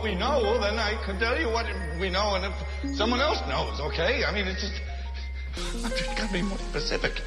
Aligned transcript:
what 0.00 0.08
we 0.08 0.14
know, 0.14 0.58
then 0.58 0.78
I 0.78 0.94
can 1.04 1.18
tell 1.18 1.38
you 1.38 1.48
what 1.50 1.66
we 2.00 2.08
know, 2.08 2.34
and 2.34 2.46
if 2.46 2.96
someone 2.96 3.20
else 3.20 3.38
knows, 3.46 3.80
okay? 3.80 4.24
I 4.24 4.32
mean, 4.32 4.46
it's 4.46 4.62
just. 4.62 4.80
I've 5.84 5.94
just 5.94 6.16
got 6.16 6.28
to 6.28 6.32
be 6.32 6.40
more 6.40 6.56
specific. 6.56 7.20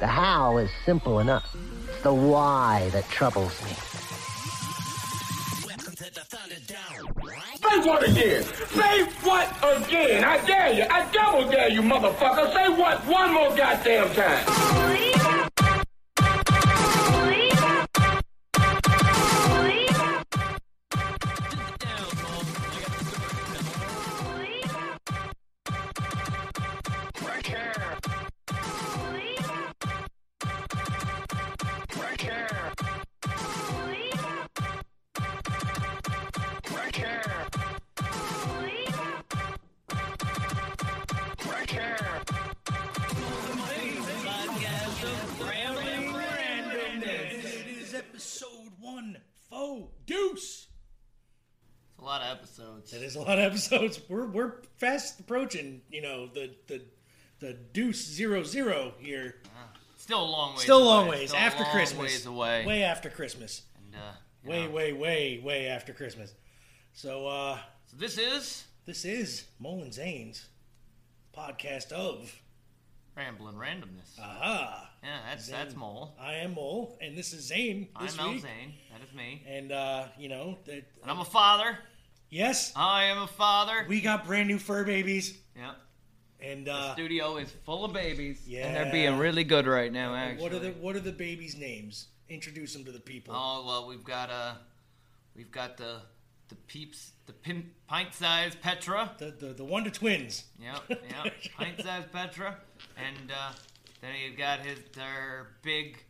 The 0.00 0.06
how 0.06 0.58
is 0.58 0.68
simple 0.84 1.20
enough. 1.20 1.44
It's 1.88 2.02
the 2.02 2.12
why 2.12 2.90
that 2.92 3.08
troubles 3.10 3.62
me. 3.62 3.70
Say 7.60 7.78
what 7.86 8.08
again? 8.08 8.42
Say 8.42 9.04
what 9.22 9.56
again? 9.62 10.24
I 10.24 10.44
dare 10.46 10.72
you. 10.72 10.84
I 10.90 11.08
double 11.12 11.48
dare 11.48 11.70
you, 11.70 11.82
motherfucker. 11.82 12.52
Say 12.52 12.68
what 12.70 13.06
one 13.06 13.34
more 13.34 13.54
goddamn 13.56 14.12
time. 14.14 15.19
It 53.00 53.04
is 53.04 53.16
a 53.16 53.20
lot 53.20 53.38
of 53.38 53.44
episodes. 53.44 54.00
We're 54.08 54.26
we're 54.26 54.52
fast 54.76 55.20
approaching. 55.20 55.80
You 55.90 56.02
know 56.02 56.26
the 56.26 56.50
the 56.66 56.82
the 57.38 57.54
deuce 57.72 58.04
zero 58.06 58.42
zero 58.42 58.92
here. 58.98 59.36
Still 59.96 60.22
a 60.22 60.24
long 60.24 60.52
ways. 60.54 60.62
Still 60.62 60.78
a 60.78 60.80
away. 60.82 60.88
long 60.88 61.08
ways 61.08 61.28
Still 61.30 61.40
a 61.40 61.44
after 61.44 61.62
long 61.62 61.72
Christmas. 61.72 62.02
Ways 62.02 62.26
away. 62.26 62.66
Way 62.66 62.82
after 62.82 63.08
Christmas. 63.10 63.62
And, 63.76 63.94
uh, 63.94 63.98
you 64.44 64.50
Way 64.50 64.66
know, 64.66 64.70
way 64.72 64.92
way 64.92 65.40
way 65.42 65.66
after 65.68 65.92
Christmas. 65.92 66.34
So 66.92 67.26
uh, 67.26 67.58
So 67.86 67.96
this 67.96 68.18
is 68.18 68.64
this 68.84 69.04
is 69.04 69.44
Mole 69.58 69.82
N' 69.84 69.92
Zane's 69.92 70.48
podcast 71.34 71.92
of 71.92 72.34
rambling 73.16 73.54
randomness. 73.56 74.18
Aha. 74.18 74.90
yeah, 75.02 75.08
that's 75.28 75.44
Zane. 75.46 75.54
that's 75.54 75.76
Mole. 75.76 76.14
I 76.20 76.34
am 76.34 76.54
Mole, 76.54 76.98
and 77.00 77.16
this 77.16 77.32
is 77.32 77.46
Zane 77.46 77.88
I'm 77.96 78.06
this 78.06 78.18
week. 78.18 78.42
Zane. 78.42 78.74
That 78.92 79.06
is 79.08 79.14
me. 79.14 79.42
And 79.46 79.72
uh, 79.72 80.04
you 80.18 80.28
know, 80.28 80.58
that, 80.66 80.84
And 81.02 81.10
I'm 81.10 81.20
a 81.20 81.24
father. 81.24 81.78
Yes, 82.30 82.72
I 82.74 83.04
am 83.04 83.18
a 83.18 83.26
father. 83.26 83.84
we 83.88 84.00
got 84.00 84.24
brand 84.24 84.48
new 84.48 84.58
fur 84.58 84.84
babies, 84.84 85.36
yeah. 85.56 85.72
and 86.40 86.66
The 86.66 86.72
uh, 86.72 86.92
studio 86.94 87.36
is 87.36 87.50
full 87.64 87.84
of 87.84 87.92
babies. 87.92 88.42
Yeah. 88.46 88.66
And 88.66 88.76
they're 88.76 88.92
being 88.92 89.18
really 89.18 89.44
good 89.44 89.66
right 89.66 89.92
now, 89.92 90.14
actually. 90.14 90.42
what 90.42 90.52
are 90.52 90.58
the 90.58 90.70
what 90.72 90.96
are 90.96 91.00
the 91.00 91.12
babies' 91.12 91.56
names? 91.56 92.06
Introduce 92.28 92.72
them 92.72 92.84
to 92.84 92.92
the 92.92 93.00
people. 93.00 93.34
Oh 93.36 93.64
well, 93.66 93.86
we've 93.88 94.04
got 94.04 94.30
uh, 94.30 94.54
we've 95.36 95.50
got 95.50 95.76
the 95.76 95.96
the 96.48 96.54
peeps, 96.66 97.12
the 97.26 97.32
pin, 97.32 97.70
pint-sized 97.86 98.60
Petra. 98.60 99.12
The, 99.18 99.30
the 99.38 99.46
the 99.52 99.64
Wonder 99.64 99.90
Twins. 99.90 100.44
Yep, 100.60 100.82
yep. 101.24 101.34
Pint-sized 101.56 102.12
Petra, 102.12 102.56
and 102.96 103.30
uh, 103.30 103.52
then 104.00 104.10
you've 104.24 104.38
got 104.38 104.60
his 104.60 104.78
their 104.94 105.48
big 105.62 106.02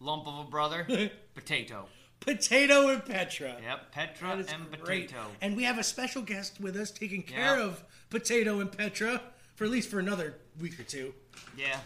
lump 0.00 0.26
of 0.26 0.46
a 0.46 0.50
brother, 0.50 0.86
Potato. 1.34 1.86
Potato 2.20 2.88
and 2.88 3.04
Petra. 3.04 3.56
Yep, 3.62 3.92
Petra 3.92 4.30
and 4.32 4.80
great. 4.82 5.08
Potato. 5.08 5.26
And 5.40 5.56
we 5.56 5.64
have 5.64 5.78
a 5.78 5.82
special 5.84 6.22
guest 6.22 6.60
with 6.60 6.76
us 6.76 6.90
taking 6.90 7.22
care 7.22 7.56
Yeah. 7.58 7.64
of 7.64 7.84
Potato 8.10 8.60
and 8.60 8.70
Petra 8.70 9.22
for 9.54 9.64
at 9.64 9.70
least 9.70 9.90
for 9.90 9.98
another 9.98 10.36
week 10.60 10.78
or 10.78 10.82
two. 10.84 11.14
Yeah, 11.56 11.78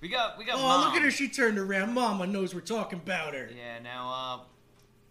we 0.00 0.08
got 0.08 0.38
we 0.38 0.44
got. 0.44 0.56
Oh, 0.58 0.62
mom. 0.62 0.84
look 0.86 0.94
at 0.94 1.02
her! 1.02 1.10
She 1.10 1.28
turned 1.28 1.58
around. 1.58 1.94
Mama 1.94 2.26
knows 2.26 2.54
we're 2.54 2.60
talking 2.60 2.98
about 2.98 3.34
her. 3.34 3.48
Yeah, 3.56 3.78
now 3.78 4.10
uh, 4.12 4.44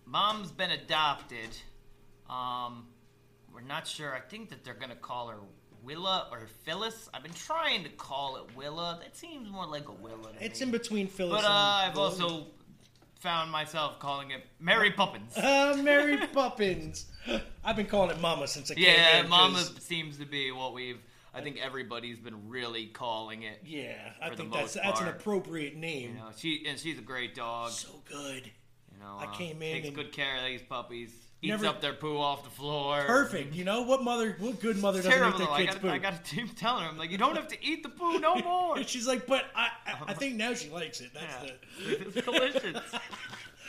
mom's 0.05 0.51
been 0.51 0.71
adopted. 0.71 1.49
Um, 2.29 2.87
we're 3.53 3.61
not 3.61 3.87
sure. 3.87 4.13
I 4.13 4.19
think 4.19 4.49
that 4.49 4.63
they're 4.63 4.73
gonna 4.73 4.95
call 4.95 5.27
her 5.29 5.37
Willa 5.83 6.27
or 6.31 6.47
Phyllis. 6.63 7.09
I've 7.13 7.23
been 7.23 7.33
trying 7.33 7.83
to 7.83 7.89
call 7.89 8.37
it 8.37 8.55
Willa. 8.55 8.99
That 9.01 9.15
seems 9.15 9.49
more 9.49 9.65
like 9.65 9.87
a 9.87 9.91
Willa. 9.93 10.33
To 10.33 10.43
It's 10.45 10.59
me. 10.59 10.65
in 10.65 10.71
between 10.71 11.07
Phyllis 11.07 11.41
But 11.43 11.45
uh, 11.49 11.81
and 11.83 11.91
I've 11.91 11.97
also 11.97 12.47
found 13.25 13.49
myself 13.51 13.97
calling 13.97 14.29
it 14.29 14.41
Mary 14.59 14.91
Poppins. 14.91 15.35
Uh, 15.37 15.75
Mary 15.81 16.15
Poppins. 16.31 17.07
I've 17.63 17.75
been 17.75 17.87
calling 17.87 18.11
it 18.11 18.21
Mama 18.21 18.47
since 18.47 18.69
I 18.69 18.75
came 18.75 18.83
yeah, 18.83 19.21
in, 19.21 19.29
Mama 19.29 19.55
'cause- 19.57 19.81
seems 19.81 20.19
to 20.19 20.25
be 20.25 20.51
what 20.51 20.73
we've. 20.73 20.99
I 21.33 21.41
think 21.41 21.57
everybody's 21.61 22.17
been 22.19 22.47
really 22.47 22.85
calling 22.85 23.41
it. 23.43 23.59
Yeah, 23.65 23.95
I 24.21 24.29
for 24.29 24.35
the 24.35 24.43
think 24.43 24.53
that's 24.53 24.75
most 24.75 24.83
that's 24.85 24.99
an 24.99 25.05
part. 25.07 25.19
appropriate 25.19 25.75
name. 25.75 26.11
You 26.13 26.19
know, 26.19 26.29
she 26.37 26.65
and 26.67 26.79
she's 26.79 26.97
a 26.99 27.01
great 27.01 27.33
dog. 27.35 27.71
So 27.71 27.89
good. 28.09 28.45
You 28.45 28.99
know, 29.01 29.17
I 29.19 29.25
uh, 29.25 29.31
came 29.31 29.61
in 29.61 29.73
takes 29.73 29.87
and- 29.87 29.95
good 29.95 30.11
care 30.13 30.37
of 30.37 30.45
these 30.45 30.61
puppies. 30.61 31.11
Eats 31.41 31.51
Never- 31.51 31.67
up 31.67 31.81
their 31.81 31.93
poo 31.93 32.17
off 32.17 32.43
the 32.43 32.49
floor. 32.49 33.03
Perfect. 33.05 33.53
You 33.53 33.65
know 33.65 33.83
what 33.83 34.03
mother? 34.03 34.35
What 34.39 34.59
good 34.59 34.77
mother 34.77 34.99
It's 34.99 35.07
doesn't 35.07 35.19
terrible. 35.19 35.41
eat 35.41 35.45
though. 35.45 35.45
their 35.45 35.53
I 35.53 35.61
kids' 35.65 35.73
got 35.73 35.81
food? 35.81 35.91
I 35.91 35.97
got 35.99 36.25
to 36.25 36.35
keep 36.35 36.57
telling 36.57 36.83
her. 36.83 36.89
I'm 36.89 36.97
like, 36.97 37.11
you 37.11 37.17
don't 37.17 37.35
have 37.35 37.47
to 37.49 37.63
eat 37.63 37.83
the 37.83 37.89
poo 37.89 38.19
no 38.19 38.35
more. 38.43 38.77
And 38.77 38.87
she's 38.87 39.05
like, 39.07 39.27
but 39.27 39.45
I, 39.55 39.69
I, 39.85 39.95
I 40.07 40.13
think 40.15 40.35
now 40.35 40.53
she 40.53 40.69
likes 40.69 41.01
it. 41.01 41.11
That's 41.13 41.43
Yeah. 41.43 41.95
It's 41.99 42.25
delicious. 42.25 42.81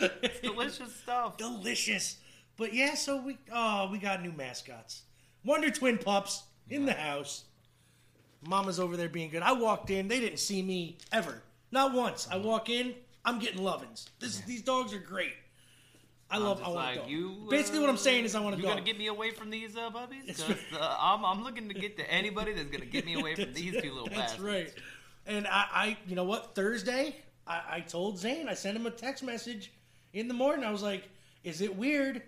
It's 0.01 0.41
delicious 0.41 0.95
stuff. 0.95 1.37
delicious. 1.37 2.17
But 2.57 2.73
yeah, 2.73 2.95
so 2.95 3.21
we 3.21 3.39
oh 3.53 3.89
we 3.91 3.99
got 3.99 4.23
new 4.23 4.33
mascots. 4.33 5.03
Wonder 5.45 5.71
Twin 5.71 5.99
pups 5.99 6.45
in 6.71 6.87
the 6.87 6.93
house. 6.93 7.45
Mama's 8.47 8.79
over 8.81 8.97
there 8.97 9.09
being 9.09 9.31
good. 9.31 9.43
I 9.43 9.53
walked 9.53 9.91
in, 9.91 10.09
they 10.09 10.21
didn't 10.21 10.39
see 10.39 10.63
me 10.63 10.99
ever. 11.13 11.43
Not 11.71 11.93
once. 11.93 12.29
I 12.31 12.35
mm-hmm. 12.37 12.47
walk 12.47 12.69
in, 12.71 12.95
I'm 13.25 13.39
getting 13.39 13.61
lovins. 13.61 14.07
This 14.21 14.41
these 14.41 14.63
dogs 14.63 14.95
are 14.95 14.99
great. 14.99 15.35
I 16.31 16.39
love. 16.39 16.59
I 16.61 16.65
want 16.69 16.75
like 16.75 16.97
dog. 17.03 17.09
you. 17.11 17.37
Basically, 17.49 17.79
what 17.81 17.89
I'm 17.89 17.95
uh, 17.95 17.99
saying 17.99 18.25
is, 18.25 18.35
I 18.35 18.41
want 18.41 18.55
a 18.55 18.59
You 18.59 18.65
dog. 18.65 18.73
gonna 18.73 18.85
get 18.85 18.99
me 18.99 19.07
away 19.07 19.31
from 19.31 19.51
these 19.51 19.77
uh, 19.77 19.91
puppies? 19.91 20.37
'Cause, 20.45 20.57
uh, 20.79 20.97
I'm, 20.99 21.25
I'm 21.25 21.45
looking 21.45 21.69
to 21.69 21.75
get 21.75 21.97
to 21.99 22.11
anybody 22.13 22.53
that's 22.53 22.69
gonna 22.71 22.85
get 22.85 23.07
me 23.07 23.15
away 23.21 23.35
from 23.37 23.53
these 23.55 23.81
two 23.81 23.93
little 23.93 24.07
That's 24.09 24.33
bastards. 24.33 24.41
right. 24.43 24.75
And 25.29 25.47
I, 25.47 25.67
I, 25.73 25.97
you 26.09 26.17
know 26.17 26.25
what? 26.25 26.55
Thursday, 26.55 27.15
I, 27.47 27.61
I 27.77 27.81
told 27.81 28.19
Zane. 28.19 28.49
I 28.49 28.55
sent 28.55 28.77
him 28.77 28.87
a 28.87 28.91
text 28.91 29.23
message 29.23 29.73
in 30.13 30.27
the 30.29 30.35
morning. 30.35 30.65
I 30.65 30.71
was 30.73 30.83
like, 30.83 31.09
"Is 31.45 31.61
it 31.61 31.77
weird?" 31.77 32.23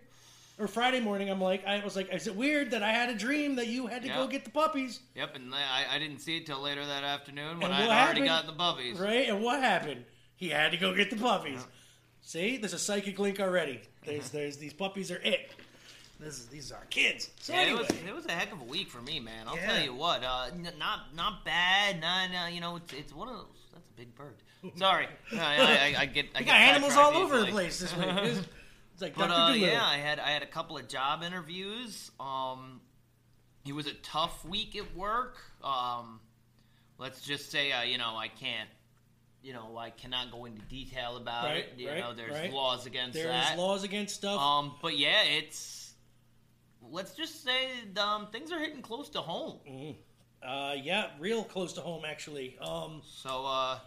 Or 0.60 0.66
Friday 0.66 0.98
morning, 0.98 1.30
I'm 1.30 1.40
like, 1.40 1.64
I 1.66 1.84
was 1.84 1.94
like, 1.94 2.12
"Is 2.12 2.26
it 2.26 2.34
weird 2.34 2.72
that 2.72 2.82
I 2.82 2.90
had 2.92 3.10
a 3.10 3.14
dream 3.14 3.56
that 3.56 3.68
you 3.68 3.86
had 3.86 4.02
to 4.02 4.08
go 4.08 4.26
get 4.28 4.44
the 4.44 4.50
puppies?" 4.50 5.00
Yep, 5.16 5.36
and 5.36 5.54
I, 5.54 5.86
I 5.94 5.98
didn't 6.00 6.18
see 6.18 6.36
it 6.36 6.46
till 6.46 6.60
later 6.60 6.84
that 6.86 7.02
afternoon 7.04 7.60
when 7.60 7.70
I 7.72 7.82
had 7.82 7.90
already 8.06 8.24
gotten 8.26 8.46
the 8.48 8.52
puppies. 8.56 8.98
Right? 8.98 9.28
And 9.28 9.42
what 9.42 9.60
happened? 9.60 10.04
He 10.36 10.48
had 10.50 10.70
to 10.72 10.76
go 10.76 10.94
get 10.94 11.10
the 11.10 11.16
puppies. 11.16 11.64
See, 12.28 12.58
there's 12.58 12.74
a 12.74 12.78
psychic 12.78 13.18
link 13.18 13.40
already. 13.40 13.80
There's, 14.04 14.28
there's 14.28 14.58
these 14.58 14.74
puppies 14.74 15.10
are 15.10 15.18
it. 15.24 15.50
This 16.20 16.34
is, 16.38 16.46
these 16.48 16.70
are 16.70 16.84
kids. 16.90 17.30
So 17.40 17.54
Yeah, 17.54 17.60
anyway, 17.60 17.80
it 17.80 17.88
was 17.88 17.98
it 18.08 18.14
was 18.14 18.26
a 18.26 18.32
heck 18.32 18.52
of 18.52 18.60
a 18.60 18.64
week 18.64 18.90
for 18.90 19.00
me, 19.00 19.18
man. 19.18 19.46
I'll 19.48 19.56
Yeah. 19.56 19.72
tell 19.72 19.82
you 19.82 19.94
what. 19.94 20.22
Uh, 20.22 20.48
n- 20.52 20.70
not 20.78 21.14
not 21.16 21.42
bad. 21.46 22.02
Not 22.02 22.28
uh, 22.34 22.48
you 22.48 22.60
know, 22.60 22.76
it's, 22.76 22.92
it's 22.92 23.14
one 23.14 23.28
of 23.28 23.34
those. 23.34 23.46
That's 23.72 23.88
a 23.88 23.92
big 23.96 24.14
bird. 24.14 24.34
Sorry, 24.76 25.06
I, 25.32 25.94
I, 25.96 26.00
I 26.00 26.04
get. 26.04 26.26
I 26.34 26.40
we 26.40 26.44
get 26.44 26.46
got 26.52 26.56
animals 26.60 26.96
all 26.96 27.16
over 27.16 27.38
the 27.38 27.46
place 27.46 27.80
this 27.80 27.96
week. 27.96 28.08
It's, 28.12 28.40
it's 28.92 29.00
like 29.00 29.14
But 29.14 29.30
uh, 29.30 29.54
yeah, 29.54 29.82
I 29.82 29.96
had 29.96 30.18
I 30.18 30.28
had 30.28 30.42
a 30.42 30.46
couple 30.46 30.76
of 30.76 30.86
job 30.86 31.22
interviews. 31.22 32.10
Um, 32.20 32.82
it 33.66 33.72
was 33.72 33.86
a 33.86 33.94
tough 33.94 34.44
week 34.44 34.76
at 34.76 34.94
work. 34.94 35.38
Um, 35.64 36.20
let's 36.98 37.22
just 37.22 37.50
say, 37.50 37.72
uh, 37.72 37.84
you 37.84 37.96
know, 37.96 38.16
I 38.18 38.28
can't. 38.28 38.68
You 39.42 39.52
know, 39.52 39.76
I 39.78 39.90
cannot 39.90 40.30
go 40.32 40.44
into 40.46 40.60
detail 40.62 41.16
about 41.16 41.44
Right, 41.44 41.56
it. 41.58 41.74
You 41.76 41.88
right, 41.88 42.00
know, 42.00 42.12
there's 42.12 42.32
right. 42.32 42.52
laws 42.52 42.86
against 42.86 43.14
There's 43.14 43.28
that. 43.28 43.56
laws 43.58 43.84
against 43.84 44.14
stuff. 44.16 44.40
Um, 44.40 44.74
but 44.82 44.98
yeah, 44.98 45.22
it's. 45.24 45.92
Let's 46.90 47.14
just 47.14 47.44
say 47.44 47.68
um, 48.00 48.28
things 48.32 48.50
are 48.52 48.58
hitting 48.58 48.82
close 48.82 49.08
to 49.10 49.20
home. 49.20 49.58
Uh, 50.42 50.74
yeah, 50.80 51.08
real 51.20 51.44
close 51.44 51.72
to 51.74 51.80
home 51.80 52.04
actually. 52.06 52.56
Um, 52.60 53.02
So, 53.04 53.44
uh, 53.46 53.78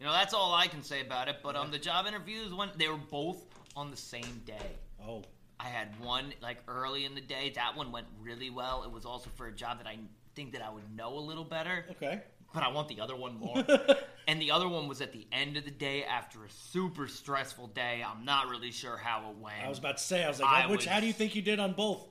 you 0.00 0.06
know, 0.06 0.12
that's 0.12 0.34
all 0.34 0.52
I 0.54 0.66
can 0.66 0.82
say 0.82 1.00
about 1.00 1.28
it. 1.28 1.36
But 1.42 1.54
um, 1.56 1.70
the 1.70 1.78
job 1.78 2.06
interviews 2.06 2.52
went. 2.52 2.78
They 2.78 2.88
were 2.88 2.96
both 2.96 3.44
on 3.76 3.90
the 3.90 3.96
same 3.96 4.42
day. 4.44 4.76
oh, 5.06 5.22
I 5.60 5.66
had 5.68 5.98
one 6.00 6.32
like 6.40 6.58
early 6.68 7.04
in 7.04 7.14
the 7.14 7.20
day. 7.20 7.52
That 7.54 7.76
one 7.76 7.90
went 7.92 8.06
really 8.20 8.50
well. 8.50 8.82
It 8.84 8.90
was 8.92 9.04
also 9.04 9.30
for 9.36 9.46
a 9.46 9.52
job 9.52 9.78
that 9.78 9.86
I 9.86 9.98
think 10.34 10.52
that 10.52 10.62
I 10.62 10.70
would 10.70 10.94
know 10.96 11.16
a 11.18 11.20
little 11.20 11.44
better. 11.44 11.84
okay. 11.92 12.22
But 12.52 12.62
I 12.62 12.68
want 12.68 12.88
the 12.88 13.00
other 13.00 13.14
one 13.14 13.38
more. 13.38 13.62
and 14.28 14.40
the 14.40 14.50
other 14.50 14.68
one 14.68 14.88
was 14.88 15.00
at 15.00 15.12
the 15.12 15.26
end 15.32 15.56
of 15.56 15.64
the 15.64 15.70
day 15.70 16.04
after 16.04 16.44
a 16.44 16.50
super 16.50 17.06
stressful 17.06 17.68
day. 17.68 18.02
I'm 18.06 18.24
not 18.24 18.48
really 18.48 18.70
sure 18.70 18.96
how 18.96 19.30
it 19.30 19.36
went. 19.36 19.62
I 19.64 19.68
was 19.68 19.78
about 19.78 19.98
to 19.98 20.02
say, 20.02 20.24
I 20.24 20.28
was 20.28 20.40
like, 20.40 20.50
I 20.50 20.66
which? 20.66 20.78
was- 20.78 20.86
How 20.86 21.00
do 21.00 21.06
you 21.06 21.12
think 21.12 21.34
you 21.36 21.42
did 21.42 21.60
on 21.60 21.72
both? 21.74 22.06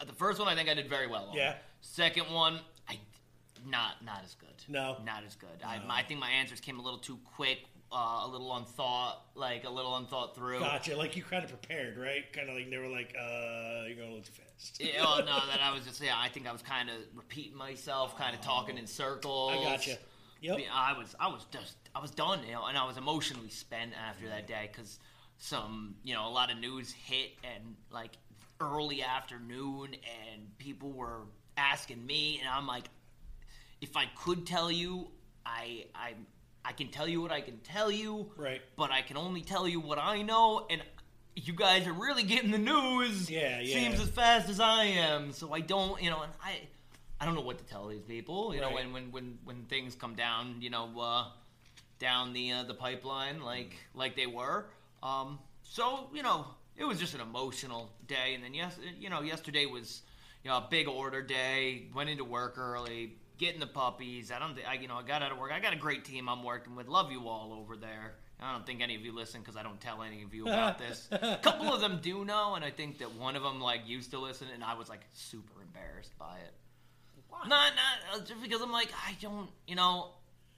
Uh, 0.00 0.04
the 0.04 0.12
first 0.12 0.38
one 0.38 0.48
I 0.48 0.54
think 0.54 0.68
I 0.68 0.74
did 0.74 0.88
very 0.88 1.06
well 1.06 1.26
on. 1.30 1.36
Yeah. 1.36 1.54
Second 1.80 2.30
one, 2.32 2.60
I 2.88 2.98
not 3.66 4.04
not 4.04 4.20
as 4.24 4.34
good. 4.34 4.48
No. 4.68 4.96
Not 5.04 5.22
as 5.26 5.34
good. 5.36 5.48
I, 5.64 5.78
my, 5.86 5.98
I 5.98 6.02
think 6.02 6.20
my 6.20 6.30
answers 6.30 6.60
came 6.60 6.78
a 6.78 6.82
little 6.82 6.98
too 6.98 7.18
quick. 7.36 7.60
Uh, 7.94 8.26
a 8.26 8.28
little 8.28 8.54
unthought, 8.56 9.22
like 9.34 9.64
a 9.64 9.70
little 9.70 9.96
unthought 9.96 10.34
through. 10.34 10.60
Gotcha. 10.60 10.96
Like 10.96 11.16
you 11.16 11.22
kind 11.22 11.44
of 11.44 11.50
prepared, 11.50 11.96
right? 11.96 12.30
Kind 12.32 12.48
of 12.48 12.56
like 12.56 12.68
they 12.68 12.78
were 12.78 12.88
like, 12.88 13.14
uh, 13.18 13.84
you're 13.86 13.96
going 13.96 14.10
a 14.10 14.14
little 14.14 14.22
too 14.22 14.32
fast. 14.32 14.80
Yeah, 14.80 15.02
well, 15.02 15.18
no, 15.18 15.40
that 15.50 15.60
I 15.62 15.72
was 15.72 15.84
just 15.84 16.02
yeah. 16.02 16.14
I 16.16 16.28
think 16.28 16.48
I 16.48 16.52
was 16.52 16.62
kind 16.62 16.90
of 16.90 16.96
repeating 17.14 17.56
myself, 17.56 18.18
kind 18.18 18.34
of 18.34 18.40
talking 18.40 18.76
in 18.76 18.86
circles. 18.86 19.52
I 19.52 19.62
gotcha. 19.62 19.98
Yep. 20.40 20.58
Yeah, 20.58 20.64
I 20.74 20.92
was, 20.98 21.14
I 21.18 21.28
was 21.28 21.46
just, 21.50 21.76
I 21.94 22.00
was 22.00 22.10
done, 22.10 22.40
you 22.46 22.52
know, 22.52 22.66
and 22.66 22.76
I 22.76 22.84
was 22.84 22.98
emotionally 22.98 23.48
spent 23.48 23.92
after 23.94 24.28
that 24.28 24.46
day 24.46 24.68
because 24.70 24.98
some, 25.38 25.94
you 26.04 26.14
know, 26.14 26.28
a 26.28 26.30
lot 26.30 26.52
of 26.52 26.58
news 26.58 26.92
hit 26.92 27.30
and 27.42 27.76
like 27.90 28.10
early 28.60 29.02
afternoon, 29.02 29.94
and 29.94 30.58
people 30.58 30.90
were 30.92 31.22
asking 31.56 32.04
me, 32.04 32.40
and 32.40 32.48
I'm 32.48 32.66
like, 32.66 32.84
if 33.80 33.96
I 33.96 34.04
could 34.16 34.46
tell 34.46 34.70
you, 34.70 35.08
I, 35.46 35.86
I, 35.94 36.12
I 36.64 36.72
can 36.72 36.88
tell 36.88 37.06
you 37.06 37.20
what 37.20 37.30
I 37.32 37.40
can 37.40 37.58
tell 37.58 37.90
you, 37.90 38.30
Right. 38.36 38.62
But 38.76 38.90
I 38.90 39.02
can 39.02 39.16
only 39.16 39.42
tell 39.42 39.68
you 39.68 39.80
what 39.80 39.98
I 39.98 40.22
know, 40.22 40.66
and 40.70 40.82
you 41.36 41.52
guys 41.52 41.86
are 41.86 41.92
really 41.92 42.22
getting 42.22 42.50
the 42.50 42.58
news. 42.58 43.28
Yeah, 43.30 43.60
yeah. 43.60 43.74
Seems 43.74 44.00
as 44.00 44.08
fast 44.08 44.48
as 44.48 44.60
I 44.60 44.84
am, 44.84 45.32
so 45.32 45.52
I 45.52 45.60
don't, 45.60 46.00
you 46.02 46.10
know, 46.10 46.22
and 46.22 46.32
I. 46.42 46.60
I 47.20 47.26
don't 47.26 47.36
know 47.36 47.42
what 47.42 47.58
to 47.58 47.64
tell 47.64 47.86
these 47.86 48.02
people. 48.02 48.54
You 48.54 48.60
know, 48.60 48.66
Right. 48.66 48.74
when, 48.74 48.92
when 48.92 49.12
when 49.12 49.38
when 49.44 49.62
things 49.64 49.94
come 49.94 50.14
down, 50.14 50.56
you 50.60 50.68
know, 50.68 50.90
uh, 51.00 51.26
down 51.98 52.32
the 52.32 52.52
uh, 52.52 52.62
the 52.64 52.74
pipeline 52.74 53.40
like 53.40 53.76
like 53.94 54.16
they 54.16 54.26
were. 54.26 54.66
Um, 55.02 55.38
so 55.62 56.10
you 56.12 56.22
know, 56.22 56.44
it 56.76 56.84
was 56.84 56.98
just 56.98 57.14
an 57.14 57.20
emotional 57.20 57.88
day. 58.08 58.34
And 58.34 58.42
then 58.44 58.52
yes, 58.52 58.76
you 58.98 59.08
know, 59.10 59.22
yesterday 59.22 59.64
was 59.64 60.02
you 60.42 60.50
know 60.50 60.56
a 60.58 60.66
big 60.68 60.88
order 60.88 61.22
day. 61.22 61.86
Went 61.94 62.10
into 62.10 62.24
work 62.24 62.58
early, 62.58 63.14
getting 63.44 63.60
the 63.60 63.66
puppies. 63.66 64.30
I 64.32 64.38
don't, 64.38 64.54
thi- 64.56 64.64
I 64.64 64.74
you 64.74 64.88
know, 64.88 64.96
I 64.96 65.02
got 65.02 65.22
out 65.22 65.32
of 65.32 65.38
work. 65.38 65.52
I 65.52 65.60
got 65.60 65.72
a 65.72 65.76
great 65.78 66.04
team 66.04 66.28
I'm 66.28 66.42
working 66.42 66.74
with. 66.76 66.88
Love 66.88 67.12
you 67.12 67.28
all 67.28 67.52
over 67.52 67.76
there. 67.76 68.14
I 68.40 68.52
don't 68.52 68.66
think 68.66 68.82
any 68.82 68.94
of 68.96 69.02
you 69.02 69.14
listen 69.14 69.40
because 69.40 69.56
I 69.56 69.62
don't 69.62 69.80
tell 69.80 70.02
any 70.02 70.22
of 70.22 70.34
you 70.34 70.44
about 70.46 70.78
this. 70.78 71.08
A 71.12 71.36
couple 71.42 71.72
of 71.72 71.80
them 71.80 72.00
do 72.02 72.24
know, 72.24 72.54
and 72.56 72.64
I 72.64 72.70
think 72.70 72.98
that 72.98 73.14
one 73.14 73.36
of 73.36 73.42
them 73.42 73.60
like 73.60 73.82
used 73.86 74.10
to 74.10 74.18
listen, 74.18 74.48
and 74.52 74.62
I 74.64 74.74
was 74.74 74.88
like 74.88 75.00
super 75.12 75.62
embarrassed 75.62 76.16
by 76.18 76.36
it. 76.38 76.52
Why? 77.28 77.40
Not, 77.48 77.72
not 77.74 78.20
uh, 78.20 78.24
just 78.24 78.42
because 78.42 78.60
I'm 78.60 78.72
like 78.72 78.90
I 79.06 79.16
don't, 79.20 79.48
you 79.66 79.76
know, 79.76 80.08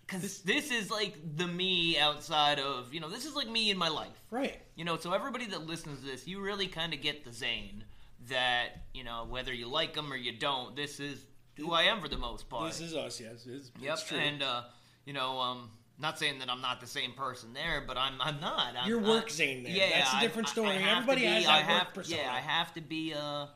because 0.06 0.41
this, 0.43 0.71
is 0.71 0.91
like 0.91 1.15
the 1.37 1.47
me 1.47 1.99
outside 1.99 2.59
of, 2.59 2.94
you 2.94 3.00
know, 3.00 3.09
this 3.11 3.25
is 3.27 3.35
like 3.37 3.49
me 3.49 3.71
in 3.71 3.77
my 3.79 3.88
life, 3.88 4.17
Right. 4.31 4.56
you 4.75 4.85
know. 4.85 4.97
So 4.97 5.12
everybody 5.12 5.47
that 5.47 5.67
listens 5.67 6.00
to 6.00 6.06
this, 6.06 6.27
you 6.27 6.41
really 6.41 6.69
kind 6.69 6.94
of 6.94 7.00
get 7.03 7.25
the 7.25 7.33
Zane 7.33 7.85
that 8.29 8.69
you 8.94 9.05
know 9.05 9.27
whether 9.29 9.53
you 9.53 9.69
like 9.69 9.94
them 9.94 10.12
or 10.12 10.17
you 10.17 10.33
don't. 10.37 10.75
This 10.75 10.99
is 10.99 11.25
who 11.56 11.73
I 11.73 11.85
am 11.85 12.00
for 12.00 12.08
the 12.08 12.19
most 12.19 12.49
part. 12.49 12.70
This 12.70 12.81
is 12.81 12.94
us, 12.94 13.20
yes. 13.20 13.47
It's, 13.47 13.70
yep, 13.81 13.94
it's 13.94 14.05
true. 14.05 14.19
and 14.19 14.43
uh, 14.43 14.62
you 15.05 15.12
know, 15.12 15.38
um. 15.41 15.70
Not 15.99 16.19
saying 16.19 16.41
that 16.41 16.50
I'm 16.50 16.61
not 16.61 16.82
the 16.82 16.87
same 16.87 17.12
person 17.12 17.55
there, 17.55 17.82
but 17.87 17.97
I'm 17.97 18.20
I'm 18.20 18.38
not. 18.38 18.75
I'm, 18.79 18.87
Your 18.87 19.00
I- 19.03 19.08
work 19.08 19.31
Zane 19.31 19.62
there. 19.62 19.73
Yeah, 19.73 19.88
That's 19.99 20.12
a 20.12 20.17
I- 20.17 20.20
different 20.20 20.49
I- 20.49 20.53
story. 20.53 20.69
I 20.69 20.73
have 20.75 20.97
Everybody 20.99 21.20
be, 21.23 21.26
has 21.29 21.44
that 21.47 21.50
I 21.50 21.58
work 21.61 21.67
have, 21.69 21.94
persona. 21.94 22.20
Yeah, 22.20 22.32
I 22.35 22.41
have 22.41 22.75
to 22.75 22.81
be 22.82 23.14
uh 23.14 23.47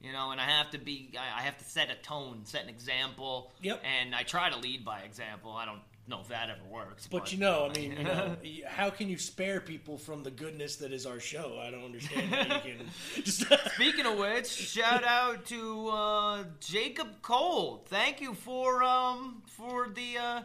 you 0.00 0.12
know, 0.12 0.30
and 0.30 0.40
I 0.40 0.44
have 0.44 0.70
to 0.70 0.78
be 0.78 1.10
I 1.18 1.40
I 1.40 1.42
have 1.42 1.58
to 1.58 1.64
set 1.64 1.90
a 1.90 1.96
tone, 1.96 2.42
set 2.44 2.62
an 2.62 2.68
example. 2.68 3.50
Yep. 3.62 3.82
And 3.84 4.14
I 4.14 4.22
try 4.22 4.48
to 4.48 4.56
lead 4.56 4.84
by 4.84 5.00
example. 5.00 5.50
I 5.50 5.64
don't 5.64 5.80
if 6.16 6.28
that 6.28 6.48
ever 6.50 6.64
works. 6.70 7.06
But 7.06 7.32
you 7.32 7.38
know, 7.38 7.68
I 7.70 7.78
mean, 7.78 7.92
you 7.92 8.04
know, 8.04 8.36
how 8.66 8.90
can 8.90 9.08
you 9.08 9.18
spare 9.18 9.60
people 9.60 9.98
from 9.98 10.22
the 10.22 10.30
goodness 10.30 10.76
that 10.76 10.92
is 10.92 11.06
our 11.06 11.20
show? 11.20 11.60
I 11.62 11.70
don't 11.70 11.84
understand 11.84 12.34
how 12.34 12.56
you 12.56 12.60
can 12.60 13.22
just. 13.24 13.44
Speaking 13.74 14.06
of 14.06 14.18
which, 14.18 14.46
shout 14.46 15.04
out 15.04 15.44
to 15.46 15.88
uh, 15.88 16.44
Jacob 16.60 17.22
Cole. 17.22 17.84
Thank 17.88 18.20
you 18.20 18.34
for 18.34 18.82
um 18.82 19.42
for 19.46 19.88
the 19.88 20.18
uh 20.18 20.42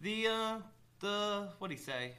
the 0.00 0.26
uh 0.28 0.56
the 1.00 1.48
what 1.58 1.68
do 1.68 1.74
you 1.74 1.80
say? 1.80 2.12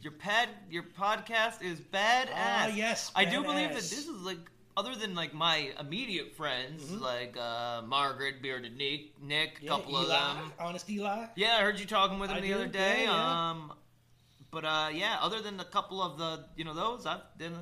Your 0.00 0.12
pad 0.12 0.48
your 0.70 0.84
podcast 0.84 1.62
is 1.62 1.80
badass. 1.80 2.28
Ah, 2.34 2.66
yes, 2.68 3.12
I 3.14 3.24
do 3.24 3.42
believe 3.42 3.68
that 3.70 3.74
this 3.74 4.06
is 4.06 4.22
like 4.22 4.38
other 4.78 4.94
than 4.94 5.14
like 5.22 5.32
my 5.34 5.56
immediate 5.84 6.30
friends 6.36 6.82
Mm-hmm. 6.84 7.02
like 7.02 7.34
uh 7.36 7.82
Margaret, 7.86 8.36
Bearded 8.42 8.76
Nick, 8.76 9.20
Nick, 9.22 9.58
a 9.60 9.64
Yeah, 9.64 9.70
couple 9.70 9.96
of 9.96 10.08
them. 10.08 10.52
honest 10.58 10.88
Eli. 10.90 11.26
Yeah, 11.36 11.56
I 11.58 11.62
heard 11.62 11.78
you 11.80 11.86
talking 11.86 12.18
with 12.18 12.30
him 12.30 12.36
I 12.38 12.40
the 12.40 12.48
do, 12.48 12.54
other 12.54 12.66
day. 12.84 13.02
yeah, 13.04 13.12
yeah. 13.12 13.50
Um, 13.50 13.72
but 14.50 14.64
uh, 14.64 14.88
yeah, 14.92 15.16
other 15.20 15.40
than 15.42 15.60
a 15.60 15.64
couple 15.76 16.00
of 16.02 16.16
the, 16.18 16.44
you 16.56 16.64
know, 16.64 16.74
those, 16.74 17.04
I've 17.06 17.20
been. 17.36 17.54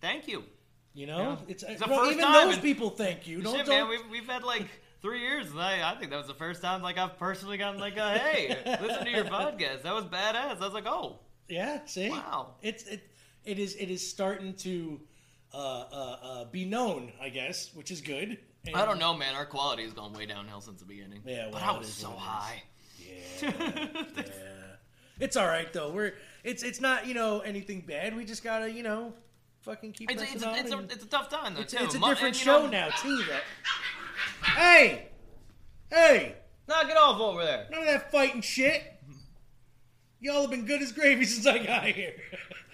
Thank 0.00 0.26
you. 0.28 0.44
You 0.92 1.06
know, 1.06 1.18
Yeah. 1.18 1.36
it's, 1.48 1.62
It's 1.62 1.80
the 1.80 1.88
well, 1.88 2.00
first 2.00 2.12
even 2.12 2.24
time 2.24 2.48
those 2.48 2.58
people 2.58 2.90
thank 2.90 3.26
you. 3.26 3.40
Don't, 3.42 3.56
Shit, 3.56 3.66
don't 3.66 3.78
man, 3.80 3.88
we've, 3.88 4.08
we've 4.10 4.26
had 4.28 4.42
like 4.44 4.66
three 5.02 5.20
years, 5.20 5.50
and 5.50 5.60
I, 5.60 5.92
I 5.92 5.94
think 5.96 6.10
that 6.10 6.16
was 6.18 6.26
the 6.26 6.34
first 6.34 6.62
time 6.62 6.82
like 6.82 6.98
I've 6.98 7.18
personally 7.18 7.58
gotten 7.58 7.80
like 7.80 7.96
a 7.96 8.18
hey, 8.18 8.78
listen 8.82 9.04
to 9.04 9.10
your 9.10 9.24
podcast. 9.38 9.82
That 9.82 9.94
was 9.94 10.04
badass. 10.04 10.60
I 10.60 10.64
was 10.64 10.72
like, 10.74 10.86
oh, 10.86 11.18
yeah. 11.48 11.80
See, 11.86 12.10
Wow. 12.10 12.54
It's 12.62 12.84
it 12.84 13.02
it 13.44 13.58
is 13.58 13.74
it 13.76 13.90
is 13.90 14.08
starting 14.08 14.54
to 14.54 15.00
uh, 15.54 15.84
uh, 15.92 16.16
uh, 16.22 16.44
be 16.46 16.64
known, 16.64 17.12
I 17.20 17.28
guess, 17.28 17.70
which 17.74 17.90
is 17.90 18.00
good. 18.00 18.38
And- 18.66 18.76
I 18.76 18.84
don't 18.84 18.98
know, 18.98 19.14
man. 19.14 19.34
Our 19.34 19.46
quality 19.46 19.84
has 19.84 19.92
gone 19.92 20.12
way 20.12 20.26
downhill 20.26 20.60
since 20.60 20.80
the 20.80 20.86
beginning. 20.86 21.20
Yeah, 21.24 21.48
but 21.52 21.60
well, 21.60 21.70
I 21.70 21.74
it 21.74 21.78
was 21.78 21.92
so 21.92 22.08
what 22.10 22.16
it 22.16 22.20
is. 22.20 22.22
high. 22.24 22.62
Yeah. 24.16 24.24
It's 25.20 25.36
all 25.36 25.46
right 25.46 25.72
though. 25.72 25.90
We're 25.92 26.14
it's 26.42 26.62
it's 26.62 26.80
not 26.80 27.06
you 27.06 27.14
know 27.14 27.40
anything 27.40 27.82
bad. 27.86 28.16
We 28.16 28.24
just 28.24 28.42
gotta 28.42 28.70
you 28.70 28.82
know 28.82 29.12
fucking 29.62 29.92
keep 29.92 30.10
It's, 30.10 30.22
it's, 30.22 30.42
a, 30.42 30.48
on 30.48 30.58
it's, 30.58 30.72
a, 30.72 30.78
it's 30.90 31.04
a 31.04 31.08
tough 31.08 31.28
time 31.28 31.54
though. 31.54 31.60
It's, 31.60 31.72
too. 31.72 31.84
it's 31.84 31.94
a 31.94 31.98
different 31.98 32.22
and, 32.22 32.36
show 32.36 32.64
know- 32.64 32.70
now 32.70 32.88
too. 32.88 33.16
Though. 33.18 34.44
Hey, 34.56 35.08
hey, 35.90 36.34
Knock 36.66 36.88
it 36.90 36.96
off 36.96 37.20
over 37.20 37.44
there. 37.44 37.66
none 37.70 37.80
of 37.82 37.86
that 37.86 38.10
fighting 38.10 38.40
shit. 38.40 38.82
Y'all 40.20 40.42
have 40.42 40.50
been 40.50 40.64
good 40.64 40.80
as 40.82 40.92
gravy 40.92 41.24
since 41.26 41.46
I 41.46 41.58
got 41.58 41.84
here. 41.84 42.14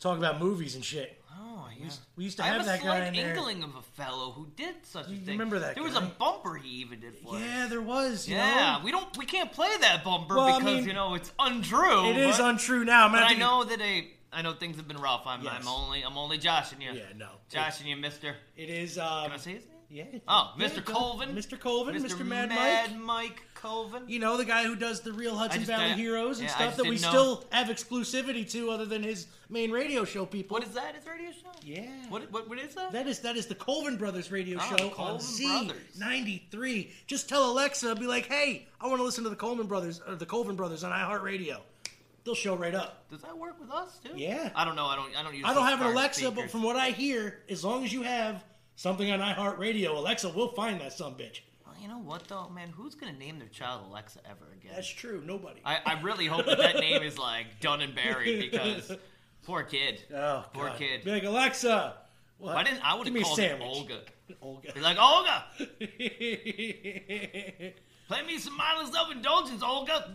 talk 0.00 0.18
about 0.18 0.40
movies 0.40 0.74
and 0.74 0.84
shit. 0.84 1.22
Oh, 1.36 1.68
yeah. 1.78 1.88
We 2.16 2.24
used 2.24 2.36
to 2.38 2.44
I 2.44 2.46
have, 2.46 2.56
have 2.58 2.62
a 2.62 2.66
that 2.70 2.80
slight 2.80 3.00
guy 3.00 3.06
in 3.06 3.14
there. 3.14 3.30
inkling 3.34 3.62
of 3.62 3.74
a 3.74 3.82
fellow 3.96 4.30
who 4.32 4.46
did 4.56 4.74
such 4.84 5.06
a 5.06 5.08
thing. 5.08 5.24
remember 5.26 5.58
that 5.58 5.74
There 5.74 5.82
was 5.84 5.96
a 5.96 6.00
bumper 6.00 6.54
he 6.54 6.68
even 6.80 7.00
did 7.00 7.16
for 7.18 7.34
us. 7.36 7.40
Yeah, 7.42 7.66
there 7.68 7.80
was. 7.82 8.28
You 8.28 8.36
Yeah, 8.36 8.78
know? 8.78 8.84
we 8.84 8.90
don't. 8.90 9.16
We 9.18 9.26
can't 9.26 9.50
play 9.52 9.70
that 9.80 10.04
bumper 10.04 10.36
Well, 10.36 10.44
I 10.54 10.58
because 10.58 10.74
mean, 10.76 10.84
you 10.86 10.92
know 10.92 11.14
it's 11.14 11.32
untrue. 11.38 12.06
it 12.10 12.16
is 12.16 12.38
but- 12.38 12.50
untrue 12.50 12.84
now. 12.84 13.08
But 13.10 13.22
I 13.22 13.34
know 13.34 13.64
that 13.64 13.80
a. 13.80 14.08
I 14.32 14.42
know 14.42 14.52
things 14.52 14.76
have 14.78 14.88
been 14.88 14.96
rough. 14.96 15.22
I'm, 15.26 15.42
Yes. 15.42 15.54
I'm 15.60 15.68
only. 15.68 16.02
I'm 16.02 16.18
only 16.18 16.38
joshing 16.38 16.80
you. 16.80 16.92
Yeah, 16.92 17.02
no. 17.16 17.28
Joshing 17.50 17.86
you, 17.86 17.96
Mister. 17.96 18.34
It 18.56 18.68
is. 18.68 18.98
Um, 18.98 19.24
Can 19.24 19.32
I 19.32 19.36
say 19.36 19.52
his 19.54 19.64
name? 19.64 19.73
Yeah. 19.90 20.04
Oh, 20.26 20.52
yeah, 20.58 20.66
Mr. 20.68 20.84
Colvin. 20.84 21.34
Mr. 21.34 21.58
Colvin. 21.58 21.94
Mr. 22.02 22.24
Mad, 22.26 22.48
Mad 22.48 22.92
Mike. 22.96 23.00
Mike 23.00 23.42
Colvin. 23.54 24.02
You 24.08 24.18
know 24.18 24.36
the 24.36 24.44
guy 24.44 24.64
who 24.64 24.74
does 24.76 25.00
the 25.02 25.12
real 25.12 25.36
Hudson 25.36 25.62
Valley 25.62 25.92
Heroes 25.92 26.38
and 26.40 26.48
yeah, 26.48 26.54
stuff 26.54 26.76
that 26.76 26.84
we 26.84 26.92
know. 26.92 27.08
still 27.08 27.44
have 27.50 27.68
exclusivity 27.68 28.50
to, 28.52 28.70
other 28.70 28.86
than 28.86 29.02
his 29.02 29.26
main 29.48 29.70
radio 29.70 30.04
show. 30.04 30.26
People. 30.26 30.54
What 30.56 30.64
is 30.64 30.74
that? 30.74 30.94
His 30.96 31.06
radio 31.06 31.30
show? 31.30 31.50
Yeah. 31.62 31.86
What? 32.08 32.30
What? 32.32 32.48
What 32.48 32.58
is 32.58 32.74
that? 32.74 32.92
That 32.92 33.06
is 33.06 33.20
that 33.20 33.36
is 33.36 33.46
the 33.46 33.54
Colvin 33.54 33.96
Brothers 33.96 34.30
radio 34.32 34.58
Oh, 34.60 34.76
show 34.76 34.84
on 34.86 34.90
Colvin 34.90 35.20
Z 35.20 35.46
Brothers. 35.66 35.98
ninety 35.98 36.46
three. 36.50 36.92
Just 37.06 37.28
tell 37.28 37.50
Alexa, 37.50 37.94
be 37.96 38.06
like, 38.06 38.26
hey, 38.26 38.66
I 38.80 38.86
want 38.86 38.98
to 38.98 39.04
listen 39.04 39.24
to 39.24 39.30
the 39.30 39.36
Coleman 39.36 39.66
Brothers 39.66 40.00
or 40.06 40.14
the 40.16 40.26
Colvin 40.26 40.56
Brothers 40.56 40.82
on 40.84 40.90
iHeartRadio. 40.92 41.58
they'll 42.24 42.34
show 42.34 42.56
right 42.56 42.74
up. 42.74 43.08
Does 43.10 43.20
that 43.22 43.36
work 43.36 43.58
with 43.60 43.70
us 43.70 43.98
too? 44.04 44.10
Yeah. 44.16 44.50
I 44.56 44.64
don't 44.64 44.76
know. 44.76 44.86
I 44.86 44.96
don't. 44.96 45.16
I 45.16 45.22
don't 45.22 45.34
use. 45.34 45.44
I 45.46 45.54
don't 45.54 45.66
have 45.66 45.80
an 45.80 45.86
Alexa, 45.88 46.30
but 46.32 46.50
from 46.50 46.62
what 46.62 46.76
I 46.76 46.90
hear, 46.90 47.38
as 47.48 47.64
long 47.64 47.84
as 47.84 47.92
you 47.92 48.02
have 48.02 48.42
something 48.76 49.10
on 49.10 49.20
iHeartRadio, 49.20 49.96
Alexa 49.96 50.30
we'll 50.34 50.52
find 50.52 50.80
that 50.80 50.92
some 50.92 51.14
bitch. 51.14 51.40
Well, 51.66 51.74
you 51.80 51.88
know 51.88 51.98
what 51.98 52.28
though, 52.28 52.48
man? 52.50 52.68
Who's 52.70 52.94
gonna 52.94 53.12
name 53.12 53.38
their 53.38 53.48
child 53.48 53.82
Alexa 53.88 54.20
ever 54.28 54.46
again? 54.58 54.72
That's 54.74 54.88
true. 54.88 55.22
Nobody. 55.24 55.60
I, 55.64 55.78
I 55.84 56.00
really 56.02 56.26
hope 56.26 56.46
that 56.46 56.58
that 56.58 56.76
name 56.76 57.02
is 57.02 57.18
like 57.18 57.60
done 57.60 57.80
and 57.80 57.94
buried 57.94 58.40
because 58.50 58.92
poor 59.44 59.62
kid. 59.62 60.02
oh, 60.14 60.44
poor 60.52 60.68
God. 60.68 60.78
kid. 60.78 61.04
Be 61.04 61.10
like 61.10 61.24
Alexa. 61.24 61.94
What? 62.38 62.54
Why 62.56 62.64
didn't 62.64 62.80
I 62.84 62.94
would 62.94 63.04
Give 63.04 63.14
have 63.14 63.14
me 63.14 63.20
a 63.20 63.24
called 63.24 63.38
her 63.38 63.44
sandwich. 63.48 63.68
Olga? 63.68 64.00
Olga. 64.42 64.72
Be 64.72 64.80
like 64.80 64.98
Olga, 64.98 65.44
play 68.08 68.22
me 68.26 68.38
some 68.38 68.56
mindless 68.56 68.92
self 68.92 69.12
indulgence, 69.12 69.62
Olga. 69.62 70.14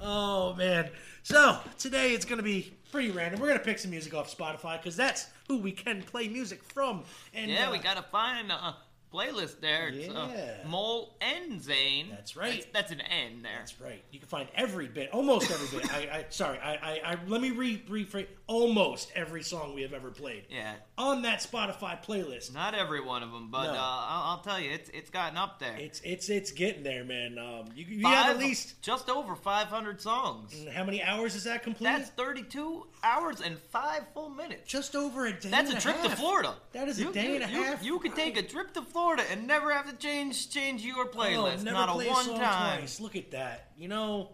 oh 0.00 0.54
man. 0.54 0.90
So 1.22 1.58
today 1.78 2.12
it's 2.12 2.24
gonna 2.24 2.42
be 2.42 2.72
pretty 2.92 3.10
random. 3.10 3.40
We're 3.40 3.48
gonna 3.48 3.58
pick 3.60 3.78
some 3.78 3.90
music 3.90 4.14
off 4.14 4.34
Spotify 4.34 4.78
because 4.80 4.96
that's 4.96 5.26
who 5.48 5.58
we 5.58 5.72
can 5.72 6.02
play 6.02 6.28
music 6.28 6.62
from. 6.62 7.02
And 7.34 7.50
Yeah, 7.50 7.68
uh, 7.68 7.72
we 7.72 7.78
gotta 7.78 8.02
find 8.02 8.52
a 8.52 8.76
playlist 9.12 9.60
there. 9.60 9.88
It's, 9.88 10.08
uh, 10.14 10.56
Mole 10.66 11.14
and 11.20 11.62
Zane. 11.62 12.08
That's 12.10 12.36
right. 12.36 12.66
That's, 12.72 12.90
that's 12.90 12.92
an 12.92 13.00
N 13.00 13.42
there. 13.42 13.52
That's 13.58 13.80
right. 13.80 14.02
You 14.10 14.18
can 14.18 14.28
find 14.28 14.48
every 14.54 14.86
bit, 14.86 15.10
almost 15.12 15.50
every 15.50 15.78
bit. 15.78 15.92
I, 15.92 15.98
I 16.18 16.24
sorry, 16.30 16.58
I, 16.58 16.74
I, 16.74 17.00
I 17.12 17.18
let 17.26 17.40
me 17.40 17.50
re 17.50 17.82
rephrase. 17.88 18.26
Almost 18.46 19.12
every 19.14 19.42
song 19.42 19.74
we 19.74 19.82
have 19.82 19.92
ever 19.92 20.10
played 20.10 20.44
Yeah. 20.48 20.74
on 20.96 21.22
that 21.22 21.40
Spotify 21.40 22.02
playlist. 22.02 22.54
Not 22.54 22.74
every 22.74 23.00
one 23.02 23.22
of 23.22 23.30
them, 23.30 23.50
but 23.50 23.64
No. 23.64 23.72
uh, 23.72 23.74
I'll, 23.76 24.22
I'll 24.30 24.40
tell 24.40 24.58
you, 24.58 24.70
it's 24.70 24.88
it's 24.90 25.10
gotten 25.10 25.36
up 25.36 25.58
there. 25.58 25.76
It's 25.76 26.00
it's 26.02 26.28
it's 26.30 26.50
getting 26.52 26.82
there, 26.82 27.04
man. 27.04 27.38
Um, 27.38 27.66
you, 27.74 27.84
you 27.84 28.02
Five- 28.02 28.16
have 28.16 28.36
at 28.36 28.38
least 28.42 28.80
just 28.82 29.10
over 29.10 29.34
500 29.36 30.00
songs. 30.00 30.54
how 30.72 30.84
many 30.84 31.02
hours 31.02 31.34
is 31.34 31.44
that 31.44 31.62
complete? 31.62 31.88
That's 31.88 32.10
32 32.10 32.86
hours 33.04 33.40
and 33.42 33.58
five 33.58 34.04
full 34.14 34.30
minutes. 34.30 34.62
just 34.70 34.96
over 34.96 35.26
a 35.26 35.32
day. 35.32 35.50
That's 35.50 35.68
and 35.70 35.78
a 35.78 35.80
trip 35.80 36.00
to. 36.02 36.10
Florida. 36.10 36.54
That 36.72 36.88
is 36.88 36.98
a 37.00 37.02
You- 37.04 37.12
day 37.12 37.28
you- 37.28 37.34
and 37.36 37.44
a 37.44 37.46
half. 37.46 37.84
You 37.84 37.98
could 37.98 38.14
take 38.14 38.36
a 38.38 38.42
trip 38.42 38.72
to 38.74 38.82
Florida 38.82 38.97
and 39.30 39.46
never 39.46 39.72
have 39.72 39.88
to 39.90 39.96
change 39.96 40.50
change 40.50 40.84
your 40.84 41.06
Oh, 41.06 41.08
playlist. 41.08 41.62
never 41.64 41.76
Not 41.76 41.88
a 41.90 42.06
one 42.08 42.24
song 42.26 42.38
time. 42.38 42.78
Twice. 42.80 43.00
Look 43.00 43.16
at 43.16 43.30
that. 43.32 43.70
You 43.76 43.88
know, 43.88 44.30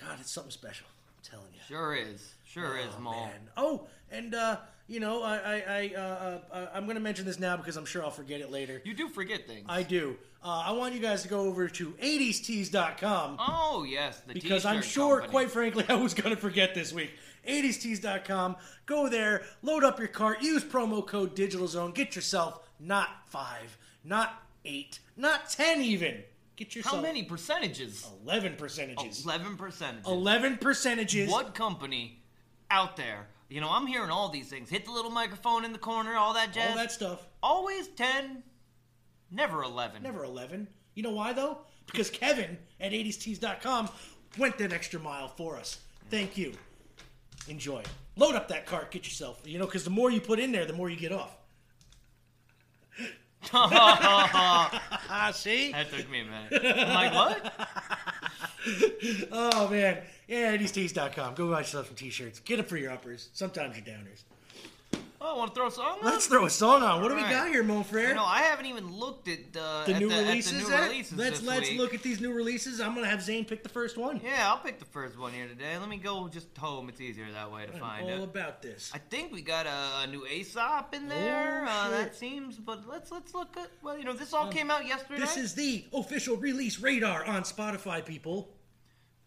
God, 0.00 0.18
it's 0.20 0.30
something 0.30 0.50
special. 0.50 0.86
I'm 1.08 1.22
telling 1.30 1.52
you. 1.54 1.60
Sure 1.68 1.94
is. 1.94 2.34
Sure 2.44 2.76
is, 2.78 2.86
Oh, 2.96 3.00
Mo. 3.00 3.10
man. 3.10 3.30
Oh, 3.56 3.86
and 4.10 4.34
uh, 4.34 4.56
you 4.86 5.00
know, 5.00 5.22
I, 5.22 5.36
I, 5.36 5.62
I, 5.68 5.94
uh, 6.00 6.38
uh, 6.50 6.66
I'm 6.72 6.84
going 6.84 6.96
to 6.96 7.02
mention 7.02 7.26
this 7.26 7.38
now 7.38 7.56
because 7.58 7.76
I'm 7.76 7.84
sure 7.84 8.02
I'll 8.02 8.10
forget 8.10 8.40
it 8.40 8.50
later. 8.50 8.80
You 8.84 8.94
do 8.94 9.08
forget 9.08 9.46
things. 9.46 9.66
I 9.68 9.82
do. 9.82 10.16
Uh, 10.42 10.62
I 10.66 10.72
want 10.72 10.94
you 10.94 11.00
guys 11.00 11.22
to 11.22 11.28
go 11.28 11.40
over 11.40 11.68
to 11.68 11.90
80stees.com 12.00 13.36
oh 13.40 13.84
yes, 13.88 14.20
the 14.26 14.32
because 14.34 14.64
I'm 14.64 14.82
sure, 14.82 15.16
company. 15.16 15.30
quite 15.30 15.50
frankly, 15.50 15.84
I 15.88 15.94
was 15.96 16.14
going 16.14 16.34
to 16.34 16.40
forget 16.40 16.74
this 16.74 16.92
week. 16.92 17.10
80stees.com. 17.46 18.56
Go 18.86 19.08
there, 19.08 19.42
load 19.62 19.84
up 19.84 19.98
your 19.98 20.08
cart, 20.08 20.40
use 20.42 20.64
promo 20.64 21.06
code 21.06 21.34
Digital 21.34 21.66
Zone, 21.66 21.92
get 21.92 22.14
yourself 22.16 22.60
not 22.80 23.08
five, 23.26 23.76
not 24.04 24.42
eight, 24.64 25.00
not 25.16 25.50
ten 25.50 25.82
even. 25.82 26.22
Get 26.56 26.74
yourself 26.74 26.96
How 26.96 27.02
many 27.02 27.22
percentages? 27.22 28.04
11 28.24 28.56
percentages. 28.56 29.24
Eleven 29.24 29.56
percentages. 29.56 30.08
11 30.08 30.56
percentages. 30.56 31.30
What 31.30 31.54
company 31.54 32.20
out 32.68 32.96
there? 32.96 33.28
You 33.48 33.60
know, 33.60 33.68
I'm 33.70 33.86
hearing 33.86 34.10
all 34.10 34.28
these 34.28 34.48
things. 34.48 34.68
Hit 34.68 34.84
the 34.84 34.90
little 34.90 35.10
microphone 35.10 35.64
in 35.64 35.72
the 35.72 35.78
corner, 35.78 36.16
all 36.16 36.34
that 36.34 36.52
jazz. 36.52 36.70
All 36.70 36.76
that 36.76 36.92
stuff. 36.92 37.28
Always 37.42 37.88
ten, 37.88 38.42
never 39.30 39.62
eleven. 39.62 40.02
Never 40.02 40.24
11. 40.24 40.66
You 40.94 41.04
know 41.04 41.12
why, 41.12 41.32
though? 41.32 41.58
Because 41.86 42.10
Kevin 42.10 42.58
at 42.80 42.92
80stees.com 42.92 43.88
went 44.36 44.58
that 44.58 44.72
extra 44.72 44.98
mile 45.00 45.28
for 45.28 45.56
us. 45.56 45.78
Thank 46.10 46.36
you. 46.36 46.52
Enjoy. 47.46 47.82
Load 48.16 48.34
up 48.34 48.48
that 48.48 48.66
cart. 48.66 48.90
Get 48.90 49.04
yourself, 49.04 49.40
you 49.44 49.58
know, 49.58 49.64
because 49.64 49.84
the 49.84 49.90
more 49.90 50.10
you 50.10 50.20
put 50.20 50.40
in 50.40 50.50
there, 50.52 50.66
the 50.66 50.72
more 50.72 50.90
you 50.90 50.96
get 50.96 51.12
off. 51.12 51.37
Ah, 53.52 55.30
see? 55.34 55.72
That 55.72 55.90
took 55.90 56.10
me 56.10 56.20
a 56.20 56.24
minute. 56.24 56.78
I'm 56.78 56.94
like, 57.12 57.14
what? 57.14 57.52
Oh, 59.32 59.68
man. 59.68 59.98
Yeah, 60.26 60.56
80stees.com. 60.56 61.34
Go 61.34 61.50
buy 61.50 61.60
yourself 61.60 61.86
some 61.86 61.96
t 61.96 62.10
shirts. 62.10 62.40
Get 62.40 62.56
them 62.56 62.66
for 62.66 62.76
your 62.76 62.92
uppers. 62.92 63.30
Sometimes 63.32 63.76
your 63.76 63.86
downers. 63.86 64.24
Oh, 65.20 65.36
want 65.36 65.52
to 65.52 65.54
throw 65.58 65.66
a 65.66 65.70
song 65.70 65.98
on? 65.98 66.04
Let's 66.04 66.26
throw 66.28 66.46
a 66.46 66.50
song 66.50 66.82
on. 66.82 67.02
What 67.02 67.08
do 67.08 67.14
we 67.14 67.22
Alright. 67.22 67.36
got 67.36 67.48
here, 67.48 67.64
Mon 67.64 67.82
Frere? 67.82 68.10
You 68.10 68.14
know, 68.14 68.24
I 68.24 68.42
haven't 68.42 68.66
even 68.66 68.92
looked 68.92 69.26
at 69.26 69.38
uh, 69.56 69.84
the 69.84 69.94
at 69.94 69.98
new 70.00 70.08
the, 70.08 70.16
releases. 70.16 70.52
At 70.52 70.62
the 70.62 70.68
new 70.68 70.74
eh? 70.76 70.86
releases 70.86 71.18
let's 71.18 71.40
this 71.40 71.48
let's 71.48 71.68
week. 71.70 71.78
look 71.78 71.94
at 71.94 72.02
these 72.02 72.20
new 72.20 72.32
releases. 72.32 72.80
I'm 72.80 72.94
gonna 72.94 73.08
have 73.08 73.20
Zane 73.20 73.44
pick 73.44 73.64
the 73.64 73.68
first 73.68 73.96
one. 73.96 74.20
Yeah, 74.22 74.48
I'll 74.48 74.58
pick 74.60 74.78
the 74.78 74.84
first 74.84 75.18
one 75.18 75.32
here 75.32 75.48
today. 75.48 75.76
Let 75.76 75.88
me 75.88 75.96
go 75.96 76.28
just 76.28 76.56
home. 76.56 76.88
It's 76.88 77.00
easier 77.00 77.26
that 77.32 77.50
way 77.50 77.66
to 77.66 77.72
I'm 77.72 77.80
find 77.80 78.04
all 78.04 78.22
it. 78.22 78.24
about 78.24 78.62
this. 78.62 78.92
I 78.94 78.98
think 78.98 79.32
we 79.32 79.42
got 79.42 79.66
a, 79.66 80.04
a 80.04 80.06
new 80.06 80.24
Aesop 80.24 80.94
in 80.94 81.08
there. 81.08 81.64
Oh, 81.66 81.70
uh, 81.70 81.84
shit. 81.84 81.92
that 81.92 82.14
seems, 82.14 82.56
but 82.56 82.88
let's 82.88 83.10
let's 83.10 83.34
look 83.34 83.56
at. 83.56 83.70
Well, 83.82 83.98
you 83.98 84.04
know, 84.04 84.12
this 84.12 84.32
all 84.32 84.48
came 84.52 84.70
out 84.70 84.86
yesterday. 84.86 85.20
This 85.20 85.36
is 85.36 85.54
the 85.54 85.84
official 85.92 86.36
release 86.36 86.78
radar 86.78 87.24
on 87.24 87.42
Spotify, 87.42 88.04
people. 88.04 88.50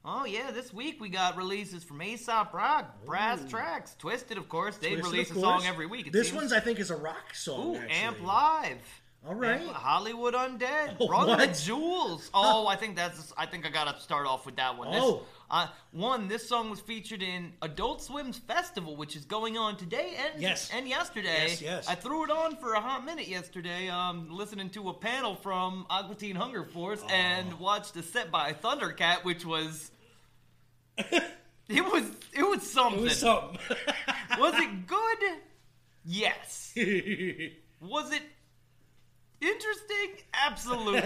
Oh 0.04 0.26
yeah, 0.26 0.50
this 0.52 0.74
week 0.74 1.00
we 1.00 1.10
got 1.10 1.38
releases 1.38 1.84
from 1.84 2.02
Aesop 2.02 2.54
Rock, 2.54 3.06
Brass 3.06 3.40
Tracks, 3.48 3.96
Twiztid, 4.02 4.38
of 4.38 4.50
course. 4.50 4.78
They 4.78 4.94
Twiztid, 4.96 5.04
release 5.04 5.32
a 5.32 5.36
song 5.40 5.64
every 5.68 5.86
week. 5.86 6.08
It 6.08 6.14
This 6.14 6.28
seems. 6.30 6.38
one's, 6.38 6.54
I 6.54 6.60
think, 6.60 6.80
is 6.80 6.90
a 6.90 6.96
rock 6.96 7.36
song. 7.36 7.76
Ooh, 7.76 7.80
actually. 7.80 7.96
Amp 7.98 8.22
Live. 8.24 9.02
All 9.28 9.36
right. 9.36 9.62
Amp- 9.62 9.74
Hollywood 9.74 10.34
Undead. 10.34 10.96
Oh, 11.00 11.08
Run 11.10 11.28
the 11.28 11.36
what? 11.36 11.54
Jewels. 11.64 12.32
Oh, 12.34 12.66
I 12.66 12.76
think 12.76 12.96
that's. 12.96 13.32
I 13.38 13.46
think 13.46 13.68
I 13.68 13.70
gotta 13.70 14.00
start 14.00 14.26
off 14.26 14.48
with 14.48 14.56
that 14.56 14.76
one. 14.76 14.90
This, 14.92 15.02
Oh. 15.04 15.22
Uh, 15.52 15.68
one. 15.92 16.28
This 16.28 16.48
song 16.50 16.70
was 16.72 16.80
featured 16.80 17.22
in 17.22 17.54
Adult 17.62 18.02
Swim's 18.02 18.38
festival, 18.40 18.96
which 18.96 19.16
is 19.16 19.26
going 19.26 19.58
on 19.58 19.78
today 19.78 20.16
and 20.18 20.42
Yes. 20.42 20.70
and 20.74 20.88
yesterday. 20.88 21.48
Yes, 21.50 21.62
yes. 21.62 21.88
I 21.88 21.94
threw 21.96 22.24
it 22.24 22.32
on 22.32 22.56
for 22.56 22.74
a 22.74 22.80
hot 22.80 23.06
minute 23.06 23.28
yesterday. 23.28 23.90
Um, 23.90 24.30
listening 24.32 24.70
to 24.72 24.90
a 24.90 24.94
panel 24.94 25.36
from 25.36 25.86
Aqua 25.90 26.16
Teen 26.16 26.36
Hunger 26.36 26.64
Force 26.64 27.02
Oh. 27.04 27.10
and 27.14 27.60
watched 27.60 27.96
a 27.98 28.02
set 28.04 28.32
by 28.32 28.54
Thundercat, 28.54 29.24
which 29.26 29.46
was. 29.46 29.92
it 30.98 31.24
was 31.70 32.04
it 32.34 32.44
was 32.48 32.64
something. 32.64 33.00
It 33.02 33.04
was 33.04 33.18
something. 33.18 33.60
Was 34.40 34.54
it 34.56 34.88
good? 34.88 35.18
Yes. 36.06 36.74
Was 37.82 38.12
it 38.14 38.22
interesting? 39.42 40.24
Absolutely. 40.34 41.02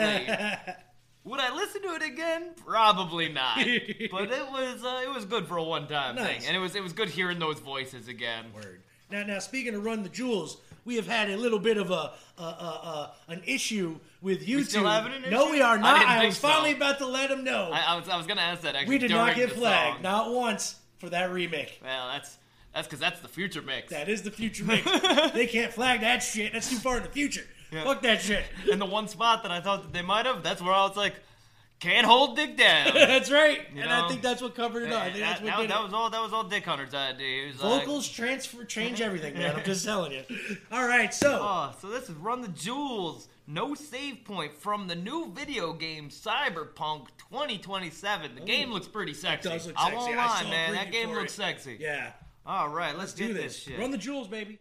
Would 1.25 1.39
I 1.39 1.53
listen 1.55 1.81
to 1.81 1.95
it 1.95 2.03
again? 2.03 2.51
Probably 2.65 3.29
not. 3.29 3.57
But 4.11 4.31
it 4.31 4.49
was 4.51 4.83
uh, 4.83 5.01
it 5.03 5.13
was 5.13 5.25
good 5.25 5.47
for 5.47 5.57
a 5.57 5.63
one 5.63 5.87
time 5.87 6.15
Nice. 6.15 6.27
thing, 6.39 6.47
and 6.47 6.55
it 6.55 6.59
was 6.59 6.75
it 6.75 6.83
was 6.83 6.93
good 6.93 7.09
hearing 7.09 7.39
those 7.39 7.59
voices 7.59 8.07
again. 8.07 8.45
Word. 8.53 8.81
Now, 9.11 9.23
now, 9.23 9.39
speaking 9.39 9.75
of 9.75 9.83
Run 9.85 10.01
the 10.03 10.09
Jewels, 10.09 10.57
we 10.83 10.95
have 10.95 11.07
had 11.07 11.29
a 11.29 11.37
little 11.37 11.59
bit 11.59 11.77
of 11.77 11.91
a, 11.91 12.13
a, 12.39 12.41
a, 12.43 12.43
a 12.45 13.13
an 13.31 13.41
issue 13.45 13.99
with 14.21 14.45
YouTube. 14.45 14.65
still 14.69 14.85
having 14.87 15.13
an 15.13 15.29
No, 15.29 15.49
we 15.51 15.61
are 15.61 15.77
I 15.77 15.81
not. 15.81 16.05
I, 16.05 16.19
think 16.19 16.29
was 16.29 16.37
so. 16.37 16.47
finally 16.47 16.71
about 16.73 16.97
to 16.99 17.05
let 17.07 17.29
him 17.31 17.43
know. 17.43 17.69
I, 17.71 17.93
I 17.93 17.95
was 17.97 18.07
I 18.09 18.17
was 18.17 18.25
gonna 18.27 18.41
ask 18.41 18.61
that 18.61 18.75
actually. 18.75 18.95
we 18.95 18.99
did 18.99 19.11
not 19.11 19.35
get 19.35 19.51
flagged, 19.51 20.01
not 20.03 20.31
once, 20.31 20.75
for 20.99 21.09
that 21.09 21.31
remake. 21.31 21.79
Well, 21.83 22.07
that's 22.13 22.37
that's 22.73 22.87
because 22.87 22.99
that's 22.99 23.19
the 23.21 23.27
future 23.27 23.61
mix. 23.61 23.91
That 23.91 24.09
is 24.09 24.21
the 24.23 24.31
future 24.31 24.63
mix. 24.65 24.83
they 25.33 25.47
can't 25.47 25.71
flag 25.73 26.01
that 26.01 26.19
shit. 26.19 26.53
That's 26.53 26.69
too 26.69 26.77
far 26.77 26.97
in 26.97 27.03
the 27.03 27.09
future. 27.09 27.45
Yeah. 27.75 27.83
Fuck 27.83 28.01
that 28.03 28.21
shit. 28.21 28.43
and 28.71 28.79
the 28.81 28.85
one 28.85 29.07
spot 29.07 29.43
that 29.43 29.51
I 29.51 29.61
thought 29.61 29.83
that 29.83 29.93
they 29.93 30.01
might 30.01 30.25
have, 30.25 30.41
that's 30.43 30.61
where 30.61 30.73
I 30.73 30.85
was 30.87 30.95
like, 30.97 31.15
can't 31.79 32.07
hold 32.07 32.37
Dick 32.37 32.55
down. 32.57 32.91
that's 32.93 33.29
right. 33.29 33.59
and 33.75 33.91
I 33.91 34.07
think 34.07 34.21
that's 34.21 34.41
what 34.41 34.55
covered 34.55 34.83
it 34.83 34.91
up. 34.93 35.03
I 35.03 35.07
eh, 35.07 35.11
think 35.11 35.19
that's 35.25 35.39
that, 35.41 35.45
what 35.45 35.51
that- 35.57 35.61
did 35.61 35.69
that 35.71 35.79
it. 35.79 35.83
was 35.83 35.93
all 35.93 36.09
that 36.09 36.21
was 36.21 36.33
all 36.33 36.43
Dick 36.45 36.63
Hunter's 36.65 36.93
idea. 36.93 37.41
He 37.41 37.47
was 37.47 37.61
like, 37.61 37.81
Vocals 37.81 38.07
transfer 38.07 38.63
change 38.63 39.01
everything, 39.01 39.33
man. 39.33 39.55
I'm 39.57 39.63
just 39.65 39.83
telling 39.85 40.13
you. 40.13 40.23
All 40.71 40.87
right, 40.87 41.13
so 41.13 41.39
Oh, 41.41 41.75
so 41.79 41.89
this 41.89 42.03
is 42.09 42.15
Run 42.15 42.41
the 42.41 42.47
Jewels. 42.47 43.27
No 43.47 43.75
save 43.75 44.23
point 44.25 44.53
from 44.57 44.87
the 44.87 44.95
new 44.95 45.31
video 45.35 45.73
game 45.73 46.09
Cyberpunk 46.09 47.07
2027. 47.29 48.35
The 48.35 48.41
game 48.41 48.71
looks 48.71 48.87
pretty 48.87 49.13
sexy. 49.13 49.49
does 49.49 49.67
look 49.67 49.75
I 49.77 49.93
won't 49.93 50.15
I 50.15 50.25
lie, 50.43 50.49
man. 50.49 50.73
That 50.73 50.91
game 50.91 51.11
looks 51.11 51.33
it. 51.33 51.35
sexy. 51.35 51.77
yeah, 51.79 52.13
All 52.45 52.69
right, 52.69 52.97
let's, 52.97 53.13
do 53.13 53.27
get 53.27 53.33
this. 53.35 53.43
this 53.53 53.63
shit. 53.63 53.79
Run 53.79 53.91
the 53.91 53.97
jewels, 53.99 54.27
baby. 54.27 54.59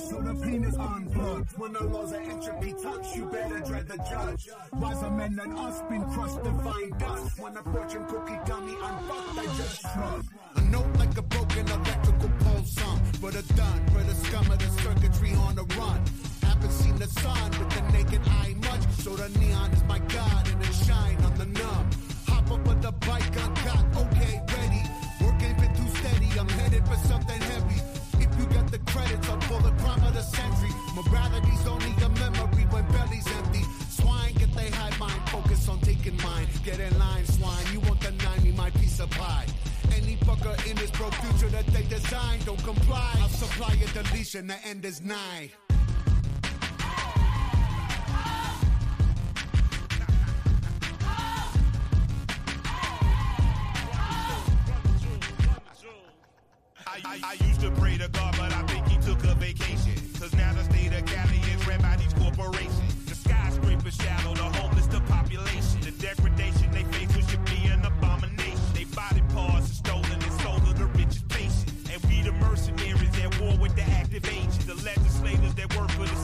So 0.00 0.20
the 0.20 0.34
penis 0.42 0.76
unplugged. 0.76 1.58
When 1.58 1.72
the 1.72 1.84
laws 1.84 2.12
of 2.12 2.20
entropy 2.20 2.74
touch, 2.82 3.16
you 3.16 3.24
better 3.26 3.60
dread 3.60 3.88
the 3.88 3.98
judge. 3.98 4.48
Wiser 4.72 5.10
men 5.10 5.36
than 5.36 5.52
us 5.56 5.82
been 5.90 6.04
crushed 6.12 6.42
to 6.44 6.52
find 6.64 6.98
dust. 6.98 7.38
When 7.38 7.56
a 7.56 7.62
fortune 7.62 8.04
cookie 8.06 8.38
dummy 8.46 8.72
unfucked, 8.72 9.38
I 9.38 9.44
just 9.56 9.80
shrug. 9.82 10.24
A 10.56 10.60
note 10.62 10.96
like 10.96 11.16
a 11.18 11.22
broken 11.22 11.68
electrical 11.68 12.30
pole 12.40 12.64
song. 12.64 12.98
For 13.20 13.30
the 13.30 13.42
done, 13.54 13.86
for 13.92 14.02
the 14.02 14.14
scum 14.14 14.50
of 14.50 14.58
the 14.58 14.70
circuitry 14.82 15.34
on 15.34 15.54
the 15.54 15.64
run. 15.78 16.00
Haven't 16.42 16.72
seen 16.72 16.96
the 16.96 17.06
sun 17.06 17.50
with 17.58 17.70
the 17.70 17.82
naked 17.92 18.22
eye 18.26 18.54
much. 18.62 18.84
So 19.04 19.10
the 19.16 19.28
neon 19.38 19.70
is 19.72 19.84
my 19.84 19.98
god 19.98 20.48
and 20.48 20.62
it 20.62 20.74
shine 20.86 21.16
on 21.24 21.34
the 21.34 21.46
numb. 21.46 21.90
Hop 22.28 22.50
up 22.50 22.68
on 22.68 22.80
the 22.80 22.92
bike, 22.92 23.36
uncut, 23.44 23.84
okay, 24.02 24.40
ready. 24.56 24.82
Work 25.20 25.42
ain't 25.42 25.58
been 25.60 25.74
too 25.74 25.90
steady, 25.98 26.28
I'm 26.38 26.48
headed 26.48 26.86
for 26.86 26.96
something 27.08 27.40
heavy. 27.40 27.69
The 28.84 28.92
credits, 28.92 29.28
I'll 29.28 29.36
pull 29.38 29.60
the 29.60 29.72
crime 29.82 30.02
of 30.04 30.14
the 30.14 30.22
century. 30.22 30.70
Morality's 30.94 31.66
only 31.66 31.92
a 32.02 32.08
memory 32.08 32.64
when 32.70 32.86
belly's 32.92 33.26
empty. 33.38 33.62
Swine 33.88 34.34
get 34.34 34.52
they 34.54 34.70
high 34.70 34.96
mind, 34.98 35.28
focus 35.28 35.68
on 35.68 35.80
taking 35.80 36.16
mine. 36.18 36.46
Get 36.64 36.80
in 36.80 36.98
line, 36.98 37.26
swine, 37.26 37.64
you 37.72 37.80
won't 37.80 38.00
deny 38.00 38.38
me 38.40 38.52
my 38.52 38.70
piece 38.70 39.00
of 39.00 39.10
pie. 39.10 39.46
Any 39.92 40.16
fucker 40.16 40.54
in 40.70 40.76
this 40.76 40.90
broke 40.92 41.14
future 41.14 41.48
that 41.48 41.66
they 41.68 41.82
design 41.84 42.38
don't 42.44 42.62
comply. 42.62 43.12
I'll 43.20 43.28
supply 43.28 43.74
a 43.74 44.02
deletion, 44.02 44.46
the 44.46 44.56
end 44.66 44.84
is 44.84 45.02
nigh. 45.02 45.50
I, 56.86 57.00
I, 57.04 57.20
I 57.24 57.46
used 57.46 57.60
to 57.60 57.70
pray 57.72 57.96
to 57.98 58.08
God, 58.08 58.34
but 58.36 58.52
I 58.52 58.69
took 59.20 59.30
a 59.30 59.34
vacation. 59.34 59.92
Cause 60.18 60.34
now 60.34 60.52
the 60.54 60.64
state 60.64 60.92
of 60.92 61.04
Cali 61.06 61.38
is 61.52 61.66
ran 61.66 61.80
by 61.80 61.96
these 61.96 62.12
corporations. 62.14 62.94
The 63.06 63.14
skyscrapers 63.14 63.96
shadow 63.96 64.34
the 64.34 64.48
homeless, 64.58 64.86
the 64.86 65.00
population. 65.00 65.80
The 65.80 65.92
degradation 65.92 66.70
they 66.72 66.84
face 66.84 67.14
which 67.16 67.28
should 67.28 67.44
be 67.44 67.66
an 67.68 67.84
abomination. 67.84 68.68
They 68.74 68.84
body 68.84 69.22
parts 69.34 69.70
are 69.70 69.74
stolen 69.74 70.12
and 70.12 70.32
sold 70.40 70.64
to 70.66 70.72
the 70.74 70.86
richest 70.86 71.28
patient. 71.28 71.72
And 71.92 72.02
we 72.06 72.22
the 72.22 72.32
mercenaries 72.32 73.18
at 73.24 73.40
war 73.40 73.56
with 73.58 73.74
the 73.76 73.82
active 73.82 74.24
agents. 74.26 74.64
The 74.64 74.76
legislators 74.76 75.54
that 75.54 75.76
work 75.76 75.90
for 75.90 76.06
the 76.06 76.16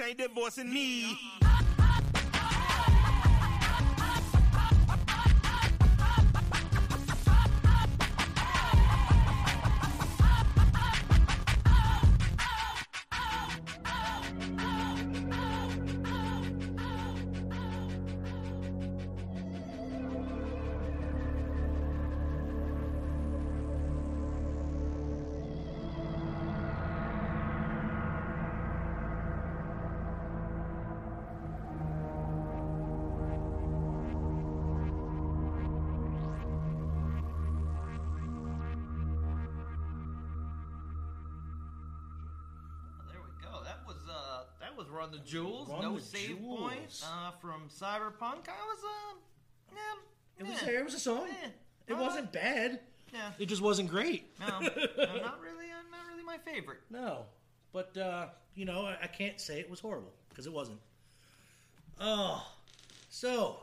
ain't 0.00 0.18
divorcing 0.18 0.72
me. 0.72 1.47
Jewels. 45.28 45.68
Run 45.68 45.82
no 45.82 45.94
the 45.96 46.00
save 46.02 46.38
Jewels. 46.38 46.60
point 46.60 47.04
uh, 47.06 47.30
from 47.40 47.62
Cyberpunk. 47.68 48.48
I 48.48 48.64
was 48.66 48.78
uh, 48.84 49.14
yeah, 49.74 49.80
It 50.38 50.46
was 50.46 50.62
yeah. 50.62 50.78
It 50.80 50.84
was 50.84 50.94
a 50.94 50.98
song. 51.00 51.28
Yeah. 51.28 51.48
It 51.88 51.92
Uh, 51.94 52.00
wasn't 52.02 52.32
bad. 52.32 52.80
Yeah. 53.12 53.30
It 53.38 53.46
just 53.46 53.62
wasn't 53.62 53.88
great. 53.88 54.30
No, 54.40 54.60
no, 54.60 54.66
not 54.68 55.40
really. 55.40 55.70
Uh, 55.70 55.82
not 55.90 56.06
really 56.10 56.24
my 56.24 56.38
favorite. 56.38 56.80
No, 56.90 57.24
but 57.72 57.96
uh, 57.96 58.26
you 58.54 58.64
know, 58.64 58.86
I, 58.86 58.98
I 59.02 59.06
can't 59.06 59.40
say 59.40 59.60
it 59.60 59.70
was 59.70 59.80
horrible 59.80 60.12
because 60.28 60.46
it 60.46 60.52
wasn't. 60.52 60.78
Oh, 62.00 62.46
so 63.10 63.56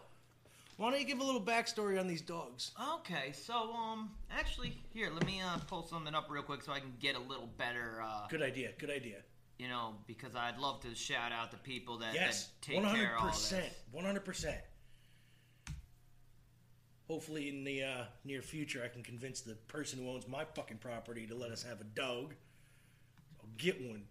why 0.77 0.91
don't 0.91 0.99
you 0.99 1.05
give 1.05 1.19
a 1.19 1.23
little 1.23 1.41
backstory 1.41 1.99
on 1.99 2.07
these 2.07 2.21
dogs? 2.21 2.71
Okay, 2.95 3.31
so 3.31 3.71
um, 3.73 4.09
actually, 4.31 4.77
here, 4.93 5.09
let 5.13 5.25
me 5.25 5.41
uh, 5.41 5.57
pull 5.67 5.85
something 5.85 6.13
up 6.13 6.27
real 6.29 6.43
quick 6.43 6.63
so 6.63 6.71
I 6.73 6.79
can 6.79 6.93
get 6.99 7.15
a 7.15 7.19
little 7.19 7.49
better. 7.57 8.01
Uh, 8.03 8.27
Good 8.29 8.41
idea. 8.41 8.71
Good 8.77 8.89
idea. 8.89 9.17
You 9.57 9.67
know, 9.67 9.93
because 10.07 10.35
I'd 10.35 10.57
love 10.59 10.81
to 10.81 10.93
shout 10.95 11.31
out 11.31 11.51
the 11.51 11.57
people 11.57 11.97
that, 11.99 12.13
Yes, 12.13 12.47
that 12.47 12.61
take 12.61 12.75
one 12.75 12.85
hundred 12.85 13.05
care 13.05 13.15
of 13.15 13.21
all 13.21 13.27
this. 13.27 13.53
one 13.91 14.05
hundred 14.05 14.25
percent. 14.25 14.57
Hopefully, 17.07 17.49
in 17.49 17.63
the 17.63 17.83
uh, 17.83 18.03
near 18.23 18.41
future, 18.41 18.81
I 18.83 18.87
can 18.87 19.03
convince 19.03 19.41
the 19.41 19.53
person 19.67 19.99
who 19.99 20.09
owns 20.09 20.27
my 20.27 20.43
fucking 20.43 20.77
property 20.77 21.27
to 21.27 21.35
let 21.35 21.51
us 21.51 21.61
have 21.61 21.79
a 21.79 21.83
dog. 21.83 22.33
I'll 23.39 23.49
get 23.57 23.79
one. 23.79 24.03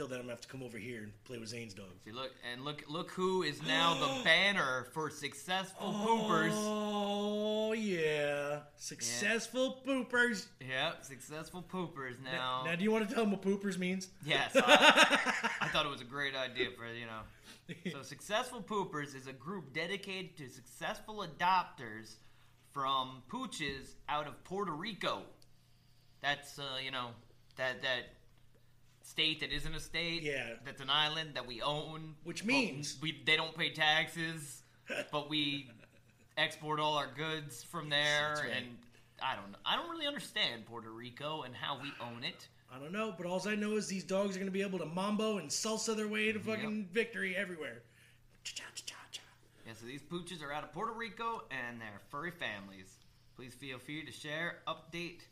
Till 0.00 0.08
then, 0.08 0.20
I'm 0.20 0.22
gonna 0.22 0.32
have 0.32 0.40
to 0.40 0.48
come 0.48 0.62
over 0.62 0.78
here 0.78 1.02
and 1.02 1.24
play 1.24 1.36
with 1.36 1.50
Zane's 1.50 1.74
dog. 1.74 1.90
See, 2.06 2.10
look 2.10 2.30
and 2.50 2.64
look, 2.64 2.84
look 2.88 3.10
who 3.10 3.42
is 3.42 3.62
now 3.64 3.92
the 3.92 4.08
banner 4.24 4.86
for 4.94 5.10
successful 5.10 5.92
poopers. 5.92 6.52
Oh 6.54 7.74
yeah, 7.74 8.60
successful 8.78 9.82
poopers. 9.86 10.46
Yep, 10.66 11.04
successful 11.04 11.62
poopers 11.70 12.14
now. 12.24 12.62
Now, 12.64 12.76
do 12.76 12.82
you 12.82 12.90
want 12.90 13.10
to 13.10 13.14
tell 13.14 13.24
them 13.24 13.32
what 13.32 13.42
poopers 13.42 13.76
means? 13.76 14.08
Yes, 14.24 14.52
I, 14.56 15.34
I 15.60 15.68
thought 15.68 15.84
it 15.84 15.90
was 15.90 16.00
a 16.00 16.04
great 16.04 16.34
idea 16.34 16.68
for 16.70 16.86
you 16.86 17.04
know. 17.04 17.92
So, 17.92 18.02
Successful 18.02 18.62
Poopers 18.62 19.14
is 19.14 19.26
a 19.26 19.34
group 19.34 19.74
dedicated 19.74 20.34
to 20.38 20.48
successful 20.48 21.26
adopters 21.26 22.14
from 22.72 23.22
pooches 23.30 23.96
out 24.08 24.26
of 24.26 24.42
Puerto 24.44 24.72
Rico. 24.72 25.24
That's 26.22 26.58
uh, 26.58 26.78
you 26.82 26.90
know 26.90 27.08
that 27.56 27.82
that 27.82 28.04
state 29.10 29.40
that 29.40 29.52
isn't 29.52 29.74
a 29.74 29.80
state. 29.80 30.22
Yeah. 30.22 30.54
That's 30.64 30.80
an 30.80 30.90
island 30.90 31.30
that 31.34 31.46
we 31.46 31.60
own. 31.60 32.14
Which 32.24 32.44
means- 32.44 32.98
we 33.02 33.20
they 33.26 33.36
don't 33.36 33.56
pay 33.56 33.70
taxes, 33.70 34.62
but 35.12 35.28
we 35.28 35.68
export 36.36 36.80
all 36.80 36.94
our 36.96 37.08
goods 37.16 37.62
from 37.62 37.88
there. 37.90 38.36
Right. 38.42 38.52
And 38.56 38.66
I 39.22 39.34
don't 39.34 39.52
know. 39.52 39.58
I 39.66 39.76
don't 39.76 39.90
really 39.90 40.06
understand 40.06 40.66
Puerto 40.66 40.90
Rico 40.90 41.42
and 41.42 41.54
how 41.54 41.78
we 41.82 41.90
own 42.00 42.24
it. 42.24 42.48
I 42.72 42.78
don't 42.78 42.92
know, 42.92 43.12
but 43.16 43.26
all 43.26 43.42
I 43.48 43.56
know 43.56 43.76
is 43.76 43.88
these 43.88 44.04
dogs 44.04 44.36
are 44.36 44.38
going 44.38 44.46
to 44.46 44.52
be 44.52 44.62
able 44.62 44.78
to 44.78 44.86
mambo 44.86 45.38
and 45.38 45.48
salsa 45.50 45.96
their 45.96 46.06
way 46.06 46.30
to 46.30 46.38
fucking 46.38 46.88
victory 46.92 47.36
everywhere. 47.36 47.82
Yeah, 49.66 49.72
so 49.78 49.86
these 49.86 50.02
pooches 50.02 50.42
are 50.42 50.52
out 50.52 50.64
of 50.64 50.72
Puerto 50.72 50.92
Rico 50.92 51.42
and 51.50 51.80
they're 51.80 52.00
furry 52.10 52.30
families. 52.30 52.98
Please 53.36 53.54
feel 53.54 53.78
free 53.78 54.04
to 54.04 54.12
share, 54.12 54.58
update, 54.68 55.22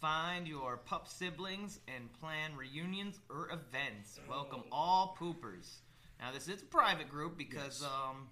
find 0.00 0.46
your 0.46 0.76
pup 0.76 1.08
siblings, 1.08 1.80
and 1.94 2.12
plan 2.20 2.54
reunions 2.56 3.18
or 3.30 3.48
events. 3.50 4.18
Welcome 4.28 4.62
all 4.70 5.16
poopers. 5.18 5.76
Now, 6.20 6.32
this 6.32 6.48
is 6.48 6.62
a 6.62 6.66
private 6.66 7.08
group 7.08 7.36
because, 7.36 7.82
Yes. 7.82 7.90
um, 7.90 8.28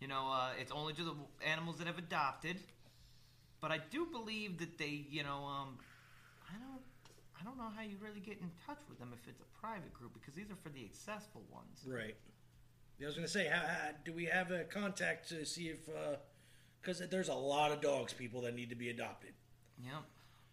you 0.00 0.08
know, 0.08 0.30
uh, 0.30 0.52
it's 0.60 0.72
only 0.72 0.92
to 0.94 1.04
the 1.04 1.14
animals 1.44 1.78
that 1.78 1.86
have 1.86 1.98
adopted. 1.98 2.60
But 3.60 3.72
I 3.72 3.78
do 3.78 4.06
believe 4.06 4.58
that 4.58 4.76
they, 4.76 5.06
you 5.08 5.22
know, 5.22 5.44
um, 5.44 5.78
I 6.48 6.58
don't, 6.58 6.82
I 7.40 7.44
don't 7.44 7.56
know 7.56 7.70
how 7.74 7.82
you 7.82 7.96
really 7.98 8.20
get 8.20 8.38
in 8.40 8.50
touch 8.66 8.80
with 8.88 8.98
them 8.98 9.12
if 9.12 9.26
it's 9.28 9.40
a 9.40 9.60
private 9.60 9.92
group 9.94 10.12
because 10.14 10.34
these 10.34 10.50
are 10.50 10.56
for 10.62 10.68
the 10.68 10.86
successful 10.88 11.42
ones. 11.50 11.82
Right. 11.86 12.16
I 13.02 13.06
was 13.06 13.14
going 13.14 13.26
to 13.26 13.32
say, 13.32 13.48
how, 13.48 13.66
how, 13.66 13.90
do 14.04 14.12
we 14.12 14.26
have 14.26 14.50
a 14.50 14.64
contact 14.64 15.28
to 15.30 15.44
see 15.44 15.68
if, 15.68 15.88
because 16.80 17.02
there's 17.10 17.28
a 17.28 17.34
lot 17.34 17.72
of 17.72 17.80
dogs, 17.80 18.12
people 18.12 18.42
that 18.42 18.54
need 18.54 18.70
to 18.70 18.76
be 18.76 18.90
adopted. 18.90 19.32
Yep. 19.82 20.04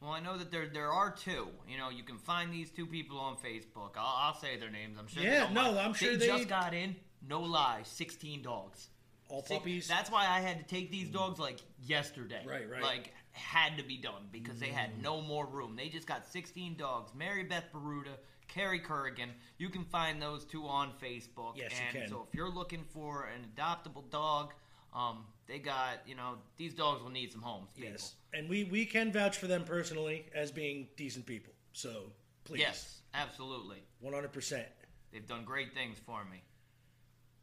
Well, 0.02 0.12
I 0.12 0.20
know 0.20 0.36
that 0.38 0.52
there 0.52 0.68
there 0.68 0.92
are 0.92 1.12
two. 1.12 1.48
You 1.70 1.78
know, 1.78 1.90
you 1.90 2.04
can 2.04 2.18
find 2.18 2.52
these 2.52 2.72
two 2.72 2.88
people 2.88 3.20
on 3.20 3.36
Facebook. 3.36 3.92
I'll, 3.96 4.18
I'll 4.18 4.36
say 4.36 4.58
their 4.58 4.72
names. 4.72 4.98
I'm 5.00 5.08
sure. 5.08 5.24
Yeah, 5.24 5.48
no, 5.54 5.64
mind. 5.66 5.80
I'm 5.80 5.94
sure 5.94 6.12
they 6.12 6.18
they- 6.18 6.28
just 6.28 6.50
got 6.50 6.74
in. 6.74 6.96
No 7.28 7.42
lie, 7.42 7.82
16 7.84 8.42
dogs. 8.42 8.88
All 9.30 9.44
puppies. 9.44 9.88
That's 9.88 10.10
why 10.10 10.28
I 10.28 10.40
had 10.40 10.58
to 10.58 10.64
take 10.66 10.90
these 10.92 11.08
dogs 11.10 11.40
like 11.40 11.60
yesterday. 11.84 12.44
Right, 12.46 12.68
right. 12.70 12.82
Like 12.82 13.14
had 13.32 13.78
to 13.78 13.84
be 13.84 13.96
done 13.96 14.28
because 14.32 14.60
they 14.60 14.70
had 14.70 15.02
no 15.02 15.22
more 15.22 15.46
room. 15.46 15.76
They 15.76 15.88
just 15.88 16.08
got 16.08 16.28
16 16.28 16.76
dogs. 16.76 17.12
Mary 17.16 17.44
Beth 17.44 17.66
Baruda, 17.72 18.18
Carrie 18.48 18.82
Kurgan. 18.82 19.30
You 19.58 19.70
can 19.70 19.86
find 19.86 20.22
those 20.22 20.44
two 20.46 20.66
on 20.66 20.92
Facebook. 21.02 21.54
Yes, 21.56 21.72
you 21.72 21.86
and 21.86 21.98
can. 21.98 22.10
so 22.10 22.26
if 22.28 22.36
you're 22.36 22.50
looking 22.50 22.84
for 22.92 23.30
an 23.34 23.46
adoptable 23.56 24.10
dog, 24.10 24.54
um, 24.94 25.26
they 25.52 25.60
got 25.60 25.98
you 26.06 26.16
know 26.16 26.36
these 26.56 26.74
dogs 26.74 27.04
will 27.04 27.10
need 27.10 27.32
some 27.32 27.42
homes. 27.42 27.72
People. 27.76 27.92
Yes, 27.92 28.14
and 28.34 28.48
we 28.48 28.64
we 28.64 28.86
can 28.86 29.12
vouch 29.12 29.38
for 29.38 29.48
them 29.48 29.66
personally 29.66 30.26
as 30.34 30.50
being 30.50 30.88
decent 30.96 31.26
people. 31.26 31.52
So 31.74 32.14
please, 32.46 32.62
Yes, 32.62 33.02
absolutely. 33.14 33.84
one 34.00 34.14
hundred 34.14 34.32
percent. 34.32 34.68
They've 35.12 35.28
done 35.28 35.44
great 35.44 35.74
things 35.74 35.98
for 36.06 36.24
me. 36.24 36.42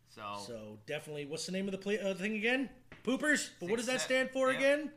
So, 0.09 0.23
So 0.47 0.79
definitely, 0.87 1.27
what's 1.27 1.44
the 1.44 1.53
name 1.53 1.66
of 1.66 1.73
the 1.73 1.79
play, 1.79 2.01
uh, 2.01 2.14
thing 2.14 2.35
again? 2.37 2.71
Poopers. 3.05 3.51
But 3.61 3.68
what 3.68 3.77
does 3.77 3.87
that 3.87 4.01
stand 4.01 4.31
for 4.31 4.51
yep. 4.51 4.59
again? 4.59 4.90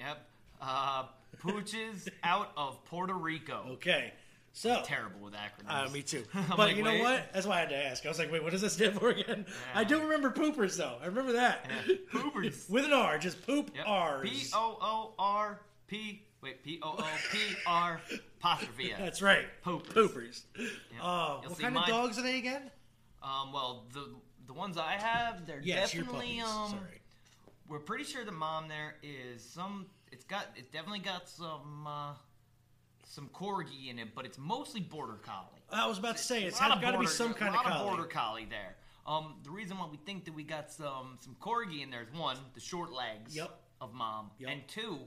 yep. 0.00 0.28
Uh, 0.60 1.04
Pooches 1.40 2.08
out 2.24 2.50
of 2.56 2.84
Puerto 2.84 3.14
Rico. 3.14 3.64
Okay. 3.74 4.12
So 4.56 4.82
Terrible 4.84 5.18
with 5.20 5.34
acronyms. 5.34 5.88
Uh, 5.88 5.90
me 5.90 6.02
too. 6.02 6.24
But 6.48 6.58
like, 6.58 6.76
you 6.76 6.84
know 6.84 6.92
wait. 6.92 7.02
what? 7.02 7.28
That's 7.34 7.44
why 7.44 7.56
I 7.56 7.60
had 7.60 7.70
to 7.70 7.76
ask. 7.76 8.06
I 8.06 8.08
was 8.08 8.20
like, 8.20 8.30
wait, 8.30 8.40
what 8.42 8.52
does 8.52 8.60
that 8.60 8.70
stand 8.70 8.94
for 8.94 9.10
again? 9.10 9.46
I 9.74 9.82
do 9.82 10.00
remember 10.00 10.30
poopers 10.30 10.76
though. 10.76 10.94
I 11.02 11.06
remember 11.06 11.32
that. 11.32 11.68
Yeah. 11.88 11.96
Poopers. 12.20 12.70
With 12.70 12.84
an 12.84 12.92
R, 12.92 13.18
just 13.18 13.44
poop 13.44 13.72
Yep. 13.74 13.84
R's. 13.86 14.30
P 14.30 14.46
O 14.54 14.78
O 14.80 15.14
R 15.18 15.60
P. 15.88 16.22
Wait, 16.40 16.62
P 16.62 16.78
O 16.84 16.90
O 16.96 17.04
P 17.32 17.38
R 17.66 18.00
apostrophe 18.38 18.94
That's 18.96 19.20
right. 19.20 19.46
Poopers. 19.64 19.92
Poopers. 19.92 20.42
Yeah. 20.56 21.02
Uh, 21.02 21.40
what 21.48 21.58
kind 21.58 21.76
of 21.76 21.86
dogs 21.86 22.16
are 22.18 22.22
they 22.22 22.38
again? 22.38 22.70
Um, 23.24 23.52
well, 23.52 23.86
the 23.92 24.06
the 24.46 24.52
ones 24.52 24.78
I 24.78 24.92
have, 24.92 25.46
they're 25.46 25.62
Yes, 25.64 25.92
definitely 25.92 26.40
um. 26.40 26.70
Sorry. 26.70 27.00
We're 27.66 27.80
pretty 27.80 28.04
sure 28.04 28.24
the 28.24 28.30
mom 28.30 28.68
there 28.68 28.94
is 29.02 29.42
some. 29.42 29.86
It's 30.12 30.24
got. 30.24 30.46
It 30.54 30.70
definitely 30.72 31.00
got 31.00 31.28
some. 31.28 31.86
Uh, 31.88 32.12
some 33.14 33.28
corgi 33.28 33.88
in 33.90 33.98
it, 34.00 34.08
but 34.14 34.26
it's 34.26 34.38
mostly 34.38 34.80
border 34.80 35.14
collie. 35.22 35.62
I 35.70 35.86
was 35.86 35.98
about 35.98 36.16
to 36.16 36.22
say 36.22 36.42
it's 36.42 36.58
got 36.58 36.80
to 36.80 36.98
be 36.98 37.06
some 37.06 37.30
a 37.30 37.34
kind 37.34 37.54
lot 37.54 37.64
of 37.66 37.72
collie. 37.72 37.88
border 37.90 38.04
collie 38.08 38.46
there. 38.50 38.74
Um, 39.06 39.36
the 39.44 39.50
reason 39.50 39.78
why 39.78 39.86
we 39.88 39.98
think 39.98 40.24
that 40.24 40.34
we 40.34 40.42
got 40.42 40.72
some 40.72 41.18
some 41.20 41.36
corgi 41.40 41.82
in 41.82 41.90
there 41.90 42.02
is 42.02 42.12
one, 42.18 42.36
the 42.54 42.60
short 42.60 42.90
legs 42.92 43.36
Yep. 43.36 43.50
of 43.80 43.92
mom, 43.94 44.30
Yep. 44.38 44.50
and 44.50 44.68
two, 44.68 44.98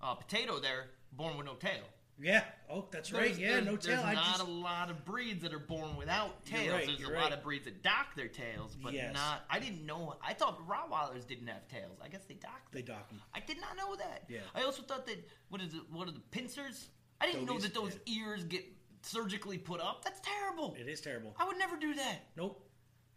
uh, 0.00 0.14
potato 0.14 0.58
there, 0.58 0.90
born 1.12 1.36
with 1.36 1.46
no 1.46 1.54
tail. 1.54 1.84
Yeah. 2.18 2.44
Oh, 2.70 2.86
that's 2.92 3.12
right. 3.12 3.36
Yeah, 3.36 3.48
there's- 3.60 3.64
no 3.64 3.76
tail. 3.76 4.02
There's 4.02 4.14
not 4.16 4.24
just 4.26 4.40
a 4.40 4.44
lot 4.44 4.88
of 4.90 5.04
breeds 5.04 5.42
that 5.42 5.52
are 5.52 5.58
born 5.58 5.96
without 5.96 6.44
tails. 6.46 6.72
right, 6.72 6.86
there's 6.86 7.08
a 7.08 7.12
lot 7.12 7.32
of 7.32 7.42
breeds 7.42 7.64
that 7.66 7.82
dock 7.82 8.14
their 8.14 8.28
tails, 8.28 8.76
but 8.76 8.92
Yes. 8.94 9.12
not. 9.14 9.44
I 9.50 9.58
didn't 9.58 9.84
know. 9.84 10.16
I 10.22 10.32
thought 10.32 10.58
Rottweilers 10.66 11.26
didn't 11.26 11.48
have 11.48 11.66
tails. 11.68 11.98
I 12.00 12.08
guess 12.08 12.24
they 12.24 12.34
dock. 12.34 12.70
Them. 12.70 12.72
they 12.72 12.82
dock 12.82 13.08
them. 13.08 13.20
I 13.34 13.40
did 13.40 13.60
not 13.60 13.76
know 13.76 13.96
that. 13.96 14.24
Yeah. 14.28 14.40
I 14.54 14.62
also 14.62 14.82
thought 14.82 15.06
that 15.06 15.28
what 15.48 15.60
is 15.60 15.74
it? 15.74 15.90
What 15.90 16.08
are 16.08 16.12
the 16.12 16.20
pinschers? 16.30 16.86
I 17.20 17.26
didn't 17.26 17.46
know 17.46 17.58
that 17.58 17.74
those 17.74 17.98
ears 18.06 18.44
get 18.44 18.64
surgically 19.02 19.58
put 19.58 19.80
up. 19.80 20.04
That's 20.04 20.20
terrible. 20.20 20.76
It 20.78 20.88
is 20.88 21.00
terrible. 21.00 21.34
I 21.38 21.46
would 21.46 21.58
never 21.58 21.76
do 21.76 21.94
that. 21.94 22.26
Nope. 22.36 22.60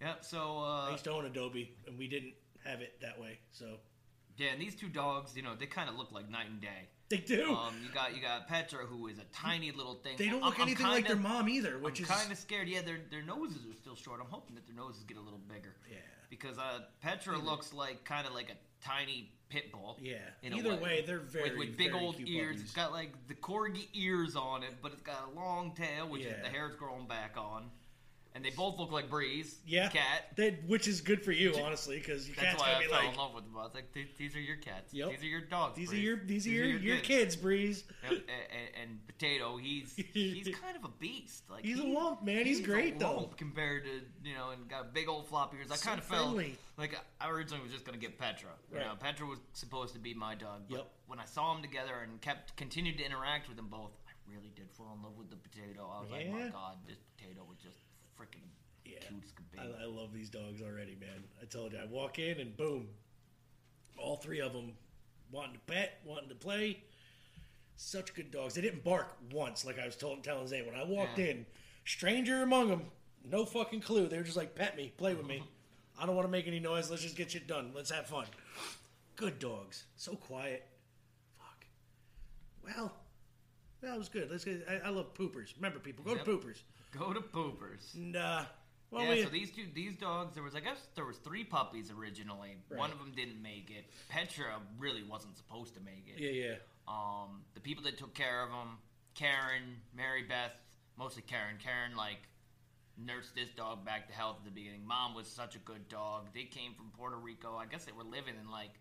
Yep. 0.02 0.24
So 0.26 0.60
I 0.60 0.88
uh, 0.88 0.92
used 0.92 1.04
to 1.06 1.12
own 1.12 1.26
a 1.26 1.30
Dobie, 1.30 1.76
and 1.88 1.98
we 1.98 2.08
didn't 2.08 2.34
have 2.64 2.82
it 2.82 3.00
that 3.02 3.20
way. 3.20 3.40
So 3.52 3.78
yeah, 4.38 4.50
and 4.52 4.62
these 4.62 4.76
two 4.76 4.90
dogs, 4.90 5.36
you 5.36 5.42
know, 5.42 5.56
they 5.58 5.66
kind 5.66 5.90
of 5.90 5.96
look 5.96 6.12
like 6.12 6.30
night 6.30 6.48
and 6.50 6.62
day. 6.62 6.88
they 7.10 7.18
do. 7.18 7.54
Um, 7.56 7.74
you 7.84 7.92
got 7.94 8.16
you 8.16 8.22
got 8.22 8.48
Petra, 8.48 8.86
who 8.86 9.08
is 9.08 9.18
a 9.18 9.24
tiny 9.34 9.72
little 9.72 9.96
thing. 9.96 10.16
they 10.18 10.26
don't 10.26 10.36
I'm- 10.44 10.50
look 10.50 10.60
I'm 10.60 10.68
anything 10.68 10.88
like 10.88 11.08
their 11.08 11.16
mom 11.16 11.50
either, 11.50 11.80
which 11.80 12.00
I'm 12.00 12.04
is 12.04 12.10
kind 12.10 12.32
of 12.32 12.38
scared. 12.38 12.68
Yeah, 12.68 12.82
their 12.82 13.00
their 13.10 13.24
noses 13.24 13.66
are 13.66 13.76
still 13.76 13.96
short. 13.96 14.20
I'm 14.22 14.30
hoping 14.30 14.56
that 14.56 14.68
their 14.68 14.76
noses 14.76 15.04
get 15.04 15.18
a 15.18 15.22
little 15.22 15.42
bigger. 15.48 15.76
Yeah. 15.90 15.98
Because 16.30 16.58
uh, 16.58 16.82
Petra 17.02 17.38
looks 17.38 17.74
like 17.74 18.04
kind 18.04 18.28
of 18.28 18.34
like 18.34 18.50
a 18.50 18.56
tiny 18.82 19.30
pit 19.50 19.72
bull. 19.72 19.98
Yeah. 20.02 20.18
Either 20.44 20.76
way, 20.76 21.04
they're 21.06 21.20
very, 21.20 21.50
with, 21.52 21.60
with 21.60 21.78
big 21.78 21.92
very 21.92 22.04
old 22.04 22.18
cute 22.18 22.30
ears. 22.30 22.48
puppies. 22.48 22.62
It's 22.64 22.74
got 22.74 22.92
like 22.92 23.12
the 23.28 23.34
corgi 23.36 23.88
ears 23.94 24.36
on 24.36 24.64
it, 24.64 24.74
but 24.82 24.92
it's 24.92 25.02
got 25.02 25.30
a 25.34 25.40
long 25.40 25.74
tail, 25.74 26.08
which 26.10 26.24
Yeah. 26.24 26.32
is 26.32 26.44
the 26.44 26.50
hair's 26.50 26.76
growing 26.76 27.08
back 27.08 27.36
on. 27.38 27.70
And 28.38 28.46
they 28.46 28.52
both 28.52 28.78
look 28.78 28.92
like 28.92 29.10
Breeze, 29.10 29.58
yeah, 29.66 29.90
cat. 29.90 30.28
They, 30.36 30.52
which 30.68 30.88
is 30.88 31.02
good 31.02 31.24
for 31.26 31.32
you, 31.32 31.56
honestly, 31.64 31.98
because 31.98 32.28
your 32.28 32.36
That's 32.36 32.50
cat's 32.50 32.62
why 32.62 32.68
gonna 32.68 32.78
I 32.78 32.82
be 32.82 32.88
fell 32.88 33.00
like, 33.00 33.10
in 33.14 33.18
love 33.18 33.34
with 33.34 33.44
them. 33.46 33.54
I 33.58 33.64
was 33.64 33.74
like, 33.74 33.92
"Th- 33.94 34.08
these 34.16 34.36
are 34.36 34.40
your 34.40 34.58
cats. 34.58 34.94
Yep. 34.94 35.10
These 35.10 35.24
are 35.24 35.26
your 35.26 35.42
dogs. 35.42 35.76
these 35.76 35.88
are 35.90 35.92
Breeze. 35.94 36.04
your 36.04 36.18
these 36.24 36.46
are 36.46 36.50
your, 36.52 36.68
your 36.78 36.98
kids, 36.98 37.36
Breeze. 37.36 37.84
Yep, 38.12 38.22
and, 38.80 39.00
Potato, 39.08 39.58
he's 39.58 39.96
he's 40.14 40.50
kind 40.56 40.78
of 40.78 40.84
a 40.84 40.90
beast. 41.00 41.50
Like 41.50 41.66
He's 41.66 41.80
a 41.80 41.84
lump, 41.84 42.24
man. 42.24 42.46
He's 42.46 42.60
a 42.60 42.64
great, 42.64 43.00
though. 43.00 43.16
lump 43.16 43.38
compared 43.38 43.86
to 43.86 43.90
you 44.24 44.36
know, 44.36 44.52
and 44.52 44.70
got 44.70 44.94
big 44.94 45.10
old 45.10 45.28
flop 45.28 45.56
ears. 45.56 45.72
I 45.72 45.76
So 45.76 45.88
kind 45.90 46.00
of 46.00 46.06
felt 46.06 46.26
friendly. 46.36 46.56
like 46.78 46.96
I 47.20 47.30
originally 47.32 47.64
was 47.64 47.72
just 47.72 47.86
gonna 47.86 47.98
get 47.98 48.20
Petra. 48.20 48.52
You 48.72 48.78
Right. 48.78 48.86
know, 48.86 48.94
Petra 49.00 49.26
was 49.26 49.40
supposed 49.54 49.94
to 49.96 50.00
be 50.00 50.14
my 50.14 50.36
dog. 50.36 50.66
But 50.70 50.78
Yep. 50.78 50.88
when 51.08 51.20
I 51.20 51.26
saw 51.26 51.54
them 51.56 51.64
together 51.64 51.94
and 52.04 52.22
kept 52.22 52.56
continued 52.56 53.00
to 53.00 53.04
interact 53.04 53.48
with 53.48 53.58
them 53.58 53.70
both, 53.70 53.94
I 54.08 54.12
really 54.32 54.52
did 54.56 54.70
fall 54.74 54.94
in 54.96 55.02
love 55.02 55.18
with 55.18 55.32
the 55.32 55.38
Potato. 55.38 55.90
I 55.92 56.02
was 56.02 56.12
like, 56.12 56.30
my 56.30 56.38
Yeah. 56.46 56.50
God, 56.50 56.78
this 56.88 57.00
Potato 57.18 57.44
was 57.50 57.58
just 57.58 57.78
freaking 58.20 58.48
Yeah. 58.86 59.00
cute 59.08 59.24
as 59.24 59.32
could 59.32 59.52
be. 59.52 59.60
I, 59.60 59.84
I 59.84 59.86
love 59.86 60.14
these 60.14 60.30
dogs 60.30 60.62
already, 60.62 60.96
man. 61.00 61.24
I 61.42 61.46
told 61.46 61.74
you, 61.74 61.80
I 61.80 61.86
walk 61.86 62.20
in 62.20 62.40
and 62.40 62.56
boom, 62.58 62.88
all 63.98 64.18
three 64.18 64.40
of 64.42 64.54
them 64.54 64.74
wanting 65.32 65.54
to 65.54 65.60
pet, 65.62 66.00
wanting 66.06 66.30
to 66.30 66.36
play. 66.36 66.84
Such 67.76 68.14
good 68.16 68.32
dogs. 68.32 68.56
They 68.56 68.62
didn't 68.62 68.84
bark 68.84 69.16
once, 69.32 69.64
like 69.66 69.78
I 69.80 69.86
was 69.86 69.96
told, 69.96 70.24
telling 70.24 70.48
Zay 70.48 70.64
when 70.64 70.74
I 70.76 70.84
walked 70.84 71.20
Yeah. 71.20 71.26
in. 71.28 71.46
Stranger 71.86 72.42
among 72.42 72.70
them, 72.70 72.92
no 73.24 73.46
fucking 73.46 73.82
clue. 73.82 74.08
They 74.08 74.18
were 74.18 74.24
just 74.24 74.36
like, 74.38 74.56
"Pet 74.56 74.76
me, 74.76 74.92
play 74.98 75.14
with 75.14 75.26
me. 75.28 75.44
I 76.00 76.06
don't 76.06 76.16
want 76.16 76.28
to 76.28 76.32
make 76.32 76.48
any 76.48 76.60
noise. 76.60 76.90
Let's 76.90 77.04
just 77.04 77.16
get 77.16 77.32
shit 77.32 77.48
done. 77.48 77.72
Let's 77.74 77.92
have 77.92 78.08
fun." 78.08 78.26
Good 79.16 79.40
dogs, 79.40 79.86
so 79.96 80.16
quiet. 80.16 80.68
Fuck. 81.38 81.66
Well, 82.64 82.94
that 83.82 83.98
was 83.98 84.10
good. 84.10 84.30
Let's 84.32 84.44
get. 84.46 84.66
I, 84.70 84.88
I 84.88 84.90
love 84.90 85.14
poopers. 85.14 85.56
Remember, 85.58 85.80
people, 85.80 86.04
go 86.04 86.16
Yep. 86.16 86.26
to 86.26 86.32
poopers. 86.32 86.58
Go 86.98 87.14
to 87.14 87.20
poopers. 87.22 87.94
And 87.96 88.16
uh, 88.16 88.44
well, 88.92 89.04
yeah, 89.04 89.10
we, 89.10 89.24
so 89.24 89.30
these 89.30 89.52
two, 89.52 89.66
these 89.74 89.96
dogs, 89.96 90.34
there 90.36 90.44
was, 90.44 90.56
I 90.56 90.62
guess, 90.62 90.78
there 90.96 91.06
was 91.06 91.18
three 91.18 91.44
puppies 91.44 91.92
originally. 91.92 92.58
Right. 92.70 92.80
One 92.80 92.92
of 92.92 93.00
them 93.00 93.12
didn't 93.16 93.42
make 93.42 93.70
it. 93.70 93.86
Petra 94.10 94.56
really 94.80 95.04
wasn't 95.04 95.36
supposed 95.38 95.74
to 95.76 95.82
make 95.82 96.06
it. 96.08 96.20
yeah, 96.22 96.48
yeah. 96.50 96.56
Um, 96.88 97.42
the 97.54 97.60
people 97.60 97.84
that 97.84 97.98
took 97.98 98.14
care 98.14 98.42
of 98.44 98.50
them, 98.50 98.78
Karen, 99.14 99.76
Mary 99.96 100.24
Beth, 100.24 100.54
mostly 100.98 101.22
Karen. 101.24 101.56
Karen 101.62 101.98
like 101.98 102.20
nursed 102.98 103.36
this 103.36 103.50
dog 103.56 103.86
back 103.86 104.08
to 104.08 104.14
health 104.14 104.38
at 104.40 104.46
the 104.46 104.52
beginning. 104.52 104.86
Mom 104.88 105.14
was 105.14 105.28
such 105.28 105.56
a 105.56 105.60
good 105.60 105.88
dog. 105.90 106.28
They 106.34 106.44
came 106.46 106.74
from 106.74 106.92
Puerto 106.98 107.18
Rico. 107.18 107.56
I 107.58 107.66
guess 107.66 107.84
they 107.86 107.92
were 107.92 108.04
living 108.06 108.36
in 108.42 108.50
like 108.50 108.72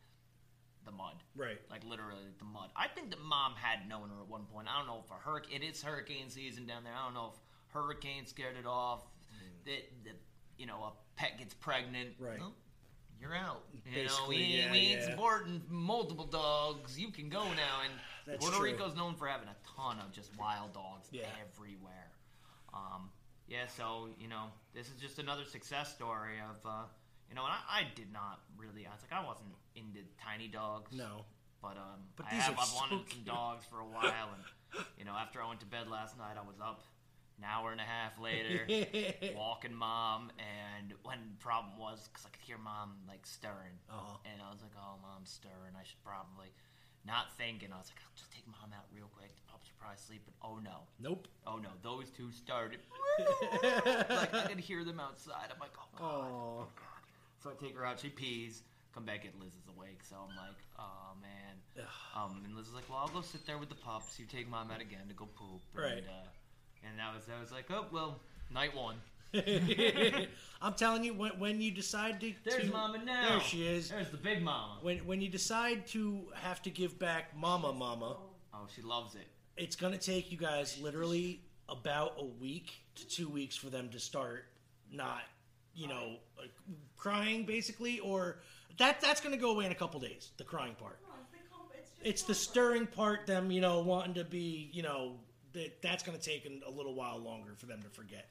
the 0.86 0.92
mud. 0.92 1.16
Right. 1.36 1.58
Like 1.70 1.84
literally 1.84 2.22
the 2.38 2.44
mud. 2.44 2.70
I 2.76 2.88
think 2.88 3.10
that 3.10 3.20
mom 3.20 3.54
had 3.56 3.88
known 3.88 4.08
her 4.08 4.22
at 4.22 4.28
one 4.28 4.44
point. 4.44 4.68
I 4.72 4.78
don't 4.78 4.86
know 4.86 5.02
if 5.04 5.10
a 5.10 5.14
hurricane. 5.14 5.62
It 5.62 5.66
is 5.66 5.82
hurricane 5.82 6.30
season 6.30 6.66
down 6.66 6.84
there. 6.84 6.94
I 6.94 7.04
don't 7.04 7.14
know 7.14 7.32
if 7.34 7.40
hurricane 7.74 8.26
scared 8.26 8.56
it 8.58 8.66
off. 8.66 9.02
That 9.66 9.82
that 10.04 10.16
you 10.56 10.66
know 10.66 10.78
a 10.84 10.92
pet 11.16 11.38
gets 11.38 11.52
pregnant. 11.54 12.10
Right. 12.18 12.38
Well, 12.38 12.54
you're 13.20 13.34
out. 13.34 13.62
You 13.90 14.04
know, 14.04 14.12
we, 14.28 14.36
yeah, 14.36 14.70
we 14.70 14.78
ain't 14.78 15.00
yeah. 15.00 15.10
supporting 15.10 15.62
multiple 15.68 16.26
dogs. 16.26 16.98
You 16.98 17.10
can 17.10 17.28
go 17.28 17.42
now. 17.42 17.80
And 17.84 17.92
That's 18.26 18.44
Puerto 18.44 18.58
true. 18.58 18.72
Rico's 18.72 18.94
known 18.94 19.14
for 19.14 19.26
having 19.26 19.48
a 19.48 19.56
ton 19.76 19.98
of 20.00 20.12
just 20.12 20.36
wild 20.38 20.74
dogs 20.74 21.08
Yeah. 21.10 21.22
everywhere. 21.40 22.10
Um, 22.74 23.10
yeah, 23.48 23.66
so 23.76 24.08
you 24.18 24.28
know, 24.28 24.44
this 24.74 24.88
is 24.88 25.00
just 25.00 25.18
another 25.18 25.44
success 25.44 25.94
story 25.94 26.34
of 26.50 26.56
uh, 26.68 26.84
you 27.28 27.34
know, 27.34 27.44
and 27.44 27.52
I, 27.52 27.80
I 27.80 27.82
did 27.94 28.12
not 28.12 28.40
really. 28.56 28.86
I 28.86 28.92
was 28.94 29.02
like, 29.02 29.12
I 29.12 29.24
wasn't 29.26 29.50
into 29.74 30.00
tiny 30.22 30.48
dogs. 30.48 30.92
No. 30.92 31.24
But 31.62 31.76
um, 31.78 32.04
But 32.16 32.26
I 32.26 32.34
these 32.34 32.42
have 32.44 32.54
are 32.58 32.60
I've 32.60 32.68
so 32.68 32.76
wanted 32.76 33.08
some 33.10 33.22
cute. 33.24 33.24
dogs 33.26 33.64
for 33.68 33.80
a 33.80 33.86
while, 33.96 34.28
and 34.36 34.84
you 34.98 35.04
know, 35.04 35.14
after 35.18 35.42
I 35.42 35.48
went 35.48 35.60
to 35.60 35.66
bed 35.66 35.88
last 35.90 36.16
night, 36.18 36.36
I 36.38 36.46
was 36.46 36.60
up 36.60 36.82
an 37.38 37.44
hour 37.44 37.72
and 37.72 37.80
a 37.80 37.84
half 37.84 38.16
later, 38.20 38.64
walking 39.36 39.74
mom, 39.74 40.30
and 40.40 40.92
when 41.02 41.18
the 41.36 41.40
problem 41.42 41.76
was 41.78 42.08
because 42.08 42.24
I 42.24 42.30
could 42.30 42.40
hear 42.44 42.56
mom 42.58 42.96
like 43.08 43.26
stirring, 43.26 43.76
Uh-huh. 43.90 44.16
and 44.24 44.40
I 44.40 44.48
was 44.52 44.62
like, 44.62 44.72
oh, 44.78 44.96
mom's 45.02 45.30
stirring. 45.30 45.74
I 45.78 45.84
should 45.84 46.02
probably. 46.04 46.48
Not 47.06 47.30
thinking, 47.38 47.70
I 47.72 47.78
was 47.78 47.86
like, 47.86 48.02
I'll 48.02 48.16
just 48.18 48.32
take 48.34 48.42
mom 48.50 48.74
out 48.74 48.82
real 48.92 49.06
quick. 49.14 49.30
The 49.36 49.46
pups 49.46 49.70
are 49.70 49.78
probably 49.78 49.98
sleeping. 50.02 50.34
Oh 50.42 50.58
no, 50.58 50.90
Nope. 50.98 51.28
oh 51.46 51.56
no, 51.56 51.70
those 51.82 52.10
two 52.10 52.32
started. 52.32 52.80
like 53.62 54.34
I 54.34 54.46
could 54.48 54.58
hear 54.58 54.82
them 54.84 54.98
outside. 55.00 55.48
I'm 55.54 55.60
like, 55.60 55.70
oh 55.78 55.88
god. 55.96 56.30
Oh. 56.30 56.66
So 57.46 57.52
I 57.52 57.64
take 57.64 57.76
her 57.76 57.86
out. 57.86 58.00
She 58.00 58.08
pees. 58.08 58.62
Come 58.92 59.04
back 59.04 59.24
and 59.24 59.32
Liz 59.40 59.52
is 59.52 59.68
awake. 59.76 60.00
So 60.08 60.16
I'm 60.16 60.34
like, 60.36 60.56
oh 60.78 61.12
man. 61.22 61.86
Um, 62.16 62.42
and 62.44 62.56
Liz 62.56 62.66
is 62.66 62.74
like, 62.74 62.88
well, 62.88 62.98
I'll 62.98 63.08
go 63.08 63.20
sit 63.20 63.46
there 63.46 63.58
with 63.58 63.68
the 63.68 63.74
pups. 63.76 64.18
You 64.18 64.24
take 64.24 64.48
mom 64.48 64.70
out 64.72 64.80
again 64.80 65.06
to 65.08 65.14
go 65.14 65.26
poop. 65.26 65.60
Right. 65.74 65.98
And, 65.98 66.06
uh, 66.06 66.88
and 66.88 66.98
that 66.98 67.14
was 67.14 67.24
I 67.34 67.40
was 67.40 67.52
like, 67.52 67.66
oh 67.70 67.86
well, 67.92 68.18
night 68.52 68.74
one. 68.74 68.96
I'm 70.62 70.74
telling 70.74 71.04
you, 71.04 71.12
when, 71.14 71.38
when 71.38 71.60
you 71.60 71.70
decide 71.70 72.20
to, 72.20 72.32
There's 72.44 72.64
to 72.64 72.72
mama 72.72 73.04
now. 73.04 73.28
there 73.30 73.40
she 73.40 73.66
is. 73.66 73.90
There's 73.90 74.10
the 74.10 74.16
big 74.16 74.42
mama. 74.42 74.78
When 74.82 74.98
when 74.98 75.20
you 75.20 75.28
decide 75.28 75.86
to 75.88 76.26
have 76.34 76.62
to 76.62 76.70
give 76.70 76.98
back 76.98 77.36
Mama 77.36 77.72
Mama, 77.72 78.16
Oh, 78.54 78.66
she 78.74 78.82
loves 78.82 79.14
it. 79.14 79.26
it's 79.56 79.76
gonna 79.76 79.98
take 79.98 80.32
you 80.32 80.38
guys 80.38 80.80
literally 80.80 81.42
about 81.68 82.14
a 82.18 82.24
week 82.24 82.72
to 82.96 83.06
two 83.06 83.28
weeks 83.28 83.54
for 83.56 83.68
them 83.68 83.88
to 83.90 84.00
start 84.00 84.46
not, 84.90 85.22
you 85.76 85.86
know, 85.88 86.16
like, 86.38 86.50
crying 86.96 87.44
basically, 87.44 88.00
or 88.00 88.38
that 88.78 89.00
that's 89.00 89.20
gonna 89.20 89.36
go 89.36 89.50
away 89.52 89.66
in 89.66 89.72
a 89.72 89.76
couple 89.76 90.00
days. 90.00 90.30
The 90.38 90.44
crying 90.44 90.74
part. 90.74 90.98
It's 92.02 92.22
the 92.22 92.34
stirring 92.34 92.86
part. 92.86 93.26
Them, 93.26 93.50
you 93.50 93.60
know, 93.60 93.80
wanting 93.80 94.14
to 94.14 94.24
be, 94.24 94.70
you 94.72 94.82
know, 94.82 95.16
that 95.54 95.82
that's 95.82 96.04
going 96.04 96.16
to 96.16 96.22
take 96.22 96.46
a 96.64 96.70
little 96.70 96.94
while 96.94 97.18
longer 97.18 97.54
for 97.56 97.66
them 97.66 97.82
to 97.82 97.88
forget. 97.88 98.28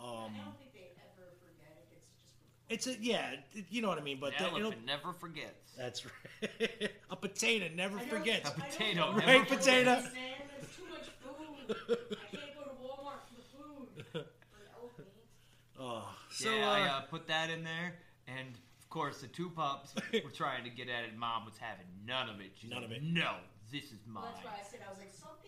Um, 0.00 0.06
I 0.06 0.44
don't 0.44 0.56
think 0.58 0.72
they 0.72 0.92
ever 0.96 1.28
forget 1.42 1.76
it. 1.76 1.88
It's 1.92 2.86
just 2.86 2.86
for 2.86 2.94
It's 2.94 2.98
a 2.98 3.04
yeah, 3.04 3.34
you 3.68 3.82
know 3.82 3.88
what 3.88 3.98
I 3.98 4.02
mean. 4.02 4.18
But 4.18 4.32
The 4.38 4.44
the- 4.44 4.46
it'll- 4.46 4.60
elephant 4.62 4.86
never 4.86 5.12
forgets. 5.12 5.72
that's 5.76 6.04
right. 6.06 6.90
a 7.10 7.16
potato 7.16 7.68
never 7.74 7.98
forgets. 7.98 8.48
A 8.48 8.52
potato 8.52 9.12
think- 9.12 9.26
never 9.26 9.38
Right, 9.40 9.48
potato. 9.48 9.90
Man, 9.90 10.02
that's 10.58 10.76
too 10.76 10.84
much 10.88 11.08
food. 11.20 11.76
I 12.32 12.36
can't 12.36 12.54
go 12.56 12.62
to 12.62 12.70
Walmart 12.80 13.26
for 13.28 13.34
the 13.34 13.42
food. 13.52 14.04
For 14.12 14.18
an 14.20 14.68
elephant. 14.80 15.08
Oh, 15.78 16.15
so 16.36 16.54
yeah, 16.54 16.68
uh, 16.68 16.72
I 16.72 16.80
uh, 16.82 17.00
put 17.02 17.26
that 17.28 17.50
in 17.50 17.64
there, 17.64 17.94
and 18.28 18.48
of 18.80 18.88
course 18.90 19.20
the 19.20 19.26
two 19.26 19.50
pups 19.50 19.94
were 20.12 20.30
trying 20.30 20.64
to 20.64 20.70
get 20.70 20.88
at 20.88 21.04
it. 21.04 21.16
Mom 21.16 21.44
was 21.44 21.56
having 21.58 21.86
none 22.06 22.28
of 22.28 22.40
it. 22.40 22.52
She's 22.60 22.70
None 22.70 22.82
like, 22.82 22.90
of 22.90 22.96
it. 22.96 23.02
No, 23.02 23.36
this 23.72 23.84
is 23.84 24.00
mine. 24.06 24.22
Well, 24.22 24.32
that's 24.34 24.44
why 24.44 24.52
I 24.60 24.64
said 24.64 24.80
I 24.86 24.90
was 24.90 24.98
like 24.98 25.12
something 25.12 25.24
just 25.24 25.24
for 25.24 25.36
her. 25.38 25.45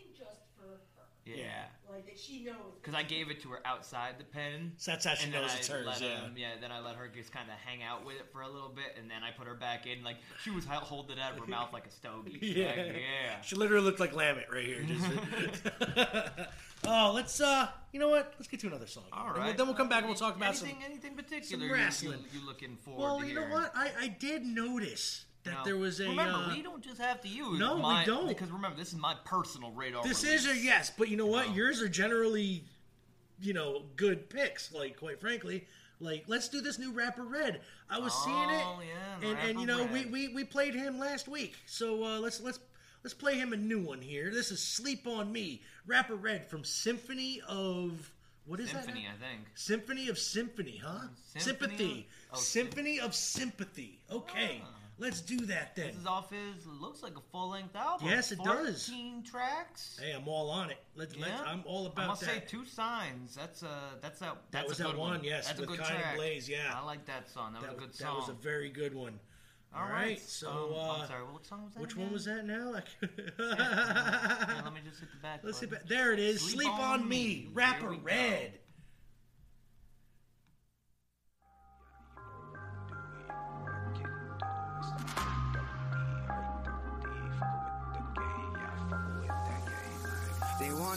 Yeah. 1.36 1.64
Like 1.90 2.06
that 2.06 2.18
she 2.18 2.44
knows. 2.44 2.54
Because 2.82 2.94
I 2.94 3.02
gave 3.02 3.30
it 3.30 3.40
to 3.42 3.48
her 3.48 3.60
outside 3.66 4.14
the 4.18 4.24
pen. 4.24 4.72
So 4.76 4.90
that's 4.92 5.04
how 5.06 5.14
she 5.14 5.24
and 5.24 5.34
then 5.34 5.42
knows 5.42 5.52
I 5.52 5.56
it's 5.56 5.68
hers, 5.68 5.86
Let, 5.86 6.00
yeah. 6.00 6.08
um, 6.24 6.32
yeah. 6.36 6.48
Then 6.60 6.70
I 6.70 6.80
let 6.80 6.96
her 6.96 7.08
just 7.08 7.32
kind 7.32 7.48
of 7.48 7.54
hang 7.64 7.82
out 7.82 8.04
with 8.04 8.16
it 8.16 8.26
for 8.32 8.42
a 8.42 8.48
little 8.48 8.68
bit, 8.68 8.96
and 9.00 9.10
then 9.10 9.22
I 9.22 9.30
put 9.30 9.46
her 9.46 9.54
back 9.54 9.86
in. 9.86 10.04
Like 10.04 10.16
she 10.44 10.50
was 10.50 10.64
hel- 10.66 10.80
holding 10.80 11.16
it 11.16 11.20
out 11.20 11.32
of 11.32 11.38
her 11.38 11.46
mouth 11.46 11.72
like 11.72 11.86
a 11.86 11.90
stogie. 11.90 12.38
She's 12.40 12.56
yeah, 12.56 12.66
like, 12.68 12.76
yeah. 12.94 13.40
She 13.42 13.56
literally 13.56 13.84
looked 13.84 14.00
like 14.00 14.12
Lammet 14.12 14.52
right 14.52 14.64
here. 14.64 14.82
Just 14.82 15.04
oh, 16.86 17.12
let's 17.14 17.40
uh, 17.40 17.68
you 17.92 18.00
know 18.00 18.08
what? 18.10 18.34
Let's 18.38 18.48
get 18.48 18.60
to 18.60 18.66
another 18.66 18.86
song. 18.86 19.04
All 19.12 19.28
And 19.34 19.44
we'll- 19.44 19.54
then 19.54 19.66
we'll 19.66 19.76
come 19.76 19.88
back 19.88 20.00
and 20.00 20.08
we'll 20.08 20.16
talk 20.16 20.36
about 20.36 20.48
anything, 20.50 20.76
some. 20.80 20.90
anything 20.90 21.14
particular 21.14 21.44
some 21.48 21.62
you- 21.62 21.72
wrestling. 21.72 22.24
You, 22.32 22.40
you 22.40 22.46
looking 22.46 22.76
forward 22.76 23.02
Well, 23.02 23.20
to 23.20 23.26
you 23.26 23.34
know 23.34 23.40
hearing? 23.40 23.54
what? 23.54 23.72
I 23.74 23.90
I 24.00 24.08
did 24.08 24.44
notice 24.44 25.24
that 25.48 25.54
Now, 25.58 25.64
there 25.64 25.76
was 25.76 26.00
a. 26.00 26.08
Remember, 26.08 26.38
uh, 26.38 26.54
we 26.54 26.62
don't 26.62 26.82
just 26.82 27.00
have 27.00 27.20
to 27.22 27.28
use. 27.28 27.58
No, 27.58 27.76
we 27.76 28.04
don't. 28.04 28.28
Because 28.28 28.50
remember, 28.50 28.76
this 28.76 28.92
is 28.92 28.98
my 28.98 29.14
personal 29.24 29.70
radar. 29.72 30.02
This 30.04 30.24
release. 30.24 30.44
is 30.46 30.52
a 30.52 30.64
yes, 30.64 30.92
but 30.96 31.08
you 31.08 31.16
know 31.16 31.26
what? 31.26 31.48
No. 31.48 31.54
Yours 31.54 31.82
are 31.82 31.88
generally, 31.88 32.64
you 33.40 33.52
know, 33.52 33.82
good 33.96 34.28
picks. 34.30 34.72
Like 34.72 34.96
quite 34.98 35.20
frankly, 35.20 35.66
like 36.00 36.24
let's 36.26 36.48
do 36.48 36.60
this 36.60 36.78
new 36.78 36.92
rapper 36.92 37.24
Red. 37.24 37.60
I 37.90 37.98
was 37.98 38.12
seeing 38.24 38.50
it, 38.50 38.62
Oh, 38.64 38.80
yeah, 38.80 39.28
and 39.28 39.38
and 39.50 39.60
you 39.60 39.66
know 39.66 39.84
we, 39.84 40.00
Red. 40.04 40.12
we 40.12 40.28
we 40.28 40.44
played 40.44 40.74
him 40.74 40.98
last 40.98 41.28
week, 41.28 41.54
so 41.66 42.04
uh, 42.04 42.18
let's 42.20 42.40
let's 42.40 42.58
let's 43.02 43.14
play 43.14 43.34
him 43.34 43.52
a 43.52 43.56
new 43.56 43.80
one 43.80 44.00
here. 44.02 44.30
This 44.32 44.50
is 44.50 44.60
"Sleep 44.62 45.06
on 45.06 45.32
Me," 45.32 45.62
rapper 45.86 46.16
Red 46.16 46.48
from 46.48 46.64
Symphony 46.64 47.40
of 47.48 48.12
what 48.46 48.60
is 48.60 48.70
Symphony, 48.70 49.06
that? 49.06 49.26
I 49.26 49.30
think. 49.34 49.46
Symphony 49.54 50.08
of 50.08 50.18
Symphony, 50.18 50.80
huh? 50.82 51.08
Symphony 51.36 51.42
Sympathy. 51.76 52.06
of- 52.30 52.38
oh, 52.38 52.40
Symphony 52.40 53.00
of 53.00 53.14
Sympathy. 53.14 54.00
Okay, 54.10 54.62
let's 54.98 55.20
do 55.20 55.38
that 55.46 55.74
then. 55.76 55.88
This 55.88 55.96
is 55.96 56.06
off 56.06 56.30
his. 56.30 56.66
Looks 56.66 57.02
like 57.02 57.16
a 57.16 57.20
full 57.32 57.50
length 57.50 57.74
album. 57.76 58.08
Yes, 58.08 58.32
it 58.32 58.38
does. 58.42 58.86
Fourteen 58.88 59.22
tracks. 59.22 59.98
Hey, 60.02 60.12
I'm 60.12 60.26
all 60.28 60.50
on 60.50 60.70
it. 60.70 60.78
Let's, 60.96 61.16
let's 61.16 61.30
Yeah. 61.32 61.42
I'm 61.46 61.62
all 61.66 61.86
I 61.86 61.90
about 61.90 62.08
must 62.08 62.20
that. 62.22 62.30
say, 62.30 62.42
two 62.46 62.64
signs. 62.64 63.34
That's 63.34 63.62
a 63.62 63.80
that's 64.00 64.20
that. 64.20 64.36
That's 64.50 64.68
was 64.68 64.80
a 64.80 64.84
that 64.84 64.90
good 64.92 64.98
one, 64.98 65.24
yes, 65.24 65.46
that's 65.46 65.60
with 65.60 65.68
a 65.68 65.72
good 65.72 65.80
Kind 65.80 65.94
and 65.94 66.02
track. 66.02 66.16
Blaze, 66.16 66.48
yeah. 66.48 66.74
I 66.74 66.84
like 66.84 67.04
that 67.06 67.28
song. 67.30 67.52
That, 67.54 67.62
that, 67.62 67.74
was 67.74 67.78
a 67.78 67.86
good 67.86 67.94
song. 67.94 68.06
that 68.08 68.16
was 68.20 68.28
a 68.28 68.42
very 68.42 68.70
good 68.70 68.94
one. 68.94 69.18
All 69.74 69.82
All 69.82 69.88
right. 69.88 69.94
right, 70.08 70.20
so 70.20 70.48
um, 70.48 70.72
uh, 70.74 70.92
I'm 71.02 71.06
sorry. 71.08 71.22
What 71.30 71.44
song 71.46 71.64
was 71.64 71.74
that? 71.74 71.80
which 71.82 71.94
one 71.96 72.10
was 72.10 72.24
that 72.24 72.46
now? 72.46 72.72
I 72.74 72.80
could- 72.80 73.32
Yeah, 73.38 74.60
let 74.64 74.72
me 74.72 74.80
just 74.82 75.00
hit 75.00 75.10
the 75.12 75.18
back. 75.22 75.40
Let's 75.42 75.58
see. 75.58 75.66
button. 75.66 75.84
There 75.88 76.12
it 76.14 76.18
is. 76.18 76.40
Sleep 76.40 76.62
Sleep, 76.62 76.68
on 76.72 77.00
on, 77.02 77.08
Me. 77.08 77.16
me, 77.18 77.48
rapper 77.52 77.90
Red. 77.90 78.52
go. 78.52 78.58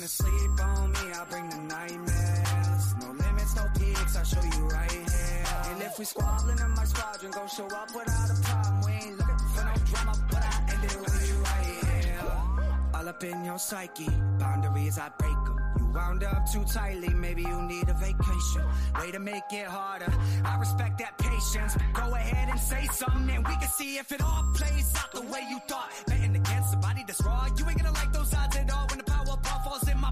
Wanna 0.01 0.09
sleep 0.09 0.65
on 0.65 0.91
me, 0.93 1.13
I 1.13 1.25
bring 1.29 1.49
the 1.49 1.57
nightmares. 1.57 2.95
No 3.01 3.11
limits, 3.11 3.55
no 3.55 3.65
peaks, 3.77 4.15
I 4.15 4.23
show 4.23 4.41
you 4.41 4.67
right 4.67 4.91
here. 4.91 5.45
And 5.69 5.81
if 5.83 5.99
we 5.99 6.05
squabbling 6.05 6.57
in 6.57 6.71
my 6.71 6.85
squadron, 6.85 7.31
go 7.31 7.45
show 7.45 7.67
up 7.67 7.89
without 7.93 8.29
a 8.31 8.41
problem. 8.41 8.81
We 8.85 8.91
ain't 8.91 9.17
looking 9.19 9.47
for 9.53 9.63
no 9.63 9.73
drama, 9.89 10.13
but 10.31 10.43
I 10.43 10.73
end 10.73 10.83
it 10.83 10.99
with 10.99 11.29
you 11.29 11.37
right 11.43 11.65
here. 11.85 12.21
All 12.95 13.07
up 13.07 13.23
in 13.23 13.45
your 13.45 13.59
psyche, 13.59 14.09
boundaries, 14.39 14.97
I 14.97 15.09
break 15.19 15.37
'em. 15.37 15.57
You 15.77 15.85
wound 15.93 16.23
up 16.23 16.51
too 16.51 16.65
tightly, 16.65 17.09
maybe 17.09 17.43
you 17.43 17.61
need 17.61 17.87
a 17.87 17.93
vacation. 17.93 18.63
Way 18.99 19.11
to 19.11 19.19
make 19.19 19.53
it 19.53 19.67
harder. 19.67 20.11
I 20.43 20.57
respect 20.57 20.97
that 20.97 21.17
patience. 21.19 21.77
Go 21.93 22.15
ahead 22.15 22.49
and 22.49 22.59
say 22.59 22.87
something, 22.87 23.29
and 23.35 23.47
we 23.47 23.55
can 23.55 23.69
see 23.69 23.97
if 23.99 24.11
it 24.11 24.21
all 24.21 24.45
plays 24.55 24.95
out 24.95 25.11
the 25.11 25.21
way 25.21 25.45
you 25.47 25.59
thought. 25.67 25.91
Betting 26.07 26.35
against 26.35 26.71
somebody 26.71 27.03
that's 27.05 27.21
raw, 27.23 27.45
you 27.57 27.69
ain't 27.69 27.77
gonna 27.77 27.91
like 27.91 28.11
those 28.11 28.33
odds 28.33 28.55
at 28.57 28.71
all 28.71 28.80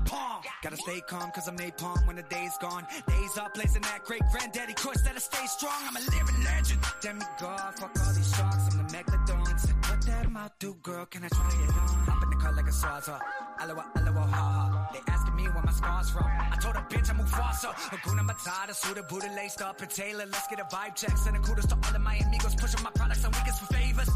palm. 0.05 0.41
Gotta 0.61 0.77
stay 0.77 1.01
calm, 1.07 1.31
cause 1.31 1.47
I'm 1.47 1.57
napalm 1.57 2.05
when 2.07 2.15
the 2.15 2.23
day's 2.23 2.57
gone. 2.59 2.85
Days 3.07 3.37
are 3.37 3.49
blazing 3.53 3.81
that 3.83 4.03
great 4.05 4.21
granddaddy 4.31 4.73
crush 4.73 4.97
that'll 5.03 5.19
stay 5.19 5.45
strong. 5.45 5.81
I'm 5.87 5.95
a 5.95 5.99
living 5.99 6.43
legend. 6.43 6.79
Demigod, 7.01 7.79
fuck 7.79 7.91
all 7.99 8.13
these 8.13 8.35
sharks, 8.35 8.75
I'm 8.75 8.87
the 8.87 8.93
megalodon. 8.93 9.89
What 9.89 10.01
that 10.05 10.31
mouth 10.31 10.51
do, 10.59 10.75
girl? 10.83 11.05
Can 11.05 11.23
I 11.23 11.29
try 11.29 11.47
it 11.47 11.69
on? 11.69 11.87
Hop 12.07 12.23
in 12.23 12.29
the 12.29 12.35
car 12.35 12.53
like 12.53 12.67
a 12.67 12.71
sawzall. 12.71 13.19
Aloha, 13.61 13.83
aloha, 13.95 14.27
ha. 14.27 14.89
They 14.93 14.99
asking 15.11 15.35
me 15.35 15.43
where 15.43 15.63
my 15.63 15.71
scars 15.71 16.09
from. 16.11 16.25
I 16.25 16.57
told 16.61 16.75
a 16.75 16.81
bitch 16.81 17.09
I'm 17.09 17.17
Mufasa. 17.17 17.73
Hakuna 17.73 18.27
Matata, 18.27 18.73
suited, 18.75 19.07
Buddha 19.07 19.29
laced 19.35 19.61
up 19.61 19.81
and 19.81 19.89
tailored. 19.89 20.29
Let's 20.31 20.47
get 20.47 20.59
a 20.59 20.63
vibe 20.63 20.95
check. 20.95 21.17
Sending 21.17 21.41
kudos 21.41 21.65
to 21.67 21.75
all 21.75 21.95
of 21.95 22.01
my 22.01 22.15
amigos, 22.15 22.55
pushing 22.55 22.83
my 22.83 22.91
products 22.91 23.25
on 23.25 23.31
weekends 23.31 23.59
for 23.59 23.73
favors. 23.73 24.09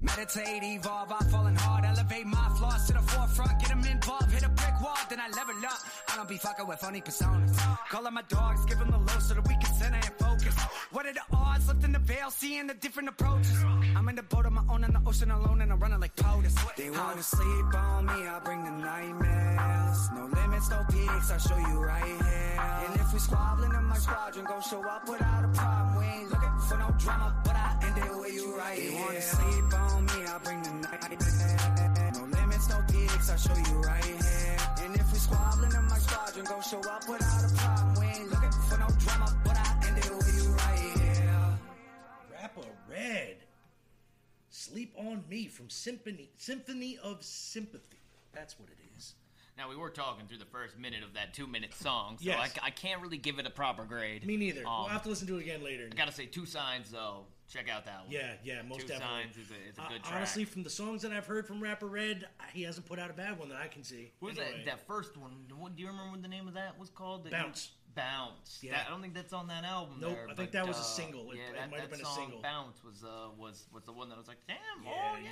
Meditate, 0.00 0.62
evolve, 0.62 1.12
I'm 1.12 1.28
falling 1.30 1.56
hard, 1.56 1.84
elevate 1.84 2.26
my 2.26 2.48
flaws 2.58 2.86
to 2.88 2.92
the 2.92 3.00
forefront, 3.00 3.58
get 3.60 3.68
them 3.70 3.84
involved, 3.84 4.30
hit 4.30 4.42
a 4.42 4.48
brick 4.48 4.80
wall, 4.82 4.96
then 5.08 5.18
I 5.18 5.28
level 5.28 5.54
up. 5.64 5.78
I 6.12 6.16
don't 6.16 6.28
be 6.28 6.36
fucking 6.36 6.66
with 6.66 6.78
funny 6.78 7.00
personas. 7.00 7.56
Call 7.88 8.06
on 8.06 8.14
my 8.14 8.22
dogs, 8.28 8.64
give 8.66 8.78
them 8.78 8.90
the 8.90 8.98
low 8.98 9.18
so 9.18 9.34
that 9.34 9.48
we 9.48 9.54
can 9.54 9.74
center 9.74 9.96
and 9.96 10.14
focus. 10.18 10.54
What 10.92 11.06
are 11.06 11.12
the 11.14 11.22
odds? 11.32 11.68
Lifting 11.68 11.92
the 11.92 11.98
veil, 12.00 12.30
seeing 12.30 12.66
the 12.66 12.74
different 12.74 13.08
approaches. 13.08 13.64
I'm 13.96 14.08
in 14.08 14.16
the 14.16 14.22
boat 14.22 14.44
on 14.44 14.54
my 14.54 14.62
own 14.68 14.84
in 14.84 14.92
the 14.92 15.00
ocean 15.06 15.30
alone, 15.30 15.62
and 15.62 15.72
I'm 15.72 15.80
running 15.80 16.00
like 16.00 16.14
POTUS. 16.16 16.76
They 16.76 16.90
wanna 16.90 17.22
sleep 17.22 17.74
on 17.74 18.06
me, 18.06 18.12
I 18.12 18.40
bring 18.44 18.62
the 18.62 18.70
nightmares. 18.70 20.10
No 20.14 20.26
limits, 20.26 20.68
no 20.68 20.84
peaks, 20.90 21.30
I'll 21.30 21.38
show 21.38 21.56
you 21.56 21.82
right 21.82 22.04
here. 22.04 22.60
And 22.86 23.00
if 23.00 23.12
we 23.12 23.18
squabbling 23.18 23.72
in 23.72 23.84
my 23.84 23.96
squadron, 23.96 24.44
go 24.44 24.60
show 24.60 24.82
up 24.86 25.08
without 25.08 25.44
a 25.44 25.48
problem. 25.48 25.96
We 25.98 26.04
ain't 26.04 26.30
looking 26.30 26.53
for 26.68 26.78
no 26.78 26.90
drama, 26.98 27.34
but 27.44 27.54
I 27.54 27.76
end 27.82 27.98
it 27.98 28.16
with 28.18 28.34
you 28.34 28.56
right 28.56 28.78
here. 28.78 28.90
They 28.90 28.96
wanna 28.96 29.20
sleep 29.20 29.74
on 29.74 30.06
me, 30.06 30.26
I 30.26 30.38
bring 30.42 30.62
the 30.62 30.72
nightmares. 30.72 32.18
No 32.18 32.24
limits, 32.24 32.68
no 32.68 32.80
peaks, 32.90 33.30
I 33.30 33.36
show 33.36 33.56
you 33.56 33.80
right 33.82 34.04
here. 34.04 34.56
And 34.82 34.96
if 34.96 35.12
we 35.12 35.18
squabbling 35.18 35.72
in 35.72 35.84
my 35.88 35.98
squadron, 35.98 36.44
go 36.46 36.60
show 36.60 36.80
up 36.90 37.08
without 37.08 37.44
a 37.44 37.54
problem. 37.54 37.94
We 38.00 38.06
ain't 38.06 38.30
looking 38.30 38.52
for 38.68 38.78
no 38.78 38.88
drama, 38.98 39.40
but 39.44 39.56
I 39.56 39.86
end 39.86 39.98
it 39.98 40.10
with 40.10 40.42
you 40.42 40.50
right 40.52 40.98
here. 40.98 41.58
Rapper 42.32 42.68
Red. 42.88 43.36
Sleep 44.50 44.94
on 44.96 45.24
Me 45.28 45.46
from 45.48 45.68
Symphony 45.68 46.30
Symphony 46.36 46.98
of 47.02 47.22
Sympathy. 47.22 47.98
That's 48.32 48.58
what 48.58 48.68
it 48.68 48.78
is. 48.78 48.83
Now 49.56 49.68
we 49.68 49.76
were 49.76 49.90
talking 49.90 50.26
through 50.26 50.38
the 50.38 50.44
first 50.46 50.76
minute 50.78 51.04
of 51.04 51.14
that 51.14 51.32
two-minute 51.32 51.74
song, 51.74 52.16
so 52.18 52.24
Yes. 52.24 52.54
I, 52.60 52.66
I 52.66 52.70
can't 52.70 53.00
really 53.00 53.18
give 53.18 53.38
it 53.38 53.46
a 53.46 53.50
proper 53.50 53.84
grade. 53.84 54.26
Me 54.26 54.36
neither. 54.36 54.66
Um, 54.66 54.80
we'll 54.80 54.88
have 54.88 55.02
to 55.04 55.08
listen 55.08 55.28
to 55.28 55.36
it 55.38 55.42
again 55.42 55.62
later. 55.62 55.88
I 55.90 55.94
gotta 55.94 56.10
say, 56.12 56.26
two 56.26 56.44
signs 56.44 56.90
though. 56.90 57.26
Check 57.48 57.68
out 57.70 57.84
that 57.84 58.02
one. 58.04 58.10
Yeah, 58.10 58.32
yeah, 58.42 58.62
most 58.62 58.80
two 58.80 58.86
definitely. 58.88 59.22
signs 59.24 59.36
is 59.36 59.50
a, 59.52 59.68
is 59.70 59.78
a 59.78 59.82
Uh, 59.82 59.88
good 59.90 60.02
track. 60.02 60.16
honestly, 60.16 60.44
from 60.44 60.62
the 60.64 60.70
songs 60.70 61.02
that 61.02 61.12
I've 61.12 61.26
heard 61.26 61.46
from 61.46 61.62
Rapper 61.62 61.86
Red, 61.86 62.26
he 62.52 62.62
hasn't 62.62 62.86
put 62.86 62.98
out 62.98 63.10
a 63.10 63.12
bad 63.12 63.38
one 63.38 63.48
that 63.50 63.58
I 63.58 63.68
can 63.68 63.84
see. 63.84 64.10
what 64.18 64.30
was 64.30 64.38
Anyway. 64.38 64.64
that? 64.64 64.78
That 64.78 64.86
first 64.88 65.16
one. 65.16 65.46
What 65.56 65.76
do 65.76 65.82
you 65.82 65.88
remember 65.88 66.12
what 66.12 66.22
the 66.22 66.28
name 66.28 66.48
of 66.48 66.54
that 66.54 66.76
was 66.78 66.88
called? 66.90 67.24
That 67.24 67.32
you- 67.32 67.38
Bounce. 67.38 67.70
Bounce. 67.94 68.58
Yeah. 68.60 68.72
That- 68.72 68.86
I 68.88 68.90
don't 68.90 69.02
think 69.02 69.14
that's 69.14 69.32
on 69.32 69.46
that 69.48 69.62
album. 69.62 69.98
Nope, 70.00 70.14
there, 70.14 70.24
I 70.24 70.26
think 70.34 70.36
but, 70.36 70.52
that 70.52 70.66
was 70.66 70.78
a 70.78 70.80
uh, 70.80 70.82
single. 70.82 71.30
It- 71.30 71.36
yeah, 71.36 71.42
it 71.50 71.54
that, 71.54 71.70
might 71.70 71.80
have 71.80 71.90
been 71.90 72.00
a 72.00 72.04
single. 72.06 72.40
Bounce 72.42 72.82
was 72.82 73.04
uh 73.04 73.28
was 73.38 73.66
was 73.72 73.84
the 73.84 73.92
one 73.92 74.08
that 74.08 74.18
was 74.18 74.26
like, 74.26 74.38
damn, 74.48 74.56
Yeah, 74.82 74.90
oh 74.90 75.16
yeah, 75.22 75.30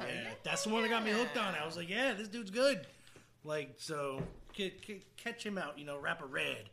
yeah, 0.00 0.06
yeah, 0.24 0.30
That's 0.42 0.64
the 0.64 0.70
one 0.70 0.82
that 0.82 0.90
got 0.90 1.02
me 1.04 1.12
hooked 1.12 1.38
on. 1.38 1.54
it. 1.54 1.60
I 1.62 1.64
was 1.64 1.76
like, 1.78 1.88
yeah, 1.88 2.12
this 2.12 2.28
dude's 2.28 2.50
good. 2.50 2.86
Like, 3.44 3.74
so 3.76 4.22
c- 4.56 4.72
c- 4.86 5.02
catch 5.16 5.44
him 5.44 5.58
out, 5.58 5.78
you 5.78 5.84
know, 5.84 5.98
Rapper 5.98 6.26
Red. 6.26 6.70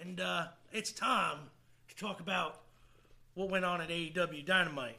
And 0.00 0.20
uh, 0.20 0.46
it's 0.72 0.92
time 0.92 1.38
to 1.88 1.96
talk 1.96 2.20
about 2.20 2.60
what 3.34 3.50
went 3.50 3.64
on 3.64 3.80
at 3.80 3.88
AEW 3.88 4.44
Dynamite. 4.44 4.98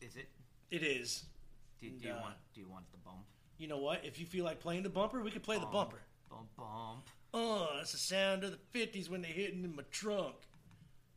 Is 0.00 0.16
it? 0.16 0.28
It 0.70 0.82
is. 0.82 1.24
Do, 1.80 1.88
do 1.90 2.08
you 2.08 2.14
uh, 2.14 2.20
want 2.20 2.34
do 2.54 2.60
you 2.60 2.66
want 2.68 2.84
the 2.92 2.98
bump? 2.98 3.18
You 3.58 3.68
know 3.68 3.78
what? 3.78 4.04
If 4.04 4.18
you 4.18 4.26
feel 4.26 4.44
like 4.44 4.58
playing 4.58 4.82
the 4.82 4.88
bumper, 4.88 5.22
we 5.22 5.30
could 5.30 5.42
play 5.42 5.58
the 5.58 5.66
bumper. 5.66 6.00
Bump 6.30 6.48
bump. 6.56 7.08
Oh, 7.32 7.68
that's 7.76 7.92
the 7.92 7.98
sound 7.98 8.44
of 8.44 8.52
the 8.52 8.78
50s 8.78 9.10
when 9.10 9.22
they're 9.22 9.30
hitting 9.30 9.64
in 9.64 9.74
my 9.74 9.82
trunk. 9.90 10.34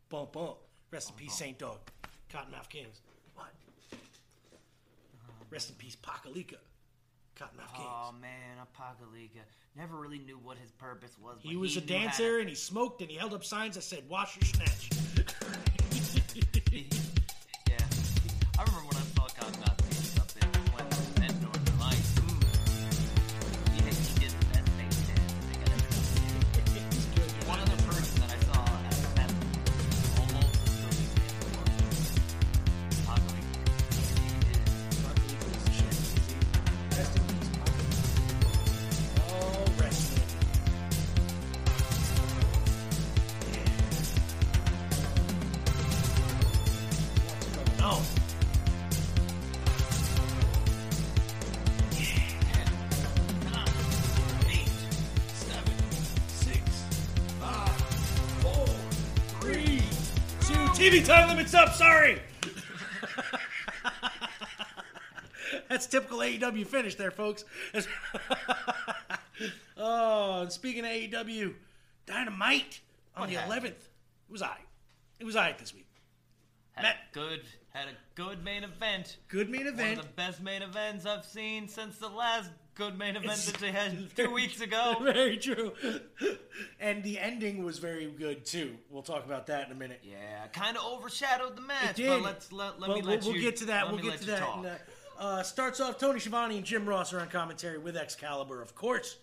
Bump, 0.10 0.34
bump. 0.34 0.58
Rest 0.92 1.10
in 1.10 1.16
peace, 1.16 1.36
Saint 1.36 1.60
Dog. 1.60 1.78
Cottonmouth 2.32 2.70
Kings. 2.70 3.02
What? 3.36 3.54
Rest 5.50 5.70
in 5.70 5.76
peace, 5.76 5.96
Pakalika. 5.96 6.58
Cottonmouth 7.38 7.74
Kings. 7.76 7.88
Oh 7.88 8.12
man, 8.20 8.58
Apocalypse 8.62 9.56
never 9.76 9.96
really 9.98 10.20
knew 10.20 10.40
what 10.44 10.58
his 10.58 10.72
purpose 10.72 11.16
was. 11.22 11.38
But 11.44 11.50
he 11.52 11.56
was 11.58 11.78
a 11.78 11.82
knew 11.82 11.88
to- 11.88 11.94
dancer 11.94 12.40
and 12.40 12.50
he 12.50 12.56
smoked 12.56 13.02
and 13.02 13.10
he 13.12 13.18
held 13.18 13.34
up 13.34 13.44
signs 13.46 13.76
that 13.76 13.84
said, 13.84 14.04
Wash 14.10 14.36
your 14.38 14.46
snatch. 14.46 14.90
yeah, 17.68 17.78
I 18.60 18.64
remember 18.64 18.88
when 18.88 18.97
TV 60.88 61.06
time 61.06 61.28
limit's 61.28 61.54
up. 61.54 61.74
Sorry. 61.74 62.18
That's 65.70 65.86
typical 65.86 66.20
AEW 66.20 66.66
finish 66.66 66.96
there, 66.96 67.12
folks. 67.12 67.44
oh, 69.78 70.42
and 70.44 70.52
speaking 70.52 70.86
of 70.86 70.92
AEW, 70.92 71.54
Dynamite 72.06 72.80
on 73.18 73.24
What 73.24 73.30
the 73.30 73.36
happened? 73.36 73.64
11th. 73.64 73.68
It 73.68 74.32
was 74.32 74.42
I. 74.42 74.58
It 75.20 75.26
was 75.26 75.36
I 75.36 75.54
this 75.60 75.74
week. 75.74 75.88
Had 76.72 76.84
Matt- 76.84 76.96
a 77.12 77.14
good, 77.14 77.42
had 77.74 77.90
a 77.90 77.98
good 78.16 78.46
main 78.46 78.64
event. 78.64 79.18
Good 79.28 79.50
main 79.50 79.68
event. 79.68 79.98
One 79.98 80.00
of 80.00 80.06
the 80.06 80.12
best 80.14 80.42
main 80.42 80.62
events 80.62 81.06
I've 81.06 81.26
seen 81.26 81.68
since 81.68 81.98
the 81.98 82.08
last 82.08 82.50
good 82.78 82.98
main 82.98 83.16
event 83.18 83.38
that 83.46 83.56
they 83.56 83.72
had 83.72 84.16
two 84.16 84.32
weeks 84.32 84.62
ago. 84.62 84.96
Very 85.02 85.38
true. 85.38 85.74
and 86.80 87.04
the 87.04 87.20
ending 87.20 87.64
was 87.64 87.80
very 87.80 88.06
good 88.06 88.46
too. 88.46 88.76
We'll 88.90 89.02
talk 89.04 89.26
about 89.26 89.48
that 89.48 89.66
in 89.66 89.72
a 89.72 89.76
minute. 89.76 90.02
Yeah, 90.04 90.48
kind 90.54 90.78
of 90.78 90.84
overshadowed 90.86 91.56
the 91.58 91.62
match. 91.62 91.92
It 91.92 92.04
did. 92.04 92.10
But 92.10 92.22
let's 92.22 92.52
let, 92.52 92.80
let 92.80 92.88
But 92.88 92.96
me 92.98 93.02
we'll, 93.02 93.12
let 93.12 93.24
we'll 93.24 93.36
you. 93.36 93.42
get 93.42 93.58
to 93.58 93.66
that. 93.66 93.92
We'll 93.92 94.02
get 94.02 94.20
to 94.20 94.26
that. 94.28 94.50
And, 94.58 94.66
uh, 94.68 94.76
uh, 95.20 95.44
starts 95.44 95.80
off 95.80 95.98
Tony 95.98 96.20
Schiavone 96.20 96.58
and 96.58 96.66
Jim 96.66 96.88
Ross 96.88 97.12
are 97.14 97.20
on 97.20 97.30
commentary 97.30 97.80
with 97.80 97.98
Excalibur, 97.98 98.62
of 98.62 98.76
course. 98.76 99.18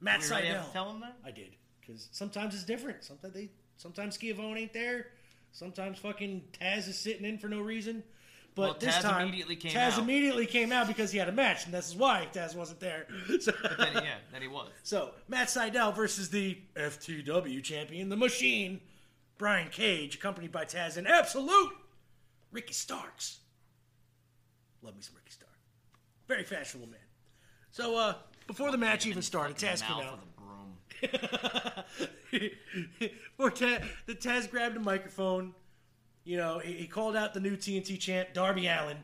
Matt 0.00 0.20
we 0.20 0.26
Sydal. 0.26 0.66
to 0.66 0.72
tell 0.72 0.88
them 0.92 1.00
that. 1.00 1.16
I 1.24 1.30
did 1.30 1.56
because 1.80 2.08
sometimes 2.12 2.54
it's 2.54 2.64
different. 2.64 3.02
Sometimes 3.04 3.32
they, 3.32 3.48
sometimes 3.78 4.16
Schiavone 4.16 4.62
ain't 4.62 4.72
there. 4.72 5.06
Sometimes 5.52 5.98
fucking 5.98 6.42
Taz 6.60 6.88
is 6.88 6.98
sitting 6.98 7.24
in 7.24 7.38
for 7.38 7.48
no 7.48 7.60
reason. 7.60 8.02
But 8.54 8.62
Well, 8.62 8.76
this 8.78 8.96
Taz 8.96 9.00
time, 9.02 9.22
immediately 9.28 9.56
came 9.56 9.72
Taz 9.72 9.92
out. 9.94 9.98
immediately 10.00 10.44
came 10.46 10.72
out 10.72 10.86
because 10.86 11.10
he 11.10 11.18
had 11.18 11.28
a 11.28 11.32
match, 11.32 11.64
and 11.64 11.72
this 11.72 11.88
is 11.88 11.96
why 11.96 12.28
Taz 12.32 12.54
wasn't 12.54 12.80
there. 12.80 13.06
So, 13.40 13.52
But 13.62 13.78
then, 13.78 13.94
yeah, 13.94 14.16
then 14.30 14.42
he 14.42 14.48
was. 14.48 14.68
so 14.82 15.12
Matt 15.28 15.48
Sydal 15.48 15.94
versus 15.96 16.28
the 16.28 16.58
FTW 16.76 17.62
champion, 17.62 18.08
the 18.10 18.16
Machine, 18.16 18.80
Brian 19.38 19.68
Cage, 19.70 20.16
accompanied 20.16 20.52
by 20.52 20.64
Taz 20.66 20.96
and 20.98 21.08
Absolute 21.08 21.72
Ricky 22.50 22.74
Starks. 22.74 23.38
Love 24.82 24.96
me 24.96 25.00
some 25.02 25.16
Ricky 25.16 25.30
Stark. 25.30 25.50
Very 26.28 26.44
fashionable 26.44 26.88
man. 26.90 27.00
So 27.70 27.96
uh, 27.96 28.14
before 28.46 28.70
the 28.70 28.76
match 28.78 29.06
even 29.06 29.22
started, 29.22 29.56
Taz 29.56 29.80
came 29.82 29.96
out. 29.96 30.18
with 31.00 31.10
a 31.10 31.10
broom. 31.70 31.84
Before 33.36 33.50
Taz, 33.50 33.82
the 34.06 34.14
Taz 34.14 34.50
grabbed 34.50 34.76
a 34.76 34.80
microphone. 34.80 35.54
You 36.24 36.36
know, 36.36 36.58
he, 36.58 36.72
he 36.72 36.86
called 36.86 37.16
out 37.16 37.34
the 37.34 37.40
new 37.40 37.56
TNT 37.56 37.98
champ, 37.98 38.28
Darby 38.32 38.66
Allin, 38.66 38.98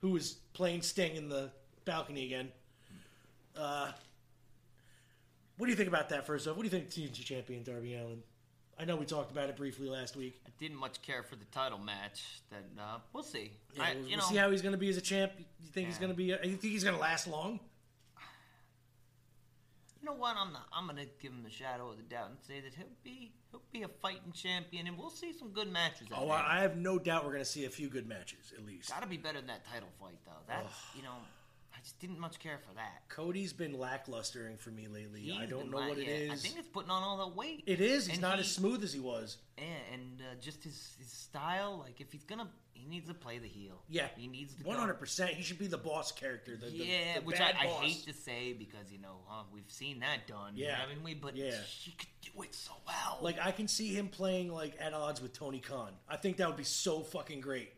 who 0.00 0.10
was 0.10 0.32
playing 0.52 0.82
Sting 0.82 1.16
in 1.16 1.28
the 1.28 1.50
balcony 1.84 2.26
again. 2.26 2.50
Uh, 3.56 3.90
what 5.56 5.66
do 5.66 5.70
you 5.70 5.76
think 5.76 5.88
about 5.88 6.10
that 6.10 6.26
first 6.26 6.46
off? 6.46 6.56
What 6.56 6.62
do 6.62 6.66
you 6.66 6.70
think 6.70 6.90
TNT 6.90 7.24
champion 7.24 7.62
Darby 7.62 7.96
Allin? 7.96 8.22
I 8.80 8.84
know 8.84 8.94
we 8.94 9.06
talked 9.06 9.32
about 9.32 9.48
it 9.48 9.56
briefly 9.56 9.88
last 9.88 10.14
week. 10.14 10.40
I 10.46 10.50
didn't 10.60 10.76
much 10.76 11.02
care 11.02 11.24
for 11.24 11.34
the 11.34 11.44
title 11.46 11.78
match. 11.78 12.22
Then 12.50 12.62
uh, 12.78 12.98
we'll 13.12 13.24
see. 13.24 13.50
Yeah, 13.74 13.82
I, 13.82 13.94
we'll, 13.94 14.02
you 14.02 14.08
we'll 14.10 14.18
know, 14.18 14.24
see 14.24 14.36
how 14.36 14.50
he's 14.52 14.62
going 14.62 14.72
to 14.72 14.78
be 14.78 14.88
as 14.88 14.96
a 14.96 15.00
champ. 15.00 15.32
You 15.36 15.68
think 15.72 15.88
he's 15.88 15.98
going 15.98 16.12
to 16.12 16.16
be? 16.16 16.24
You 16.24 16.36
think 16.36 16.60
he's 16.62 16.84
going 16.84 16.94
to 16.94 17.00
last 17.00 17.26
long? 17.26 17.58
You 20.08 20.14
know 20.14 20.20
what? 20.20 20.36
I'm 20.36 20.52
not, 20.52 20.66
I'm 20.72 20.86
gonna 20.86 21.04
give 21.20 21.32
him 21.32 21.42
the 21.42 21.50
shadow 21.50 21.90
of 21.90 21.96
the 21.96 22.02
doubt 22.02 22.30
and 22.30 22.38
say 22.40 22.60
that 22.60 22.74
he'll 22.74 22.86
be 23.04 23.32
he'll 23.50 23.62
be 23.72 23.82
a 23.82 23.88
fighting 23.88 24.32
champion, 24.32 24.86
and 24.86 24.96
we'll 24.96 25.10
see 25.10 25.32
some 25.32 25.50
good 25.50 25.70
matches. 25.70 26.08
Oh, 26.12 26.26
there. 26.26 26.36
I 26.36 26.58
I 26.58 26.60
have 26.60 26.76
no 26.76 26.98
doubt 26.98 27.24
we're 27.24 27.32
going 27.32 27.44
to 27.44 27.50
see 27.50 27.66
a 27.66 27.70
few 27.70 27.88
good 27.88 28.08
matches 28.08 28.52
at 28.56 28.64
least. 28.64 28.88
Gotta 28.88 29.06
be 29.06 29.16
better 29.16 29.38
than 29.38 29.48
that 29.48 29.66
title 29.66 29.88
fight, 30.00 30.18
though. 30.24 30.32
That's 30.46 30.72
you 30.96 31.02
know, 31.02 31.16
I 31.78 31.80
just 31.84 31.98
didn't 32.00 32.18
much 32.18 32.40
care 32.40 32.58
for 32.66 32.74
that. 32.74 33.02
Cody's 33.08 33.52
been 33.52 33.74
lacklustering 33.74 34.58
for 34.58 34.70
me 34.70 34.88
lately. 34.88 35.32
I 35.38 35.46
don't 35.46 35.70
know 35.70 35.76
la- 35.78 35.88
what 35.90 35.98
it 35.98 36.08
yeah, 36.08 36.14
is. 36.14 36.30
I 36.32 36.34
think 36.34 36.56
it's 36.58 36.66
putting 36.68 36.90
on 36.90 37.04
all 37.04 37.28
the 37.28 37.36
weight. 37.36 37.62
It 37.66 37.80
is. 37.80 38.06
He's 38.06 38.14
And 38.16 38.22
not 38.22 38.34
he- 38.34 38.40
as 38.40 38.50
smooth 38.50 38.82
as 38.82 38.92
he 38.92 38.98
was. 38.98 39.36
Yeah, 39.56 39.64
and 39.92 40.20
uh, 40.20 40.34
just 40.40 40.64
his, 40.64 40.96
his 40.98 41.08
style. 41.12 41.78
Like 41.84 42.00
if 42.00 42.10
he's 42.10 42.24
gonna, 42.24 42.48
he 42.72 42.84
needs 42.86 43.06
to 43.08 43.14
play 43.14 43.38
the 43.38 43.46
heel. 43.46 43.80
Yeah, 43.88 44.08
he 44.16 44.26
needs 44.26 44.54
to. 44.54 44.64
one 44.64 44.76
hundred 44.76 44.94
percent. 44.98 45.30
He 45.30 45.42
should 45.44 45.58
be 45.60 45.68
the 45.68 45.78
boss 45.78 46.10
character. 46.10 46.56
The, 46.56 46.66
the- 46.66 46.72
Yeah, 46.84 47.18
the 47.20 47.20
which 47.24 47.40
I, 47.40 47.50
I 47.50 47.66
hate 47.66 48.04
to 48.06 48.12
say 48.12 48.54
because 48.54 48.90
you 48.90 48.98
know 48.98 49.18
huh, 49.26 49.44
we've 49.54 49.70
seen 49.70 50.00
that 50.00 50.26
done, 50.26 50.54
Yeah. 50.56 50.74
haven't 50.76 51.04
we? 51.04 51.14
But 51.14 51.36
Yeah. 51.36 51.52
he 51.80 51.92
could 51.92 52.08
do 52.34 52.42
it 52.42 52.54
so 52.56 52.72
well. 52.88 53.18
Like 53.22 53.36
I 53.40 53.52
can 53.52 53.68
see 53.68 53.94
him 53.94 54.08
playing 54.08 54.50
like 54.50 54.74
at 54.80 54.94
odds 54.94 55.22
with 55.22 55.32
Tony 55.32 55.60
Khan. 55.60 55.92
I 56.08 56.16
think 56.16 56.38
that 56.38 56.48
would 56.48 56.56
be 56.56 56.64
so 56.64 57.00
fucking 57.02 57.40
great. 57.40 57.70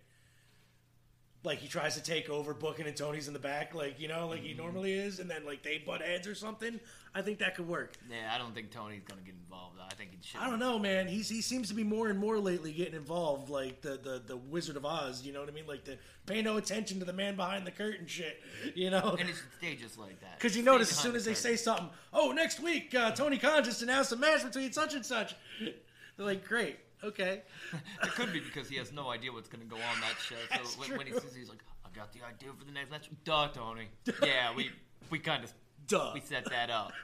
Like 1.42 1.58
he 1.58 1.68
tries 1.68 1.94
to 1.94 2.02
take 2.02 2.28
over 2.28 2.52
booking 2.52 2.86
and 2.86 2.94
Tony's 2.94 3.26
in 3.26 3.32
the 3.32 3.38
back, 3.40 3.74
like 3.74 3.98
you 3.98 4.08
know, 4.08 4.28
like 4.28 4.42
he 4.42 4.50
Mm-hmm. 4.50 4.58
normally 4.62 4.92
is, 4.92 5.20
and 5.20 5.30
then 5.30 5.46
like 5.46 5.62
they 5.62 5.78
butt 5.78 6.02
heads 6.02 6.26
or 6.28 6.34
something. 6.34 6.78
I 7.14 7.22
think 7.22 7.38
that 7.38 7.56
could 7.56 7.66
work. 7.66 7.94
yeah, 8.10 8.32
I 8.34 8.38
don't 8.38 8.54
think 8.54 8.70
Tony's 8.70 9.02
gonna 9.08 9.22
get 9.22 9.34
involved. 9.42 9.76
I 9.80 9.94
think 9.94 10.10
he 10.12 10.18
should. 10.22 10.38
I 10.40 10.48
don't 10.50 10.58
know, 10.58 10.78
man. 10.78 11.08
He's 11.08 11.28
he 11.30 11.40
seems 11.40 11.68
to 11.68 11.74
be 11.74 11.82
more 11.82 12.08
and 12.08 12.18
more 12.18 12.38
lately 12.38 12.72
getting 12.72 12.94
involved, 12.94 13.48
like 13.48 13.80
the 13.80 13.92
the, 14.02 14.22
the 14.26 14.36
Wizard 14.36 14.76
of 14.76 14.84
Oz. 14.84 15.22
You 15.24 15.32
know 15.32 15.40
what 15.40 15.48
I 15.48 15.52
mean? 15.52 15.66
Like 15.66 15.84
the 15.84 15.96
pay 16.26 16.42
no 16.42 16.58
attention 16.58 16.98
to 16.98 17.06
the 17.06 17.12
man 17.14 17.36
behind 17.36 17.66
the 17.66 17.70
curtain 17.72 18.06
shit. 18.06 18.38
You 18.74 18.90
know? 18.90 19.16
And 19.18 19.28
it 19.28 19.34
should 19.34 19.52
stay 19.58 19.74
just 19.76 19.98
like 19.98 20.20
that. 20.20 20.38
Because 20.38 20.54
you 20.54 20.62
Stay 20.62 20.70
notice 20.70 20.90
as 20.92 20.98
soon 20.98 21.12
the 21.12 21.16
as 21.16 21.24
they 21.24 21.30
curtain. 21.32 21.42
say 21.42 21.56
something, 21.56 21.88
oh, 22.12 22.32
next 22.32 22.60
week 22.60 22.94
uh, 22.94 23.10
Tony 23.12 23.38
Khan 23.38 23.64
just 23.64 23.80
announced 23.82 24.12
a 24.12 24.16
match 24.16 24.44
between 24.44 24.70
such 24.72 24.92
and 24.94 25.04
such. 25.06 25.34
They're 25.60 26.26
like, 26.26 26.46
great, 26.46 26.76
okay. 27.04 27.42
it 28.02 28.08
could 28.10 28.32
be 28.32 28.40
because 28.40 28.68
he 28.68 28.76
has 28.76 28.92
no 28.92 29.08
idea 29.10 29.32
what's 29.32 29.48
gonna 29.48 29.64
go 29.64 29.76
on 29.76 30.00
that 30.00 30.16
show. 30.20 30.36
So 30.64 30.80
when, 30.80 30.98
when 30.98 31.06
he 31.06 31.12
says 31.12 31.34
he's 31.34 31.48
like, 31.48 31.58
I 31.84 31.88
got 31.96 32.12
the 32.12 32.20
idea 32.26 32.50
for 32.58 32.64
the 32.64 32.72
next 32.72 32.90
match. 32.90 33.08
Duh, 33.24 33.48
Tony. 33.48 33.88
Yeah, 34.22 34.54
we 34.54 34.70
we 35.10 35.18
kind 35.18 35.44
of 35.44 35.52
Duh. 35.86 36.10
we 36.14 36.20
set 36.20 36.44
that 36.50 36.70
up. 36.70 36.92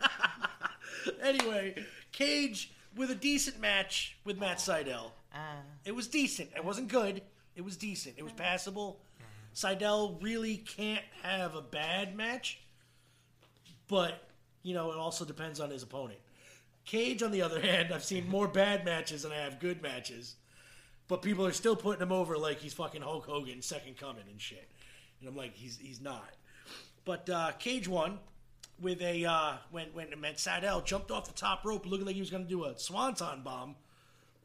Anyway, 1.23 1.75
Cage 2.13 2.71
with 2.97 3.11
a 3.11 3.15
decent 3.15 3.61
match 3.61 4.17
with 4.25 4.39
Matt 4.39 4.59
Sydal. 4.59 5.11
Uh, 5.33 5.39
It 5.85 5.95
was 5.95 6.07
decent. 6.09 6.51
It 6.57 6.65
wasn't 6.65 6.89
good. 6.89 7.23
It 7.55 7.63
was 7.63 7.77
decent. 7.77 8.15
It 8.19 8.23
was 8.23 8.33
passable. 8.33 9.01
Sydal 9.55 10.23
really 10.23 10.57
can't 10.59 11.05
have 11.23 11.55
a 11.55 11.61
bad 11.63 12.17
match, 12.17 12.61
but 13.89 14.23
you 14.63 14.75
know 14.75 14.91
it 14.93 14.97
also 14.99 15.25
depends 15.25 15.61
on 15.61 15.71
his 15.71 15.83
opponent. 15.83 16.19
Cage, 16.87 17.23
on 17.23 17.33
the 17.33 17.43
other 17.43 17.61
hand, 17.61 17.93
I've 17.93 18.05
seen 18.05 18.29
more 18.29 18.49
bad 18.49 18.85
matches 18.85 19.23
than 19.23 19.33
I 19.33 19.37
have 19.39 19.59
good 19.61 19.83
matches, 19.83 20.37
but 21.09 21.21
people 21.21 21.45
are 21.45 21.53
still 21.53 21.77
putting 21.77 22.01
him 22.01 22.13
over 22.13 22.39
like 22.39 22.59
he's 22.59 22.73
fucking 22.73 23.03
Hulk 23.03 23.27
Hogan, 23.27 23.61
second 23.61 23.97
coming 23.99 24.23
and 24.31 24.41
shit. 24.41 24.69
And 25.21 25.29
I'm 25.29 25.37
like, 25.37 25.55
he's 25.55 25.77
he's 25.79 26.01
not. 26.01 26.31
But 27.05 27.29
uh, 27.29 27.53
Cage 27.59 27.89
won 27.89 28.19
with 28.81 29.03
a 29.03 29.25
uh, 29.25 29.53
when 29.71 29.87
when 29.93 30.09
Matt 30.21 30.37
Sydal 30.37 30.85
jumped 30.85 31.11
off 31.11 31.27
the 31.27 31.35
top 31.35 31.65
rope, 31.65 31.87
looking 31.87 32.07
like 32.07 32.15
he 32.15 32.21
was 32.21 32.31
going 32.31 32.45
to 32.45 32.49
do 32.49 32.65
a 32.65 32.79
swanton 32.79 33.43
bomb 33.43 33.75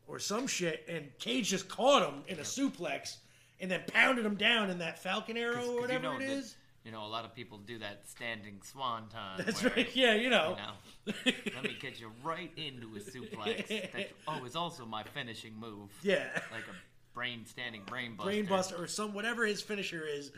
or 0.08 0.20
some 0.20 0.48
shit, 0.48 0.86
and 0.90 1.08
Cage 1.20 1.50
just 1.50 1.70
caught 1.70 2.08
him 2.08 2.24
in 2.28 2.40
a 2.40 2.44
suplex 2.44 3.18
and 3.60 3.70
then 3.70 3.82
pounded 3.88 4.26
him 4.26 4.36
down 4.36 4.70
in 4.70 4.80
that 4.80 4.98
Falcon 5.00 5.38
Arrow 5.38 5.56
'cause 5.56 5.68
or 5.68 5.74
you 5.76 5.82
whatever 5.82 6.04
know 6.04 6.16
it 6.16 6.24
is. 6.24 6.56
You 6.84 6.92
know, 6.92 7.06
a 7.06 7.08
lot 7.08 7.26
of 7.26 7.36
people 7.36 7.60
do 7.60 7.78
that 7.80 8.10
standing 8.10 8.60
swan 8.64 9.08
time. 9.10 9.44
That's 9.46 9.62
where, 9.64 9.72
right. 9.76 9.96
Yeah, 9.96 10.16
you 10.16 10.30
know. 10.30 10.58
You 11.06 11.14
know, 11.14 11.32
let 11.56 11.64
me 11.64 11.78
get 11.80 12.00
you 12.00 12.12
right 12.24 12.52
into 12.58 12.88
a 12.96 13.00
suplex. 13.00 13.68
That, 13.68 14.10
oh, 14.28 14.42
it's 14.46 14.56
also 14.56 14.86
my 14.86 15.04
finishing 15.04 15.54
move. 15.60 15.90
Yeah. 16.02 16.24
Like 16.52 16.64
a 16.64 16.76
brain 17.14 17.46
standing 17.46 17.82
brain 17.86 18.16
buster. 18.16 18.32
brain 18.32 18.46
buster 18.46 18.76
or 18.82 18.88
some 18.88 19.14
whatever 19.14 19.46
his 19.46 19.62
finisher 19.62 20.04
is. 20.08 20.32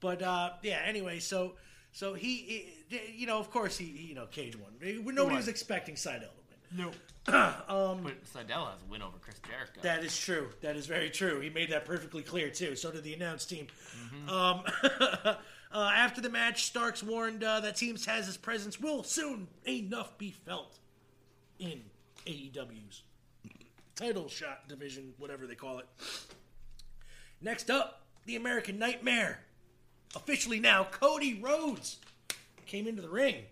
But 0.00 0.20
uh, 0.20 0.50
yeah, 0.62 0.82
anyway, 0.84 1.18
so 1.18 1.54
so 1.92 2.12
he, 2.12 2.72
he- 2.88 3.12
you 3.16 3.26
know, 3.26 3.38
of 3.38 3.50
course 3.50 3.78
he, 3.78 3.86
he, 3.86 4.08
you 4.08 4.14
know, 4.14 4.26
Cage 4.26 4.54
won. 4.56 4.72
Nobody 4.80 5.22
won. 5.24 5.34
was 5.34 5.48
expecting 5.48 5.94
Sydal 5.94 6.20
to 6.20 6.76
win. 6.76 6.84
No. 6.84 6.90
um, 7.68 8.02
but 8.02 8.22
Sydal 8.24 8.70
has 8.70 8.82
a 8.82 8.90
win 8.90 9.00
over 9.02 9.16
Chris 9.18 9.36
Jericho. 9.48 9.80
That 9.82 10.04
is 10.04 10.16
true. 10.16 10.48
That 10.60 10.76
is 10.76 10.86
very 10.86 11.08
true. 11.08 11.40
He 11.40 11.48
made 11.48 11.70
that 11.70 11.86
perfectly 11.86 12.22
clear 12.22 12.50
too. 12.50 12.76
So 12.76 12.92
did 12.92 13.02
the 13.02 13.14
announce 13.14 13.46
team. 13.46 13.66
Mm-hmm. 14.14 14.28
Um, 14.28 15.36
uh, 15.76 15.90
after 15.94 16.22
the 16.22 16.30
match, 16.30 16.64
Starks 16.64 17.02
warned 17.02 17.44
uh, 17.44 17.60
that 17.60 17.76
Team 17.76 17.96
Taz's 17.96 18.38
presence 18.38 18.80
will 18.80 19.02
soon 19.02 19.46
enough 19.68 20.16
be 20.16 20.30
felt 20.30 20.78
in 21.58 21.82
AEW's 22.24 23.02
title 23.94 24.26
shot 24.28 24.66
division, 24.68 25.12
whatever 25.18 25.46
they 25.46 25.54
call 25.54 25.78
it. 25.78 25.86
Next 27.42 27.70
up, 27.70 28.06
the 28.24 28.36
American 28.36 28.78
Nightmare, 28.78 29.40
officially 30.14 30.60
now 30.60 30.84
Cody 30.84 31.38
Rhodes, 31.42 31.98
came 32.64 32.86
into 32.86 33.02
the 33.02 33.10
ring. 33.10 33.44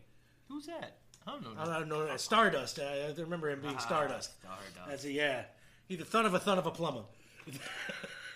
Who's 0.49 0.65
that? 0.65 0.97
I 1.27 1.33
don't 1.33 1.43
know. 1.43 1.51
I 1.59 1.79
don't 1.79 1.89
know. 1.91 2.07
uh, 2.07 2.17
Stardust. 2.17 2.81
I, 2.81 3.13
remember 3.19 3.51
him 3.51 3.61
being 3.61 3.75
Ah, 3.77 3.81
Stardust. 3.81 4.31
Stardust. 4.41 4.89
That's 4.89 5.05
a 5.05 5.13
yeah. 5.13 5.43
He 5.89 5.97
the 5.97 6.07
son 6.07 6.25
of 6.25 6.33
a 6.33 6.41
son 6.41 6.57
of 6.59 6.65
a 6.65 6.71
plumber. 6.71 7.03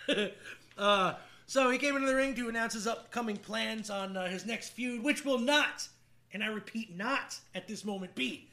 uh, 0.78 1.14
so 1.48 1.70
he 1.70 1.78
came 1.78 1.96
into 1.96 2.06
the 2.06 2.14
ring 2.14 2.34
to 2.36 2.48
announce 2.48 2.74
his 2.74 2.86
upcoming 2.86 3.36
plans 3.36 3.90
on 3.90 4.16
uh, 4.16 4.28
his 4.28 4.46
next 4.46 4.68
feud, 4.70 5.02
which 5.02 5.24
will 5.24 5.38
not, 5.38 5.88
and 6.32 6.44
I 6.44 6.46
repeat, 6.48 6.96
not 6.96 7.36
at 7.56 7.66
this 7.66 7.84
moment 7.84 8.14
be 8.14 8.48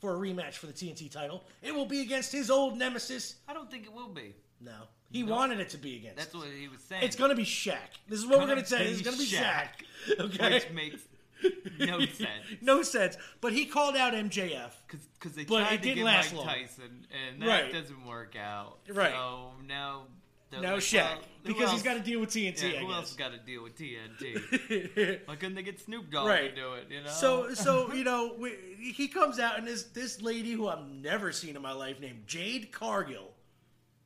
for 0.00 0.14
a 0.14 0.18
rematch 0.18 0.52
for 0.54 0.66
the 0.66 0.72
TNT 0.72 1.10
title. 1.10 1.42
It 1.62 1.74
will 1.74 1.86
be 1.86 2.02
against 2.02 2.30
his 2.30 2.50
old 2.50 2.78
nemesis. 2.78 3.36
I 3.48 3.54
don't 3.54 3.68
think 3.70 3.84
it 3.86 3.92
will 3.92 4.10
be. 4.10 4.34
No, 4.60 4.72
he 5.10 5.22
No. 5.22 5.34
wanted 5.34 5.58
it 5.60 5.70
to 5.70 5.78
be 5.78 5.96
against. 5.96 6.16
That's 6.18 6.34
what 6.34 6.46
he 6.48 6.68
was 6.68 6.80
saying. 6.80 7.02
It's 7.02 7.16
gonna 7.16 7.34
be 7.34 7.44
Shaq. 7.44 7.76
This 8.08 8.20
is 8.20 8.26
what 8.26 8.38
we're 8.38 8.46
Gonna 8.46 8.54
gonna 8.56 8.66
say. 8.66 8.86
It's 8.86 9.02
gonna 9.02 9.16
be 9.16 9.26
Shaq. 9.26 9.68
Shaq. 10.08 10.20
Okay. 10.20 10.54
Which 10.54 10.70
makes 10.70 11.00
No 11.80 11.98
sense. 12.00 12.30
no 12.62 12.82
sense. 12.82 13.16
But 13.40 13.52
he 13.52 13.64
called 13.66 13.96
out 13.96 14.12
MJF. 14.14 14.70
Because 14.88 15.34
they 15.34 15.44
But 15.44 15.60
tried 15.60 15.72
it 15.74 15.76
to 15.78 15.82
didn't 15.82 15.96
get 15.96 16.04
last 16.04 16.32
Mike 16.34 16.44
long. 16.46 16.54
Tyson, 16.54 17.06
and 17.30 17.42
that 17.42 17.46
Right. 17.48 17.72
doesn't 17.72 18.06
work 18.06 18.36
out. 18.36 18.78
Right. 18.88 19.12
So 19.12 19.50
now. 19.66 20.02
They're 20.50 20.60
Now 20.60 20.74
like, 20.74 20.82
Shaq, 20.82 21.02
well, 21.04 21.18
because 21.44 21.72
he's 21.72 21.82
got 21.82 21.94
to 21.94 22.00
deal 22.00 22.20
with 22.20 22.30
TNT. 22.30 22.62
Yeah, 22.72 22.78
I 22.78 22.82
who 22.82 22.86
guess. 22.86 22.96
else 22.96 23.12
got 23.14 23.32
to 23.32 23.38
deal 23.38 23.62
with 23.64 23.76
TNT? 23.76 25.20
Why 25.26 25.36
couldn't 25.36 25.56
they 25.56 25.62
get 25.62 25.80
Snoop 25.80 26.10
Dogg 26.10 26.28
Right. 26.28 26.54
to 26.54 26.60
do 26.60 26.74
it? 26.74 26.86
You 26.90 27.02
know. 27.02 27.10
So, 27.10 27.52
so 27.54 27.92
you 27.94 28.04
know, 28.04 28.34
we, 28.38 28.52
he 28.78 29.08
comes 29.08 29.38
out 29.40 29.58
and 29.58 29.66
this 29.66 29.84
this 29.84 30.22
lady 30.22 30.52
who 30.52 30.68
I've 30.68 30.86
never 30.86 31.32
seen 31.32 31.56
in 31.56 31.62
my 31.62 31.72
life, 31.72 32.00
named 32.00 32.26
Jade 32.26 32.70
Cargill, 32.70 33.30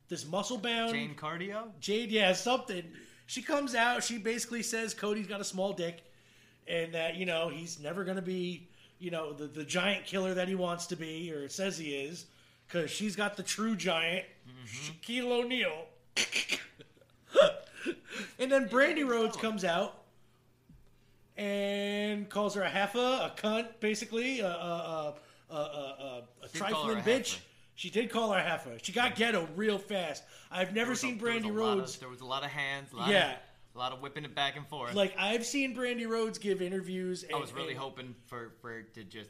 this 0.09 0.25
muscle 0.25 0.57
bound 0.57 0.93
Jane 0.93 1.15
Cardio. 1.15 1.67
Jade, 1.79 2.11
yeah, 2.11 2.33
something. 2.33 2.83
She 3.27 3.41
comes 3.41 3.75
out. 3.75 4.03
She 4.03 4.17
basically 4.17 4.63
says 4.63 4.93
Cody's 4.93 5.27
got 5.27 5.41
a 5.41 5.45
small 5.45 5.73
dick, 5.73 6.03
and 6.67 6.93
that 6.95 7.15
you 7.15 7.25
know 7.27 7.49
he's 7.49 7.79
never 7.79 8.03
going 8.03 8.17
to 8.17 8.21
be, 8.23 8.67
you 8.97 9.11
know, 9.11 9.31
the 9.31 9.45
the 9.45 9.63
giant 9.63 10.05
killer 10.05 10.33
that 10.33 10.47
he 10.47 10.55
wants 10.55 10.87
to 10.87 10.95
be 10.95 11.31
or 11.31 11.47
says 11.49 11.77
he 11.77 11.95
is, 11.95 12.25
because 12.67 12.89
she's 12.89 13.15
got 13.15 13.37
the 13.37 13.43
true 13.43 13.75
giant, 13.75 14.25
mm-hmm. 14.47 14.65
Shaquille 14.65 15.43
O'Neal. 15.43 15.85
and 18.39 18.51
then 18.51 18.67
Brandi 18.69 19.07
Rhodes 19.07 19.37
comes 19.37 19.63
out 19.63 19.97
and 21.37 22.29
calls 22.29 22.55
her 22.55 22.61
a 22.61 22.69
heifer, 22.69 22.99
a 22.99 23.33
cunt, 23.35 23.67
basically, 23.79 24.41
a, 24.41 24.47
a, 24.47 25.15
a, 25.49 25.53
a, 25.53 25.55
a, 25.55 26.23
a 26.43 26.47
trifling 26.53 26.97
bitch. 26.97 27.39
She 27.75 27.89
did 27.89 28.11
call 28.11 28.31
her 28.31 28.39
a 28.39 28.43
heifer. 28.43 28.77
She 28.81 28.91
got 28.91 29.15
ghetto 29.15 29.47
real 29.55 29.79
fast. 29.79 30.23
I've 30.51 30.75
never 30.75 30.91
a- 30.91 30.95
seen 30.95 31.19
Brandi 31.19 31.51
Rhodes. 31.51 31.97
there 31.97 32.09
was 32.09 32.21
a 32.21 32.25
lot 32.25 32.43
of 32.43 32.51
hands. 32.51 32.91
A 32.93 32.97
lot 32.97 33.09
Yeah. 33.09 33.31
Of, 33.31 33.37
a 33.73 33.79
lot 33.79 33.93
of 33.93 34.01
whipping 34.01 34.25
it 34.25 34.35
back 34.35 34.57
and 34.57 34.67
forth. 34.67 34.93
Like 34.93 35.15
I've 35.17 35.45
seen 35.45 35.73
Brandi 35.75 36.07
Rhodes 36.07 36.37
give 36.37 36.61
interviews. 36.61 37.23
And, 37.23 37.33
I 37.33 37.39
was 37.39 37.53
really 37.53 37.71
and- 37.71 37.79
hoping 37.79 38.13
for 38.27 38.51
for 38.61 38.77
it 38.79 38.93
to 38.95 39.03
just 39.05 39.29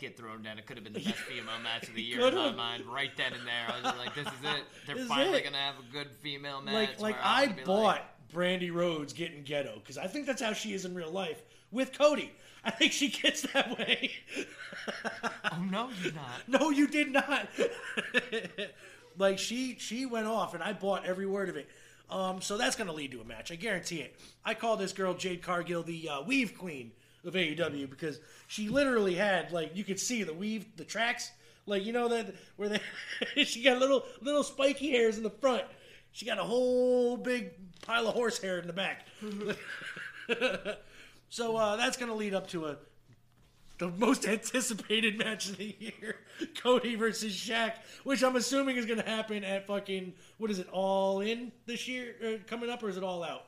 get 0.00 0.16
thrown 0.16 0.42
down. 0.42 0.58
It 0.58 0.66
could 0.66 0.76
have 0.76 0.84
been 0.84 0.92
the 0.92 1.00
best 1.00 1.16
female 1.28 1.58
match 1.62 1.88
of 1.88 1.94
the 1.94 2.02
year 2.02 2.26
in 2.26 2.34
my 2.34 2.52
mind, 2.52 2.84
right 2.86 3.10
then 3.16 3.32
and 3.32 3.46
there. 3.46 3.68
I 3.68 3.76
was 3.76 3.98
like, 3.98 4.14
"This 4.14 4.26
is 4.26 4.32
it. 4.42 4.64
They're 4.86 4.96
This 4.96 5.06
finally 5.08 5.38
it. 5.38 5.44
gonna 5.44 5.58
have 5.58 5.76
a 5.78 5.92
good 5.92 6.10
female 6.22 6.60
match." 6.60 6.74
like 6.74 7.00
like 7.00 7.16
I'm 7.22 7.50
I 7.50 7.64
bought 7.64 7.84
like, 7.84 8.32
Brandi 8.32 8.72
Rhodes 8.72 9.12
getting 9.12 9.42
ghetto 9.42 9.74
because 9.76 9.98
I 9.98 10.06
think 10.06 10.26
that's 10.26 10.42
how 10.42 10.52
she 10.52 10.72
is 10.72 10.84
in 10.84 10.94
real 10.94 11.10
life 11.10 11.42
with 11.70 11.96
Cody. 11.96 12.32
I 12.64 12.70
think 12.70 12.92
she 12.92 13.08
gets 13.08 13.42
that 13.52 13.78
way. 13.78 14.10
oh 15.52 15.62
no, 15.70 15.90
you're 16.02 16.12
not. 16.12 16.48
No, 16.48 16.70
you 16.70 16.86
did 16.88 17.12
not. 17.12 17.48
like 19.18 19.38
she 19.38 19.76
she 19.78 20.06
went 20.06 20.26
off, 20.26 20.54
and 20.54 20.62
I 20.62 20.72
bought 20.72 21.04
every 21.06 21.26
word 21.26 21.48
of 21.48 21.56
it. 21.56 21.68
Um, 22.10 22.40
so 22.40 22.56
that's 22.56 22.74
going 22.74 22.88
to 22.88 22.92
lead 22.92 23.12
to 23.12 23.20
a 23.20 23.24
match. 23.24 23.52
I 23.52 23.54
guarantee 23.54 24.00
it. 24.00 24.16
I 24.44 24.54
call 24.54 24.76
this 24.76 24.92
girl 24.92 25.14
Jade 25.14 25.42
Cargill 25.42 25.84
the 25.84 26.08
uh, 26.08 26.22
weave 26.22 26.58
queen 26.58 26.90
of 27.24 27.34
AEW 27.34 27.88
because 27.90 28.20
she 28.46 28.68
literally 28.68 29.14
had 29.14 29.52
like 29.52 29.76
you 29.76 29.84
could 29.84 30.00
see 30.00 30.22
the 30.22 30.34
weave, 30.34 30.76
the 30.76 30.84
tracks, 30.84 31.30
like 31.66 31.84
you 31.84 31.92
know 31.92 32.08
that 32.08 32.34
where 32.56 32.68
they 32.68 32.80
she 33.44 33.62
got 33.62 33.78
little 33.78 34.04
little 34.20 34.42
spiky 34.42 34.90
hairs 34.90 35.16
in 35.16 35.22
the 35.22 35.30
front. 35.30 35.64
She 36.12 36.26
got 36.26 36.38
a 36.38 36.44
whole 36.44 37.16
big 37.16 37.52
pile 37.82 38.08
of 38.08 38.14
horsehair 38.14 38.58
in 38.58 38.66
the 38.66 38.72
back. 38.72 39.06
so 41.28 41.56
uh, 41.56 41.76
that's 41.76 41.96
going 41.96 42.10
to 42.10 42.16
lead 42.16 42.34
up 42.34 42.48
to 42.48 42.66
a 42.66 42.76
the 43.80 43.88
most 43.88 44.26
anticipated 44.28 45.18
match 45.18 45.48
of 45.48 45.56
the 45.56 45.74
year, 45.78 46.16
Cody 46.62 46.94
versus 46.94 47.32
Shaq, 47.32 47.72
which 48.04 48.22
I'm 48.22 48.36
assuming 48.36 48.76
is 48.76 48.86
going 48.86 49.00
to 49.00 49.08
happen 49.08 49.42
at 49.42 49.66
fucking 49.66 50.12
what 50.38 50.50
is 50.50 50.58
it, 50.58 50.68
All 50.70 51.20
In 51.20 51.50
this 51.66 51.88
year 51.88 52.14
uh, 52.22 52.28
coming 52.46 52.70
up, 52.70 52.82
or 52.82 52.90
is 52.90 52.96
it 52.96 53.02
All 53.02 53.24
Out? 53.24 53.46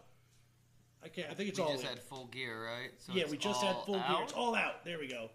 I 1.04 1.08
can't. 1.08 1.28
I 1.30 1.34
think 1.34 1.48
it's 1.50 1.58
we 1.58 1.64
all 1.64 1.72
just 1.72 1.82
in. 1.84 1.88
had 1.90 1.98
full 2.00 2.26
gear, 2.26 2.64
right? 2.64 2.90
So 2.98 3.12
yeah, 3.12 3.24
we 3.30 3.36
just 3.36 3.62
had 3.62 3.76
full 3.84 3.94
gear. 3.94 4.04
out? 4.06 4.22
It's 4.24 4.32
all 4.32 4.54
out. 4.54 4.84
There 4.84 4.98
we 4.98 5.08
go. 5.08 5.30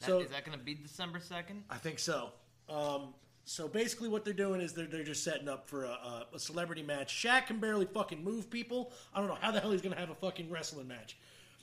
That- 0.00 0.06
So 0.06 0.18
is 0.20 0.30
that 0.30 0.44
gonna 0.44 0.58
be 0.58 0.74
December 0.74 1.20
second? 1.20 1.64
I 1.70 1.76
think 1.76 1.98
so. 1.98 2.30
Um, 2.68 3.14
so 3.44 3.68
basically, 3.68 4.08
what 4.08 4.24
they're 4.24 4.32
doing 4.32 4.60
is 4.60 4.72
they're, 4.72 4.86
they're 4.86 5.04
just 5.04 5.22
setting 5.22 5.48
up 5.48 5.68
for 5.68 5.84
a, 5.84 5.88
a, 5.90 6.26
a 6.34 6.38
celebrity 6.38 6.82
match. 6.82 7.14
Shaq 7.14 7.46
can 7.48 7.58
barely 7.58 7.84
fucking 7.86 8.22
move 8.24 8.48
people. 8.50 8.92
I 9.12 9.18
don't 9.18 9.28
know 9.28 9.36
how 9.40 9.50
the 9.50 9.60
hell 9.60 9.70
he's 9.72 9.82
gonna 9.82 9.96
have 9.98 10.10
a 10.10 10.14
fucking 10.14 10.48
wrestling 10.50 10.88
match. 10.88 11.16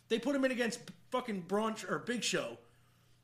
They 0.09 0.19
put 0.19 0.35
him 0.35 0.43
in 0.45 0.51
against 0.51 0.79
fucking 1.09 1.41
Braun 1.47 1.75
or 1.89 1.99
Big 1.99 2.23
Show. 2.23 2.57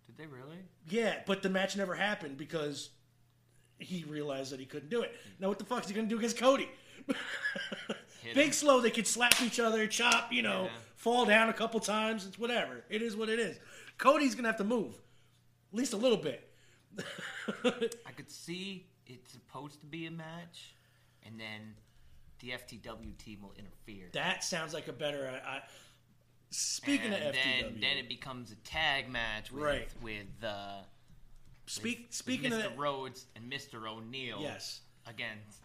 Did 0.07 0.17
they 0.17 0.25
really? 0.25 0.57
Yeah, 0.89 1.19
but 1.25 1.43
the 1.43 1.49
match 1.49 1.75
never 1.75 1.93
happened 1.93 2.37
because 2.37 2.89
he 3.77 4.05
realized 4.07 4.51
that 4.53 4.59
he 4.59 4.65
couldn't 4.65 4.89
do 4.89 5.01
it. 5.01 5.13
Now, 5.39 5.49
what 5.49 5.59
the 5.59 5.65
fuck 5.65 5.83
is 5.83 5.89
he 5.89 5.93
gonna 5.95 6.07
do 6.07 6.17
against 6.17 6.37
Cody? 6.37 6.69
Big 8.35 8.53
slow, 8.53 8.81
they 8.81 8.91
could 8.91 9.07
slap 9.07 9.41
each 9.41 9.59
other, 9.59 9.87
chop, 9.87 10.31
you 10.33 10.41
know, 10.41 10.63
Yeah. 10.65 10.69
fall 10.95 11.25
down 11.25 11.49
a 11.49 11.53
couple 11.53 11.79
times. 11.79 12.25
It's 12.25 12.37
whatever. 12.39 12.83
It 12.89 13.01
is 13.01 13.15
what 13.15 13.29
it 13.29 13.39
is. 13.39 13.59
Cody's 13.97 14.35
gonna 14.35 14.47
have 14.47 14.57
to 14.57 14.63
move, 14.63 14.93
at 15.71 15.77
least 15.77 15.93
a 15.93 15.97
little 15.97 16.17
bit. 16.17 16.51
I 17.63 18.11
could 18.15 18.29
see 18.31 18.87
it's 19.05 19.31
supposed 19.31 19.79
to 19.81 19.85
be 19.85 20.05
a 20.05 20.11
match, 20.11 20.75
and 21.23 21.39
then 21.39 21.75
the 22.39 22.49
FTW 22.51 23.17
team 23.17 23.41
will 23.41 23.53
interfere. 23.57 24.09
That 24.13 24.43
sounds 24.43 24.73
like 24.73 24.87
a 24.87 24.93
better. 24.93 25.27
I, 25.45 25.57
I, 25.57 25.61
speaking 26.49 27.13
and 27.13 27.23
of 27.23 27.33
then, 27.33 27.71
FTW, 27.73 27.81
then 27.81 27.97
it 27.97 28.09
becomes 28.09 28.51
a 28.51 28.55
tag 28.57 29.09
match 29.09 29.51
with 29.51 29.63
Right. 29.63 29.87
with 30.01 30.25
uh, 30.43 30.81
Speak- 31.65 32.05
with- 32.07 32.13
speaking 32.13 32.51
with 32.51 32.59
of 32.59 32.65
Mr. 32.65 32.69
that- 32.75 32.77
Rhodes 32.79 33.25
and 33.35 33.51
Mr. 33.51 33.89
O'Neal. 33.89 34.39
Yes. 34.41 34.81
against 35.05 35.61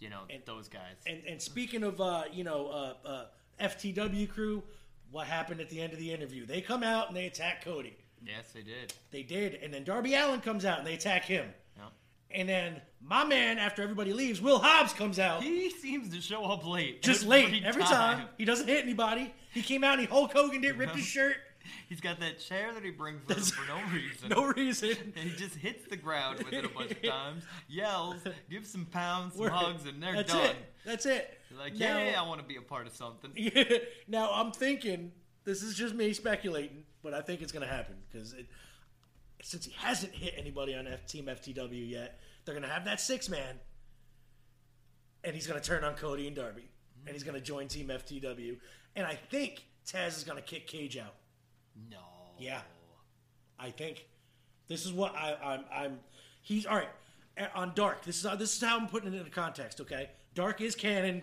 you 0.00 0.10
know 0.10 0.20
and, 0.30 0.42
those 0.46 0.68
guys. 0.68 0.96
and 1.06 1.22
and 1.28 1.40
speaking 1.40 1.82
of 1.82 2.00
uh, 2.00 2.24
you 2.32 2.44
know 2.44 2.68
uh, 2.68 3.08
uh, 3.08 3.24
FTW 3.60 4.28
crew, 4.28 4.62
what 5.10 5.26
happened 5.26 5.60
at 5.60 5.68
the 5.68 5.80
end 5.80 5.92
of 5.92 5.98
the 5.98 6.12
interview? 6.12 6.46
They 6.46 6.60
come 6.60 6.82
out 6.82 7.08
and 7.08 7.16
they 7.16 7.26
attack 7.26 7.64
Cody. 7.64 7.96
yes, 8.24 8.52
they 8.52 8.62
did. 8.62 8.92
They 9.10 9.22
did, 9.22 9.54
and 9.62 9.72
then 9.72 9.84
Darby 9.84 10.14
Allin 10.14 10.40
comes 10.40 10.64
out 10.64 10.78
and 10.78 10.86
they 10.86 10.94
attack 10.94 11.24
him. 11.24 11.46
Yeah. 11.76 11.84
And 12.30 12.48
then 12.48 12.80
my 13.00 13.24
man, 13.24 13.58
after 13.58 13.82
everybody 13.82 14.12
leaves, 14.12 14.40
Will 14.40 14.58
Hobbs 14.58 14.92
comes 14.92 15.18
out. 15.18 15.42
He 15.42 15.70
seems 15.70 16.14
to 16.14 16.20
show 16.20 16.44
up 16.44 16.66
late. 16.66 17.02
just 17.02 17.22
every 17.24 17.52
late 17.52 17.62
every 17.64 17.82
time. 17.84 18.28
He 18.36 18.44
doesn't 18.44 18.68
hit 18.68 18.84
anybody. 18.84 19.32
He 19.52 19.62
came 19.62 19.82
out 19.82 19.92
and 19.94 20.02
he 20.02 20.06
Hulk 20.06 20.32
Hogan 20.32 20.60
did, 20.60 20.76
ripped 20.76 20.96
his 20.96 21.04
shirt. 21.16 21.36
He's 21.88 22.00
got 22.00 22.20
that 22.20 22.38
chair 22.38 22.72
that 22.74 22.82
he 22.84 22.90
brings 22.90 23.26
with 23.26 23.36
him 23.38 23.44
for 23.44 23.68
no 23.68 23.80
reason. 23.92 24.28
No 24.28 24.44
reason. 24.52 24.90
And 25.16 25.30
he 25.30 25.36
just 25.36 25.54
hits 25.56 25.88
the 25.88 25.96
ground 25.96 26.38
with 26.38 26.52
it 26.52 26.64
a 26.64 26.68
bunch 26.68 26.90
of 26.92 27.02
times, 27.02 27.44
yells, 27.68 28.16
gives 28.50 28.70
some 28.70 28.84
pounds, 28.86 29.34
some 29.34 29.42
Word. 29.44 29.52
hugs, 29.52 29.86
and 29.86 30.02
they're 30.02 30.14
That's 30.16 30.32
done. 30.32 30.46
it. 30.46 30.56
That's 30.84 31.06
it. 31.06 31.38
They're 31.50 31.58
like, 31.58 31.74
Now- 31.76 31.98
yeah, 32.02 32.20
I 32.22 32.26
want 32.26 32.40
to 32.40 32.46
be 32.46 32.56
a 32.56 32.62
part 32.62 32.86
of 32.86 32.92
something. 32.94 33.30
Yeah. 33.36 33.64
Now 34.06 34.30
I'm 34.32 34.52
thinking 34.52 35.12
this 35.44 35.62
is 35.62 35.74
just 35.74 35.94
me 35.94 36.12
speculating, 36.12 36.84
but 37.02 37.14
I 37.14 37.20
think 37.20 37.40
it's 37.42 37.52
going 37.52 37.66
to 37.66 37.72
happen 37.72 37.96
because 38.10 38.32
it, 38.34 38.46
since 39.42 39.64
he 39.64 39.72
hasn't 39.78 40.12
hit 40.12 40.34
anybody 40.36 40.74
on 40.74 40.86
F- 40.86 41.06
Team 41.06 41.26
FTW 41.26 41.88
yet, 41.90 42.18
they're 42.44 42.54
going 42.54 42.66
to 42.66 42.72
have 42.72 42.84
that 42.86 43.00
six 43.00 43.28
man, 43.28 43.56
and 45.24 45.34
he's 45.34 45.46
going 45.46 45.60
to 45.60 45.66
turn 45.66 45.84
on 45.84 45.94
Cody 45.94 46.26
and 46.26 46.34
Darby, 46.36 46.68
and 47.06 47.14
he's 47.14 47.22
going 47.22 47.34
to 47.34 47.40
join 47.40 47.68
Team 47.68 47.88
FTW, 47.88 48.56
and 48.96 49.06
I 49.06 49.14
think 49.14 49.64
Taz 49.86 50.16
is 50.16 50.24
going 50.24 50.36
to 50.36 50.42
kick 50.44 50.66
Cage 50.66 50.96
out. 50.98 51.14
No. 51.90 51.98
Yeah, 52.38 52.60
I 53.58 53.70
think 53.70 54.06
this 54.68 54.84
is 54.86 54.92
what 54.92 55.14
I, 55.16 55.36
I'm. 55.42 55.64
I'm. 55.72 55.98
He's 56.42 56.66
all 56.66 56.76
right 56.76 56.88
on 57.54 57.72
Dark. 57.74 58.04
This 58.04 58.16
is 58.18 58.26
how, 58.26 58.36
this 58.36 58.54
is 58.56 58.62
how 58.62 58.78
I'm 58.78 58.88
putting 58.88 59.12
it 59.12 59.16
into 59.16 59.30
context. 59.30 59.80
Okay, 59.80 60.10
Dark 60.34 60.60
is 60.60 60.74
canon, 60.74 61.22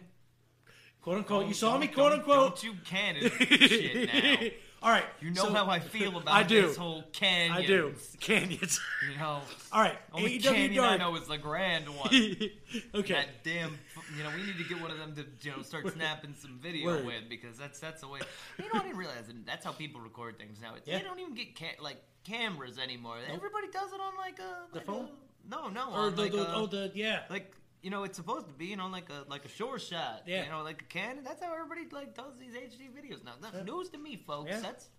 quote 1.02 1.18
unquote. 1.18 1.42
you 1.44 1.48
Don't- 1.48 1.56
saw 1.56 1.78
me, 1.78 1.88
quote 1.88 2.14
unquote. 2.14 2.62
Don't 2.62 2.64
you 2.64 2.74
canon 2.84 3.30
shit 3.30 4.08
now. 4.14 4.48
All 4.86 4.92
right, 4.92 5.04
You 5.20 5.32
know 5.32 5.46
so- 5.46 5.52
how 5.54 5.68
I 5.68 5.80
feel 5.80 6.16
about 6.22 6.28
I 6.36 6.44
do. 6.44 6.62
this 6.62 6.78
whole 6.78 7.02
canyon. 7.12 7.58
I 7.58 7.66
do 7.66 7.96
canyons. 8.20 8.80
You 9.12 9.18
know. 9.18 9.42
All 9.72 9.82
right, 9.82 9.98
Only 10.14 10.38
AEW 10.40 10.44
canyon 10.44 10.84
I 10.84 10.98
know 10.98 11.16
is 11.16 11.28
the 11.28 11.40
grand 11.40 11.90
one. 11.90 12.08
okay, 12.96 13.14
That 13.14 13.44
damn, 13.44 13.80
you 14.16 14.24
know, 14.24 14.30
we 14.36 14.44
need 14.44 14.58
to 14.60 14.64
get 14.64 14.80
one 14.80 14.92
of 14.92 15.00
them 15.00 15.16
to, 15.16 15.26
you 15.42 15.56
know, 15.56 15.64
start 15.64 15.92
snapping 15.92 16.36
some 16.40 16.60
video 16.62 16.86
Word. 16.86 17.06
with 17.06 17.30
because 17.30 17.58
that's 17.58 17.80
that's 17.80 18.02
the 18.02 18.08
way. 18.08 18.20
You 18.60 18.66
know, 18.66 18.80
I 18.80 18.84
didn't 18.84 18.98
realize 18.98 19.28
and 19.28 19.44
that's 19.44 19.66
how 19.66 19.72
people 19.72 20.02
record 20.02 20.38
things 20.38 20.60
now. 20.62 20.74
Yeah. 20.86 21.00
They 21.00 21.04
don't 21.04 21.20
even 21.20 21.34
get 21.34 21.58
ca- 21.58 21.82
like 21.82 21.98
cameras 22.24 22.78
anymore. 22.78 23.18
Everybody 23.28 23.68
does 23.74 23.92
it 23.92 24.00
on 24.00 24.16
like 24.18 24.38
a 24.38 24.68
The 24.72 24.78
like 24.78 24.86
phone? 24.86 25.06
A, 25.48 25.50
no, 25.50 25.68
no, 25.70 25.92
or 25.94 26.00
on 26.02 26.16
the, 26.16 26.22
like 26.22 26.32
the 26.32 26.48
a, 26.48 26.56
oh 26.56 26.66
the 26.68 26.92
yeah. 26.94 27.22
like 27.32 27.52
you 27.86 27.92
know, 27.92 28.04
it's 28.04 28.18
supposed 28.18 28.48
to 28.48 28.54
be 28.54 28.66
you 28.66 28.78
know 28.78 28.88
like 28.88 29.12
a 29.12 29.30
like 29.30 29.46
a 29.46 29.48
short 29.48 29.80
shot. 29.80 30.24
Yeah. 30.26 30.46
You 30.46 30.50
know, 30.50 30.64
like 30.64 30.82
a 30.82 30.86
Canon. 30.86 31.24
That's 31.24 31.44
how 31.44 31.54
everybody 31.54 31.82
like 31.92 32.16
does 32.16 32.34
these 32.40 32.54
HD 32.54 32.90
videos 32.90 33.24
now. 33.24 33.34
That's 33.40 33.64
news 33.64 33.90
to 33.90 34.00
me, 34.00 34.16
folks. 34.26 34.50
Yeah. 34.50 34.60
That's 34.60 34.90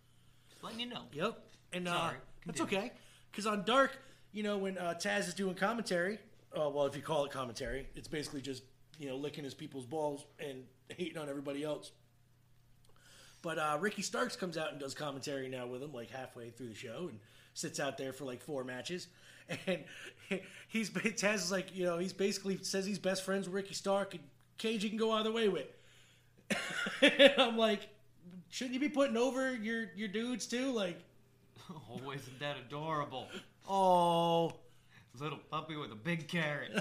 just 0.48 0.62
letting 0.62 0.78
you 0.78 0.86
know. 0.86 1.02
Yep. 1.12 1.36
And 1.72 1.88
uh, 1.88 1.98
Sorry, 1.98 2.16
that's 2.46 2.60
okay. 2.60 2.92
Because 3.32 3.44
on 3.44 3.64
Dark, 3.64 3.98
you 4.30 4.44
know, 4.44 4.56
when 4.58 4.78
uh, 4.78 4.94
Taz 5.02 5.26
is 5.26 5.34
doing 5.34 5.56
commentary, 5.56 6.20
uh, 6.56 6.70
well, 6.70 6.86
if 6.86 6.94
you 6.94 7.02
call 7.02 7.24
it 7.24 7.32
commentary, 7.32 7.88
it's 7.96 8.06
basically 8.06 8.40
just, 8.40 8.62
you 9.00 9.08
know, 9.08 9.16
licking 9.16 9.42
his 9.42 9.52
people's 9.52 9.84
balls 9.84 10.24
and 10.38 10.62
hating 10.88 11.18
on 11.18 11.28
everybody 11.28 11.64
else. 11.64 11.90
But 13.42 13.58
uh, 13.58 13.78
Ricky 13.80 14.02
Starks 14.02 14.36
comes 14.36 14.56
out 14.56 14.70
and 14.70 14.78
does 14.78 14.94
commentary 14.94 15.48
now 15.48 15.66
with 15.66 15.82
him, 15.82 15.92
like 15.92 16.10
halfway 16.10 16.50
through 16.50 16.68
the 16.68 16.74
show, 16.76 17.08
and 17.10 17.18
sits 17.52 17.80
out 17.80 17.98
there 17.98 18.12
for 18.12 18.24
like 18.24 18.42
four 18.42 18.62
matches. 18.62 19.08
And 20.30 20.40
he's 20.68 20.90
Taz 20.90 21.34
is 21.36 21.52
like, 21.52 21.74
you 21.76 21.84
know, 21.84 21.98
he's 21.98 22.12
basically 22.12 22.58
says 22.62 22.84
he's 22.84 22.98
best 22.98 23.24
friends 23.24 23.46
with 23.46 23.54
Ricky 23.54 23.74
Stark, 23.74 24.14
and 24.14 24.22
Cage 24.58 24.82
he 24.82 24.88
can 24.88 24.98
go 24.98 25.12
either 25.12 25.30
way 25.30 25.48
with. 25.48 25.66
and 27.02 27.32
I'm 27.38 27.56
like, 27.56 27.88
Shouldn't 28.50 28.74
you 28.74 28.80
be 28.80 28.88
putting 28.88 29.16
over 29.16 29.54
your 29.54 29.86
your 29.94 30.08
dudes 30.08 30.46
too? 30.46 30.72
Like, 30.72 30.98
Oh, 31.70 32.10
isn't 32.10 32.38
that 32.40 32.56
adorable? 32.66 33.28
oh, 33.68 34.52
Little 35.18 35.38
puppy 35.50 35.76
with 35.76 35.90
a 35.92 35.96
big 35.96 36.28
carrot. 36.28 36.72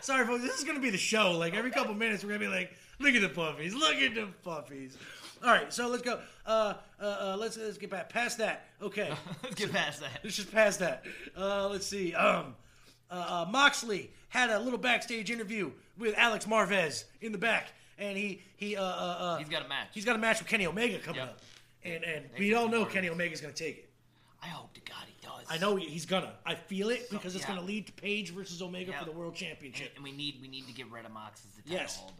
sorry, 0.00 0.26
folks. 0.26 0.42
This 0.42 0.58
is 0.58 0.64
gonna 0.64 0.80
be 0.80 0.90
the 0.90 0.98
show. 0.98 1.32
Like 1.32 1.54
every 1.54 1.70
couple 1.70 1.94
minutes, 1.94 2.22
we're 2.22 2.30
gonna 2.30 2.40
be 2.40 2.48
like, 2.48 2.72
look 2.98 3.14
at 3.14 3.22
the 3.22 3.28
puppies, 3.28 3.74
look 3.74 3.94
at 3.96 4.14
the 4.14 4.28
puppies. 4.42 4.96
All 5.44 5.50
right, 5.52 5.72
so 5.72 5.88
let's 5.88 6.02
go. 6.02 6.18
Uh, 6.46 6.74
uh, 7.00 7.04
uh, 7.04 7.36
let's 7.38 7.56
let's 7.56 7.78
get 7.78 7.90
back 7.90 8.08
past 8.08 8.38
that. 8.38 8.64
Okay, 8.82 9.12
Let's 9.42 9.54
get 9.54 9.72
past 9.72 10.00
that. 10.00 10.20
let's 10.24 10.36
just 10.36 10.50
pass 10.52 10.76
that. 10.78 11.04
Uh, 11.36 11.68
let's 11.68 11.86
see. 11.86 12.14
Um, 12.14 12.54
uh, 13.10 13.44
uh, 13.46 13.50
Moxley 13.50 14.10
had 14.28 14.50
a 14.50 14.58
little 14.58 14.78
backstage 14.78 15.30
interview 15.30 15.70
with 15.96 16.14
Alex 16.16 16.46
Marvez 16.46 17.04
in 17.20 17.32
the 17.32 17.38
back, 17.38 17.68
and 17.98 18.16
he 18.16 18.42
he 18.56 18.76
uh, 18.76 18.82
uh, 18.82 18.86
uh 18.86 19.36
He's 19.38 19.48
got 19.48 19.64
a 19.64 19.68
match. 19.68 19.88
he's 19.92 20.04
got 20.04 20.16
a 20.16 20.18
match 20.18 20.38
with 20.40 20.48
Kenny 20.48 20.66
Omega 20.66 20.98
coming 20.98 21.20
Yep. 21.20 21.28
up, 21.28 21.40
and 21.84 22.04
and 22.04 22.24
They 22.34 22.40
we 22.40 22.54
all 22.54 22.68
know. 22.68 22.84
Kenny 22.84 23.08
Omega's 23.08 23.40
gonna 23.40 23.52
take 23.52 23.78
it. 23.78 23.84
I 24.42 24.46
hope 24.48 24.72
to 24.74 24.80
God 24.80 25.04
he 25.06 25.14
does. 25.26 25.46
I 25.50 25.58
know 25.58 25.76
he's 25.76 26.06
gonna. 26.06 26.32
I 26.46 26.54
feel 26.54 26.90
it 26.90 27.10
because 27.10 27.34
it's 27.34 27.44
yeah. 27.44 27.54
gonna 27.56 27.66
lead 27.66 27.86
to 27.86 27.92
Page 27.92 28.30
versus 28.30 28.60
Omega 28.62 28.90
Yeah. 28.92 28.98
for 29.00 29.04
the 29.04 29.12
World 29.12 29.32
And, 29.32 29.38
Championship. 29.40 29.92
and 29.96 30.04
we 30.04 30.12
need 30.12 30.38
we 30.40 30.48
need 30.48 30.66
to 30.66 30.72
get 30.72 30.90
rid 30.90 31.04
of 31.06 31.12
Mox 31.12 31.42
as 31.44 31.52
the 31.52 31.62
title 31.62 31.78
Yes. 31.78 31.96
holder. 31.96 32.14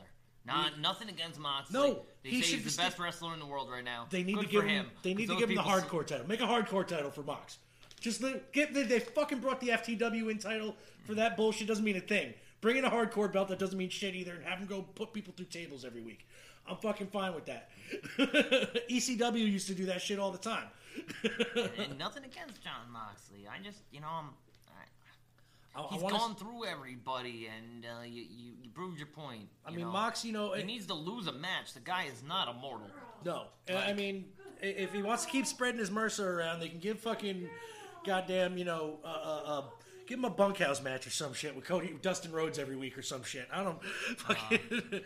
Not 0.48 0.80
nothing 0.80 1.08
against 1.08 1.38
Moxley. 1.38 1.78
No, 1.78 2.02
they 2.22 2.30
he 2.30 2.42
say 2.42 2.48
should 2.48 2.60
he's 2.60 2.76
the 2.76 2.82
best 2.82 2.96
sti- 2.96 3.04
wrestler 3.04 3.34
in 3.34 3.40
the 3.40 3.46
world 3.46 3.70
right 3.70 3.84
now. 3.84 4.06
They 4.10 4.22
need 4.22 4.36
Good 4.36 4.46
to 4.46 4.50
give 4.50 4.62
for 4.62 4.68
him. 4.68 4.86
They 5.02 5.14
need 5.14 5.28
to 5.28 5.36
give 5.36 5.50
him 5.50 5.56
the 5.56 5.62
hardcore 5.62 6.06
title. 6.06 6.26
Make 6.26 6.40
a 6.40 6.46
hardcore 6.46 6.86
title 6.86 7.10
for 7.10 7.22
Mox. 7.22 7.58
Just 8.00 8.22
get 8.52 8.74
they, 8.74 8.84
they 8.84 9.00
fucking 9.00 9.40
brought 9.40 9.60
the 9.60 9.68
FTW 9.68 10.30
in 10.30 10.38
title 10.38 10.74
for 11.04 11.14
that 11.14 11.36
bullshit 11.36 11.66
doesn't 11.66 11.84
mean 11.84 11.96
a 11.96 12.00
thing. 12.00 12.34
Bring 12.60 12.76
in 12.76 12.84
a 12.84 12.90
hardcore 12.90 13.32
belt 13.32 13.48
that 13.48 13.58
doesn't 13.58 13.78
mean 13.78 13.88
shit 13.88 14.14
either, 14.14 14.32
and 14.32 14.44
have 14.44 14.58
him 14.58 14.66
go 14.66 14.82
put 14.82 15.12
people 15.12 15.32
through 15.36 15.46
tables 15.46 15.84
every 15.84 16.00
week. 16.00 16.26
I'm 16.68 16.76
fucking 16.76 17.06
fine 17.08 17.34
with 17.34 17.46
that. 17.46 17.70
ECW 18.90 19.38
used 19.38 19.68
to 19.68 19.74
do 19.74 19.86
that 19.86 20.02
shit 20.02 20.18
all 20.18 20.30
the 20.30 20.38
time. 20.38 20.66
and 21.78 21.98
nothing 21.98 22.24
against 22.24 22.62
Jon 22.62 22.90
Moxley. 22.92 23.46
I 23.48 23.62
just 23.62 23.78
you 23.90 24.00
know 24.00 24.08
I'm. 24.10 24.30
I, 25.74 25.80
I, 25.80 25.84
I 25.84 25.88
He's 25.92 26.02
wanna- 26.02 26.18
gone 26.18 26.34
through 26.34 26.64
everybody, 26.66 27.48
and 27.54 27.84
uh, 27.86 28.02
you, 28.04 28.22
you 28.22 28.52
you 28.62 28.70
proved 28.70 28.98
your 28.98 29.06
point. 29.08 29.48
I 29.66 29.70
mean, 29.70 29.80
know. 29.86 29.92
Mox, 29.92 30.24
you 30.24 30.32
know, 30.32 30.52
he 30.54 30.60
it- 30.62 30.66
needs 30.66 30.86
to 30.86 30.94
lose 30.94 31.26
a 31.26 31.32
match. 31.32 31.74
The 31.74 31.80
guy 31.80 32.04
is 32.04 32.22
not 32.26 32.48
immortal. 32.48 32.88
No, 33.24 33.46
Uh, 33.68 33.74
I 33.76 33.92
mean, 33.92 34.26
if 34.62 34.92
he 34.92 35.02
wants 35.02 35.24
to 35.24 35.30
keep 35.30 35.46
spreading 35.46 35.78
his 35.80 35.90
Mercer 35.90 36.38
around, 36.38 36.60
they 36.60 36.68
can 36.68 36.78
give 36.78 37.00
fucking 37.00 37.48
goddamn, 38.06 38.56
you 38.56 38.64
know, 38.64 38.98
uh, 39.04 39.08
uh, 39.08 39.42
uh, 39.46 39.62
give 40.06 40.18
him 40.18 40.24
a 40.24 40.30
bunkhouse 40.30 40.80
match 40.82 41.06
or 41.06 41.10
some 41.10 41.34
shit 41.34 41.54
with 41.54 41.64
Cody 41.64 41.94
Dustin 42.00 42.32
Rhodes 42.32 42.58
every 42.58 42.76
week 42.76 42.96
or 42.96 43.02
some 43.02 43.22
shit. 43.24 43.46
I 43.52 43.62
don't. 43.64 43.82
Fucking. 44.18 44.60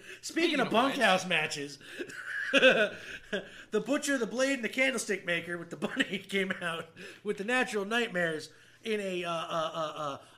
speaking, 0.21 0.61
of 0.61 0.67
of 0.69 0.73
which- 0.73 0.83
bunkhouse 0.97 1.27
matches. 1.27 1.79
the 2.53 3.81
butcher, 3.81 4.19
the 4.19 4.27
blade, 4.27 4.55
and 4.55 4.65
the 4.65 4.69
candlestick 4.69 5.25
maker 5.27 5.57
with 5.59 5.71
the 5.71 5.77
bunny 5.77 6.19
came 6.29 6.53
out 6.63 6.87
with 7.25 7.39
the 7.39 7.45
natural 7.45 7.85
nightmares 7.85 8.51
in 8.85 9.01
a 9.01 9.25
uh, 9.25 9.31
uh, 9.31 9.71
uh, 9.75 9.93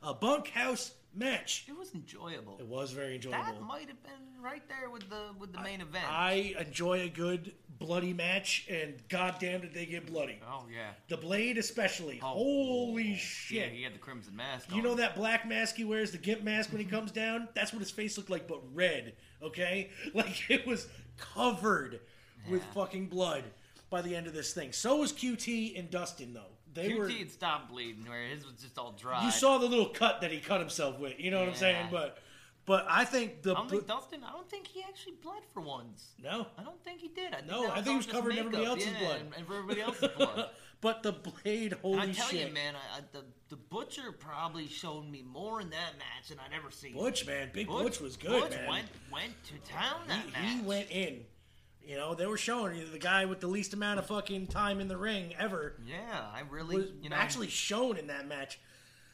uh, 0.04 0.10
a 0.10 0.14
bunkhouse 0.14 0.92
match. 1.14 1.64
It 1.68 1.76
was 1.76 1.94
enjoyable. 1.94 2.56
It 2.58 2.66
was 2.66 2.92
very 2.92 3.16
enjoyable. 3.16 3.44
That 3.44 3.62
might 3.62 3.88
have 3.88 4.02
been 4.02 4.42
right 4.42 4.62
there 4.68 4.90
with 4.90 5.08
the 5.08 5.28
with 5.38 5.52
the 5.52 5.60
main 5.60 5.80
event. 5.80 6.04
I 6.08 6.54
enjoy 6.58 7.02
a 7.02 7.08
good 7.08 7.52
bloody 7.78 8.12
match, 8.12 8.66
and 8.70 8.94
goddamn 9.08 9.62
did 9.62 9.74
they 9.74 9.86
get 9.86 10.06
bloody. 10.06 10.38
oh 10.48 10.64
yeah. 10.72 10.90
The 11.08 11.16
blade, 11.16 11.58
especially. 11.58 12.20
Oh, 12.22 12.26
Holy 12.28 13.02
Yeah, 13.10 13.16
shit! 13.16 13.72
he 13.72 13.82
had 13.82 13.94
the 13.94 13.98
crimson 13.98 14.36
mask. 14.36 14.70
You 14.70 14.78
on. 14.78 14.82
know 14.84 14.94
that 14.96 15.16
black 15.16 15.46
mask 15.46 15.76
he 15.76 15.84
wears, 15.84 16.10
the 16.12 16.18
gimp 16.18 16.42
mask 16.42 16.70
when 16.72 16.80
he 16.80 16.86
comes 16.86 17.12
down? 17.12 17.48
That's 17.54 17.72
what 17.72 17.80
his 17.80 17.90
face 17.90 18.16
looked 18.16 18.30
like, 18.30 18.46
but 18.48 18.60
red. 18.74 19.14
Okay, 19.42 19.90
like 20.14 20.50
it 20.50 20.66
was 20.66 20.86
covered 21.16 22.00
with 22.50 22.62
fucking 22.74 23.06
blood 23.06 23.44
by 23.90 24.02
the 24.02 24.14
end 24.14 24.26
of 24.26 24.34
this 24.34 24.52
thing. 24.52 24.72
So 24.72 24.96
was 24.96 25.12
QT 25.12 25.78
and 25.78 25.90
Dustin, 25.90 26.34
though. 26.34 26.40
They 26.74 26.88
QT 26.90 26.98
were. 26.98 27.08
had 27.08 27.30
stopped 27.30 27.70
bleeding, 27.70 28.04
where 28.08 28.26
his 28.26 28.44
was 28.44 28.54
just 28.56 28.78
all 28.78 28.92
dry. 28.92 29.24
You 29.24 29.30
saw 29.30 29.58
the 29.58 29.66
little 29.66 29.88
cut 29.88 30.20
that 30.20 30.30
he 30.32 30.40
cut 30.40 30.60
himself 30.60 30.98
with. 30.98 31.18
You 31.18 31.30
know 31.30 31.40
what 31.40 31.48
I'm 31.48 31.54
saying? 31.54 31.86
But, 31.90 32.18
but 32.66 32.86
I 32.88 33.04
think 33.04 33.42
the. 33.42 33.52
I 33.52 33.54
don't 33.54 33.70
think 33.70 33.86
Dustin. 33.86 34.20
I 34.24 34.32
don't 34.32 34.48
think 34.48 34.66
he 34.66 34.82
actually 34.82 35.14
bled 35.22 35.42
for 35.52 35.60
once. 35.60 36.14
no, 36.22 36.46
I 36.58 36.62
don't 36.62 36.82
think 36.82 37.00
he 37.00 37.08
did. 37.08 37.32
I 37.32 37.36
think 37.38 37.50
No, 37.50 37.70
I 37.70 37.74
think 37.76 37.86
he 37.88 37.96
was 37.96 38.06
covered 38.06 38.32
in 38.32 38.38
everybody 38.38 38.64
else's 38.64 38.88
yeah, 38.88 38.98
blood. 38.98 39.20
And, 39.20 39.34
and 39.36 39.46
for 39.46 39.54
everybody 39.54 39.80
else's 39.80 40.08
blood. 40.16 40.48
but 40.80 41.02
the 41.02 41.12
blade, 41.12 41.74
holy 41.82 41.98
And 41.98 42.10
I 42.10 42.12
tell 42.12 42.28
shit! 42.28 42.48
you, 42.48 42.54
man, 42.54 42.74
I, 42.74 42.98
I, 42.98 43.00
the 43.12 43.24
the 43.50 43.56
butcher 43.56 44.10
probably 44.12 44.66
showed 44.66 45.08
me 45.08 45.22
more 45.22 45.60
in 45.60 45.70
that 45.70 45.92
match 45.98 46.28
than 46.30 46.38
I'd 46.38 46.56
ever 46.56 46.70
seen. 46.70 46.94
Butch, 46.94 47.26
man, 47.26 47.50
Big 47.52 47.68
Butch, 47.68 48.00
was 48.00 48.16
good, 48.16 48.42
Butch 48.42 48.50
man. 48.50 48.68
went 48.68 48.86
went 49.12 49.32
to 49.44 49.70
town 49.72 50.00
that 50.08 50.24
he, 50.24 50.32
match. 50.32 50.52
he 50.52 50.60
went 50.62 50.90
in. 50.90 51.20
You 51.86 51.96
know, 51.96 52.14
they 52.14 52.26
were 52.26 52.38
showing 52.38 52.76
you 52.76 52.86
the 52.86 52.98
guy 52.98 53.24
with 53.26 53.40
the 53.40 53.46
least 53.46 53.74
amount 53.74 53.98
of 53.98 54.06
fucking 54.06 54.46
time 54.46 54.80
in 54.80 54.88
the 54.88 54.96
ring 54.96 55.34
ever 55.38 55.74
Yeah, 55.86 55.96
I 56.32 56.42
really, 56.48 56.76
was 56.76 56.86
you 57.02 57.10
know, 57.10 57.16
actually 57.16 57.48
shown 57.48 57.96
in 57.98 58.06
that 58.08 58.26
match. 58.26 58.58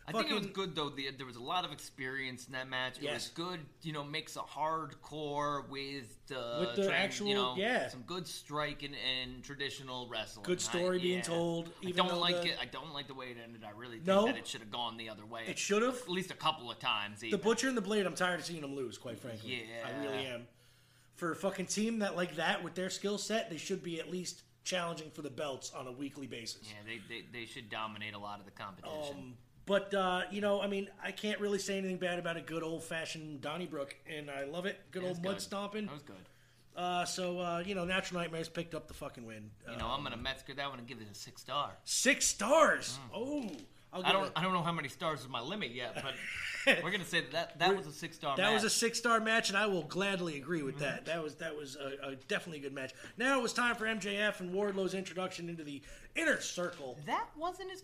I 0.08 0.12
think 0.12 0.30
it 0.30 0.34
was 0.34 0.46
good 0.46 0.74
though. 0.74 0.88
The, 0.88 1.10
there 1.16 1.26
was 1.26 1.36
a 1.36 1.42
lot 1.42 1.64
of 1.64 1.70
experience 1.70 2.46
in 2.46 2.52
that 2.54 2.68
match. 2.68 2.94
It 2.96 3.02
was 3.04 3.12
Yes. 3.12 3.28
good, 3.28 3.60
you 3.82 3.92
know, 3.92 4.02
mix 4.02 4.34
a 4.34 4.40
hardcore 4.40 5.68
with 5.68 6.26
the 6.26 6.56
With 6.60 6.74
the 6.76 6.90
tran- 6.90 6.94
actual- 6.94 7.26
you 7.28 7.34
know, 7.34 7.54
yeah. 7.56 7.88
some 7.88 8.02
good 8.02 8.26
striking 8.26 8.92
and 8.94 9.44
traditional 9.44 10.08
wrestling. 10.08 10.44
Good 10.44 10.60
story 10.60 10.98
I- 10.98 11.02
being 11.02 11.16
yeah. 11.18 11.22
told, 11.22 11.70
I 11.86 11.90
don't 11.92 12.18
like 12.18 12.42
the- 12.42 12.48
it. 12.48 12.58
I 12.60 12.64
don't 12.64 12.92
like 12.92 13.06
the 13.06 13.14
way 13.14 13.26
it 13.30 13.36
ended. 13.42 13.62
I 13.62 13.70
really 13.70 13.96
think 13.96 14.06
No? 14.06 14.26
that 14.26 14.36
it 14.36 14.48
should 14.48 14.60
have 14.62 14.70
gone 14.72 14.96
the 14.96 15.08
other 15.10 15.24
way. 15.26 15.44
It 15.46 15.58
should 15.58 15.82
have. 15.82 15.94
at 15.96 16.08
least 16.08 16.30
a 16.32 16.36
couple 16.36 16.70
of 16.72 16.78
times. 16.80 17.20
The. 17.20 17.36
Butcher 17.36 17.68
and 17.68 17.76
the 17.76 17.80
Blade, 17.82 18.04
I'm 18.06 18.14
tired 18.14 18.40
of 18.40 18.46
seeing 18.46 18.62
them 18.62 18.74
lose, 18.74 18.98
quite 18.98 19.18
frankly. 19.20 19.64
Yeah. 19.68 19.86
I 19.86 20.04
really 20.04 20.26
am. 20.26 20.48
For 21.20 21.32
a 21.32 21.36
fucking 21.36 21.66
team 21.66 21.98
that 21.98 22.16
like 22.16 22.36
that 22.36 22.64
with 22.64 22.74
their 22.74 22.88
skill 22.88 23.18
set, 23.18 23.50
they 23.50 23.58
should 23.58 23.82
be 23.82 24.00
at 24.00 24.10
least 24.10 24.40
challenging 24.64 25.10
for 25.10 25.20
the 25.20 25.28
belts 25.28 25.70
on 25.76 25.86
a 25.86 25.92
weekly 25.92 26.26
basis. 26.26 26.62
Yeah, 26.64 26.76
they, 26.86 27.14
they 27.14 27.24
they 27.30 27.44
should 27.44 27.68
dominate 27.68 28.14
a 28.14 28.18
lot 28.18 28.40
of 28.40 28.46
the 28.46 28.52
competition. 28.52 29.16
Um, 29.18 29.34
but 29.66 29.92
uh, 29.92 30.22
you 30.30 30.40
know, 30.40 30.62
I 30.62 30.66
mean, 30.66 30.88
I 31.04 31.10
can't 31.12 31.38
really 31.38 31.58
say 31.58 31.76
anything 31.76 31.98
bad 31.98 32.18
about 32.18 32.38
a 32.38 32.40
good 32.40 32.62
old 32.62 32.82
fashioned 32.84 33.42
Donnybrook, 33.42 33.94
and 34.08 34.30
I 34.30 34.44
love 34.44 34.64
it. 34.64 34.80
Good 34.92 35.04
It 35.04 35.08
old 35.08 35.22
mud 35.22 35.34
good. 35.34 35.42
stomping. 35.42 35.84
That 35.86 35.92
was 35.92 36.02
good. 36.02 36.16
Uh, 36.74 37.04
so 37.04 37.38
uh, 37.38 37.62
you 37.66 37.74
know, 37.74 37.84
Natural 37.84 38.22
Nightmares 38.22 38.48
picked 38.48 38.74
up 38.74 38.88
the 38.88 38.94
fucking 38.94 39.26
win. 39.26 39.50
You 39.70 39.76
know, 39.76 39.88
I'm 39.88 40.02
gonna 40.02 40.16
Meltzer 40.16 40.54
that 40.54 40.70
one 40.70 40.78
and 40.78 40.88
give 40.88 41.02
it 41.02 41.06
a 41.12 41.14
six 41.14 41.42
star. 41.42 41.72
Six 41.84 42.26
stars. 42.26 42.98
Oh, 43.14 43.42
I'll 43.42 43.50
I 43.92 44.12
don't 44.12 44.26
it- 44.26 44.32
I 44.36 44.42
don't 44.42 44.52
know 44.52 44.62
how 44.62 44.72
many 44.72 44.88
stars 44.88 45.20
is 45.20 45.28
my 45.28 45.40
limit 45.40 45.70
yet, 45.72 45.94
but 46.02 46.14
we're 46.84 46.90
gonna 46.90 47.04
say 47.04 47.20
that 47.22 47.32
that, 47.32 47.58
that 47.58 47.76
was 47.76 47.86
a 47.86 47.92
six 47.92 48.16
star. 48.16 48.36
That 48.36 48.44
match. 48.44 48.54
was 48.54 48.64
a 48.64 48.70
six 48.70 48.98
star 48.98 49.18
match, 49.20 49.48
and 49.48 49.58
I 49.58 49.66
will 49.66 49.82
gladly 49.82 50.36
agree 50.36 50.62
with 50.62 50.78
that. 50.78 51.06
That 51.06 51.22
was 51.22 51.34
that 51.36 51.56
was 51.56 51.76
a, 51.76 52.10
a 52.10 52.16
definitely 52.28 52.60
good 52.60 52.72
match. 52.74 52.92
Now 53.16 53.38
it 53.38 53.42
was 53.42 53.52
time 53.52 53.74
for 53.74 53.86
MJF 53.86 54.40
and 54.40 54.52
Wardlow's 54.52 54.94
introduction 54.94 55.48
into 55.48 55.64
the 55.64 55.82
inner 56.14 56.40
circle. 56.40 56.98
That 57.06 57.26
wasn't 57.36 57.72
as 57.72 57.82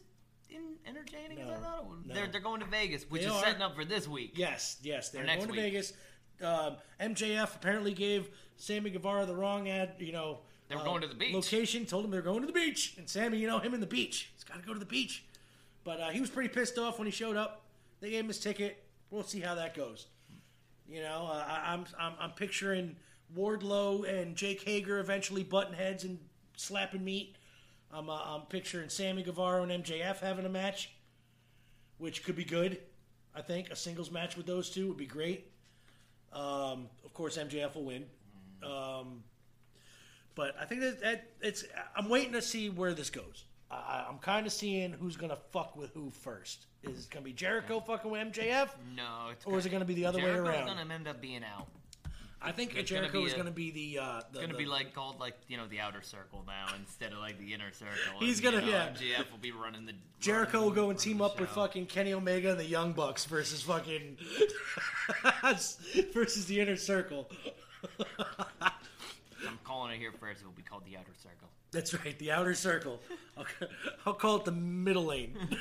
in, 0.49 0.77
entertaining 0.87 1.41
as 1.41 1.49
I 1.49 1.55
thought 1.57 1.81
it 1.81 1.87
would. 1.87 2.07
no. 2.07 2.15
They're, 2.15 2.29
they're 2.29 2.41
going 2.41 2.61
to 2.61 2.67
Vegas, 2.67 3.05
which 3.11 3.23
They 3.23 3.29
is 3.29 3.35
are. 3.35 3.43
setting 3.43 3.63
up 3.63 3.75
for 3.75 3.85
this 3.85 4.07
week. 4.07 4.33
Yes, 4.37 4.77
yes, 4.83 5.09
they're 5.11 5.25
going 5.25 5.41
to. 5.47 5.53
Vegas. 5.53 5.93
Um, 6.41 6.77
MJF 7.01 7.57
apparently 7.57 7.95
gave 7.95 8.29
Sammy 8.57 8.91
Guevara 8.91 9.27
the 9.27 9.35
wrong 9.35 9.69
ad. 9.69 9.95
You 9.99 10.13
know, 10.13 10.41
They 10.69 10.77
were 10.77 10.83
uh, 10.83 10.85
going 10.85 11.01
to 11.03 11.09
the 11.09 11.15
beach. 11.15 11.35
Location 11.35 11.87
told 11.87 12.05
him 12.05 12.11
they're 12.11 12.21
going 12.23 12.43
to 12.43 12.47
the 12.47 12.53
beach, 12.53 12.95
and 12.99 13.09
Sammy, 13.09 13.39
you 13.39 13.47
know 13.49 13.59
him 13.59 13.75
in 13.75 13.81
the 13.81 13.87
beach. 13.87 14.31
He's 14.35 14.45
got 14.45 14.61
to 14.61 14.67
go 14.67 14.73
to 14.75 14.79
the 14.79 14.85
beach. 14.85 15.25
But 15.87 16.01
uh, 16.01 16.11
he 16.11 16.21
was 16.21 16.31
pretty 16.31 16.49
pissed 16.49 16.79
off 16.79 16.99
when 16.99 17.07
he 17.07 17.13
showed 17.13 17.37
up. 17.37 17.63
They 18.01 18.11
gave 18.11 18.23
him 18.23 18.27
his 18.27 18.41
ticket. 18.41 18.83
We'll 19.09 19.23
see 19.23 19.39
how 19.39 19.55
that 19.55 19.77
goes. 19.77 20.09
You 20.89 21.01
know, 21.01 21.31
uh, 21.31 21.45
I, 21.49 21.73
I'm, 21.73 21.87
I'm 21.99 22.13
I'm 22.19 22.31
picturing 22.33 22.97
Wardlow 23.37 24.05
and 24.09 24.35
Jake 24.35 24.63
Hager 24.63 24.99
eventually 24.99 25.45
butting 25.45 25.75
heads 25.75 26.03
and 26.03 26.19
slapping 26.57 27.05
meat. 27.05 27.37
I'm 27.93 28.11
uh, 28.11 28.21
I'm 28.21 28.43
picturing 28.43 28.89
Sammy 28.89 29.23
Guevara 29.23 29.63
and 29.63 29.85
MJF 29.85 30.19
having 30.19 30.45
a 30.45 30.49
match, 30.49 30.91
which 31.99 32.25
could 32.25 32.37
be 32.37 32.45
good. 32.45 32.79
I 33.33 33.43
think 33.43 33.71
a 33.71 33.77
singles 33.77 34.11
match 34.11 34.37
with 34.37 34.47
those 34.47 34.71
two 34.71 34.89
would 34.89 34.97
be 34.97 35.07
great. 35.07 35.53
Um, 36.33 36.89
of 37.05 37.15
course, 37.15 37.39
MJF 37.39 37.77
will 37.77 37.85
win. 37.85 38.07
Um, 38.65 39.23
but 40.35 40.57
I 40.61 40.65
think 40.65 40.81
that, 40.81 41.01
that 41.01 41.31
it's. 41.41 41.65
I'm 41.97 42.09
waiting 42.09 42.33
to 42.33 42.43
see 42.43 42.71
where 42.71 42.93
this 42.93 43.09
goes. 43.09 43.45
I, 43.71 44.07
I'm 44.09 44.19
kind 44.19 44.47
of 44.47 44.53
seeing 44.53 44.93
who's 44.93 45.17
gonna 45.17 45.39
fuck 45.51 45.77
with 45.77 45.93
who 45.93 46.11
first. 46.11 46.67
Is 46.85 47.05
it 47.07 47.11
gonna 47.11 47.25
be 47.25 47.33
Jericho 47.33 47.81
fucking 47.81 48.11
with 48.11 48.33
MJF? 48.33 48.69
No, 48.95 49.29
it's 49.33 49.45
Or 49.45 49.59
is 49.59 49.67
it 49.67 49.71
gonna 49.71 49.85
be 49.85 49.95
the 49.95 50.07
other 50.07 50.19
way 50.19 50.25
Jericho's 50.27 50.49
around? 50.55 50.67
gonna 50.79 50.95
end 50.95 51.09
up 51.09 51.21
being 51.21 51.43
out. 51.45 51.67
I 52.41 52.53
think 52.53 52.77
It's 52.77 52.91
gonna 52.91 53.01
Jericho 53.09 53.21
be 53.23 53.27
is 53.27 53.33
a- 53.33 53.37
gonna 53.37 53.51
be 53.51 53.71
the. 53.73 53.99
Uh, 53.99 54.05
the 54.05 54.39
It's 54.39 54.41
gonna 54.41 54.53
the- 54.53 54.59
be 54.59 54.67
like 54.67 54.95
called 54.95 55.19
like 55.19 55.37
you 55.49 55.57
know 55.57 55.67
the 55.67 55.81
outer 55.81 56.01
circle 56.03 56.45
now 56.47 56.67
instead 56.79 57.13
of 57.13 57.19
like 57.19 57.39
the 57.41 57.55
inner 57.55 57.73
circle. 57.73 58.21
He's 58.21 58.41
gonna- 58.41 58.61
you 58.61 58.67
know, 58.67 58.69
yeah. 58.73 58.89
MJF 58.91 59.31
will 59.33 59.39
be 59.39 59.51
running 59.51 59.85
the 59.87 59.95
Jericho 60.21 60.59
will 60.59 60.65
running- 60.69 60.75
go 60.75 60.81
and 60.83 60.89
running 60.91 61.03
team 61.03 61.19
the 61.19 61.25
up 61.25 61.41
with 61.41 61.49
show. 61.49 61.55
fucking 61.57 61.87
Kenny 61.87 62.13
Omega 62.13 62.51
and 62.51 62.61
the 62.61 62.65
Young 62.65 62.93
Bucks 62.93 63.25
versus 63.25 63.63
fucking 63.63 64.19
versus 66.15 66.47
the 66.47 66.61
Inner 66.61 66.77
Circle. 66.77 67.29
I'm 69.49 69.59
calling 69.65 69.93
it 69.95 69.99
here 69.99 70.13
first. 70.13 70.41
It 70.43 70.45
will 70.45 70.53
be 70.53 70.63
called 70.63 70.85
the 70.85 70.97
outer 70.97 71.13
circle. 71.21 71.46
That's 71.73 71.93
right, 71.95 72.19
the 72.19 72.33
Outer 72.33 72.55
Circle. 72.55 73.01
I'll, 73.37 73.47
I'll 74.07 74.15
call 74.15 74.37
it 74.37 74.45
the 74.45 74.53
middle 74.53 75.07
lane. 75.07 75.37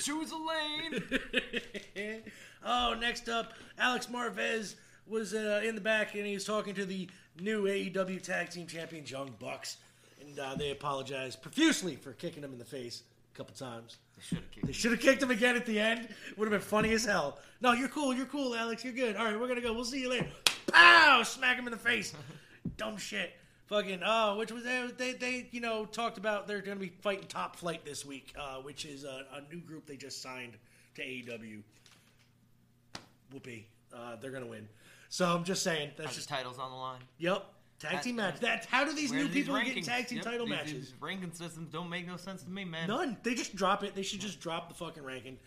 Choose 0.00 0.32
a 0.32 0.36
lane. 0.36 2.22
oh, 2.64 2.96
next 2.98 3.28
up, 3.28 3.52
Alex 3.78 4.06
Marvez 4.06 4.74
was 5.06 5.34
uh, 5.34 5.60
in 5.64 5.74
the 5.74 5.80
back 5.80 6.14
and 6.14 6.24
he 6.24 6.34
was 6.34 6.44
talking 6.44 6.74
to 6.74 6.86
the 6.86 7.08
new 7.40 7.64
AEW 7.64 8.22
Tag 8.22 8.50
Team 8.50 8.66
Champions 8.66 9.10
Young 9.10 9.34
Bucks, 9.38 9.78
and 10.20 10.38
uh, 10.38 10.54
they 10.54 10.70
apologized 10.70 11.42
profusely 11.42 11.96
for 11.96 12.12
kicking 12.12 12.42
him 12.42 12.52
in 12.52 12.58
the 12.58 12.64
face 12.64 13.02
a 13.34 13.36
couple 13.36 13.54
times. 13.54 13.98
They 14.16 14.22
should 14.22 14.38
have 14.38 14.50
kicked. 14.50 14.66
They 14.66 14.72
should 14.72 14.90
have 14.92 15.00
kicked 15.00 15.22
him 15.22 15.30
again 15.30 15.56
at 15.56 15.66
the 15.66 15.78
end. 15.78 16.08
Would 16.36 16.50
have 16.50 16.60
been 16.60 16.66
funny 16.66 16.92
as 16.92 17.04
hell. 17.04 17.38
No, 17.60 17.72
you're 17.72 17.88
cool. 17.88 18.14
You're 18.14 18.26
cool, 18.26 18.54
Alex. 18.54 18.84
You're 18.84 18.92
good. 18.92 19.16
All 19.16 19.24
right, 19.24 19.38
we're 19.38 19.48
gonna 19.48 19.60
go. 19.60 19.72
We'll 19.72 19.84
see 19.84 20.00
you 20.00 20.10
later. 20.10 20.28
Pow! 20.68 21.22
Smack 21.24 21.58
him 21.58 21.66
in 21.66 21.72
the 21.72 21.78
face. 21.78 22.14
Dumb 22.76 22.96
shit. 22.96 23.32
Fucking 23.72 24.00
oh, 24.04 24.36
which 24.36 24.52
was 24.52 24.64
they, 24.64 24.86
they 24.98 25.12
they 25.14 25.48
you 25.50 25.62
know 25.62 25.86
talked 25.86 26.18
about 26.18 26.46
they're 26.46 26.60
gonna 26.60 26.78
be 26.78 26.92
fighting 27.00 27.26
Top 27.26 27.56
Flight 27.56 27.86
this 27.86 28.04
week, 28.04 28.34
uh, 28.38 28.56
which 28.56 28.84
is 28.84 29.04
a, 29.04 29.24
a 29.34 29.40
new 29.50 29.62
group 29.62 29.86
they 29.86 29.96
just 29.96 30.20
signed 30.20 30.58
to 30.96 31.02
AEW. 31.02 31.62
Whoopee. 33.32 33.66
Uh, 33.90 34.16
they're 34.16 34.30
gonna 34.30 34.46
win. 34.46 34.68
So 35.08 35.24
I'm 35.24 35.42
just 35.42 35.62
saying 35.62 35.92
that's 35.96 36.10
the 36.10 36.16
just 36.16 36.28
titles 36.28 36.58
on 36.58 36.70
the 36.70 36.76
line? 36.76 37.00
yep. 37.16 37.46
Tag 37.78 37.92
That- 37.92 38.02
team 38.02 38.16
match. 38.16 38.40
That's 38.40 38.66
how 38.66 38.84
do 38.84 38.92
these 38.92 39.10
new 39.10 39.26
these 39.26 39.46
people 39.46 39.58
get 39.58 39.74
rankings? 39.74 39.86
tag 39.86 40.06
team 40.06 40.16
Yep, 40.18 40.24
title 40.26 40.46
these- 40.46 40.54
matches? 40.54 40.72
These 40.90 40.94
ranking 41.00 41.32
systems 41.32 41.70
don't 41.72 41.88
make 41.88 42.06
no 42.06 42.18
sense 42.18 42.42
to 42.42 42.50
me, 42.50 42.66
man. 42.66 42.88
None. 42.88 43.16
They 43.22 43.34
just 43.34 43.56
drop 43.56 43.82
it. 43.84 43.94
They 43.94 44.02
should 44.02 44.20
just 44.20 44.38
drop 44.38 44.68
the 44.68 44.74
fucking 44.74 45.02
ranking. 45.02 45.38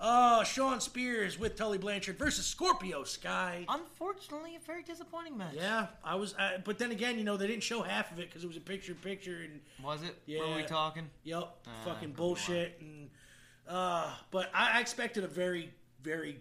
Uh, 0.00 0.42
Shawn 0.44 0.80
Spears 0.80 1.38
with 1.38 1.54
Tully 1.56 1.78
Blanchard 1.78 2.18
versus 2.18 2.44
Scorpio 2.44 3.04
Sky. 3.04 3.64
Unfortunately, 3.68 4.56
a 4.56 4.58
very 4.60 4.82
disappointing 4.82 5.38
match. 5.38 5.54
Yeah, 5.54 5.86
I 6.02 6.16
was, 6.16 6.34
uh, 6.34 6.58
but 6.64 6.78
then 6.78 6.90
again, 6.90 7.16
you 7.16 7.24
know, 7.24 7.36
they 7.36 7.46
didn't 7.46 7.62
show 7.62 7.80
half 7.80 8.10
of 8.12 8.18
it 8.18 8.28
because 8.28 8.42
it 8.44 8.48
was 8.48 8.56
a 8.56 8.60
picture-in-picture 8.60 9.42
and 9.44 9.60
Was 9.82 10.02
it? 10.02 10.16
yeah, 10.26 10.40
Were 10.40 10.56
we 10.56 10.64
talking? 10.64 11.08
Yep, 11.22 11.54
Uh, 11.66 11.70
fucking 11.84 12.12
bullshit 12.12 12.76
and 12.80 13.08
uh, 13.66 14.10
but 14.30 14.50
I, 14.54 14.76
I 14.78 14.80
expected 14.80 15.24
a 15.24 15.28
very, 15.28 15.72
very 16.02 16.38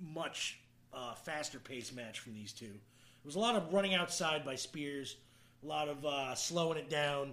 much 0.00 0.58
uh, 0.92 1.14
faster-paced 1.14 1.94
match 1.94 2.18
from 2.18 2.34
these 2.34 2.52
two. 2.52 2.66
There 2.66 3.24
was 3.24 3.36
a 3.36 3.38
lot 3.40 3.54
of 3.56 3.72
running 3.72 3.94
outside 3.94 4.44
by 4.44 4.56
Spears, 4.56 5.16
a 5.62 5.66
lot 5.66 5.88
of 5.88 6.04
uh, 6.04 6.34
slowing 6.34 6.76
it 6.76 6.90
down. 6.90 7.32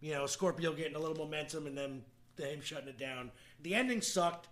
You 0.00 0.12
know, 0.12 0.26
Scorpio 0.26 0.72
getting 0.72 0.94
a 0.94 0.98
little 1.00 1.16
momentum 1.16 1.66
and 1.66 1.76
then 1.76 2.02
him 2.38 2.60
shutting 2.62 2.88
it 2.88 2.98
down. 2.98 3.30
The 3.62 3.74
ending 3.74 4.00
sucked. 4.02 4.48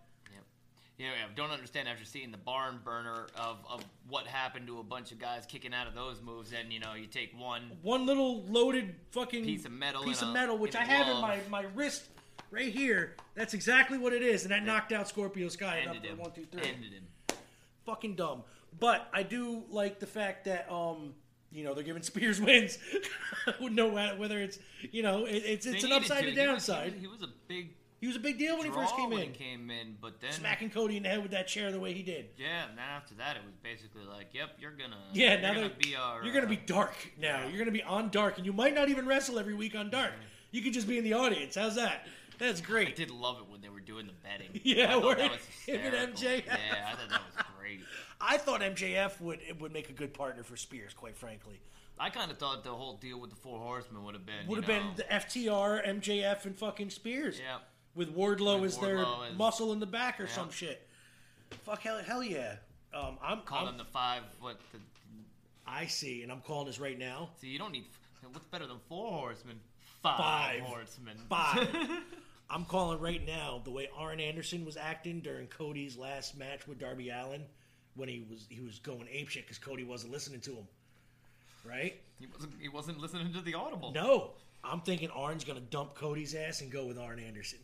Yeah, 0.98 1.06
yeah, 1.10 1.26
don't 1.36 1.52
understand 1.52 1.88
after 1.88 2.04
seeing 2.04 2.32
the 2.32 2.38
barn 2.38 2.80
burner 2.84 3.28
of, 3.38 3.58
of 3.70 3.84
what 4.08 4.26
happened 4.26 4.66
to 4.66 4.80
a 4.80 4.82
bunch 4.82 5.12
of 5.12 5.20
guys 5.20 5.46
kicking 5.46 5.72
out 5.72 5.86
of 5.86 5.94
those 5.94 6.20
moves, 6.20 6.52
and 6.52 6.72
you 6.72 6.80
know 6.80 6.94
you 6.94 7.06
take 7.06 7.32
one 7.38 7.70
one 7.82 8.04
little 8.04 8.42
loaded 8.46 8.96
fucking 9.12 9.44
Piece 9.44 9.64
of 9.64 9.70
metal 9.70 10.02
piece 10.02 10.22
of 10.22 10.28
a- 10.28 10.32
metal, 10.32 10.58
which 10.58 10.74
I 10.74 10.82
have 10.82 11.06
in 11.06 11.20
my, 11.22 11.38
my 11.48 11.66
wrist 11.76 12.08
right 12.50 12.72
here. 12.72 13.14
That's 13.36 13.54
exactly 13.54 13.96
what 13.96 14.12
it 14.12 14.22
is, 14.22 14.42
and 14.42 14.50
that 14.50 14.64
knocked 14.64 14.92
out 14.92 15.06
Scorpio 15.08 15.48
Sky. 15.48 15.86
up 15.88 16.04
him. 16.04 16.18
one, 16.18 16.32
two, 16.32 16.46
three. 16.50 16.62
Ended 16.62 16.92
him. 16.92 17.04
Fucking 17.86 18.16
dumb. 18.16 18.42
But 18.80 19.08
I 19.12 19.22
do 19.22 19.62
like 19.70 20.00
the 20.00 20.06
fact 20.06 20.46
that 20.46 20.68
um 20.70 21.14
you 21.52 21.62
know 21.62 21.74
they're 21.74 21.84
giving 21.84 22.02
Spears 22.10 22.40
wins. 22.40 22.76
no 23.60 23.92
matter 23.92 24.16
whether 24.18 24.40
it's 24.40 24.58
you 24.90 25.04
know 25.04 25.26
it, 25.26 25.44
it's 25.46 25.64
They 25.64 25.72
it's 25.76 25.84
an 25.84 25.92
upside 25.92 26.22
to. 26.22 26.28
and 26.28 26.36
downside. 26.36 26.94
He 26.94 27.06
was, 27.06 27.20
he 27.20 27.22
was 27.22 27.22
a 27.22 27.32
big. 27.46 27.70
He 28.00 28.06
was 28.06 28.14
a 28.14 28.20
big 28.20 28.38
deal 28.38 28.56
when 28.56 28.66
he 28.66 28.72
first 28.72 28.94
came 28.94 29.10
when 29.10 29.22
in. 29.22 29.32
He 29.32 29.34
came 29.34 29.70
in, 29.70 29.96
but 30.00 30.20
then 30.20 30.32
Smacking 30.32 30.70
Cody 30.70 30.96
in 30.96 31.02
the 31.02 31.08
head 31.08 31.20
with 31.20 31.32
that 31.32 31.48
chair 31.48 31.72
the 31.72 31.80
way 31.80 31.92
he 31.92 32.02
did. 32.02 32.26
Yeah, 32.36 32.68
and 32.68 32.78
then 32.78 32.84
after 32.84 33.14
that, 33.14 33.36
it 33.36 33.42
was 33.44 33.54
basically 33.62 34.04
like, 34.04 34.28
"Yep, 34.32 34.50
you're 34.60 34.70
gonna. 34.70 34.96
Yeah, 35.12 35.32
you're 35.32 35.40
now 35.40 35.54
gonna 35.54 35.70
be 35.76 35.96
our. 35.96 36.22
you're 36.22 36.32
gonna 36.32 36.46
uh, 36.46 36.50
be 36.50 36.56
dark 36.56 36.94
now. 37.20 37.46
You're 37.48 37.58
gonna 37.58 37.72
be 37.72 37.82
on 37.82 38.10
dark, 38.10 38.36
and 38.36 38.46
you 38.46 38.52
might 38.52 38.74
not 38.74 38.88
even 38.88 39.06
wrestle 39.06 39.38
every 39.38 39.54
week 39.54 39.74
on 39.74 39.90
dark. 39.90 40.12
You 40.52 40.62
could 40.62 40.72
just 40.72 40.86
be 40.86 40.96
in 40.96 41.04
the 41.04 41.14
audience. 41.14 41.56
How's 41.56 41.74
that? 41.74 42.06
That's 42.38 42.60
great. 42.60 42.88
I 42.88 42.90
did 42.92 43.10
love 43.10 43.38
it 43.40 43.50
when 43.50 43.60
they 43.60 43.68
were 43.68 43.80
doing 43.80 44.06
the 44.06 44.12
betting. 44.12 44.48
Yeah, 44.62 44.96
I 44.96 45.14
that 45.14 45.30
was 45.32 45.40
him 45.66 45.80
and. 45.80 46.14
MJF. 46.14 46.46
Yeah, 46.46 46.54
I 46.86 46.94
thought 46.94 47.10
that 47.10 47.20
was 47.34 47.44
great. 47.58 47.80
I 48.20 48.36
thought 48.38 48.60
MJF 48.60 49.20
would 49.20 49.40
would 49.60 49.72
make 49.72 49.90
a 49.90 49.92
good 49.92 50.14
partner 50.14 50.44
for 50.44 50.56
Spears, 50.56 50.94
quite 50.94 51.16
frankly. 51.16 51.60
I 52.00 52.10
kind 52.10 52.30
of 52.30 52.38
thought 52.38 52.62
the 52.62 52.70
whole 52.70 52.96
deal 52.96 53.18
with 53.18 53.30
the 53.30 53.36
Four 53.36 53.58
Horsemen 53.58 54.04
would 54.04 54.14
have 54.14 54.24
been. 54.24 54.46
Would 54.46 54.64
have 54.64 54.68
know, 54.68 54.92
been 54.94 54.96
the 54.96 55.02
FTR, 55.02 55.84
MJF, 55.84 56.44
and 56.44 56.56
fucking 56.56 56.90
Spears. 56.90 57.40
Yeah. 57.40 57.58
With 57.98 58.16
Wardlow 58.16 58.60
With 58.60 58.70
as 58.70 58.78
their 58.78 58.98
Wardlow 58.98 59.36
muscle 59.36 59.72
in 59.72 59.80
the 59.80 59.86
back 59.86 60.20
or 60.20 60.24
Yeah. 60.24 60.30
some 60.30 60.50
shit. 60.50 60.88
Fuck 61.64 61.80
hell, 61.82 61.98
hell 61.98 62.22
yeah. 62.22 62.54
Um, 62.94 63.18
I'm, 63.22 63.42
calling 63.42 63.76
the 63.76 63.84
five. 63.84 64.22
What? 64.40 64.58
The, 64.72 64.78
I 65.66 65.86
see, 65.86 66.22
and 66.22 66.32
I'm 66.32 66.40
calling 66.40 66.66
this 66.66 66.78
right 66.78 66.98
now. 66.98 67.30
see, 67.40 67.48
you 67.48 67.58
don't 67.58 67.72
need. 67.72 67.84
What's 68.32 68.46
better 68.46 68.66
than 68.66 68.78
four 68.88 69.10
horsemen? 69.10 69.60
Five, 70.02 70.16
Five. 70.18 70.60
horsemen. 70.60 71.16
Five. 71.28 71.68
I'm 72.50 72.64
calling 72.64 72.98
right 73.00 73.24
now 73.26 73.60
the 73.64 73.70
way 73.70 73.88
Arn 73.96 74.20
Anderson 74.20 74.64
was 74.64 74.76
acting 74.76 75.20
during 75.20 75.48
Cody's 75.48 75.96
last 75.98 76.36
match 76.38 76.66
with 76.66 76.78
Darby 76.78 77.10
Allin 77.10 77.42
when 77.94 78.08
he 78.08 78.24
was 78.30 78.46
he 78.48 78.60
was 78.60 78.78
going 78.78 79.06
apeshit 79.08 79.42
because 79.42 79.58
Cody 79.58 79.84
wasn't 79.84 80.12
listening 80.12 80.40
to 80.42 80.52
him. 80.52 80.68
Right? 81.64 82.00
he 82.18 82.26
wasn't. 82.32 82.52
He 82.60 82.68
wasn't 82.68 82.98
listening 83.00 83.32
to 83.34 83.40
the 83.40 83.54
audible. 83.54 83.92
No, 83.92 84.30
I'm 84.64 84.80
thinking 84.80 85.10
Arn's 85.10 85.44
gonna 85.44 85.60
dump 85.60 85.94
Cody's 85.94 86.34
ass 86.34 86.60
and 86.62 86.70
go 86.70 86.86
with 86.86 86.96
Arn 86.98 87.18
Anderson, 87.18 87.58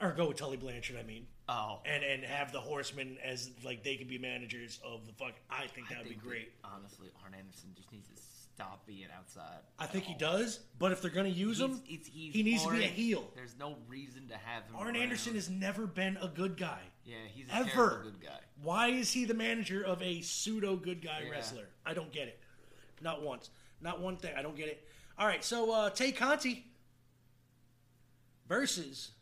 or 0.00 0.12
go 0.12 0.28
with 0.28 0.36
Tully 0.38 0.56
Blanchard. 0.56 0.96
I 0.98 1.02
mean, 1.02 1.26
Oh. 1.48 1.80
and 1.84 2.02
and 2.04 2.22
have 2.24 2.52
the 2.52 2.60
Horsemen 2.60 3.18
as 3.24 3.50
like 3.64 3.82
they 3.84 3.96
could 3.96 4.08
be 4.08 4.18
managers 4.18 4.78
of 4.84 5.06
the 5.06 5.12
fuck. 5.12 5.34
I 5.50 5.66
think 5.66 5.88
that 5.88 5.98
would 5.98 6.04
be 6.04 6.10
think 6.10 6.22
that, 6.22 6.28
great. 6.28 6.52
honestly, 6.64 7.08
Arn 7.22 7.34
Anderson 7.34 7.70
just 7.76 7.90
needs 7.92 8.08
to 8.08 8.14
stop 8.54 8.86
being 8.86 9.08
outside. 9.16 9.60
I 9.78 9.86
think 9.86 10.04
he 10.04 10.14
does, 10.14 10.58
but 10.78 10.92
if 10.92 11.00
they're 11.02 11.10
gonna 11.10 11.28
use 11.28 11.58
him, 11.60 11.80
He's- 11.84 12.06
he's- 12.06 12.06
he's 12.08 12.34
he 12.34 12.42
needs 12.42 12.62
to 12.64 12.70
be 12.70 12.84
a 12.84 12.88
heel. 12.88 13.30
There's 13.34 13.56
no 13.56 13.76
reason 13.88 14.28
to 14.28 14.36
have 14.36 14.64
him. 14.66 14.76
Arn 14.76 14.88
around. 14.88 14.96
Anderson 14.96 15.34
has 15.34 15.48
never 15.48 15.86
been 15.86 16.16
a 16.18 16.28
good 16.28 16.56
guy. 16.56 16.82
Yeah, 17.04 17.16
he's 17.34 17.48
a 17.48 17.54
ever. 17.54 18.02
good 18.04 18.20
guy. 18.20 18.38
Why 18.62 18.88
is 18.88 19.12
he 19.12 19.24
the 19.24 19.34
manager 19.34 19.82
of 19.82 20.02
a 20.02 20.20
pseudo 20.20 20.76
good 20.76 21.00
guy 21.00 21.22
Yeah. 21.24 21.30
wrestler? 21.30 21.68
I 21.86 21.94
don't 21.94 22.12
get 22.12 22.28
it. 22.28 22.38
Not 23.00 23.22
once. 23.22 23.48
Not 23.80 24.00
one 24.00 24.18
thing. 24.18 24.34
I 24.36 24.42
don't 24.42 24.56
get 24.56 24.68
it. 24.68 24.86
All 25.18 25.26
right, 25.26 25.42
so 25.42 25.72
uh, 25.72 25.90
Tay 25.90 26.12
Conti 26.12 26.66
versus 28.46 29.12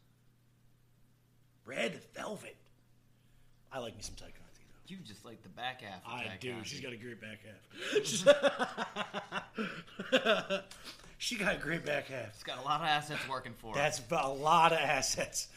Red 1.68 2.00
Velvet. 2.14 2.56
I 3.70 3.78
like 3.80 3.94
me 3.94 4.02
some 4.02 4.14
Tay 4.14 4.24
Conti. 4.24 4.34
You 4.86 4.96
just 5.04 5.24
like 5.24 5.42
the 5.42 5.50
back 5.50 5.82
half. 5.82 6.04
Of 6.06 6.12
I 6.12 6.24
Jack 6.24 6.40
do. 6.40 6.52
Conti. 6.52 6.68
She's 6.68 6.80
got 6.80 6.92
a 6.94 6.96
great 6.96 7.20
back 7.20 7.38
half. 7.44 7.60
she 11.18 11.36
got 11.36 11.54
a 11.54 11.58
great 11.58 11.84
back 11.84 12.06
half. 12.06 12.34
She's 12.34 12.42
got 12.44 12.58
a 12.58 12.62
lot 12.62 12.80
of 12.80 12.86
assets 12.86 13.20
working 13.28 13.52
for 13.58 13.74
her. 13.74 13.78
That's 13.78 14.00
a 14.10 14.28
lot 14.28 14.72
of 14.72 14.78
assets. 14.78 15.48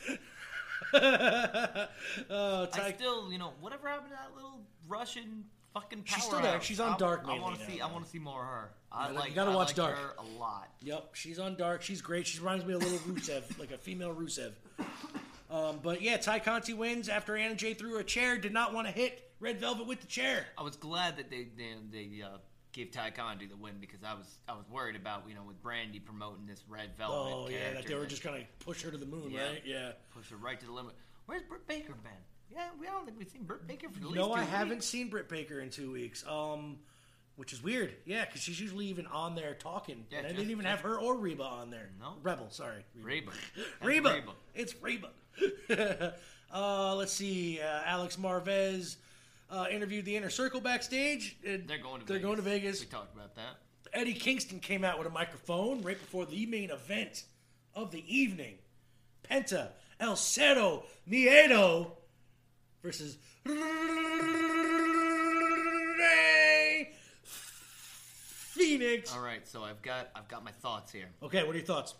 uh, 0.93 1.87
I 2.29 2.93
still, 2.97 3.31
you 3.31 3.37
know, 3.37 3.53
whatever 3.61 3.87
happened 3.87 4.09
to 4.09 4.15
that 4.15 4.35
little 4.35 4.59
Russian 4.89 5.45
fucking 5.73 6.03
power 6.03 6.15
She's 6.17 6.23
still 6.25 6.41
there. 6.41 6.59
She's 6.61 6.79
on 6.81 6.93
I- 6.95 6.97
Dark 6.97 7.21
I 7.23 7.27
mainly 7.27 7.41
want 7.41 7.55
to 7.55 7.61
now, 7.61 7.67
see. 7.69 7.77
though. 7.79 7.85
I 7.85 7.91
want 7.91 8.03
to 8.05 8.11
see 8.11 8.19
more 8.19 8.41
of 8.41 8.47
her. 8.47 8.69
I 8.91 9.09
You 9.09 9.15
like. 9.15 9.29
you 9.29 9.35
gotta 9.35 9.51
I 9.51 9.55
watch 9.55 9.67
like 9.69 9.75
Dark. 9.77 9.95
her 9.97 10.13
a 10.17 10.23
lot. 10.37 10.67
Yep, 10.81 11.11
she's 11.15 11.39
on 11.39 11.55
Dark. 11.55 11.81
She's 11.81 12.01
great. 12.01 12.27
She 12.27 12.39
reminds 12.39 12.65
me 12.65 12.73
of 12.73 12.81
a 12.81 12.85
little 12.85 12.99
Rusev, 12.99 13.57
like 13.57 13.71
a 13.71 13.77
female 13.77 14.13
Rusev. 14.13 14.51
Um, 15.51 15.79
but 15.83 16.01
yeah, 16.01 16.17
Ty 16.17 16.39
Conti 16.39 16.73
wins 16.73 17.09
after 17.09 17.35
Anna 17.35 17.55
Jay 17.55 17.73
threw 17.73 17.97
a 17.97 18.03
chair. 18.03 18.37
Did 18.37 18.53
not 18.53 18.73
want 18.73 18.87
to 18.87 18.93
hit 18.93 19.29
Red 19.39 19.59
Velvet 19.59 19.85
with 19.85 19.99
the 20.01 20.07
chair. 20.07 20.45
I 20.57 20.63
was 20.63 20.75
glad 20.77 21.17
that 21.17 21.29
they 21.29 21.47
they, 21.57 21.75
they 21.91 22.21
uh, 22.21 22.37
gave 22.71 22.91
Ty 22.91 23.11
Conti 23.11 23.47
the 23.47 23.57
win 23.57 23.73
because 23.81 23.99
I 24.03 24.13
was 24.13 24.37
I 24.47 24.53
was 24.53 24.65
worried 24.69 24.95
about 24.95 25.23
you 25.27 25.35
know 25.35 25.43
with 25.45 25.61
Brandi 25.61 26.03
promoting 26.03 26.45
this 26.47 26.63
Red 26.69 26.91
Velvet. 26.97 27.33
Oh 27.35 27.49
yeah, 27.49 27.73
that 27.73 27.85
they 27.85 27.95
were 27.95 28.05
just 28.05 28.23
gonna 28.23 28.43
push 28.59 28.81
her 28.83 28.91
to 28.91 28.97
the 28.97 29.05
moon, 29.05 29.31
Yeah. 29.31 29.43
right? 29.47 29.61
Yeah. 29.65 29.91
push 30.15 30.29
her 30.29 30.37
right 30.37 30.59
to 30.59 30.65
the 30.65 30.71
limit. 30.71 30.93
Where's 31.25 31.43
Britt 31.43 31.67
Baker 31.67 31.93
been? 32.01 32.11
Yeah, 32.49 32.67
we 32.79 32.85
don't 32.85 33.05
think 33.05 33.17
we've 33.17 33.29
seen 33.29 33.43
Britt 33.43 33.65
Baker 33.67 33.89
for 33.89 33.97
at 33.99 34.03
least 34.03 34.15
No, 34.15 34.33
I 34.33 34.41
two 34.43 34.49
haven't 34.51 34.83
seen 34.83 35.09
Britt 35.09 35.29
Baker 35.29 35.59
in 35.61 35.69
two 35.69 35.91
weeks. 35.91 36.25
Um, 36.27 36.77
which 37.35 37.53
is 37.53 37.63
weird. 37.63 37.93
Yeah, 38.05 38.25
because 38.25 38.41
she's 38.41 38.59
usually 38.59 38.85
even 38.87 39.05
on 39.07 39.35
there 39.35 39.53
talking. 39.55 40.05
Yeah, 40.11 40.19
and 40.19 40.27
I 40.27 40.29
just- 40.29 40.37
didn't 40.39 40.51
even 40.51 40.65
have 40.65 40.81
her 40.81 40.97
or 40.99 41.15
Reba 41.17 41.43
on 41.43 41.69
there. 41.71 41.89
No. 41.99 42.13
Rebel. 42.21 42.47
Sorry, 42.49 42.83
Reba. 43.01 43.31
That's 43.55 43.67
Reba. 43.81 44.09
Reba. 44.13 44.31
It's 44.53 44.75
Reba. 44.81 45.09
uh, 46.53 46.95
let's 46.95 47.13
see. 47.13 47.59
Uh, 47.59 47.81
Alex 47.85 48.17
Marvez 48.17 48.97
uh, 49.49 49.65
interviewed 49.71 50.05
the 50.05 50.15
Inner 50.15 50.29
Circle 50.29 50.61
backstage. 50.61 51.37
Uh, 51.45 51.57
They're 51.65 51.77
going 51.77 52.01
to 52.01 52.05
They're 52.07 52.17
Vegas. 52.17 52.21
going 52.23 52.35
to 52.37 52.41
Vegas. 52.43 52.79
We 52.81 52.85
talked 52.87 53.15
about 53.15 53.35
that. 53.35 53.57
Eddie 53.93 54.13
Kingston 54.13 54.59
came 54.59 54.83
out 54.85 54.97
with 54.97 55.07
a 55.07 55.11
microphone 55.11 55.81
right 55.81 55.99
before 55.99 56.25
the 56.25 56.45
main 56.45 56.69
event 56.69 57.23
of 57.75 57.91
the 57.91 58.03
evening. 58.07 58.55
Penta 59.29 59.69
El 59.99 60.15
Cero 60.15 60.83
Miedo 61.09 61.91
versus 62.83 63.17
Phoenix. 68.53 69.13
All 69.15 69.21
right, 69.21 69.47
so 69.47 69.63
I've 69.63 69.81
got 69.81 70.09
I've 70.15 70.27
got 70.27 70.43
my 70.43 70.51
thoughts 70.51 70.91
here. 70.91 71.09
Okay, 71.23 71.43
what 71.43 71.53
are 71.55 71.57
your 71.59 71.65
thoughts? 71.65 71.95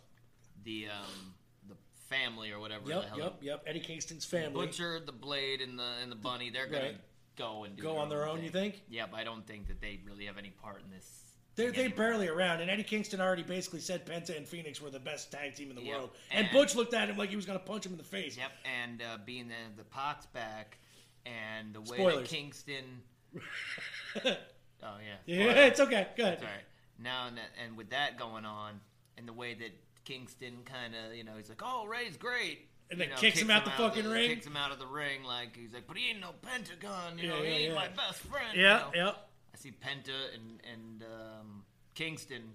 The 0.64 0.88
um 0.88 1.34
the 1.68 1.76
family 2.10 2.52
or 2.52 2.60
whatever 2.60 2.84
the 2.86 2.89
Yep, 2.95 3.04
hell. 3.10 3.18
yep, 3.18 3.36
yep. 3.41 3.64
Eddie 3.68 3.80
Kingston's 3.80 4.26
family. 4.26 4.68
Butcher, 4.68 4.99
the 5.06 5.12
Blade, 5.12 5.62
and 5.62 5.78
the 5.80 5.88
and 6.02 6.12
the 6.12 6.16
Bunny. 6.16 6.49
They're 6.49 6.68
gonna 6.68 6.84
Right. 6.84 6.97
go 7.38 7.64
and 7.64 7.76
do 7.76 7.84
Go 7.84 7.97
on 7.97 8.10
their 8.10 8.28
own, 8.28 8.38
thing. 8.38 8.45
you 8.45 8.52
think? 8.52 8.82
Yeah, 8.89 9.06
but 9.10 9.20
I 9.20 9.24
don't 9.24 9.45
think 9.47 9.68
that 9.70 9.82
they 9.82 9.99
really 10.06 10.26
have 10.26 10.38
any 10.38 10.49
part 10.52 10.82
in 10.84 10.91
this. 10.91 11.18
They're, 11.56 11.72
they're 11.72 11.89
barely 11.89 12.30
around, 12.30 12.62
and 12.62 12.72
Eddie 12.72 12.84
Kingston 12.84 13.20
already 13.20 13.43
basically 13.43 13.82
said 13.82 14.06
Penta 14.06 14.36
and 14.38 14.47
Phoenix 14.47 14.80
were 14.82 14.89
the 14.89 15.02
best 15.02 15.34
tag 15.34 15.54
team 15.54 15.70
in 15.70 15.76
the 15.76 15.82
Yep, 15.84 15.95
world. 15.97 16.10
And, 16.32 16.45
and- 16.47 16.54
Butch 16.56 16.76
looked 16.76 16.93
at 16.93 17.10
him 17.10 17.18
like 17.18 17.30
he 17.30 17.36
was 17.36 17.45
going 17.45 17.60
to 17.60 17.66
punch 17.66 17.86
him 17.86 17.91
in 17.91 17.97
the 17.97 18.04
face. 18.06 18.38
Yep, 18.38 18.52
and 18.84 19.02
uh, 19.02 19.18
being 19.26 19.47
the 19.49 19.56
the 19.78 19.84
Pac's 19.84 20.26
back, 20.28 20.78
and 21.26 21.74
the 21.74 21.82
way 21.82 21.97
Spoilers. 21.97 22.16
that 22.20 22.28
Kingston 22.30 23.02
Oh 24.84 24.96
yeah. 25.06 25.16
Yeah, 25.38 25.46
Well, 25.48 25.58
it's 25.68 25.80
okay. 25.80 26.08
Good. 26.16 26.26
all 26.40 26.44
right. 26.44 26.64
Now 27.00 27.28
and, 27.28 27.38
that, 27.38 27.50
and 27.64 27.78
with 27.78 27.90
that 27.92 28.18
going 28.18 28.46
on, 28.46 28.80
and 29.18 29.28
the 29.28 29.34
way 29.34 29.54
that 29.56 29.72
Kingston 30.06 30.58
kind 30.66 30.94
of, 30.96 31.16
you 31.16 31.24
know, 31.24 31.34
he's 31.38 31.50
like, 31.50 31.62
"Oh, 31.64 31.86
Rey's 31.88 32.16
great," 32.18 32.68
And 32.90 33.00
You 33.00 33.06
then 33.06 33.10
know, 33.16 33.20
kicks 33.22 33.40
him 33.40 33.50
out 33.50 33.66
the 33.66 33.72
fucking 33.72 34.06
ring. 34.08 34.30
Kicks 34.30 34.46
him 34.46 34.56
out 34.58 34.72
of 34.72 34.80
the 34.80 34.86
ring, 34.88 35.24
like 35.24 35.56
he's 35.56 35.74
like, 35.74 35.88
"But 35.88 35.98
he 35.98 36.10
ain't 36.10 36.20
no 36.22 36.32
Pentagon, 36.42 37.18
you 37.18 37.26
Yeah, 37.26 37.30
know, 37.30 37.42
yeah, 37.44 37.50
he 37.50 37.56
ain't 37.66 37.74
yeah. 37.74 37.76
my 37.76 37.88
best 37.88 38.20
friend." 38.22 38.56
you 38.56 38.64
Yeah, 38.64 38.78
know? 38.78 38.92
yeah. 38.96 39.10
I 39.54 39.58
see 39.58 39.72
Penta 39.72 40.34
and 40.36 40.60
and 40.72 41.04
um, 41.04 41.64
Kingston 41.96 42.54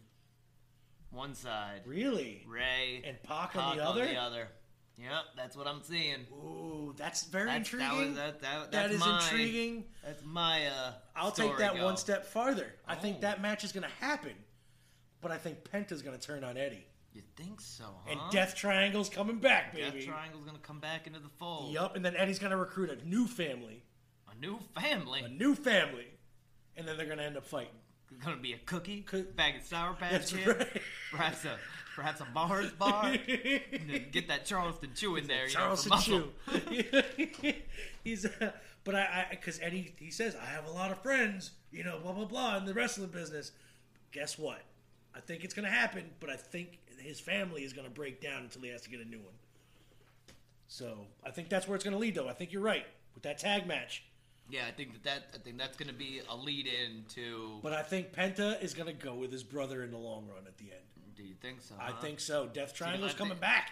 one 1.11 1.35
side, 1.35 1.83
Really? 1.87 2.45
Rey 2.47 3.03
And 3.05 3.23
Pac 3.23 3.57
on 3.57 3.77
the 3.77 3.85
other? 3.85 4.03
On 4.03 4.09
the 4.09 4.21
other. 4.21 4.49
Yep, 4.99 5.11
that's 5.37 5.57
what 5.57 5.67
I'm 5.67 5.83
seeing. 5.83 6.21
Ooh, 6.33 6.95
that's 6.97 7.25
very 7.25 7.47
That's, 7.51 7.71
that 7.71 7.75
intriguing. 7.81 8.09
was, 8.09 8.17
that, 8.17 8.41
that, 8.41 8.73
that 8.73 8.89
that's 8.91 8.99
my, 9.01 9.23
intriguing. 9.23 9.85
That's 10.03 10.23
my. 10.25 10.67
Uh, 10.69 10.93
I'll 11.15 11.31
take 11.33 11.59
that 11.59 11.75
go. 11.77 11.85
one 11.85 11.97
step 11.99 12.25
farther. 12.27 12.75
I 12.89 12.95
think 12.95 13.19
Oh. 13.19 13.21
that 13.23 13.43
match 13.43 13.63
is 13.63 13.73
going 13.73 13.85
to 13.85 14.05
happen, 14.05 14.33
but 15.21 15.31
I 15.33 15.37
think 15.37 15.71
Penta's 15.71 16.01
going 16.01 16.19
to 16.19 16.27
turn 16.27 16.45
on 16.45 16.57
Eddie, 16.57 16.87
You 17.13 17.21
think 17.37 17.61
so, 17.61 17.85
huh? 18.07 18.11
and 18.13 18.21
Death 18.33 18.55
Triangle's 18.55 19.11
coming 19.11 19.37
back, 19.37 19.77
Death 19.77 19.93
baby. 19.93 20.07
Triangle's 20.07 20.45
gonna 20.47 20.59
come 20.61 20.81
back 20.81 21.07
into 21.07 21.19
the 21.21 21.29
fold. 21.39 21.73
Yup, 21.75 21.95
and 21.95 22.03
then 22.05 22.17
Eddie's 22.17 22.39
going 22.39 22.53
to 22.53 22.57
recruit 22.57 22.89
a 22.91 23.07
new 23.07 23.27
family, 23.27 23.83
A 24.35 24.41
new 24.41 24.59
family. 24.81 25.21
a 25.21 25.29
new 25.29 25.55
family, 25.55 26.07
and 26.75 26.89
then 26.89 26.97
they're 26.97 27.05
going 27.07 27.19
to 27.19 27.25
end 27.25 27.37
up 27.37 27.45
fighting. 27.45 27.69
It's 28.11 28.25
Gonna 28.25 28.37
be 28.39 28.53
a 28.55 28.59
cookie, 28.59 29.03
Cook- 29.03 29.37
bag 29.37 29.57
of 29.57 29.63
Sour 29.65 29.93
Patch 29.95 30.33
Kids, 30.33 30.47
right. 30.47 30.83
perhaps 31.11 31.45
a 31.45 31.59
perhaps 31.97 32.21
a 32.21 32.27
Mars 32.27 32.71
bar. 32.73 33.07
and 33.73 34.13
get 34.13 34.29
that 34.29 34.45
Charleston 34.45 34.91
Chew 34.95 35.17
in 35.17 35.27
there, 35.27 35.49
you 35.49 35.55
know, 35.55 35.75
Charleston. 35.75 35.99
Chew. 35.99 36.33
He's, 38.05 38.27
uh, 38.27 38.53
but 38.85 38.95
I, 38.95 39.27
because 39.31 39.59
Eddie, 39.61 39.95
he 39.99 40.11
says 40.11 40.37
I 40.41 40.45
have 40.45 40.67
a 40.67 40.71
lot 40.71 40.93
of 40.93 41.03
friends, 41.03 41.53
you 41.73 41.83
know, 41.83 41.99
blah 42.01 42.13
blah 42.13 42.27
blah, 42.27 42.59
in 42.59 42.67
the 42.67 42.75
wrestling 42.75 43.09
business. 43.09 43.51
Guess 44.13 44.39
what? 44.39 44.61
I 45.15 45.21
think 45.21 45.43
it's 45.43 45.55
gonna 45.55 45.71
happen, 45.71 46.05
but 46.21 46.29
I 46.29 46.37
think 46.37 46.79
his 46.99 47.19
family 47.19 47.63
is 47.65 47.73
gonna 47.73 47.91
break 47.91 48.21
down 48.21 48.43
until 48.43 48.61
he 48.61 48.69
has 48.69 48.83
to 48.83 48.91
get 48.91 49.01
a 49.01 49.09
new 49.09 49.19
one. 49.19 49.35
So 50.69 50.99
I 51.25 51.31
think 51.31 51.49
that's 51.49 51.67
where 51.67 51.75
it's 51.75 51.85
gonna 51.85 51.99
lead, 51.99 52.15
though. 52.15 52.29
I 52.29 52.35
think 52.35 52.53
you're 52.53 52.63
right 52.63 52.87
with 53.15 53.23
that 53.23 53.39
tag 53.39 53.67
match, 53.67 54.05
Yeah, 54.51 54.67
I 54.69 54.71
think 54.71 54.93
that, 54.93 55.05
that 55.05 55.23
I 55.35 55.39
think 55.39 55.57
that's 55.57 55.79
gonna 55.79 55.95
be 55.95 56.21
a 56.29 56.37
lead 56.37 56.67
in 56.67 57.05
to. 57.15 57.59
but 57.63 57.73
I 57.73 57.83
think 57.83 58.13
Penta 58.13 58.63
is 58.63 58.75
gonna 58.75 58.93
go 58.93 59.15
with 59.15 59.33
his 59.33 59.43
brother 59.43 59.83
in 59.83 59.91
the 59.91 59.99
long 59.99 60.29
run 60.29 60.47
at 60.47 60.59
the 60.59 60.65
end. 60.65 60.86
Do 61.17 61.23
you 61.23 61.35
think 61.41 61.61
so? 61.63 61.75
I 61.81 61.91
huh? 61.91 62.01
think 62.01 62.21
so. 62.21 62.47
Death 62.47 62.75
Triangle's 62.75 63.15
I 63.15 63.17
coming 63.17 63.31
think- 63.33 63.41
back. 63.41 63.71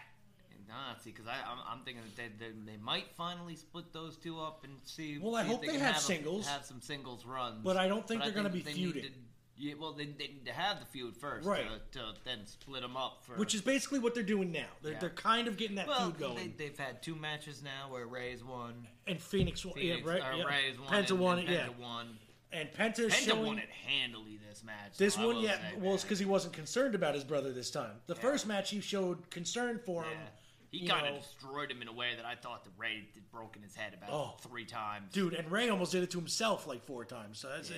Nah, 0.67 0.97
see, 0.99 1.11
because 1.11 1.27
I'm, 1.27 1.59
I'm 1.71 1.85
thinking 1.85 2.03
that 2.03 2.17
they, 2.17 2.47
they, 2.47 2.53
they 2.73 2.79
might 2.79 3.05
finally 3.17 3.55
split 3.55 3.93
those 3.93 4.17
two 4.17 4.41
up 4.41 4.65
and 4.65 4.73
see. 4.85 5.19
Well, 5.19 5.37
I 5.37 5.43
see 5.45 5.49
hope 5.51 5.61
they 5.61 5.69
can 5.69 5.79
have 5.81 5.97
a- 5.97 6.01
singles. 6.01 6.49
have 6.49 6.65
some 6.65 6.81
singles 6.81 7.25
runs. 7.27 7.63
But 7.63 7.77
I 7.77 7.87
don't 7.87 8.09
think 8.09 8.23
But 8.23 8.27
they're 8.27 8.35
gonna 8.35 8.49
be 8.49 8.63
they 8.63 8.73
feuding. 8.73 9.11
yeah, 9.57 9.75
well, 9.79 9.93
they, 9.93 10.07
they 10.07 10.29
need 10.29 10.47
to 10.47 10.53
have 10.53 10.81
the 10.81 10.87
feud 10.87 11.17
first, 11.17 11.47
Right. 11.47 11.67
To, 11.93 11.99
to 11.99 12.05
then 12.25 12.47
split 12.47 12.81
them 12.83 12.97
up 12.97 13.19
for. 13.23 13.35
Which 13.35 13.55
is 13.55 13.61
basically 13.61 13.99
what 14.01 14.15
they're 14.15 14.23
doing 14.25 14.51
now. 14.51 14.65
They're, 14.83 14.93
Yeah. 14.93 14.99
they're 15.01 15.11
kind 15.11 15.47
of 15.47 15.57
getting 15.59 15.77
that 15.77 15.87
well, 15.87 16.07
feud 16.11 16.19
going. 16.19 16.37
They, 16.37 16.65
they've 16.65 16.79
had 16.79 17.03
two 17.03 17.15
matches 17.15 17.63
now 17.63 17.93
where 17.93 18.07
Rey's 18.07 18.43
won. 18.43 18.89
and 19.07 19.21
Phoenix, 19.21 19.65
won. 19.65 19.75
Phoenix, 19.75 20.03
yeah, 20.05 20.11
right. 20.13 20.23
yeah. 20.39 20.45
Rey's 20.45 20.81
won. 20.81 20.89
Penta 20.89 21.11
and, 21.11 21.21
won 21.21 21.39
and 21.41 21.49
it, 21.49 21.53
yeah. 21.53 21.67
Penta 21.67 21.79
won. 21.79 22.19
And 22.55 22.73
Penta's 22.73 23.13
Penta 23.13 23.27
showing 23.27 23.47
won 23.47 23.59
it 23.59 23.69
handily 23.87 24.39
this 24.49 24.63
match. 24.65 24.97
this 24.97 25.19
I 25.19 25.25
one, 25.27 25.39
yeah. 25.41 25.59
Well, 25.79 25.95
it's 25.95 26.05
because 26.05 26.19
he 26.21 26.25
wasn't 26.25 26.55
concerned 26.55 26.95
about 26.95 27.15
his 27.15 27.25
brother 27.25 27.53
this 27.53 27.71
time. 27.71 27.91
The 28.07 28.15
first 28.15 28.47
match, 28.47 28.71
he 28.71 28.81
showed 28.81 29.29
concern 29.31 29.81
for 29.85 30.05
him. 30.05 30.13
Yeah. 30.13 30.79
He 30.81 30.87
kind 30.89 31.07
of 31.07 31.23
destroyed 31.23 31.71
him 31.71 31.83
in 31.83 31.89
a 31.89 31.93
way 31.93 32.15
that 32.17 32.25
I 32.25 32.35
thought 32.35 32.65
that 32.65 32.71
Rey 32.77 33.07
had 33.15 33.31
broken 33.31 33.63
his 33.63 33.75
head 33.77 33.95
about 33.95 34.11
Oh. 34.11 34.35
three 34.41 34.65
times. 34.65 35.13
dude. 35.13 35.35
And 35.35 35.51
Rey 35.51 35.69
almost 35.69 35.93
did 35.93 36.03
it 36.03 36.11
to 36.13 36.19
himself 36.19 36.67
like 36.67 36.85
four 36.85 37.05
times. 37.05 37.39
So 37.39 37.49
that's 37.49 37.71
Yeah. 37.71 37.77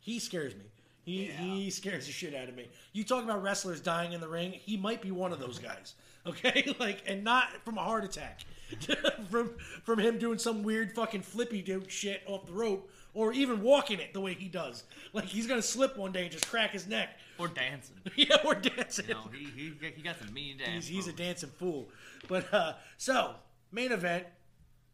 he 0.00 0.18
scares 0.20 0.54
me. 0.54 0.64
He 1.02 1.26
Yeah. 1.26 1.32
he 1.38 1.70
scares 1.70 2.06
the 2.06 2.12
shit 2.12 2.34
out 2.34 2.48
of 2.48 2.54
me. 2.54 2.68
You 2.92 3.02
talk 3.04 3.24
about 3.24 3.42
wrestlers 3.42 3.80
dying 3.80 4.12
in 4.12 4.20
the 4.20 4.28
ring. 4.28 4.52
He 4.52 4.76
might 4.76 5.02
be 5.02 5.10
one 5.10 5.32
of 5.32 5.38
those 5.40 5.58
guys. 5.58 5.94
Okay, 6.26 6.74
like 6.78 7.02
and 7.06 7.24
not 7.24 7.48
from 7.64 7.78
a 7.78 7.82
heart 7.82 8.04
attack, 8.04 8.40
from 9.30 9.56
from 9.84 9.98
him 9.98 10.18
doing 10.18 10.36
some 10.38 10.62
weird 10.62 10.94
fucking 10.94 11.22
flippy 11.22 11.62
dude 11.62 11.90
shit 11.90 12.22
off 12.26 12.44
the 12.44 12.52
rope, 12.52 12.90
or 13.14 13.32
even 13.32 13.62
walking 13.62 13.98
it 14.00 14.12
the 14.14 14.20
way 14.20 14.34
he 14.34 14.48
does. 14.48 14.84
Like 15.12 15.24
he's 15.24 15.46
gonna 15.46 15.62
slip 15.62 15.96
one 15.96 16.12
day 16.12 16.22
and 16.22 16.30
just 16.30 16.48
crack 16.48 16.70
his 16.70 16.86
neck. 16.86 17.10
Or 17.38 17.48
dancing. 17.48 17.96
yeah, 18.16 18.36
or 18.44 18.54
dancing. 18.54 19.06
You 19.08 19.14
know, 19.14 19.30
he, 19.32 19.44
he, 19.46 19.90
he 19.96 20.02
got 20.02 20.18
some 20.18 20.32
mean 20.32 20.58
dance. 20.58 20.86
he's, 20.86 21.06
he's 21.06 21.06
a 21.08 21.16
dancing 21.16 21.48
fool. 21.50 21.88
But 22.28 22.52
uh, 22.52 22.74
so 22.98 23.34
main 23.72 23.92
event, 23.92 24.26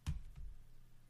It 0.06 0.12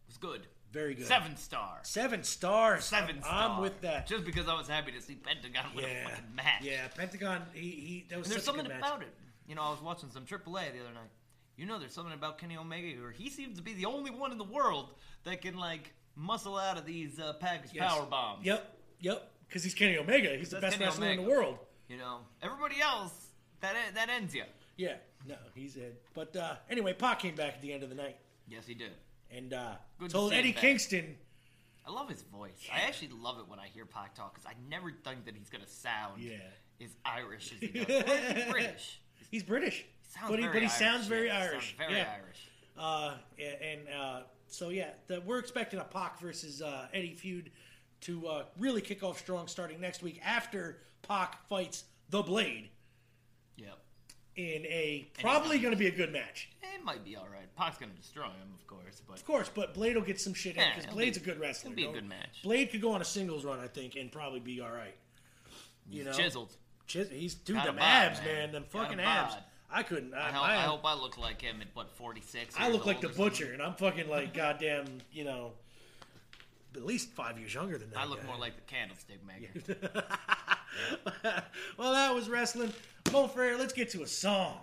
was 0.08 0.16
good. 0.16 0.46
very 0.72 0.94
good. 0.94 1.06
Seven 1.06 1.36
stars. 1.36 1.86
Seven 1.88 2.22
stars. 2.24 2.84
Seven 2.84 3.16
I'm, 3.16 3.22
stars. 3.22 3.50
I'm 3.56 3.60
with 3.60 3.80
that. 3.82 4.06
Just 4.06 4.24
because 4.24 4.48
I 4.48 4.54
was 4.54 4.66
happy 4.68 4.92
to 4.92 5.00
see 5.00 5.14
Pentagon 5.14 5.66
win 5.74 5.84
a 5.84 5.88
yeah, 5.88 6.08
fucking 6.08 6.24
match. 6.34 6.62
yeah. 6.62 6.88
Pentagon. 6.96 7.42
He, 7.52 7.60
he 7.60 8.06
that 8.08 8.18
was 8.18 8.26
And 8.28 8.34
there's 8.34 8.44
something 8.44 8.66
about 8.66 9.02
it. 9.02 9.08
You 9.46 9.54
know, 9.54 9.62
I 9.62 9.70
was 9.70 9.80
watching 9.82 10.10
some 10.10 10.24
AAA 10.24 10.42
the 10.72 10.80
other 10.80 10.94
night. 10.94 11.10
You 11.56 11.66
know, 11.66 11.78
there's 11.78 11.94
something 11.94 12.12
about 12.12 12.38
Kenny 12.38 12.56
Omega 12.56 13.00
where 13.00 13.10
he 13.12 13.30
seems 13.30 13.56
to 13.56 13.62
be 13.62 13.72
the 13.74 13.86
only 13.86 14.10
one 14.10 14.32
in 14.32 14.38
the 14.38 14.44
world 14.44 14.90
that 15.24 15.40
can 15.42 15.56
like 15.56 15.92
muscle 16.16 16.56
out 16.56 16.76
of 16.78 16.84
these 16.86 17.18
uh, 17.20 17.34
package 17.34 17.70
Yes. 17.74 17.92
power 17.92 18.06
bombs. 18.06 18.44
Yep, 18.44 18.76
yep. 19.00 19.30
Because 19.48 19.62
he's 19.62 19.74
Kenny 19.74 19.96
Omega. 19.98 20.36
He's 20.36 20.50
the 20.50 20.60
best 20.60 20.74
Kenny 20.78 20.86
wrestler 20.86 21.08
in 21.10 21.16
the 21.22 21.28
world. 21.28 21.58
You 21.88 21.98
know, 21.98 22.18
everybody 22.42 22.80
else 22.80 23.12
that 23.60 23.74
that 23.94 24.08
ends 24.08 24.34
you. 24.34 24.42
Yeah, 24.76 24.94
no, 25.26 25.36
he's 25.54 25.76
it. 25.76 26.02
But 26.14 26.34
uh, 26.36 26.54
anyway, 26.68 26.92
Pac 26.94 27.20
came 27.20 27.34
back 27.36 27.54
at 27.54 27.62
the 27.62 27.72
end 27.72 27.82
of 27.82 27.88
the 27.88 27.94
night 27.94 28.16
Yes, 28.48 28.66
he 28.66 28.74
did. 28.74 28.90
and 29.30 29.52
uh, 29.54 29.74
Good 29.98 30.10
told 30.10 30.32
him 30.32 30.38
Eddie 30.38 30.52
back. 30.52 30.60
Kingston, 30.62 31.16
I 31.86 31.90
love 31.92 32.08
his 32.08 32.22
voice. 32.22 32.66
I 32.72 32.80
actually 32.80 33.10
love 33.20 33.38
it 33.38 33.48
when 33.48 33.58
I 33.58 33.68
hear 33.72 33.86
Pac 33.86 34.14
talk 34.14 34.34
because 34.34 34.46
I 34.46 34.54
never 34.68 34.90
think 35.04 35.24
that 35.26 35.34
he's 35.36 35.48
gonna 35.48 35.66
sound 35.68 36.20
Yeah. 36.22 36.36
as 36.82 36.90
Irish 37.04 37.52
as 37.54 37.60
he 37.60 37.66
does. 37.84 37.88
Or 37.88 37.92
is 38.36 38.44
he 38.44 38.50
British. 38.50 39.00
he's 39.30 39.42
British, 39.44 39.84
Sounds 40.02 40.30
but 40.30 40.38
he, 40.40 40.44
but 40.46 40.54
he 40.56 40.60
Irish, 40.62 40.72
sounds 40.72 41.06
very 41.06 41.28
yeah, 41.28 41.38
Irish. 41.38 41.76
Sounds 41.76 41.88
very 41.88 41.94
yeah. 41.94 42.14
Irish. 42.22 42.48
Uh, 42.78 43.14
and 43.38 43.80
uh, 43.88 44.20
so 44.48 44.68
yeah, 44.70 44.90
the, 45.06 45.20
we're 45.22 45.38
expecting 45.38 45.78
a 45.80 45.84
Pac 45.84 46.18
versus 46.20 46.62
uh, 46.62 46.86
Eddie 46.92 47.14
feud 47.14 47.50
to 48.02 48.26
uh, 48.26 48.44
really 48.58 48.80
kick 48.80 49.02
off 49.02 49.18
strong 49.18 49.46
starting 49.48 49.80
next 49.80 50.02
week 50.02 50.20
after 50.24 50.78
Pac 51.02 51.46
fights 51.48 51.84
the 52.10 52.22
Blade 52.22 52.68
Yep. 53.56 53.78
in 54.36 54.66
a 54.66 55.08
probably 55.20 55.58
going 55.58 55.72
to 55.72 55.78
be 55.78 55.86
a 55.86 55.90
good 55.90 56.12
match. 56.12 56.50
It 56.62 56.84
might 56.84 57.04
be 57.04 57.16
all 57.16 57.26
right. 57.32 57.46
Pac's 57.56 57.78
gonna 57.78 57.92
destroy 57.92 58.24
him, 58.24 58.52
of 58.54 58.66
course, 58.66 59.00
but 59.08 59.16
Of 59.16 59.24
course, 59.24 59.50
but 59.52 59.72
Blade 59.74 59.96
will 59.96 60.02
get 60.02 60.20
some 60.20 60.34
shit 60.34 60.56
in 60.56 60.62
because 60.76 60.92
Blade's 60.92 61.16
be- 61.18 61.24
a 61.30 61.34
good 61.34 61.40
wrestler. 61.40 61.70
it'll 61.72 61.76
be 61.76 61.86
a 61.86 61.92
good 61.92 62.08
match. 62.08 62.42
Blade 62.42 62.70
could 62.70 62.82
go 62.82 62.92
on 62.92 63.00
a 63.00 63.04
singles 63.04 63.44
run, 63.44 63.58
I 63.60 63.66
think, 63.66 63.96
and 63.96 64.12
probably 64.12 64.40
be 64.40 64.60
all 64.60 64.70
right. 64.70 64.94
You 65.90 66.04
know, 66.04 66.12
chiseled. 66.12 66.54
Chis- 66.86 67.08
he's 67.10 67.34
dude, 67.34 67.56
Got 67.56 67.66
them 67.66 67.78
abs, 67.78 68.18
man. 68.20 68.26
man, 68.34 68.52
them 68.52 68.64
fucking 68.68 69.00
abs. 69.00 69.34
Bod. 69.70 69.78
I 69.78 69.82
couldn't. 69.82 70.14
I, 70.14 70.28
I 70.28 70.32
hope, 70.32 70.44
I, 70.48 70.54
I 70.54 70.60
hope 70.62 70.80
I 70.84 70.94
look 70.94 71.18
like 71.18 71.40
him 71.42 71.60
at 71.60 71.68
what 71.74 71.90
46. 71.96 72.54
I 72.58 72.68
look 72.68 72.86
like 72.86 73.00
the 73.00 73.08
or 73.08 73.10
something. 73.12 73.24
butcher, 73.24 73.52
and 73.52 73.62
I'm 73.62 73.74
fucking 73.74 74.08
like 74.08 74.34
goddamn, 74.34 74.86
you 75.12 75.24
know, 75.24 75.52
at 76.74 76.84
least 76.84 77.10
five 77.10 77.38
years 77.38 77.54
younger 77.54 77.78
than 77.78 77.90
that. 77.90 77.98
I 78.00 78.04
look 78.06 78.20
guy. 78.22 78.26
more 78.26 78.36
like 78.38 78.54
the 78.56 78.62
candlestick 78.62 79.18
maker. 79.26 79.76
well, 81.78 81.92
that 81.92 82.14
was 82.14 82.28
wrestling. 82.28 82.72
Mo 83.12 83.28
Frere, 83.28 83.56
let's 83.56 83.72
get 83.72 83.90
to 83.90 84.02
a 84.02 84.06
song. 84.06 84.58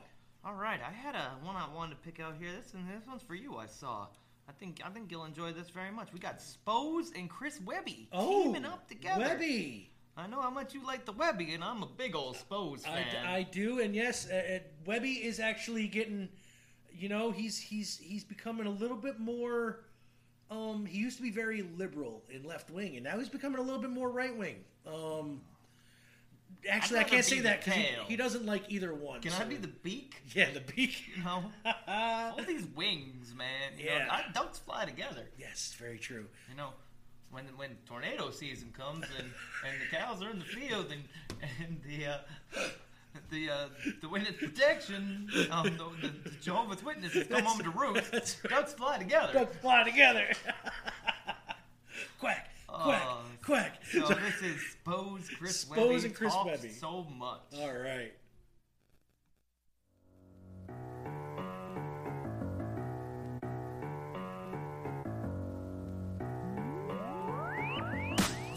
All 0.45 0.54
right, 0.56 0.80
I 0.86 0.91
had 0.91 1.16
a 1.16 1.32
one 1.43 1.56
I 1.56 1.66
wanted 1.74 1.91
to 1.91 2.01
pick 2.01 2.20
out 2.20 2.36
here. 2.39 2.49
This 2.51 2.74
one, 2.74 2.86
this 2.88 3.08
one's 3.08 3.22
for 3.22 3.36
you. 3.36 3.56
I 3.58 3.66
saw. 3.66 4.08
I 4.47 4.51
think 4.51 4.82
I 4.86 4.89
think 4.89 5.10
you'll 5.10 5.24
enjoy 5.24 5.54
this 5.54 5.70
very 5.70 5.89
much. 5.91 6.10
We 6.14 6.20
got 6.20 6.41
Spose 6.41 7.12
and 7.16 7.30
Chris 7.30 7.62
Webby 7.66 8.10
Oh, 8.12 8.43
teaming 8.43 8.66
up 8.66 8.88
together. 8.89 9.22
Webby. 9.22 9.89
I 10.16 10.28
know 10.28 10.41
how 10.41 10.51
much 10.51 10.74
you 10.74 10.86
like 10.86 11.05
the 11.05 11.11
Webby, 11.11 11.53
and 11.53 11.64
I'm 11.64 11.82
a 11.82 11.88
big 11.88 12.16
old 12.16 12.38
Spose 12.38 12.84
I, 12.86 13.03
fan. 13.03 13.26
I 13.26 13.43
do, 13.43 13.80
and 13.80 13.95
yes, 13.95 14.30
uh, 14.30 14.36
uh, 14.36 14.59
Webby 14.86 15.14
is 15.14 15.39
actually 15.39 15.88
getting. 15.88 16.30
You 16.95 17.09
know, 17.09 17.32
he's 17.32 17.57
he's 17.57 17.97
he's 17.97 18.24
becoming 18.24 18.68
a 18.68 18.72
little 18.72 18.97
bit 18.97 19.20
more. 19.20 19.80
Um, 20.51 20.86
he 20.86 20.99
used 20.99 21.18
to 21.18 21.24
be 21.24 21.32
very 21.32 21.64
liberal 21.64 22.22
in 22.30 22.43
left 22.43 22.70
wing, 22.70 22.95
and 22.95 23.03
now 23.03 23.18
he's 23.18 23.30
becoming 23.30 23.57
a 23.59 23.64
little 23.64 23.82
bit 23.82 23.89
more 23.89 24.11
right 24.11 24.38
wing. 24.38 24.57
Um, 24.86 25.41
actually, 26.70 26.99
I 26.99 27.03
can't 27.03 27.26
say 27.26 27.39
that 27.39 27.64
because 27.64 27.80
he, 27.80 27.88
he, 28.09 28.16
doesn't 28.16 28.45
like 28.45 28.64
either 28.70 28.93
one. 28.93 29.22
Can 29.22 29.34
I 29.34 29.45
be 29.45 29.55
the 29.55 29.68
beak? 29.68 30.22
Yeah, 30.36 30.51
the 30.51 30.61
beak. 30.61 31.03
You 31.16 31.24
know, 31.24 31.43
all 31.88 32.43
these 32.45 32.68
wings, 32.76 33.34
man. 33.36 33.80
You 33.80 33.86
Yeah. 33.86 34.05
know, 34.05 34.11
I, 34.11 34.26
ducks 34.34 34.59
fly 34.59 34.86
together. 34.86 35.28
Yes, 35.39 35.76
very 35.80 35.97
true. 35.97 36.26
You 36.49 36.55
know, 36.55 36.70
when 37.34 37.46
when 37.58 37.72
tornado 37.86 38.30
season 38.32 38.72
comes 38.78 39.06
and, 39.18 39.28
and 39.68 39.82
the 39.82 39.96
cows 39.96 40.22
are 40.22 40.30
in 40.30 40.40
the 40.40 40.46
field 40.46 40.88
and 40.92 41.04
and 41.60 41.82
the 41.86 42.06
uh, 42.08 42.18
the 43.30 43.50
uh, 43.50 43.68
the 44.02 44.08
witness 44.10 44.36
protection, 44.38 45.28
um, 45.52 45.64
the, 45.66 46.08
the, 46.08 46.30
the 46.30 46.36
Jehovah's 46.42 46.84
Witnesses 46.84 47.28
come 47.28 47.44
home 47.44 47.60
to 47.60 47.70
roost. 47.72 48.12
That's 48.12 48.38
right. 48.44 48.52
Ducks 48.52 48.74
fly 48.74 48.98
together. 48.98 49.34
Ducks 49.34 49.58
fly 49.58 49.84
together. 49.84 50.28
quack, 52.20 52.50
quack, 52.68 53.02
Oh, 53.06 53.22
quack. 53.44 53.82
So 53.92 54.08
this 54.08 54.42
is 54.42 54.62
Spose 54.72 55.30
Chris 55.38 55.60
Spose 55.62 55.78
Webby 55.78 56.06
and 56.06 56.16
Chris 56.16 56.34
Webby. 56.46 56.70
so 56.70 57.04
much. 57.18 57.42
All 57.60 57.74
right. 57.74 58.14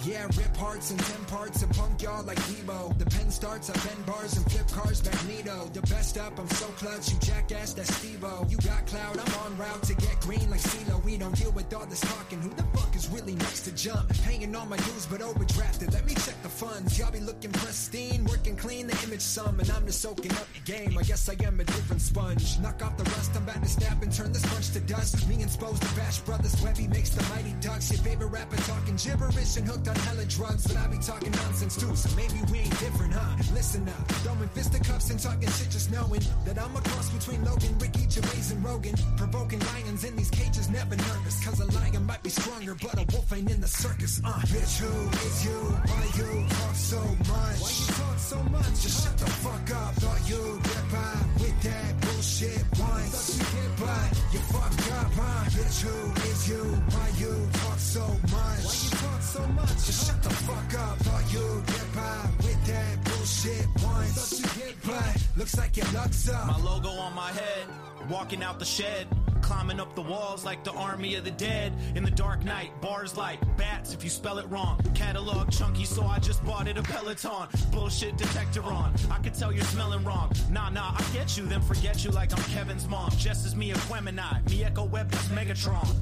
Yeah, 0.07 0.24
rip 0.36 0.57
hearts 0.57 0.92
and 0.92 1.00
ten 1.00 1.24
parts 1.24 1.62
and 1.62 1.74
punk 1.74 2.00
y'all 2.00 2.22
like 2.22 2.38
Debo. 2.38 2.96
The 2.96 3.07
pen 3.07 3.28
starts, 3.28 3.68
I 3.70 3.72
bend 3.72 4.07
bars 4.07 4.36
and 4.36 4.48
flip 4.52 4.68
cars, 4.68 5.04
Magneto. 5.04 5.68
The 5.72 5.80
best 5.82 6.16
up, 6.16 6.38
I'm 6.38 6.48
so 6.48 6.66
clutch, 6.78 7.11
you 7.11 7.18
jackass, 7.18 7.74
that's 7.74 7.90
Stevo. 7.90 8.48
You 8.48 8.57
got 8.59 8.86
cloud, 8.86 9.18
I'm 9.18 9.34
on 9.40 9.59
route 9.59 9.82
to 9.82 9.94
get 9.94 10.20
green 10.20 10.48
like 10.48 10.61
CeeLo. 10.61 11.04
We 11.04 11.16
don't 11.16 11.34
deal 11.36 11.50
with 11.50 11.74
all 11.74 11.86
this 11.86 12.00
talking. 12.02 12.40
Who 12.40 12.50
the 12.50 12.62
fuck 12.78 12.94
is 12.94 13.09
really 13.09 13.34
next 13.34 13.62
to 13.62 13.72
jump? 13.74 14.09
Paying 14.22 14.54
on 14.54 14.68
my 14.68 14.76
dues, 14.76 15.07
but 15.07 15.20
overdrafted. 15.22 15.92
Let 15.92 16.07
me 16.07 16.14
check 16.14 16.40
the 16.44 16.50
funds. 16.50 16.96
Y'all 16.96 17.11
be 17.11 17.18
looking 17.18 17.50
pristine, 17.50 18.24
working 18.26 18.54
clean, 18.54 18.86
the 18.86 18.96
image 19.02 19.22
some, 19.22 19.59
and 19.59 19.68
I'm 19.70 19.86
just 19.86 20.02
soaking 20.02 20.30
up 20.32 20.46
the 20.54 20.72
game. 20.72 20.96
I 20.96 21.02
guess 21.02 21.28
I 21.28 21.34
am 21.44 21.59
a 21.59 21.64
different 21.64 22.00
sponge. 22.00 22.61
Knock 22.61 22.80
off 22.80 22.96
the 22.96 23.04
rust, 23.11 23.32
I'm 23.34 23.42
about 23.42 23.61
to 23.61 23.68
snap 23.68 24.00
and 24.04 24.12
turn 24.12 24.30
this 24.32 24.46
bunch 24.52 24.70
to 24.70 24.80
dust. 24.80 25.28
Me 25.28 25.42
and 25.42 25.50
Spose, 25.50 25.80
the 25.80 25.92
Bash 25.96 26.20
Brothers, 26.20 26.62
Webby 26.62 26.86
makes 26.86 27.11
the 27.11 27.24
mighty 27.34 27.54
ducks. 27.61 27.90
Your 27.90 28.00
favorite 28.02 28.28
rapper 28.28 28.57
talking 28.59 28.94
gibberish 28.94 29.57
and 29.57 29.66
hooked 29.66 29.88
on 29.88 29.95
hella 30.01 30.24
drugs, 30.26 30.66
but 30.66 30.76
I 30.76 30.86
be 30.88 30.99
talking 30.99 31.32
nonsense 31.32 31.76
too, 31.76 31.94
so 31.97 32.09
maybe 32.16 32.40
we 32.51 32.59
ain't 32.61 32.78
different, 32.78 33.12
huh? 33.12 33.42
Listen 33.55 33.88
up, 33.88 34.09
throwing 34.22 34.49
fisticuffs 34.51 35.11
and 35.11 35.20
talking 35.20 35.49
shit, 35.51 35.70
just 35.70 35.90
knowing 35.90 36.22
that 36.44 36.59
I'm 36.59 36.74
a 36.76 36.80
cross 36.80 37.11
between 37.11 37.44
Logan, 37.44 37.78
Ricky, 37.78 38.09
Gervais, 38.09 38.55
and 38.55 38.64
Rogan. 38.64 38.94
Provoking 39.16 39.61
lions 39.61 40.05
in 40.05 40.16
these 40.16 40.30
cages, 40.30 40.68
never 40.70 40.97
nervous, 40.97 41.44
cause 41.44 41.61
a 41.61 41.66
lion 41.78 42.05
might 42.07 42.22
be 42.22 42.30
stronger, 42.30 42.76
but 42.82 42.94
a 42.99 43.05
wolf 43.12 43.32
ain't 43.32 43.51
in 43.51 43.61
the 43.61 43.68
circus, 43.68 44.20
uh. 44.24 44.32
Bitch, 44.53 44.78
who 44.78 44.92
is 45.26 45.44
you? 45.44 45.59
Why 45.90 46.03
you 46.16 46.47
talk 46.49 46.74
so 46.74 47.01
much? 47.01 47.59
Why 47.61 47.70
you 47.70 47.86
talk 47.94 48.18
so 48.18 48.42
much? 48.51 48.74
Just 48.82 49.05
shut 49.05 49.18
the 49.18 49.26
fuck 49.26 49.70
up. 49.76 49.94
Thought 49.97 50.28
you'd 50.28 50.62
get 50.62 50.84
by 50.92 51.14
with 51.40 51.62
that 51.62 52.01
bullshit 52.01 52.64
once. 52.78 53.11
Thought 53.14 53.28
you 53.36 53.44
get 53.57 53.70
by, 53.80 54.03
you 54.32 54.40
fucked 54.53 54.92
up, 54.92 55.12
huh? 55.14 55.44
Bitch, 55.57 55.80
who 55.82 55.97
is 56.30 56.49
you? 56.49 56.62
Why 56.92 57.09
you 57.18 57.32
talk 57.53 57.78
so 57.78 58.07
much? 58.07 58.61
Why 58.66 58.74
you 58.84 58.90
talk 58.90 59.22
so 59.22 59.47
much? 59.49 59.86
Just 59.87 60.09
shut 60.09 60.20
the 60.20 60.30
fuck 60.30 60.80
up. 60.80 60.99
Thought 60.99 61.32
you'd 61.32 61.66
get 61.66 61.95
by 61.95 62.28
with 62.39 62.66
that 62.66 63.05
bullshit 63.05 63.66
once. 63.84 64.57
You 64.57 64.74
by. 64.84 65.14
Looks 65.37 65.57
like 65.57 65.76
your 65.76 65.87
luck's 65.95 66.28
up. 66.28 66.47
My 66.49 66.59
logo 66.59 66.89
on 66.89 67.14
my 67.14 67.30
head, 67.30 67.68
walking 68.11 68.43
out 68.43 68.59
the 68.59 68.64
shed, 68.64 69.07
climbing 69.43 69.78
up 69.78 69.95
the 69.95 70.03
walls 70.03 70.45
like 70.45 70.64
the 70.64 70.72
army 70.72 71.14
of 71.14 71.24
the 71.24 71.30
dead. 71.30 71.72
In 71.95 72.03
the 72.03 72.11
dark 72.11 72.45
night, 72.45 72.72
bars 72.80 73.16
like 73.16 73.39
bats 73.57 73.95
if 73.95 74.03
you 74.03 74.11
spell 74.11 74.39
it 74.39 74.51
wrong. 74.51 74.80
Catalog 74.97 75.53
chunky, 75.53 75.84
so 75.84 76.05
I 76.05 76.18
just 76.18 76.45
bought 76.45 76.66
it 76.66 76.76
a 76.76 76.82
Peloton. 76.82 77.47
Bullshit 77.70 78.16
detector 78.16 78.64
on. 78.64 78.93
I 79.09 79.18
can 79.18 79.34
tell 79.34 79.53
you're 79.53 79.64
smelling 79.66 80.03
wrong. 80.03 80.32
Nah, 80.51 80.68
nah, 80.68 80.97
I 80.99 81.05
get 81.12 81.37
you, 81.37 81.47
then 81.47 81.62
forget 81.62 82.05
you 82.05 82.11
like 82.11 82.37
I'm 82.37 82.43
Kevin's 82.51 82.89
mom. 82.89 83.11
Just 83.18 83.47
as 83.47 83.55
me 83.55 83.70
Aquemini, 83.70 84.51
me 84.51 84.64
Echo 84.64 84.82
Web, 84.82 85.12
that's 85.12 85.28
Megatron. 85.28 85.95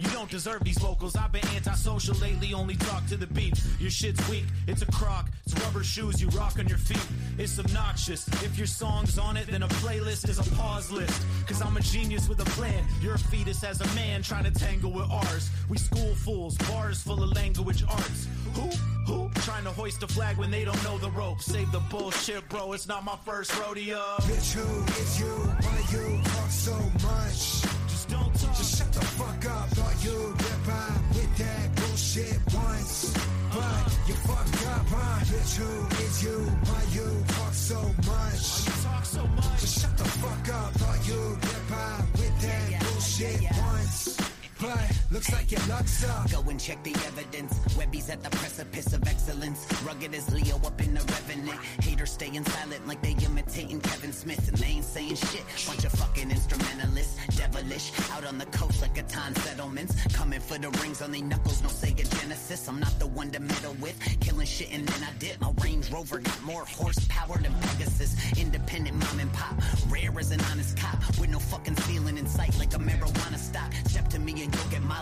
You 0.00 0.08
don't 0.08 0.30
deserve 0.30 0.64
these 0.64 0.78
vocals. 0.78 1.14
I've 1.14 1.30
been 1.30 1.46
antisocial 1.54 2.14
lately, 2.16 2.54
only 2.54 2.74
talk 2.74 3.06
to 3.08 3.18
the 3.18 3.26
beat. 3.26 3.60
Your 3.78 3.90
shit's 3.90 4.26
weak, 4.30 4.44
it's 4.66 4.80
a 4.80 4.86
crock. 4.86 5.28
It's 5.44 5.54
rubber 5.62 5.84
shoes 5.84 6.22
you 6.22 6.28
rock 6.30 6.58
on 6.58 6.66
your 6.68 6.78
feet. 6.78 7.06
It's 7.36 7.58
obnoxious. 7.58 8.26
If 8.42 8.56
your 8.56 8.66
song's 8.66 9.18
on 9.18 9.36
it, 9.36 9.48
then 9.48 9.62
a 9.62 9.68
playlist 9.68 10.30
is 10.30 10.38
a 10.38 10.56
pause 10.56 10.90
list. 10.90 11.22
Cause 11.46 11.60
I'm 11.60 11.76
a 11.76 11.80
genius 11.80 12.30
with 12.30 12.40
a 12.40 12.50
plan. 12.56 12.82
You're 13.02 13.16
a 13.16 13.18
fetus 13.18 13.62
as 13.62 13.82
a 13.82 13.94
man 13.94 14.22
trying 14.22 14.44
to 14.44 14.50
tangle 14.50 14.90
with 14.90 15.10
ours. 15.10 15.50
We 15.68 15.76
school 15.76 16.14
fools, 16.14 16.56
bars 16.56 17.02
full 17.02 17.22
of 17.22 17.32
language 17.32 17.84
arts. 17.86 18.26
Who? 18.54 18.70
Who? 19.06 19.30
Trying 19.42 19.64
to 19.64 19.70
hoist 19.70 20.02
a 20.02 20.06
flag 20.06 20.38
when 20.38 20.50
they 20.50 20.64
don't 20.64 20.82
know 20.82 20.96
the 20.96 21.10
ropes. 21.10 21.44
Save 21.44 21.72
the 21.72 21.80
bullshit, 21.90 22.48
bro. 22.48 22.72
It's 22.72 22.88
not 22.88 23.04
my 23.04 23.16
first 23.26 23.54
rodeo. 23.60 24.00
Bitch, 24.20 24.52
who 24.54 24.84
is 25.02 25.20
you? 25.20 25.26
Why 25.26 25.82
you 25.92 26.22
talk 26.22 26.50
so 26.50 26.76
much? 27.02 27.62
Just 27.88 28.08
don't 28.08 28.34
talk. 28.40 28.56
Just 28.56 28.78
shut 28.78 28.92
the 28.92 29.00
fuck 29.00 29.44
up. 29.46 29.69
You'd 30.02 30.38
get 30.38 30.66
by 30.66 30.88
with 31.14 31.36
that 31.36 31.76
bullshit 31.76 32.38
once. 32.54 33.12
But 33.52 34.08
you 34.08 34.14
fucked 34.14 34.66
up, 34.66 34.86
huh? 34.88 35.24
Bitch, 35.28 35.56
who 35.56 36.04
is 36.04 36.24
you? 36.24 36.38
Why 36.68 36.82
you 36.96 37.24
talk 37.28 37.52
so 37.52 37.80
much? 37.82 38.06
Why 38.08 38.64
You 38.64 38.82
talk 38.82 39.04
so 39.04 39.26
much. 39.26 39.60
Just 39.60 39.80
shut 39.80 39.98
the 39.98 40.04
fuck 40.04 40.54
up. 40.54 40.72
Thought 40.72 41.06
you'd 41.06 41.40
get 41.42 41.68
by 41.68 42.04
with 42.12 42.40
that 42.40 42.80
bullshit 42.80 43.42
once. 43.58 44.16
But 44.60 44.99
looks 45.10 45.32
like 45.32 45.50
your 45.50 45.60
luck's 45.68 46.04
up. 46.04 46.30
Go 46.30 46.42
and 46.48 46.60
check 46.60 46.82
the 46.84 46.94
evidence. 47.06 47.58
Webby's 47.76 48.08
at 48.10 48.22
the 48.22 48.30
precipice 48.30 48.92
of 48.92 49.06
excellence. 49.06 49.66
Rugged 49.82 50.14
as 50.14 50.32
Leo 50.32 50.56
up 50.64 50.80
in 50.80 50.94
the 50.94 51.00
revenant. 51.00 51.58
Haters 51.82 52.12
staying 52.12 52.44
silent 52.44 52.86
like 52.86 53.02
they 53.02 53.16
imitating 53.24 53.80
Kevin 53.80 54.12
Smith. 54.12 54.48
And 54.48 54.56
they 54.58 54.66
ain't 54.66 54.84
saying 54.84 55.16
shit. 55.16 55.44
Bunch 55.66 55.84
of 55.84 55.92
fucking 55.92 56.30
instrumentalists. 56.30 57.16
Devilish. 57.36 57.92
Out 58.12 58.24
on 58.24 58.38
the 58.38 58.46
coast 58.46 58.82
like 58.82 58.94
Catan 58.94 59.36
settlements. 59.38 59.94
Coming 60.14 60.40
for 60.40 60.58
the 60.58 60.70
rings 60.82 61.02
on 61.02 61.10
their 61.12 61.24
knuckles. 61.24 61.62
No 61.62 61.68
Sega 61.68 62.08
Genesis. 62.20 62.68
I'm 62.68 62.78
not 62.78 62.96
the 62.98 63.06
one 63.08 63.30
to 63.32 63.40
meddle 63.40 63.74
with. 63.80 63.98
Killing 64.20 64.46
shit 64.46 64.72
and 64.72 64.86
then 64.86 65.02
I 65.02 65.12
dip. 65.18 65.40
My 65.40 65.52
Range 65.62 65.90
Rover 65.90 66.20
got 66.20 66.42
more 66.42 66.64
horsepower 66.64 67.38
than 67.38 67.52
Pegasus. 67.60 68.14
Independent 68.38 68.96
mom 68.96 69.18
and 69.20 69.32
pop. 69.32 69.54
Rare 69.88 70.12
as 70.18 70.30
an 70.30 70.40
honest 70.52 70.76
cop. 70.76 70.98
With 71.18 71.30
no 71.30 71.38
fucking 71.38 71.76
ceiling 71.76 72.16
in 72.16 72.26
sight 72.26 72.56
like 72.58 72.74
a 72.74 72.78
marijuana 72.78 73.38
stock. 73.38 73.72
Step 73.86 74.08
to 74.08 74.18
me 74.18 74.32
and 74.44 74.54
you'll 74.54 74.70
get 74.70 74.82
molly 74.82 74.99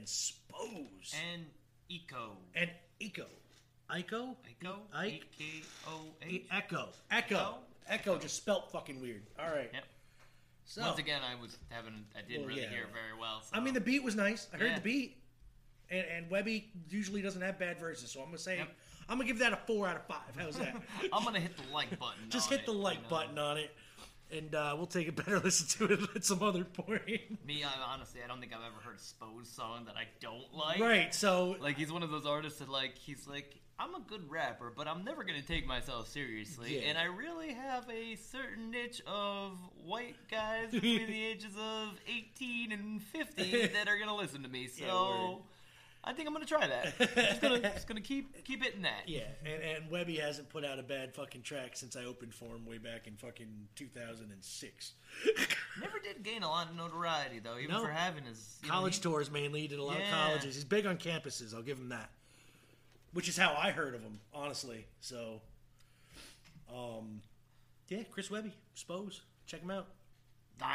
and 0.00 0.08
Spose. 0.08 1.14
And 1.32 1.44
Eco. 1.88 2.32
And 2.54 2.70
Eco. 3.00 3.26
Ico? 3.90 4.34
Echo? 4.48 4.76
Ike? 4.94 5.22
E-K-O-H. 5.38 6.42
Echo. 6.50 6.88
Echo. 7.10 7.54
Echo 7.88 8.18
just 8.18 8.36
spelt 8.36 8.70
fucking 8.70 9.00
weird. 9.00 9.22
All 9.38 9.50
right. 9.50 9.68
Yep. 9.72 9.84
So, 10.64 10.82
Once 10.82 10.98
again, 11.00 11.20
I 11.28 11.40
was 11.40 11.58
having, 11.70 12.04
I 12.16 12.22
didn't 12.22 12.40
Well, 12.42 12.48
really 12.50 12.62
yeah. 12.62 12.68
hear 12.70 12.86
very 12.92 13.18
well. 13.20 13.42
So. 13.42 13.56
I 13.56 13.60
mean, 13.60 13.74
the 13.74 13.80
beat 13.80 14.02
was 14.04 14.14
nice. 14.14 14.46
I 14.54 14.58
heard 14.58 14.68
Yeah. 14.68 14.74
the 14.76 14.80
beat. 14.80 15.16
And, 15.90 16.06
and 16.06 16.30
Webby 16.30 16.70
usually 16.88 17.20
doesn't 17.20 17.42
have 17.42 17.58
bad 17.58 17.80
verses, 17.80 18.12
so 18.12 18.20
I'm 18.20 18.26
gonna 18.26 18.38
say 18.38 18.58
Yep. 18.58 18.68
I'm 19.08 19.16
gonna 19.18 19.26
give 19.26 19.40
that 19.40 19.52
a 19.52 19.56
four 19.56 19.88
out 19.88 19.96
of 19.96 20.06
five. 20.06 20.36
How's 20.38 20.56
that? 20.58 20.76
I'm 21.12 21.24
gonna 21.24 21.40
hit 21.40 21.56
the 21.56 21.64
like 21.72 21.90
button. 21.98 22.22
Just 22.28 22.48
hit 22.48 22.64
the 22.64 22.72
like 22.72 22.98
you 22.98 23.02
know. 23.02 23.08
button 23.08 23.38
on 23.38 23.58
it, 23.58 23.74
and 24.32 24.54
uh, 24.54 24.74
we'll 24.76 24.86
take 24.86 25.08
a 25.08 25.12
better 25.12 25.38
listen 25.44 25.86
to 25.86 25.92
it 25.92 26.00
at 26.14 26.24
some 26.24 26.42
other 26.42 26.64
point. 26.64 27.44
Me, 27.46 27.64
I, 27.64 27.92
honestly, 27.92 28.20
I 28.24 28.28
don't 28.28 28.40
think 28.40 28.52
I've 28.52 28.60
ever 28.64 28.80
heard 28.82 28.96
a 28.96 29.00
Spose 29.00 29.48
song 29.48 29.84
that 29.86 29.96
I 29.96 30.04
don't 30.20 30.52
like. 30.54 30.80
right. 30.80 31.14
So 31.14 31.56
Like 31.60 31.76
he's 31.76 31.92
one 31.92 32.02
of 32.02 32.10
those 32.10 32.26
artists 32.26 32.58
that 32.60 32.68
like 32.68 32.96
he's 32.98 33.26
like 33.26 33.56
I'm 33.78 33.94
a 33.94 34.00
good 34.06 34.30
rapper, 34.30 34.70
but 34.76 34.86
I'm 34.86 35.04
never 35.04 35.24
gonna 35.24 35.40
take 35.40 35.66
myself 35.66 36.08
seriously, 36.08 36.76
Yeah. 36.82 36.88
and 36.90 36.98
I 36.98 37.04
really 37.04 37.54
have 37.54 37.88
a 37.88 38.14
certain 38.16 38.70
niche 38.70 39.00
of 39.06 39.52
white 39.82 40.16
guys 40.30 40.70
between 40.70 41.06
the 41.06 41.24
ages 41.30 41.54
of 41.58 41.98
18 42.06 42.72
and 42.72 43.02
50 43.02 43.66
that 43.72 43.88
are 43.88 43.98
gonna 43.98 44.14
listen 44.16 44.42
to 44.42 44.48
me. 44.50 44.66
So. 44.68 44.84
Yeah. 44.84 45.44
I 46.02 46.14
think 46.14 46.26
I'm 46.28 46.32
gonna 46.32 46.46
try 46.46 46.66
that. 46.66 46.94
just 47.14 47.40
gonna, 47.42 47.58
just 47.74 47.86
gonna 47.86 48.00
keep 48.00 48.42
keep 48.44 48.62
hitting 48.64 48.82
that. 48.82 49.02
yeah, 49.06 49.24
and, 49.44 49.62
and 49.62 49.90
Webby 49.90 50.16
hasn't 50.16 50.48
put 50.48 50.64
out 50.64 50.78
a 50.78 50.82
bad 50.82 51.14
fucking 51.14 51.42
track 51.42 51.76
since 51.76 51.94
I 51.94 52.04
opened 52.04 52.32
for 52.34 52.46
him 52.46 52.64
way 52.64 52.78
back 52.78 53.06
in 53.06 53.16
fucking 53.16 53.68
2006. 53.76 54.92
Never 55.80 55.98
did 55.98 56.22
gain 56.22 56.42
a 56.42 56.48
lot 56.48 56.70
of 56.70 56.76
notoriety 56.76 57.38
though, 57.40 57.58
even 57.58 57.74
No. 57.74 57.82
for 57.84 57.90
having 57.90 58.24
his 58.24 58.58
you 58.62 58.68
know, 58.68 58.74
College 58.74 58.96
he- 58.96 59.02
tours 59.02 59.30
mainly. 59.30 59.60
He 59.60 59.68
did 59.68 59.78
a 59.78 59.84
lot 59.84 59.98
Yeah. 59.98 60.04
of 60.04 60.10
colleges. 60.28 60.54
He's 60.54 60.64
big 60.64 60.86
on 60.86 60.96
campuses. 60.96 61.54
I'll 61.54 61.62
give 61.62 61.78
him 61.78 61.90
that. 61.90 62.10
Which 63.12 63.28
is 63.28 63.36
how 63.36 63.54
I 63.54 63.70
heard 63.70 63.94
of 63.94 64.00
him, 64.02 64.20
honestly. 64.32 64.86
So, 65.00 65.40
um, 66.74 67.20
yeah, 67.88 68.04
Chris 68.10 68.30
Webby, 68.30 68.54
Spose, 68.74 69.20
check 69.46 69.60
him 69.62 69.70
out. 69.70 69.86
Dion. 70.58 70.70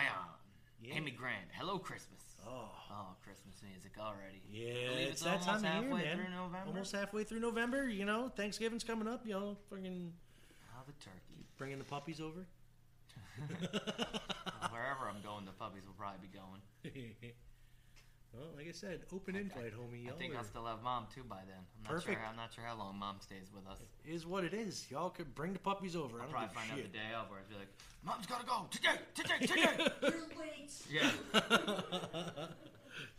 Yeah. 0.84 0.96
Amy 0.96 1.12
Grant. 1.12 1.46
Hello, 1.58 1.80
Christmas. 1.80 2.20
Oh, 2.48 2.70
Oh, 2.92 3.08
Christmas 3.26 3.56
music 3.70 3.92
already. 4.00 4.42
yeah, 4.50 4.90
Believe 4.90 5.08
it's 5.10 5.22
that 5.24 5.42
time 5.42 5.56
almost 5.56 5.66
of 5.66 5.72
year, 5.74 5.82
halfway 5.84 6.04
man. 6.04 6.16
through 6.18 6.30
November. 6.36 6.68
Almost 6.68 6.92
halfway 6.96 7.24
through 7.26 7.40
November. 7.40 7.90
You 7.90 8.06
know, 8.06 8.32
Thanksgiving's 8.36 8.84
coming 8.86 9.08
up. 9.08 9.26
You 9.26 9.34
know, 9.34 9.58
fucking 9.70 10.14
Oh, 10.78 10.82
the 10.86 10.94
turkey. 11.04 11.46
bringing 11.58 11.78
the 11.80 11.84
puppies 11.84 12.22
over. 12.22 12.46
Wherever 14.72 15.10
I'm 15.10 15.22
going, 15.24 15.46
the 15.46 15.52
puppies 15.52 15.84
will 15.86 15.94
probably 15.98 16.20
be 16.28 16.38
going. 16.38 17.32
Well, 18.38 18.50
like 18.58 18.68
I 18.68 18.72
said, 18.72 19.02
open 19.14 19.36
invite, 19.36 19.74
homie. 19.74 20.04
I 20.04 20.10
Y'all 20.10 20.18
think 20.18 20.34
are- 20.34 20.38
I'll 20.40 20.44
still 20.44 20.66
have 20.66 20.82
mom 20.84 21.08
too 21.14 21.24
by 21.24 21.38
then. 21.48 21.56
I'm 21.58 21.84
not 21.84 21.92
Perfect. 21.94 22.20
sure. 22.20 22.28
I'm 22.30 22.36
not 22.36 22.54
sure 22.54 22.64
how 22.66 22.76
long 22.76 22.98
mom 23.00 23.18
stays 23.22 23.50
with 23.54 23.66
us. 23.68 23.78
It 24.06 24.12
is 24.14 24.26
what 24.26 24.44
it 24.44 24.54
is. 24.54 24.86
Y'all 24.92 25.10
could 25.10 25.34
bring 25.36 25.54
the 25.54 25.60
puppies 25.60 25.96
over. 25.96 26.18
I 26.20 26.24
I'll 26.24 26.26
don't 26.28 26.32
probably 26.34 26.48
give 26.50 26.56
a 26.56 26.60
find 26.60 26.72
out 26.72 26.92
the 26.92 26.98
day 26.98 27.14
of 27.16 27.30
where 27.30 27.40
I'd 27.40 27.50
be 27.50 27.56
like, 27.56 27.70
"Mom's 28.04 28.26
gotta 28.26 28.46
go 28.46 28.68
today, 28.72 29.00
today, 29.14 29.40
today." 29.46 29.92
You're 30.02 30.28
late. 30.40 30.72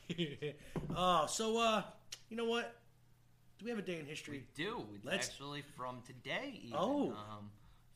yeah. 0.09 0.53
oh, 0.95 1.27
so 1.27 1.59
uh, 1.59 1.83
you 2.29 2.37
know 2.37 2.45
what? 2.45 2.75
Do 3.59 3.65
we 3.65 3.71
have 3.71 3.79
a 3.79 3.83
day 3.83 3.99
in 3.99 4.07
history? 4.07 4.45
We 4.57 4.65
do 4.65 4.85
it's 4.95 5.05
Let's- 5.05 5.29
actually 5.29 5.63
from 5.77 6.03
today. 6.07 6.61
Even. 6.63 6.77
Oh. 6.79 7.11
um, 7.13 7.51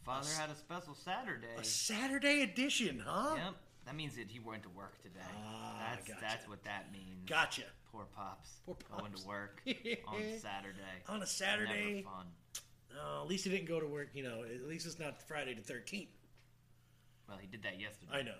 father 0.04 0.28
had 0.38 0.48
a 0.50 0.54
special 0.54 0.94
Saturday. 0.94 1.46
A 1.58 1.64
Saturday 1.64 2.42
edition, 2.42 3.02
huh? 3.04 3.34
Yep. 3.36 3.54
That 3.86 3.96
means 3.96 4.14
that 4.16 4.28
he 4.30 4.38
went 4.38 4.62
to 4.64 4.68
work 4.70 5.00
today. 5.02 5.20
Ah, 5.44 5.88
that's 5.90 6.06
gotcha. 6.06 6.20
that's 6.20 6.48
what 6.48 6.62
that 6.64 6.92
means. 6.92 7.28
Gotcha. 7.28 7.62
Poor 7.90 8.04
pops. 8.14 8.60
Poor 8.66 8.76
pops. 8.76 9.00
Going 9.00 9.12
to 9.12 9.26
work 9.26 9.62
on 10.08 10.22
Saturday. 10.38 11.02
On 11.08 11.22
a 11.22 11.26
Saturday. 11.26 12.02
Never 12.04 12.16
fun. 12.16 12.26
Oh, 13.00 13.22
at 13.22 13.28
least 13.28 13.44
he 13.44 13.50
didn't 13.50 13.66
go 13.68 13.80
to 13.80 13.86
work. 13.86 14.10
You 14.14 14.22
know, 14.24 14.42
at 14.44 14.68
least 14.68 14.86
it's 14.86 14.98
not 14.98 15.22
Friday 15.26 15.54
the 15.54 15.62
thirteenth. 15.62 16.10
Well, 17.28 17.38
he 17.40 17.46
did 17.46 17.62
that 17.62 17.80
yesterday. 17.80 18.12
I 18.12 18.22
know. 18.22 18.34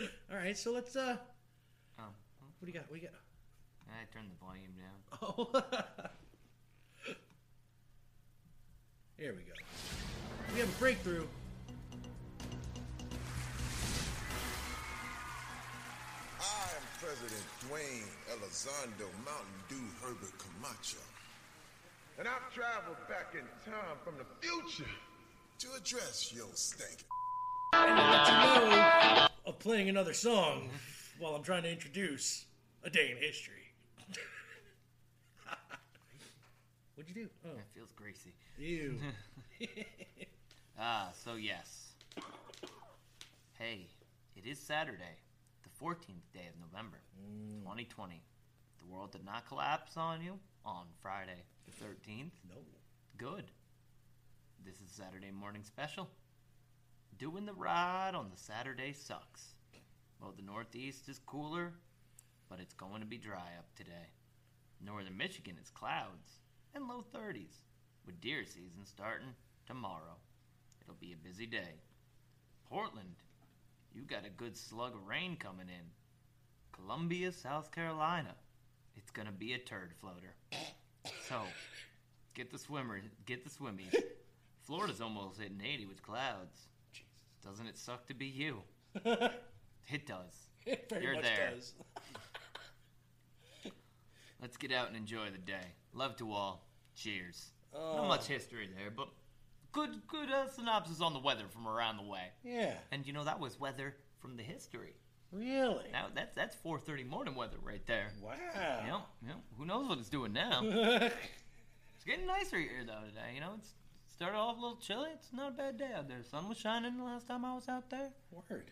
All 0.30 0.36
right, 0.36 0.56
so 0.56 0.72
let's. 0.72 0.96
uh 0.96 1.16
Oh, 1.98 2.02
What 2.58 2.66
do 2.66 2.66
you 2.66 2.72
got? 2.72 2.90
What 2.90 2.96
do 2.98 3.02
you 3.02 3.08
got? 3.08 3.18
I 3.88 4.06
turned 4.12 4.30
the 4.30 4.36
volume 4.44 4.72
down. 4.76 5.02
Oh. 5.22 5.50
Here 9.16 9.32
we 9.36 9.42
go. 9.42 9.52
We 10.52 10.60
have 10.60 10.68
a 10.68 10.78
breakthrough. 10.78 11.26
President 17.04 17.44
Dwayne 17.68 18.08
Elizondo 18.32 19.06
Mountain 19.26 19.60
Dew 19.68 19.84
Herbert 20.02 20.32
Camacho. 20.38 20.96
And 22.18 22.26
I've 22.26 22.50
traveled 22.54 22.96
back 23.08 23.34
in 23.34 23.44
time 23.70 23.98
from 24.02 24.14
the 24.16 24.24
future 24.40 24.90
to 25.58 25.66
address 25.76 26.32
your 26.34 26.46
stink. 26.54 27.04
Of 29.44 29.58
playing 29.58 29.90
another 29.90 30.14
song 30.14 30.70
while 31.18 31.34
I'm 31.34 31.42
trying 31.42 31.64
to 31.64 31.70
introduce 31.70 32.46
a 32.84 32.88
day 32.90 33.10
in 33.10 33.18
history. 33.18 33.54
What'd 36.94 37.14
you 37.14 37.24
do? 37.24 37.28
Oh, 37.44 37.50
It 37.50 37.64
feels 37.74 37.92
greasy. 37.92 38.32
ew. 38.58 38.98
Ah, 40.76 41.10
so 41.24 41.34
yes. 41.36 41.90
Hey, 43.58 43.86
it 44.36 44.44
is 44.44 44.58
Saturday, 44.58 45.14
the 45.78 45.84
14th 45.84 46.32
day 46.32 46.48
of 46.48 46.72
November, 46.72 46.98
mm. 47.20 47.60
2020. 47.60 48.22
The 48.80 48.92
world 48.92 49.12
did 49.12 49.24
not 49.24 49.46
collapse 49.48 49.96
on 49.96 50.22
you 50.22 50.38
on 50.64 50.86
Friday, 51.00 51.42
the 51.64 51.84
13th. 51.84 52.32
No. 52.48 52.56
Good. 53.16 53.44
This 54.64 54.76
is 54.76 54.90
Saturday 54.90 55.30
morning 55.30 55.62
special. 55.64 56.08
Doing 57.18 57.46
the 57.46 57.52
ride 57.52 58.14
on 58.14 58.30
the 58.30 58.36
Saturday 58.36 58.92
sucks. 58.92 59.54
Well, 60.20 60.34
the 60.36 60.42
Northeast 60.42 61.08
is 61.08 61.18
cooler, 61.18 61.72
but 62.48 62.60
it's 62.60 62.74
going 62.74 63.00
to 63.00 63.06
be 63.06 63.18
dry 63.18 63.52
up 63.58 63.74
today. 63.76 64.10
Northern 64.84 65.16
Michigan 65.16 65.56
is 65.62 65.70
clouds 65.70 66.38
and 66.74 66.88
low 66.88 67.04
30s, 67.14 67.62
with 68.06 68.20
deer 68.20 68.44
season 68.44 68.84
starting 68.84 69.34
tomorrow. 69.66 70.16
It'll 70.82 70.94
be 71.00 71.12
a 71.12 71.28
busy 71.28 71.46
day. 71.46 71.80
Portland, 72.68 73.16
you 73.94 74.02
got 74.02 74.26
a 74.26 74.30
good 74.30 74.56
slug 74.56 74.94
of 74.94 75.06
rain 75.06 75.36
coming 75.36 75.68
in. 75.68 75.84
Columbia, 76.72 77.32
South 77.32 77.70
Carolina, 77.70 78.34
it's 78.96 79.10
gonna 79.10 79.32
be 79.32 79.52
a 79.52 79.58
turd 79.58 79.92
floater. 80.00 80.34
So, 81.28 81.42
get 82.34 82.50
the 82.50 82.58
swimmer, 82.58 83.00
get 83.26 83.44
the 83.44 83.50
swimmies. 83.50 83.94
Florida's 84.62 85.00
almost 85.00 85.38
hitting 85.40 85.60
80 85.64 85.86
with 85.86 86.02
clouds. 86.02 86.68
Jesus. 86.92 87.08
Doesn't 87.44 87.66
it 87.66 87.78
suck 87.78 88.06
to 88.08 88.14
be 88.14 88.26
you? 88.26 88.62
It 89.92 90.06
does. 90.06 90.48
It 90.64 90.86
very 90.88 91.04
You're 91.04 91.14
much 91.16 91.24
there. 91.24 91.50
does. 91.54 91.74
Let's 94.40 94.56
get 94.56 94.72
out 94.72 94.88
and 94.88 94.96
enjoy 94.96 95.26
the 95.30 95.36
day. 95.38 95.74
Love 95.92 96.16
to 96.16 96.32
all. 96.32 96.66
Cheers. 96.96 97.50
Oh. 97.74 97.98
Not 97.98 98.08
much 98.08 98.26
history 98.26 98.66
there, 98.74 98.90
but 98.90 99.08
good 99.74 100.06
good 100.06 100.30
uh, 100.30 100.48
synopsis 100.48 101.00
on 101.02 101.12
the 101.12 101.18
weather 101.18 101.44
from 101.50 101.68
around 101.68 101.98
the 101.98 102.04
way. 102.04 102.28
Yeah. 102.42 102.72
And 102.90 103.06
you 103.06 103.12
know 103.12 103.24
that 103.24 103.38
was 103.38 103.60
weather 103.60 103.94
from 104.20 104.36
the 104.36 104.42
history. 104.42 104.94
Really? 105.32 105.84
Now 105.92 106.06
that's 106.14 106.34
that's 106.34 106.56
4:30 106.64 107.06
morning 107.08 107.34
weather 107.34 107.58
right 107.62 107.84
there. 107.86 108.12
Wow. 108.22 108.32
Yep, 108.54 109.00
yep. 109.26 109.36
Who 109.58 109.66
knows 109.66 109.88
what 109.88 109.98
it's 109.98 110.08
doing 110.08 110.32
now? 110.32 110.60
it's 110.64 112.04
getting 112.06 112.26
nicer 112.26 112.56
here 112.56 112.84
though 112.86 113.06
today. 113.06 113.32
You 113.34 113.40
know, 113.40 113.54
it's 113.58 113.70
started 114.14 114.38
off 114.38 114.56
a 114.56 114.60
little 114.60 114.76
chilly. 114.76 115.10
It's 115.12 115.32
not 115.32 115.48
a 115.48 115.54
bad 115.54 115.76
day 115.76 115.90
out 115.94 116.08
there. 116.08 116.22
Sun 116.22 116.48
was 116.48 116.56
shining 116.56 116.96
the 116.96 117.04
last 117.04 117.26
time 117.26 117.44
I 117.44 117.54
was 117.54 117.68
out 117.68 117.90
there. 117.90 118.10
Word. 118.30 118.70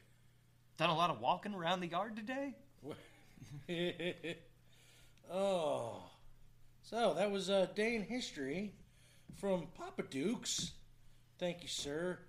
Done 0.79 0.91
a 0.91 0.97
lot 0.97 1.11
of 1.11 1.21
walking 1.21 1.53
around 1.53 1.81
the 1.81 1.89
yard 1.89 2.17
today. 2.17 2.55
oh. 5.31 6.03
So 6.83 7.15
that 7.15 7.31
was 7.31 7.49
a 7.49 7.71
day 7.75 7.97
in 7.97 8.03
history 8.03 8.73
from 9.37 9.67
Papa 9.77 10.03
Dukes. 10.03 10.73
Thank 11.43 11.63
you, 11.63 11.69
sir. 11.69 12.21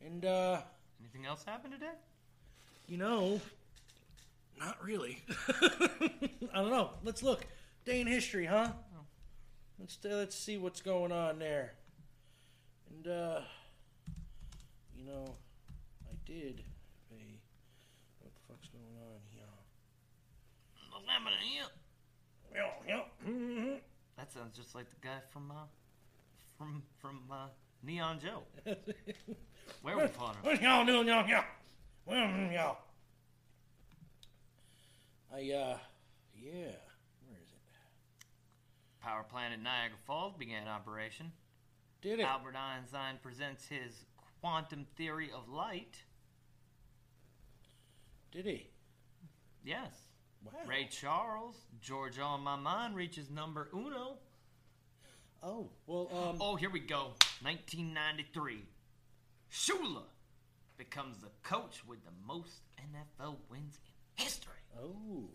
And 0.00 0.24
uh 0.24 0.60
Anything 1.00 1.26
else 1.26 1.42
happen 1.44 1.72
today? 1.72 1.90
you 2.86 2.96
know, 2.96 3.40
not 4.60 4.78
really. 4.80 5.18
I 6.54 6.60
don't 6.62 6.70
know. 6.70 6.90
Let's 7.02 7.24
look. 7.24 7.44
Day 7.84 8.00
in 8.00 8.06
history, 8.06 8.46
huh? 8.46 8.68
Let's 9.80 9.98
uh, 10.04 10.10
let's 10.18 10.36
see 10.36 10.56
what's 10.56 10.80
going 10.80 11.10
on 11.10 11.40
there. 11.40 11.72
And 12.90 13.08
uh 13.08 13.40
you 14.96 15.04
know, 15.04 15.34
I 16.08 16.14
did 16.24 16.62
a 17.10 17.40
what 18.20 18.32
the 18.36 18.40
fuck's 18.46 18.68
going 18.68 18.84
on 19.02 19.18
here? 19.32 19.42
What's 20.92 21.08
happening 21.08 21.38
here? 21.42 21.64
Yeah, 22.54 22.70
yeah. 22.86 23.28
mhm. 23.28 23.80
That 24.16 24.30
sounds 24.32 24.56
just 24.56 24.76
like 24.76 24.88
the 24.90 25.00
guy 25.02 25.18
from 25.32 25.50
uh 25.50 25.64
from 26.56 26.84
from 27.00 27.22
uh 27.28 27.48
Neon 27.82 28.18
Joe. 28.20 28.42
where 29.82 29.96
Werewolf 29.96 30.16
Hunter. 30.16 30.38
What 30.42 30.62
y'all 30.62 30.84
doing, 30.84 31.08
y'all? 31.08 31.28
y'all? 31.28 31.44
Well, 32.06 32.52
y'all. 32.52 32.78
I, 35.32 35.38
uh, 35.38 35.78
yeah. 36.36 36.72
Where 37.24 37.38
is 37.40 37.50
it? 37.50 37.62
Power 39.00 39.24
plant 39.24 39.54
at 39.54 39.62
Niagara 39.62 39.96
Falls 40.06 40.34
began 40.38 40.68
operation. 40.68 41.32
Did 42.02 42.20
it? 42.20 42.24
Albert 42.24 42.56
Einstein 42.56 43.16
presents 43.22 43.66
his 43.66 44.04
quantum 44.40 44.86
theory 44.96 45.30
of 45.34 45.48
light. 45.48 45.96
Did 48.32 48.46
he? 48.46 48.70
Yes. 49.64 49.92
Wow. 50.44 50.52
Ray 50.66 50.88
Charles, 50.90 51.56
George 51.80 52.18
on 52.18 52.40
my 52.40 52.56
mind 52.56 52.96
reaches 52.96 53.30
number 53.30 53.68
uno. 53.72 54.18
Oh, 55.42 55.68
well, 55.86 56.08
um. 56.12 56.36
Oh, 56.40 56.56
here 56.56 56.70
we 56.70 56.80
go. 56.80 57.14
1993. 57.42 58.64
Shula 59.52 60.04
becomes 60.76 61.18
the 61.18 61.30
coach 61.42 61.82
with 61.86 62.04
the 62.04 62.12
most 62.26 62.60
NFL 62.78 63.36
wins 63.50 63.78
in 63.84 64.24
history. 64.24 64.52
Oh. 64.80 65.28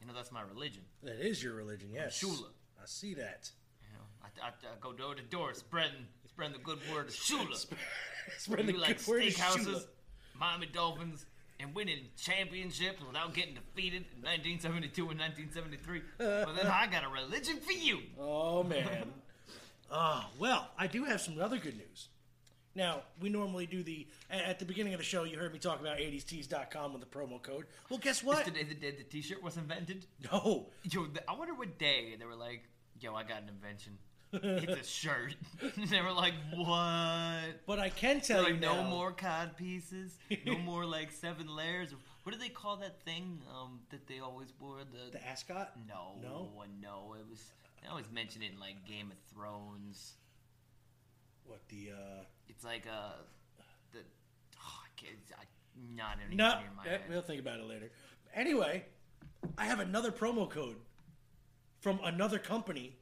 You 0.00 0.06
know, 0.06 0.14
that's 0.14 0.32
my 0.32 0.42
religion. 0.42 0.82
That 1.02 1.20
is 1.20 1.42
your 1.42 1.54
religion, 1.54 1.90
yes. 1.92 2.22
Shula. 2.22 2.48
I 2.80 2.86
see 2.86 3.14
that. 3.14 3.50
You 3.82 3.96
know, 3.96 4.04
I, 4.22 4.46
I, 4.46 4.48
I 4.48 4.76
go 4.80 4.92
door 4.92 5.14
to 5.14 5.22
door 5.22 5.54
spreading 5.54 6.06
spreading 6.26 6.54
the 6.54 6.62
good 6.64 6.78
word 6.92 7.08
of 7.08 7.14
Shula. 7.14 7.66
Spreading 8.38 8.66
we 8.66 8.72
the 8.72 8.78
like 8.78 8.98
good 8.98 9.06
word 9.06 9.22
of 9.24 9.28
steakhouses, 9.34 9.66
Shula. 9.66 9.84
Miami 10.38 10.66
Dolphins, 10.66 11.26
and 11.60 11.74
winning 11.74 12.06
championships 12.16 13.02
without 13.06 13.34
getting 13.34 13.54
defeated 13.54 14.04
in 14.16 14.22
1972 14.22 15.10
and 15.10 15.20
1973. 15.20 16.02
well, 16.18 16.54
then 16.56 16.66
I 16.66 16.86
got 16.86 17.04
a 17.04 17.08
religion 17.08 17.58
for 17.60 17.72
you. 17.72 18.00
Oh, 18.18 18.62
man. 18.62 19.12
Oh, 19.90 20.24
well, 20.38 20.68
I 20.78 20.86
do 20.86 21.04
have 21.04 21.20
some 21.20 21.40
other 21.40 21.58
good 21.58 21.76
news. 21.76 22.08
Now, 22.76 23.02
we 23.20 23.28
normally 23.28 23.66
do 23.66 23.84
the, 23.84 24.06
at 24.28 24.58
the 24.58 24.64
beginning 24.64 24.94
of 24.94 24.98
the 24.98 25.04
show, 25.04 25.22
you 25.22 25.38
heard 25.38 25.52
me 25.52 25.60
talk 25.60 25.80
about 25.80 25.98
80stees.com 25.98 26.92
with 26.92 27.00
the 27.02 27.06
promo 27.06 27.40
code. 27.40 27.66
Well, 27.88 28.00
guess 28.00 28.22
what? 28.24 28.44
Today 28.44 28.64
the 28.64 28.74
day 28.74 28.90
the 28.90 29.04
T-shirt 29.04 29.40
was 29.42 29.56
invented? 29.56 30.06
No. 30.32 30.66
Yo, 30.90 31.06
I 31.28 31.34
wonder 31.34 31.54
what 31.54 31.78
day 31.78 32.16
they 32.18 32.24
were 32.24 32.34
like, 32.34 32.64
"Yo, 33.00 33.14
I 33.14 33.22
got 33.22 33.42
an 33.42 33.48
invention. 33.50 33.96
It's 34.32 34.80
a 34.80 34.84
shirt." 34.90 35.36
they 35.88 36.00
were 36.00 36.10
like, 36.10 36.34
"What?" 36.52 37.64
But 37.64 37.78
I 37.78 37.90
can 37.90 38.20
tell 38.20 38.42
They're 38.42 38.54
you 38.54 38.60
like, 38.60 38.62
no 38.76 38.82
more 38.82 39.12
cod 39.12 39.56
pieces, 39.56 40.18
no 40.44 40.58
more 40.64 40.84
like 40.84 41.12
seven 41.12 41.46
layers. 41.54 41.92
Of, 41.92 41.98
what 42.24 42.32
do 42.32 42.38
they 42.40 42.48
call 42.48 42.78
that 42.78 43.00
thing 43.04 43.38
um, 43.54 43.78
that 43.90 44.08
they 44.08 44.18
always 44.18 44.48
wore? 44.58 44.78
The 44.80 45.12
The 45.16 45.24
ascot? 45.24 45.72
no, 45.86 46.16
No? 46.20 46.48
no. 46.82 47.14
It 47.20 47.26
was 47.30 47.44
they 47.84 47.90
always 47.90 48.10
mention 48.10 48.42
it 48.42 48.52
in 48.52 48.58
like 48.58 48.84
Game 48.86 49.10
of 49.12 49.18
Thrones. 49.32 50.14
What, 51.44 51.60
the, 51.68 51.90
uh. 51.92 52.24
It's 52.48 52.64
like 52.64 52.86
uh 52.90 53.12
the 53.92 53.98
oh, 54.58 54.78
I 54.84 54.88
can't, 55.00 55.16
I, 55.38 55.44
not 55.94 56.18
even 56.24 56.36
No, 56.36 56.48
near 56.60 56.70
my 56.76 56.84
eh, 56.86 56.90
head. 56.90 57.00
we'll 57.10 57.22
think 57.22 57.40
about 57.40 57.60
it 57.60 57.66
later. 57.66 57.90
Anyway, 58.34 58.84
I 59.58 59.66
have 59.66 59.80
another 59.80 60.10
promo 60.10 60.48
code 60.48 60.76
from 61.80 62.00
another 62.04 62.38
company. 62.38 62.96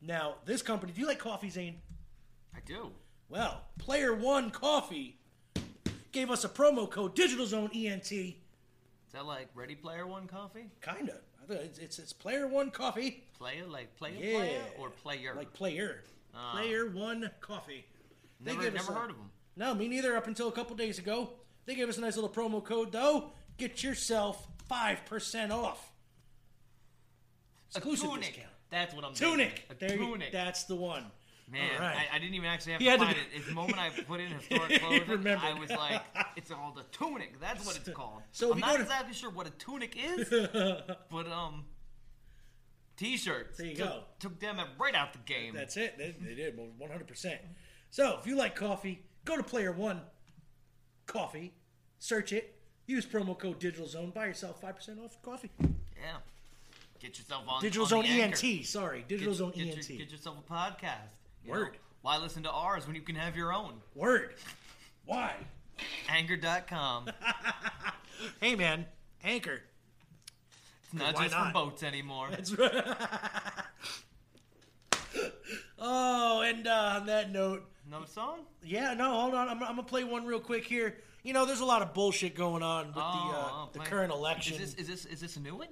Now, 0.00 0.36
this 0.44 0.62
company, 0.62 0.92
do 0.92 1.00
you 1.00 1.06
like 1.06 1.18
coffee, 1.18 1.50
Zane? 1.50 1.80
I 2.54 2.58
do. 2.64 2.92
Well, 3.28 3.62
Player 3.78 4.14
One 4.14 4.50
Coffee 4.50 5.18
gave 6.12 6.30
us 6.30 6.44
a 6.44 6.48
promo 6.48 6.88
code, 6.88 7.14
Digital 7.14 7.46
Zone 7.46 7.70
ENT. 7.74 8.12
Is 8.12 8.34
that 9.12 9.26
like 9.26 9.48
Ready 9.54 9.74
Player 9.74 10.06
One 10.06 10.26
coffee? 10.26 10.66
Kinda. 10.82 11.18
It's, 11.48 11.78
it's, 11.78 11.98
it's 11.98 12.12
Player 12.12 12.46
One 12.46 12.70
Coffee. 12.70 13.22
Player 13.38 13.64
like 13.66 13.96
player 13.96 14.14
Yeah. 14.20 14.36
player 14.38 14.60
or 14.78 14.90
player? 14.90 15.34
Like 15.36 15.52
player. 15.52 16.02
Ah. 16.34 16.52
Player 16.52 16.88
One 16.90 17.30
Coffee. 17.40 17.84
They 18.40 18.52
Never, 18.56 18.70
never 18.70 18.92
a- 18.92 18.96
heard 18.96 19.10
of 19.10 19.16
them. 19.16 19.30
No, 19.56 19.74
me 19.74 19.88
neither. 19.88 20.16
Up 20.16 20.26
until 20.26 20.48
a 20.48 20.52
couple 20.52 20.76
days 20.76 20.98
ago, 20.98 21.30
they 21.66 21.74
gave 21.74 21.88
us 21.88 21.98
a 21.98 22.00
nice 22.00 22.16
little 22.16 22.30
promo 22.30 22.62
code 22.62 22.92
though. 22.92 23.30
Get 23.56 23.82
yourself 23.82 24.46
five 24.68 25.04
percent 25.06 25.50
off. 25.52 25.92
Exclusive 27.74 28.10
discount. 28.16 28.48
That's 28.70 28.94
what 28.94 29.04
I'm 29.04 29.14
Tunic. 29.14 29.48
thinking. 29.50 29.64
A 29.70 29.74
There 29.74 29.98
you- 29.98 30.06
tunic. 30.12 30.32
that's 30.32 30.64
the 30.64 30.76
one. 30.76 31.04
Man, 31.50 31.80
right. 31.80 31.96
I, 32.12 32.16
I 32.16 32.18
didn't 32.18 32.34
even 32.34 32.46
actually 32.48 32.72
have 32.72 32.80
He 32.82 32.84
to 32.86 32.90
had 32.90 33.00
to 33.00 33.06
find 33.06 33.16
it. 33.34 33.46
The 33.46 33.52
moment 33.54 33.78
I 33.78 33.88
put 34.02 34.20
in 34.20 34.30
historic 34.38 34.80
clothing. 34.82 35.26
I 35.28 35.58
was 35.58 35.70
like, 35.70 36.02
it's 36.36 36.50
all 36.50 36.74
the 36.76 36.82
tunic. 36.92 37.40
That's 37.40 37.64
what 37.64 37.76
it's 37.76 37.88
called. 37.88 38.20
So 38.32 38.52
I'm 38.52 38.58
not 38.60 38.76
to- 38.76 38.82
exactly 38.82 39.14
sure 39.14 39.30
what 39.30 39.46
a 39.46 39.50
tunic 39.50 39.96
is, 39.96 40.28
but 41.10 41.26
um, 41.32 41.64
t-shirts. 42.96 43.58
There 43.58 43.66
you 43.66 43.76
took, 43.76 43.88
go. 43.88 44.00
Took 44.20 44.40
them 44.40 44.58
right 44.78 44.94
out 44.94 45.12
the 45.12 45.18
game. 45.20 45.54
That's 45.54 45.76
it. 45.76 45.96
They, 45.98 46.14
they 46.20 46.34
did 46.34 46.56
one 46.56 46.90
hundred 46.90 47.06
percent. 47.06 47.40
So 47.90 48.18
if 48.20 48.26
you 48.26 48.36
like 48.36 48.54
coffee, 48.54 49.02
go 49.24 49.36
to 49.36 49.42
Player 49.42 49.72
One 49.72 50.00
Coffee, 51.06 51.54
search 51.98 52.32
it, 52.32 52.56
use 52.86 53.06
promo 53.06 53.38
code 53.38 53.58
Digital 53.58 53.86
Zone, 53.86 54.10
buy 54.14 54.26
yourself 54.26 54.60
five 54.60 54.76
percent 54.76 54.98
off 55.02 55.20
coffee. 55.22 55.50
Yeah. 55.60 56.18
Get 57.00 57.16
yourself 57.16 57.44
on 57.48 57.62
Digital 57.62 57.84
on 57.84 57.88
Zone 57.88 58.04
ENT. 58.04 58.66
Sorry, 58.66 59.04
Digital 59.08 59.32
Get- 59.32 59.38
Zone 59.38 59.50
get 59.52 59.66
your- 59.66 59.76
ENT. 59.76 59.88
get 59.88 60.10
yourself 60.10 60.36
a 60.46 60.52
podcast. 60.52 61.14
You 61.48 61.54
Word. 61.54 61.72
know? 61.72 61.78
Why 62.02 62.18
listen 62.18 62.42
to 62.44 62.50
ours 62.50 62.86
when 62.86 62.94
you 62.94 63.02
can 63.02 63.16
have 63.16 63.36
your 63.36 63.52
own? 63.52 63.74
Word. 63.94 64.34
Why? 65.06 65.34
Anchor.com. 66.08 67.10
Hey 68.40 68.56
man, 68.56 68.84
Anchor. 69.22 69.60
It's 70.82 70.92
not 70.94 71.14
Why 71.14 71.22
just 71.22 71.36
not? 71.36 71.48
for 71.48 71.52
boats 71.52 71.84
anymore. 71.84 72.26
That's 72.32 72.52
right. 72.58 72.72
oh, 75.78 76.42
and 76.42 76.66
uh, 76.66 76.94
on 76.96 77.06
that 77.06 77.30
note, 77.30 77.64
Another 77.86 78.06
song? 78.06 78.40
yeah, 78.64 78.92
no, 78.94 79.20
hold 79.20 79.34
on. 79.34 79.48
I'm, 79.48 79.62
I'm 79.62 79.76
gonna 79.76 79.82
play 79.84 80.02
one 80.04 80.26
real 80.26 80.40
quick 80.40 80.64
here. 80.64 80.96
You 81.22 81.32
know, 81.32 81.46
there's 81.46 81.60
a 81.60 81.64
lot 81.64 81.80
of 81.80 81.94
bullshit 81.94 82.34
going 82.34 82.62
on 82.64 82.86
with 82.86 82.96
the 82.96 83.00
uh, 83.00 83.04
Oh, 83.04 83.68
the 83.72 83.78
current 83.80 84.12
election. 84.12 84.54
Is 84.60 84.74
this 84.74 84.74
is 84.74 84.88
this 84.88 85.04
is 85.06 85.20
this 85.20 85.36
a 85.36 85.40
new 85.40 85.54
one? 85.56 85.68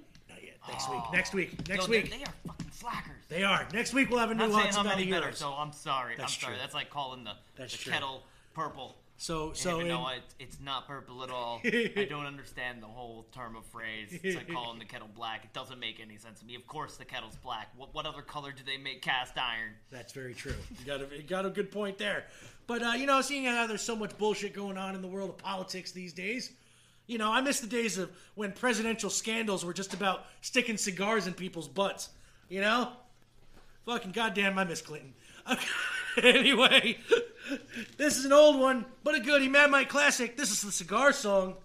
Yet. 0.67 0.73
Next 0.75 0.89
week. 0.89 1.01
Next 1.13 1.33
week. 1.33 1.69
Next 1.69 1.85
Yo, 1.85 1.91
week. 1.91 2.11
They, 2.11 2.17
they 2.17 2.23
are 2.23 2.33
fucking 2.47 2.67
slackers. 2.71 3.23
They 3.29 3.43
are. 3.43 3.67
Next 3.73 3.93
week 3.93 4.09
we'll 4.09 4.19
have 4.19 4.31
a 4.31 4.35
new 4.35 4.47
Not 4.47 4.61
saying 4.61 4.73
how 4.73 4.79
of 4.81 4.85
many 4.87 5.09
better, 5.09 5.31
so 5.31 5.49
I'm 5.51 5.71
sorry. 5.71 6.15
That's 6.17 6.35
I'm 6.35 6.41
sorry. 6.41 6.53
true. 6.53 6.61
That's 6.61 6.73
like 6.73 6.89
calling 6.89 7.23
the, 7.23 7.33
That's 7.57 7.71
the 7.73 7.79
true. 7.83 7.93
kettle 7.93 8.23
purple. 8.53 8.95
So- 9.19 9.47
And 9.49 9.57
so 9.57 9.75
even 9.77 9.87
though 9.87 10.09
it, 10.09 10.21
it's 10.39 10.59
not 10.63 10.87
purple 10.87 11.23
at 11.23 11.31
all, 11.31 11.59
I 11.65 12.05
don't 12.09 12.25
understand 12.27 12.83
the 12.83 12.87
whole 12.87 13.25
term 13.33 13.55
of 13.55 13.65
phrase. 13.65 14.09
It's 14.23 14.35
like 14.35 14.47
calling 14.53 14.77
the 14.77 14.85
kettle 14.85 15.09
black. 15.15 15.43
It 15.43 15.53
doesn't 15.53 15.79
make 15.79 15.99
any 15.99 16.17
sense 16.17 16.39
to 16.41 16.45
me. 16.45 16.53
Of 16.55 16.67
course, 16.67 16.97
the 16.97 17.05
kettle's 17.05 17.35
black. 17.37 17.69
What 17.75 17.93
what 17.95 18.05
other 18.05 18.21
color 18.21 18.51
do 18.51 18.61
they 18.63 18.77
make 18.77 19.01
cast 19.01 19.35
iron? 19.37 19.71
That's 19.91 20.13
very 20.13 20.35
true. 20.35 20.53
You 20.79 20.85
got 20.85 21.01
a, 21.01 21.07
you 21.17 21.23
got 21.23 21.45
a 21.47 21.49
good 21.49 21.71
point 21.71 21.97
there. 21.97 22.25
But 22.67 22.83
uh, 22.83 22.91
you 22.95 23.07
know, 23.07 23.21
seeing 23.21 23.45
how 23.45 23.65
there's 23.65 23.81
so 23.81 23.95
much 23.95 24.15
bullshit 24.19 24.53
going 24.53 24.77
on 24.77 24.93
in 24.93 25.01
the 25.01 25.07
world 25.07 25.29
of 25.31 25.37
politics 25.39 25.91
these 25.91 26.13
days, 26.13 26.51
you 27.07 27.17
know, 27.17 27.31
I 27.31 27.41
miss 27.41 27.61
the 27.61 27.67
days 27.67 27.97
of 27.97 28.11
when 28.35 28.51
presidential 28.51 29.09
scandals 29.09 29.63
were 29.65 29.73
just 29.73 29.93
about 29.93 30.25
sticking 30.41 30.77
cigars 30.77 31.25
in 31.25 31.33
people's 31.33 31.67
butts. 31.67 32.09
You 32.49 32.61
know, 32.61 32.91
fucking 33.85 34.11
goddamn, 34.11 34.59
I 34.59 34.65
miss 34.65 34.81
Clinton. 34.81 35.13
anyway, 36.21 36.97
this 37.97 38.17
is 38.17 38.25
an 38.25 38.33
old 38.33 38.59
one, 38.59 38.85
but 39.03 39.15
a 39.15 39.21
goodie, 39.21 39.47
Mad 39.47 39.71
Mike 39.71 39.89
classic. 39.89 40.35
This 40.35 40.51
is 40.51 40.61
the 40.61 40.71
cigar 40.71 41.13
song. 41.13 41.55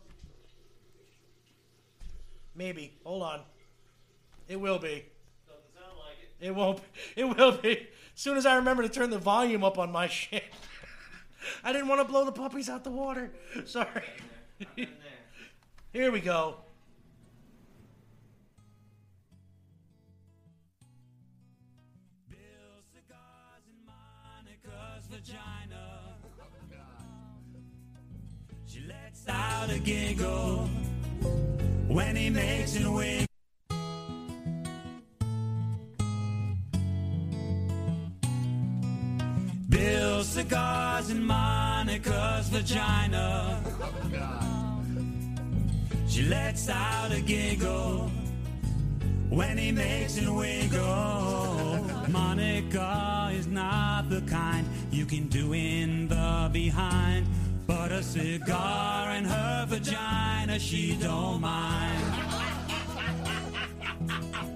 Maybe. 2.55 2.93
Hold 3.05 3.23
on. 3.23 3.41
It 4.49 4.61
will 4.61 4.79
be. 4.79 5.05
Doesn't 5.47 5.75
sound 5.75 5.99
like 5.99 6.19
it. 6.23 6.47
It 6.47 6.55
won't. 6.55 6.81
It 7.17 7.25
will 7.25 7.53
be. 7.53 7.89
As 8.15 8.21
soon 8.21 8.37
as 8.37 8.47
I 8.47 8.57
remember 8.57 8.83
to 8.83 8.89
turn 8.89 9.11
the 9.11 9.19
volume 9.19 9.65
up 9.65 9.79
on 9.79 9.91
my 9.91 10.07
shit. 10.09 10.45
I 11.65 11.73
didn't 11.73 11.89
want 11.89 12.01
to 12.01 12.05
blow 12.05 12.25
the 12.25 12.33
puppies 12.33 12.69
out 12.69 12.85
the 12.85 12.91
water. 12.91 13.33
Sorry. 13.65 14.05
Here 15.93 16.11
we 16.11 16.21
go. 16.21 16.57
She 28.67 28.81
lets 28.89 29.29
out 29.29 29.69
a 29.69 29.79
giggle 29.79 30.67
when 31.89 32.17
he 32.17 32.31
makes 32.31 32.75
it 32.75 32.89
wig. 32.89 33.27
Bill 39.69 40.25
cigars 40.25 41.11
in 41.11 41.23
Monica's 41.23 42.49
vagina. 42.49 43.63
Oh, 43.83 44.62
She 46.13 46.25
lets 46.25 46.69
out 46.69 47.11
a 47.11 47.23
giggle 47.23 48.11
when 49.31 49.57
he 49.57 49.73
makes 49.73 50.19
it 50.19 50.29
wiggle. 50.29 51.87
Monica 52.11 53.31
is 53.33 53.47
not 53.47 54.11
the 54.11 54.21
kind 54.29 54.67
you 54.91 55.07
can 55.07 55.29
do 55.29 55.55
in 55.55 56.09
the 56.09 56.51
behind, 56.53 57.27
but 57.67 57.93
a 57.93 58.03
cigar 58.03 59.13
in 59.13 59.25
her 59.25 59.65
vagina 59.67 60.59
she 60.59 60.99
don't 61.01 61.41
mind. 61.41 62.05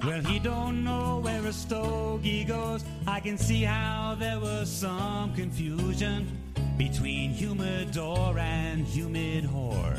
Well, 0.04 0.20
he 0.20 0.38
don't 0.38 0.84
know 0.84 1.20
where 1.20 1.46
a 1.46 1.54
stogie 1.54 2.44
goes. 2.44 2.84
I 3.06 3.18
can 3.20 3.38
see 3.38 3.62
how 3.62 4.14
there 4.18 4.40
was 4.40 4.70
some 4.70 5.34
confusion 5.34 6.28
between 6.76 7.30
humidor 7.30 8.38
and 8.38 8.86
humid 8.86 9.44
whore. 9.44 9.96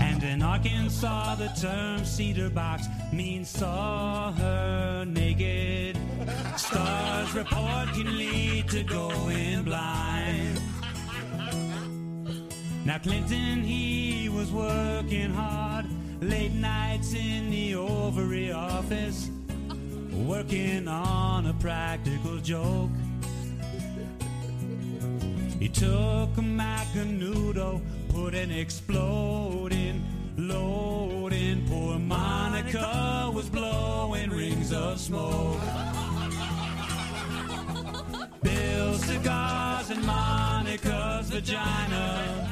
And 0.00 0.22
in 0.22 0.42
Arkansas, 0.42 1.34
the 1.36 1.48
term 1.60 2.04
cedar 2.04 2.50
box 2.50 2.86
means 3.12 3.48
saw 3.48 4.32
her 4.32 5.04
naked. 5.04 5.98
Starr's 6.56 7.32
report 7.34 7.88
can 7.94 8.16
lead 8.16 8.68
to 8.70 8.82
going 8.82 9.62
blind. 9.64 10.60
Now, 12.84 12.98
Clinton, 12.98 13.62
he 13.62 14.28
was 14.28 14.50
working 14.50 15.30
hard, 15.32 15.86
late 16.20 16.52
nights 16.52 17.12
in 17.14 17.50
the 17.50 17.74
ovary 17.74 18.52
office, 18.52 19.30
working 20.12 20.88
on 20.88 21.46
a 21.46 21.54
practical 21.54 22.38
joke. 22.38 22.90
He 25.58 25.68
took 25.68 26.30
a 26.38 26.42
Macanudo, 26.42 27.82
put 28.10 28.34
an 28.34 28.50
exploding 28.50 30.04
load 30.36 31.32
in. 31.32 31.66
Poor 31.68 31.98
Monica 31.98 33.30
was 33.32 33.48
blowing 33.48 34.30
rings 34.30 34.72
of 34.72 35.00
smoke. 35.00 35.60
Bill 38.42 38.94
cigars 38.94 39.90
in 39.90 40.04
Monica's 40.04 41.30
vagina. 41.30 42.48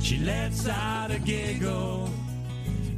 She 0.00 0.18
lets 0.18 0.68
out 0.68 1.10
a 1.10 1.18
giggle 1.18 2.08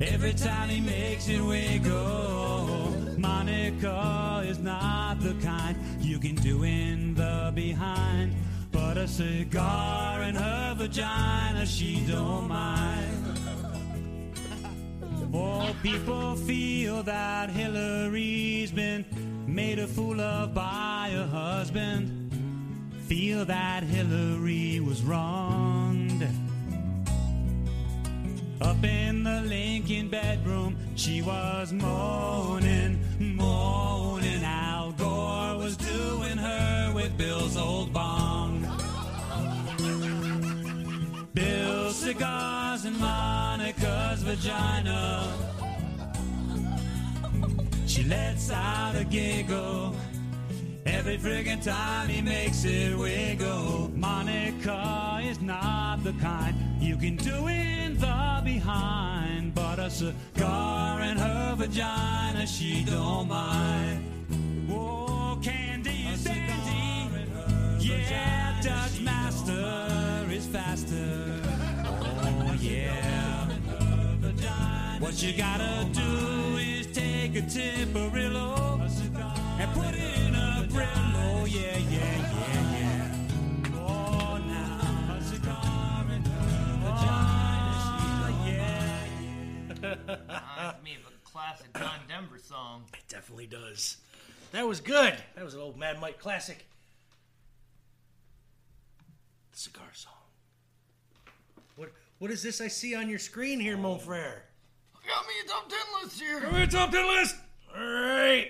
every 0.01 0.32
time 0.32 0.68
he 0.68 0.80
makes 0.80 1.28
it 1.28 1.40
wiggle. 1.40 2.94
Monica 3.18 4.42
is 4.47 4.59
not 4.59 5.20
the 5.20 5.34
kind 5.42 5.76
you 6.01 6.18
can 6.18 6.34
do 6.36 6.64
in 6.64 7.14
the 7.14 7.52
behind, 7.55 8.34
a 9.01 9.09
cigar 9.09 10.22
in 10.24 10.35
her 10.35 10.74
vagina 10.77 11.64
she 11.64 12.05
don't 12.06 12.47
mind. 12.47 13.39
More 15.31 15.74
people 15.82 16.36
feel 16.36 17.02
that 17.05 17.48
Hillary's 17.48 18.70
been 18.70 19.06
made 19.47 19.78
a 19.78 19.86
fool 19.86 20.20
of 20.20 20.52
by 20.52 21.12
her 21.14 21.27
husband. 21.27 22.31
Feel 23.06 23.47
that 23.47 23.85
Hillary 23.85 24.81
was 24.81 25.02
wronged. 25.02 26.22
Up 28.60 28.85
in 28.85 29.22
the 29.22 29.40
Lincoln 29.47 30.10
bedroom, 30.10 30.77
she 30.94 31.22
was 31.22 31.72
moaning, 31.72 33.01
moaning. 33.18 34.44
Al 34.44 34.93
Gore 34.93 35.56
was 35.56 35.78
doing 35.78 36.36
her 36.36 36.93
with 36.94 37.16
Bill's 37.16 37.56
old 37.56 37.94
bong. 42.20 42.60
Bill 42.80 43.80
cigar 43.80 44.16
vagina. 44.22 45.32
She 47.86 48.05
lets 48.05 48.51
out 48.51 48.97
a 48.97 49.05
giggle 49.05 49.94
every 50.86 51.18
friggin' 51.18 51.62
time 51.62 52.09
he 52.09 52.20
makes 52.22 52.64
it 52.64 52.97
wiggle. 52.97 53.90
Monica 53.94 55.20
is 55.22 55.40
not 55.40 56.02
the 56.05 56.12
kind 56.14 56.55
you 56.80 56.97
can 56.97 57.16
do 57.16 57.48
in 57.48 57.97
the 57.98 58.42
behind, 58.44 59.55
but 59.55 59.78
a 59.78 59.90
cigar 59.90 61.01
in 61.01 61.16
her 61.16 61.55
vagina 61.56 62.47
she 62.47 62.84
don't 62.84 63.28
mind. 63.28 64.05
Oh, 64.70 65.38
candy 65.42 66.06
is 66.12 66.24
dandy. 66.24 67.09
Yeah, 67.78 68.60
Dutch 68.62 69.01
master 69.01 70.26
is 70.30 70.47
faster. 70.47 71.69
Yeah. 72.61 73.47
What 75.01 75.23
you 75.23 75.32
gotta 75.37 75.89
do 75.93 76.57
is 76.59 76.87
take 76.89 77.35
a 77.35 77.41
Temperillo 77.43 78.81
and 79.59 79.73
put 79.73 79.95
it 79.95 80.19
in 80.19 80.35
a 80.35 80.66
Brillo. 80.69 81.51
Yeah, 81.51 81.78
yeah, 81.78 82.16
yeah, 82.37 82.77
yeah. 82.77 83.77
Oh, 83.77 84.37
now 84.47 85.16
a 85.16 85.23
cigar 85.23 86.05
in 86.15 86.23
her 86.23 86.78
vagina. 86.85 88.28
Yeah, 88.47 89.07
Reminds 89.82 90.85
me 90.85 90.97
of 90.97 91.07
a 91.09 91.12
classic 91.24 91.73
John 91.78 92.01
Denver 92.07 92.39
song. 92.39 92.85
It 92.93 93.09
definitely 93.09 93.47
does. 93.47 93.97
That 94.53 94.69
was 94.69 94.81
good. 94.81 95.15
That 95.35 95.45
was 95.45 95.55
an 95.55 95.61
old 95.61 95.78
Mad 95.78 95.99
Mike 95.99 96.19
classic. 96.19 96.66
The 99.53 99.59
cigar 99.59 99.89
song. 99.95 100.12
What 102.20 102.28
what 102.28 102.34
is 102.34 102.42
this 102.42 102.60
I 102.60 102.68
see 102.68 102.94
on 102.94 103.09
your 103.09 103.18
screen 103.18 103.59
here, 103.60 103.78
mon 103.78 103.98
frere? 103.98 104.42
Got 105.09 105.26
me 105.26 105.32
a 105.42 105.48
top 105.48 105.68
ten 105.70 105.78
list 106.02 106.20
here. 106.20 106.40
Got 106.40 106.52
me 106.52 106.62
a 106.62 106.66
top 106.66 106.90
ten 106.92 107.06
list. 107.06 107.34
All 107.74 107.82
right. 107.82 108.48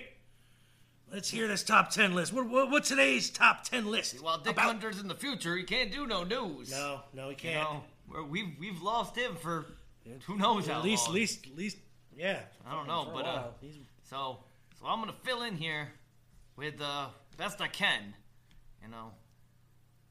Let's 1.11 1.29
hear 1.29 1.47
this 1.47 1.63
top 1.63 1.89
ten 1.89 2.13
list. 2.13 2.33
What, 2.33 2.49
what 2.49 2.69
what's 2.69 2.89
today's 2.89 3.29
top 3.29 3.63
ten 3.63 3.89
list? 3.89 4.21
While 4.21 4.39
Dick 4.39 4.59
Hunter's 4.59 4.99
in 4.99 5.07
the 5.07 5.15
future, 5.15 5.55
he 5.55 5.63
can't 5.63 5.89
do 5.89 6.05
no 6.05 6.25
news. 6.25 6.69
No, 6.69 6.99
no, 7.13 7.29
he 7.29 7.35
can't. 7.35 7.55
know, 7.63 7.83
we're- 8.09 8.25
we've 8.25 8.59
we've 8.59 8.81
lost 8.81 9.15
him 9.15 9.37
for 9.37 9.65
who 10.25 10.37
knows 10.37 10.67
how 10.67 10.79
At 10.79 10.83
least, 10.83 11.05
long. 11.07 11.15
least, 11.15 11.47
least, 11.55 11.77
yeah. 12.15 12.39
I 12.69 12.75
don't 12.75 12.87
know, 12.87 13.09
but 13.13 13.25
uh, 13.25 13.43
so 14.03 14.39
so 14.79 14.85
I'm 14.85 14.99
gonna 14.99 15.13
fill 15.23 15.43
in 15.43 15.55
here 15.55 15.87
with 16.57 16.81
uh 16.81 17.07
best 17.37 17.61
I 17.61 17.69
can. 17.69 18.13
You 18.83 18.89
know, 18.89 19.11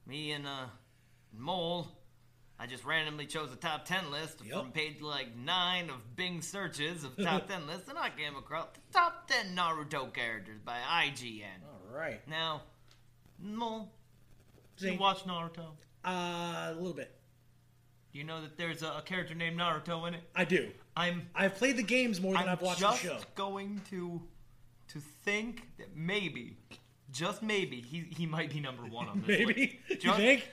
me 0.07 0.33
and 0.33 0.47
uh 0.47 0.65
Mole. 1.37 1.89
I 2.63 2.67
just 2.67 2.85
randomly 2.85 3.25
chose 3.25 3.51
a 3.53 3.57
top 3.57 3.87
ten 3.87 4.11
list 4.11 4.45
from 4.45 4.71
page 4.71 5.01
like 5.01 5.35
nine 5.35 5.89
of 5.89 6.15
Bing 6.15 6.43
searches 6.43 7.05
of 7.05 7.17
top 7.17 7.49
ten 7.49 7.67
lists, 7.67 7.89
and 7.89 7.97
I 7.99 8.11
came 8.11 8.37
across 8.37 8.67
the 8.75 8.81
top 8.93 9.27
ten 9.27 9.57
Naruto 9.57 10.13
characters 10.13 10.61
by 10.63 10.77
IGN. 10.79 11.45
All 11.65 11.97
right. 11.99 12.21
Now, 12.29 12.61
Mole, 13.39 13.91
do 14.77 14.85
Zing. 14.85 14.93
you 14.95 15.01
watch 15.01 15.25
Naruto? 15.25 15.69
Uh, 16.05 16.11
a 16.71 16.75
little 16.77 16.93
bit. 16.93 17.17
Do 18.13 18.19
you 18.19 18.25
know 18.25 18.43
that 18.43 18.59
there's 18.59 18.83
a, 18.83 18.89
a 18.99 19.03
character 19.07 19.35
named 19.35 19.59
Naruto 19.59 20.07
in 20.09 20.13
it? 20.15 20.21
I 20.37 20.45
do. 20.45 20.69
I'm. 20.95 21.29
I've 21.35 21.55
played 21.55 21.79
the 21.79 21.83
games 21.83 22.21
more 22.21 22.35
than 22.35 22.43
I'm 22.43 22.49
I've 22.51 22.61
watched 22.61 22.81
just 22.81 23.01
the 23.03 23.09
show. 23.09 23.15
Just 23.15 23.35
going 23.37 23.81
to 23.89 24.21
to 24.89 24.99
think 25.25 25.69
that 25.79 25.97
maybe, 25.97 26.59
just 27.11 27.43
maybe, 27.43 27.81
he 27.81 28.05
he 28.15 28.27
might 28.27 28.51
be 28.53 28.61
number 28.61 28.83
one 28.83 29.09
on 29.09 29.23
this 29.27 29.39
Maybe 29.47 29.81
list. 29.89 30.05
you 30.05 30.13
think? 30.13 30.47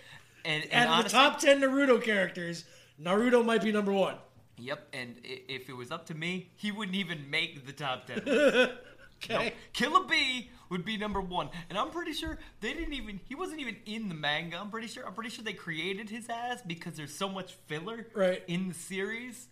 And, 0.47 0.63
and 0.71 0.89
Out 0.89 0.99
of 0.99 1.03
the 1.05 1.09
top 1.11 1.39
ten 1.39 1.59
Naruto 1.61 2.01
characters, 2.01 2.63
Naruto 2.99 3.45
might 3.45 3.61
be 3.61 3.71
number 3.71 3.91
one. 3.91 4.15
Yep, 4.57 4.87
and 4.93 5.15
if 5.23 5.69
it 5.69 5.73
was 5.73 5.91
up 5.91 6.07
to 6.07 6.15
me, 6.15 6.49
he 6.55 6.71
wouldn't 6.71 6.95
even 6.95 7.29
make 7.29 7.65
the 7.67 7.73
top 7.73 8.07
ten. 8.07 8.21
Okay. 9.23 9.53
Killer 9.73 10.05
B 10.07 10.51
would 10.69 10.85
be 10.85 10.95
number 10.95 11.19
one, 11.19 11.49
and 11.69 11.77
I'm 11.79 11.89
pretty 11.89 12.13
sure 12.13 12.37
they 12.61 12.71
didn't 12.73 12.93
even. 12.93 13.19
He 13.27 13.33
wasn't 13.33 13.61
even 13.61 13.75
in 13.87 14.09
the 14.09 14.13
manga. 14.15 14.59
I'm 14.59 14.69
pretty 14.69 14.85
sure. 14.87 15.07
I'm 15.07 15.15
pretty 15.15 15.31
sure 15.31 15.43
they 15.43 15.53
created 15.53 16.07
his 16.07 16.29
ass 16.29 16.61
because 16.65 16.93
there's 16.93 17.15
so 17.15 17.27
much 17.27 17.53
filler 17.65 18.05
Right. 18.13 18.43
in 18.47 18.67
the 18.67 18.73
series. 18.75 19.47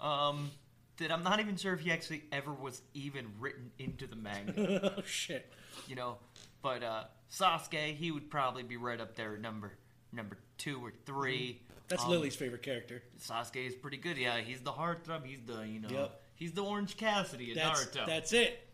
Um, 0.00 0.50
that 0.96 1.12
I'm 1.12 1.22
not 1.22 1.38
even 1.38 1.56
sure 1.56 1.74
if 1.74 1.80
he 1.80 1.92
actually 1.92 2.22
ever 2.32 2.50
was 2.50 2.80
even 2.94 3.26
written 3.38 3.70
into 3.78 4.06
the 4.06 4.16
manga. 4.16 4.94
oh 4.98 5.02
shit. 5.04 5.52
You 5.86 5.96
know, 5.96 6.16
but 6.62 6.82
uh, 6.82 7.04
Sasuke, 7.30 7.94
he 7.94 8.10
would 8.10 8.30
probably 8.30 8.62
be 8.62 8.78
right 8.78 9.02
up 9.02 9.16
there, 9.16 9.34
at 9.34 9.40
number 9.42 9.72
number 10.12 10.38
two 10.58 10.78
or 10.84 10.92
three. 11.06 11.60
That's 11.88 12.04
Um, 12.04 12.10
Lily's 12.10 12.36
favorite 12.36 12.62
character. 12.62 13.02
Sasuke 13.20 13.66
is 13.66 13.74
pretty 13.74 13.96
good. 13.96 14.16
Yeah, 14.16 14.38
he's 14.40 14.60
the 14.60 14.72
heartthrob. 14.72 15.24
He's 15.26 15.40
the 15.44 15.62
you 15.66 15.80
know, 15.80 15.88
Yep. 15.88 16.22
he's 16.36 16.52
the 16.52 16.62
Orange 16.62 16.96
Cassidy 16.96 17.50
in 17.50 17.56
That's 17.56 17.84
Naruto. 17.86 18.06
that's 18.06 18.32
it. 18.32 18.68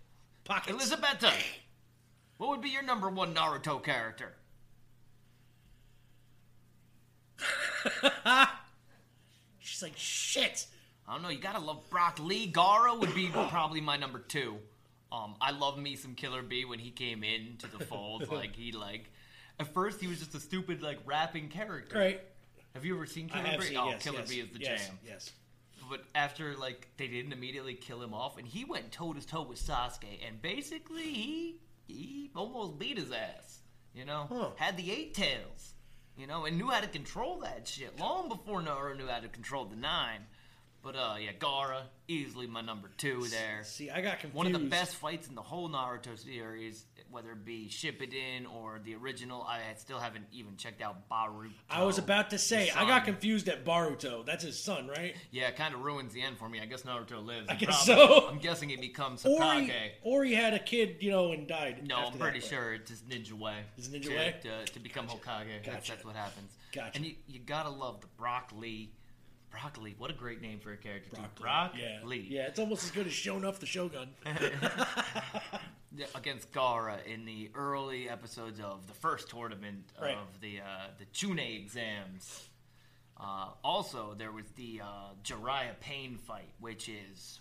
Pockets. 0.44 0.72
Elizabeth, 0.76 1.24
what 2.36 2.50
would 2.50 2.60
be 2.60 2.68
your 2.70 2.82
number 2.82 3.08
one 3.08 3.34
Naruto 3.34 3.82
character? 3.82 4.34
She's 9.58 9.82
like 9.82 9.96
shit. 9.96 10.66
I 11.08 11.12
don't 11.14 11.22
know. 11.22 11.28
You 11.28 11.38
gotta 11.38 11.58
love 11.60 11.88
Brock 11.90 12.18
Lee. 12.20 12.50
Gaara 12.50 12.98
would 12.98 13.14
be 13.14 13.28
probably 13.32 13.80
my 13.80 13.96
number 13.96 14.18
two. 14.18 14.56
Um, 15.12 15.34
I 15.40 15.52
love 15.52 15.78
me 15.78 15.96
some 15.96 16.14
Killer 16.14 16.42
B 16.42 16.64
when 16.64 16.78
he 16.78 16.90
came 16.90 17.22
into 17.24 17.66
the 17.68 17.84
fold. 17.84 18.28
like 18.32 18.54
he 18.56 18.72
like, 18.72 19.10
at 19.58 19.72
first 19.72 20.00
he 20.00 20.06
was 20.06 20.18
just 20.18 20.34
a 20.34 20.40
stupid 20.40 20.82
like 20.82 20.98
rapping 21.06 21.48
character. 21.48 21.98
Right. 21.98 22.20
Have 22.74 22.84
you 22.84 22.94
ever 22.94 23.06
seen 23.06 23.30
I 23.32 23.38
Killer 23.38 23.48
have 23.48 23.60
B? 23.60 23.66
seen, 23.66 23.76
oh, 23.78 23.90
yes, 23.90 24.02
Killer 24.02 24.18
yes, 24.18 24.28
B 24.28 24.40
is 24.40 24.48
the 24.50 24.60
yes, 24.60 24.86
jam. 24.86 24.98
Yes. 25.06 25.32
But 25.88 26.04
after 26.14 26.54
like 26.56 26.88
they 26.96 27.06
didn't 27.06 27.32
immediately 27.32 27.74
kill 27.74 28.02
him 28.02 28.12
off, 28.12 28.38
and 28.38 28.46
he 28.46 28.64
went 28.64 28.92
toe 28.92 29.12
to 29.12 29.26
toe 29.26 29.42
with 29.42 29.58
Sasuke, 29.58 30.26
and 30.26 30.42
basically 30.42 31.04
he 31.04 31.56
he 31.86 32.30
almost 32.34 32.78
beat 32.78 32.98
his 32.98 33.12
ass. 33.12 33.60
You 33.94 34.04
know, 34.04 34.52
had 34.56 34.76
the 34.76 34.90
eight 34.90 35.14
tails. 35.14 35.72
You 36.18 36.26
know, 36.26 36.46
and 36.46 36.56
knew 36.56 36.68
how 36.68 36.80
to 36.80 36.86
control 36.86 37.40
that 37.40 37.68
shit 37.68 38.00
long 38.00 38.30
before 38.30 38.62
Naruto 38.62 38.96
knew 38.96 39.06
how 39.06 39.20
to 39.20 39.28
control 39.28 39.66
the 39.66 39.76
nine. 39.76 40.20
But 40.82 40.96
uh, 40.96 41.16
yeah, 41.20 41.32
Gaara 41.38 41.82
easily 42.08 42.46
my 42.46 42.62
number 42.62 42.88
two 42.96 43.26
there. 43.28 43.64
See, 43.64 43.90
I 43.90 44.00
got 44.00 44.20
confused. 44.20 44.34
One 44.34 44.46
of 44.46 44.52
the 44.52 44.66
best 44.68 44.96
fights 44.96 45.28
in 45.28 45.34
the 45.34 45.42
whole 45.42 45.68
Naruto 45.68 46.18
series, 46.18 46.86
whether 47.10 47.32
it 47.32 47.44
be 47.44 47.68
Shippuden 47.70 48.44
or 48.52 48.80
the 48.84 48.94
original. 48.94 49.42
I 49.42 49.60
still 49.76 49.98
haven't 49.98 50.26
even 50.32 50.56
checked 50.56 50.82
out 50.82 51.08
Boruto. 51.10 51.50
I 51.70 51.82
was 51.84 51.98
about 51.98 52.30
to 52.30 52.38
say, 52.38 52.70
I 52.70 52.86
got 52.86 53.04
confused 53.04 53.48
at 53.48 53.64
Boruto. 53.64 54.24
That's 54.26 54.44
his 54.44 54.58
son, 54.58 54.88
right? 54.88 55.14
Yeah, 55.30 55.48
it 55.48 55.56
kind 55.56 55.74
of 55.74 55.80
ruins 55.82 56.12
the 56.12 56.22
end 56.22 56.38
for 56.38 56.48
me. 56.48 56.60
I 56.60 56.66
guess 56.66 56.82
Naruto 56.82 57.24
lives. 57.24 57.48
I 57.48 57.54
guess 57.54 57.84
probably, 57.86 58.06
so. 58.06 58.28
I'm 58.30 58.38
guessing 58.38 58.68
he 58.68 58.76
becomes 58.76 59.24
Or 59.24 59.40
Hokage. 59.40 59.66
he, 59.66 59.72
or 60.02 60.24
he 60.24 60.34
had 60.34 60.54
a 60.54 60.58
kid, 60.58 60.96
you 61.00 61.10
know, 61.10 61.32
and 61.32 61.46
died. 61.46 61.86
no, 61.86 61.96
I'm 61.96 62.18
pretty 62.18 62.40
but- 62.40 62.48
sure 62.48 62.74
it's 62.74 62.90
his 62.90 63.02
ninja 63.02 63.32
way. 63.32 63.56
His 63.76 63.88
ninja 63.88 64.04
to, 64.04 64.16
way? 64.16 64.34
to, 64.42 64.64
to 64.72 64.78
become 64.80 65.06
Hokage. 65.06 65.64
That's, 65.64 65.88
that's 65.88 66.04
what 66.04 66.16
happens. 66.16 66.52
Gotcha. 66.72 66.92
And 66.96 67.06
you, 67.06 67.14
you 67.28 67.38
gotta 67.40 67.70
love 67.70 68.00
the 68.00 68.06
Brock 68.18 68.50
Lee. 68.54 68.90
Brock 69.60 69.78
Lee, 69.80 69.94
what 69.98 70.10
a 70.10 70.14
great 70.14 70.42
name 70.42 70.58
for 70.60 70.72
a 70.72 70.76
character. 70.76 71.10
Brock, 71.16 71.30
Lee. 71.38 71.42
Brock 71.42 71.72
Yeah. 71.78 71.98
Lee. 72.04 72.26
Yeah, 72.28 72.46
it's 72.48 72.58
almost 72.58 72.84
as 72.84 72.90
good 72.90 73.06
as 73.06 73.12
showing 73.12 73.44
off 73.44 73.58
the 73.60 73.66
Shogun. 73.66 74.08
Against 76.14 76.52
Gaara 76.52 76.98
in 77.06 77.24
the 77.24 77.50
early 77.54 78.06
episodes 78.10 78.60
of 78.60 78.86
the 78.86 78.92
first 78.92 79.30
tournament 79.30 79.84
Right. 80.00 80.14
of 80.14 80.40
the 80.42 80.60
uh, 80.60 80.88
the 80.98 81.06
Chunin 81.06 81.56
exams. 81.62 82.48
Uh, 83.18 83.48
also, 83.64 84.14
there 84.18 84.30
was 84.30 84.44
the 84.56 84.82
uh, 84.84 85.14
Jiraiya 85.24 85.80
Pain 85.80 86.18
fight, 86.18 86.50
which 86.60 86.90
is 86.90 87.40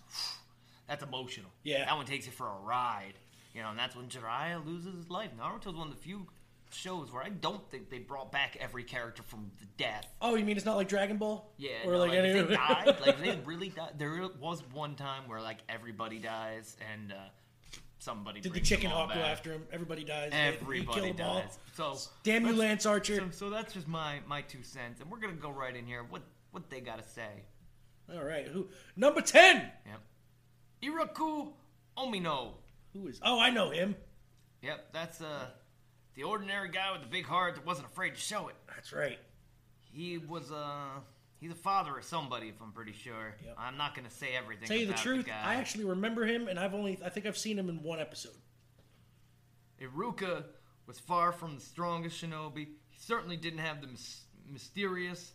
that's 0.88 1.02
emotional. 1.02 1.50
Yeah. 1.64 1.84
that 1.84 1.96
one 1.96 2.06
takes 2.06 2.24
you 2.24 2.32
for 2.32 2.46
a 2.46 2.56
ride. 2.64 3.12
You 3.54 3.60
know, 3.62 3.70
and 3.70 3.78
that's 3.78 3.94
when 3.94 4.06
Jiraiya 4.06 4.64
loses 4.64 4.94
his 4.94 5.10
life. 5.10 5.30
Naruto's 5.38 5.76
one 5.76 5.88
of 5.88 5.94
the 5.94 6.00
few 6.00 6.26
shows 6.76 7.12
where 7.12 7.22
I 7.22 7.30
don't 7.30 7.68
think 7.70 7.90
they 7.90 7.98
brought 7.98 8.30
back 8.30 8.56
every 8.60 8.84
character 8.84 9.22
from 9.22 9.50
the 9.60 9.66
death. 9.76 10.06
Oh, 10.20 10.34
you 10.34 10.44
mean 10.44 10.56
it's 10.56 10.66
not 10.66 10.76
like 10.76 10.88
Dragon 10.88 11.16
Ball? 11.16 11.50
Yeah, 11.56 11.70
Or 11.84 11.92
no, 11.92 11.98
like, 11.98 12.10
like, 12.10 12.18
any 12.18 12.42
they 12.42 12.54
died, 12.54 12.96
like 13.06 13.20
they 13.20 13.38
really 13.44 13.70
died. 13.70 13.92
There 13.98 14.28
was 14.40 14.62
one 14.72 14.94
time 14.94 15.28
where 15.28 15.40
like 15.40 15.58
everybody 15.68 16.18
dies 16.18 16.76
and 16.92 17.12
uh, 17.12 17.16
somebody 17.98 18.40
Did 18.40 18.52
the 18.52 18.60
chicken 18.60 18.90
hawk 18.90 19.12
go 19.12 19.20
after 19.20 19.52
him? 19.52 19.62
Everybody 19.72 20.04
dies. 20.04 20.30
Everybody 20.32 21.00
kill 21.00 21.14
them 21.14 21.26
all. 21.26 21.40
dies. 21.40 21.58
So 21.76 21.96
Damn 22.22 22.46
you, 22.46 22.54
Lance 22.54 22.86
Archer. 22.86 23.16
So, 23.16 23.30
so 23.30 23.50
that's 23.50 23.72
just 23.72 23.88
my 23.88 24.20
my 24.26 24.42
two 24.42 24.62
cents, 24.62 25.00
and 25.00 25.10
we're 25.10 25.18
gonna 25.20 25.32
go 25.34 25.50
right 25.50 25.74
in 25.74 25.86
here. 25.86 26.04
What 26.08 26.22
what 26.52 26.70
they 26.70 26.80
gotta 26.80 27.02
say? 27.02 27.42
All 28.14 28.22
right, 28.24 28.46
who 28.46 28.68
number 28.96 29.20
ten? 29.20 29.70
Yep. 29.86 30.00
Iruka 30.92 31.48
Umino. 31.98 32.52
Who 32.92 33.08
is? 33.08 33.20
Oh, 33.22 33.40
I 33.40 33.50
know 33.50 33.70
him. 33.70 33.96
Yep, 34.62 34.92
that's 34.92 35.20
uh 35.20 35.46
the 36.16 36.22
ordinary 36.24 36.70
guy 36.70 36.92
with 36.92 37.02
the 37.02 37.08
big 37.08 37.26
heart 37.26 37.54
that 37.54 37.64
wasn't 37.64 37.86
afraid 37.86 38.14
to 38.14 38.20
show 38.20 38.48
it. 38.48 38.54
That's 38.68 38.92
right. 38.92 39.18
He 39.92 40.18
was 40.18 40.50
uh 40.50 41.00
he's 41.38 41.50
a 41.52 41.54
father 41.54 41.96
of 41.98 42.04
somebody, 42.04 42.48
if 42.48 42.60
I'm 42.60 42.72
pretty 42.72 42.92
sure. 42.92 43.34
I'm 43.56 43.76
not 43.76 43.94
gonna 43.94 44.10
say 44.10 44.30
everything. 44.36 44.66
Tell 44.66 44.76
you 44.76 44.86
the 44.86 44.94
truth, 44.94 45.26
guy. 45.26 45.40
I 45.44 45.54
actually 45.56 45.84
remember 45.84 46.26
him, 46.26 46.48
and 46.48 46.58
I've 46.58 46.74
only 46.74 46.98
I 47.04 47.10
think 47.10 47.26
I've 47.26 47.38
seen 47.38 47.58
him 47.58 47.68
in 47.68 47.82
one 47.82 48.00
episode. 48.00 48.32
Iruka 49.80 50.44
was 50.86 50.98
far 50.98 51.32
from 51.32 51.56
the 51.56 51.60
strongest 51.60 52.22
shinobi. 52.22 52.66
He 52.88 52.98
certainly 52.98 53.36
didn't 53.36 53.58
have 53.58 53.80
the 53.80 53.88
mys- 53.88 54.24
mysterious 54.50 55.32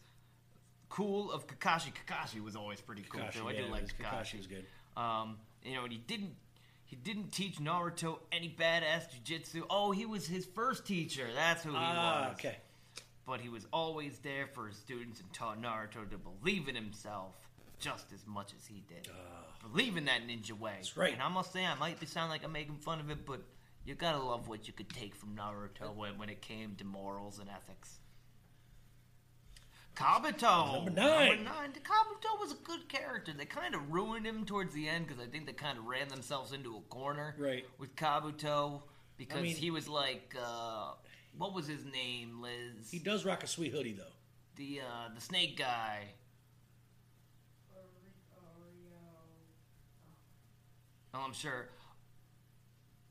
cool 0.89 1.31
of 1.31 1.47
Kakashi. 1.47 1.91
Kakashi 1.93 2.43
was 2.43 2.55
always 2.55 2.81
pretty 2.81 3.03
cool 3.09 3.21
Kakashi, 3.21 3.33
too. 3.33 3.47
I 3.47 3.51
yeah, 3.51 3.61
do 3.65 3.71
like 3.71 3.81
was- 3.83 3.91
Kakashi. 3.91 4.33
Kakashi 4.33 4.37
was 4.37 4.47
good. 4.47 4.65
Um, 4.97 5.37
you 5.63 5.75
know, 5.75 5.83
and 5.83 5.91
he 5.91 5.99
didn't 5.99 6.35
he 6.91 6.97
didn't 6.97 7.31
teach 7.31 7.55
Naruto 7.57 8.19
any 8.33 8.53
badass 8.59 9.03
jujitsu. 9.25 9.63
Oh, 9.69 9.91
he 9.91 10.05
was 10.05 10.27
his 10.27 10.45
first 10.45 10.85
teacher. 10.85 11.25
That's 11.33 11.63
who 11.63 11.69
he 11.71 11.77
Ah, 11.79 12.27
was. 12.27 12.33
okay. 12.37 12.57
But 13.25 13.39
he 13.39 13.47
was 13.47 13.65
always 13.71 14.19
there 14.19 14.47
for 14.53 14.67
his 14.67 14.75
students 14.75 15.21
and 15.21 15.31
taught 15.31 15.61
Naruto 15.61 16.09
to 16.11 16.17
believe 16.17 16.67
in 16.67 16.75
himself 16.75 17.33
just 17.79 18.11
as 18.13 18.27
much 18.27 18.51
as 18.59 18.67
he 18.67 18.83
did. 18.89 19.07
believe 19.63 19.95
in 19.95 20.03
that 20.05 20.27
ninja 20.27 20.51
way. 20.51 20.73
That's 20.75 20.97
right. 20.97 21.13
And 21.13 21.21
I 21.21 21.29
must 21.29 21.53
say, 21.53 21.65
I 21.65 21.75
might 21.75 21.97
be 21.97 22.07
sound 22.07 22.29
like 22.29 22.43
I'm 22.43 22.51
making 22.51 22.75
fun 22.75 22.99
of 22.99 23.09
it, 23.09 23.25
but 23.25 23.39
you 23.85 23.95
gotta 23.95 24.17
love 24.19 24.49
what 24.49 24.67
you 24.67 24.73
could 24.73 24.89
take 24.89 25.15
from 25.15 25.35
Naruto 25.37 25.95
when, 25.95 26.17
when 26.17 26.27
it 26.29 26.41
came 26.41 26.75
to 26.75 26.83
morals 26.83 27.39
and 27.39 27.49
ethics. 27.49 27.99
Kabuto. 30.01 30.73
Number 30.75 30.91
nine. 30.91 31.27
Number 31.27 31.43
nine. 31.43 31.71
Kabuto 31.73 32.39
was 32.39 32.51
a 32.51 32.57
good 32.63 32.89
character. 32.89 33.33
They 33.37 33.45
kind 33.45 33.75
of 33.75 33.91
ruined 33.91 34.25
him 34.25 34.45
towards 34.45 34.73
the 34.73 34.87
end 34.87 35.07
because 35.07 35.21
I 35.21 35.27
think 35.27 35.45
they 35.45 35.53
kind 35.53 35.77
of 35.77 35.85
ran 35.85 36.07
themselves 36.07 36.51
into 36.53 36.75
a 36.77 36.81
corner. 36.89 37.35
Right. 37.37 37.65
With 37.77 37.95
Kabuto 37.95 38.81
because 39.17 39.41
mean- 39.41 39.55
he 39.55 39.71
was 39.71 39.87
like, 39.87 40.35
uh, 40.41 40.93
what 41.37 41.53
was 41.53 41.67
his 41.67 41.85
name, 41.85 42.41
Liz? 42.41 42.89
He 42.89 42.99
does 42.99 43.25
rock 43.25 43.43
a 43.43 43.47
sweet 43.47 43.71
hoodie 43.71 43.93
though. 43.93 44.03
The 44.55 44.81
uh, 44.81 45.09
the 45.15 45.21
snake 45.21 45.57
guy. 45.57 46.07
Oh, 51.13 51.19
I'm 51.25 51.33
sure. 51.33 51.67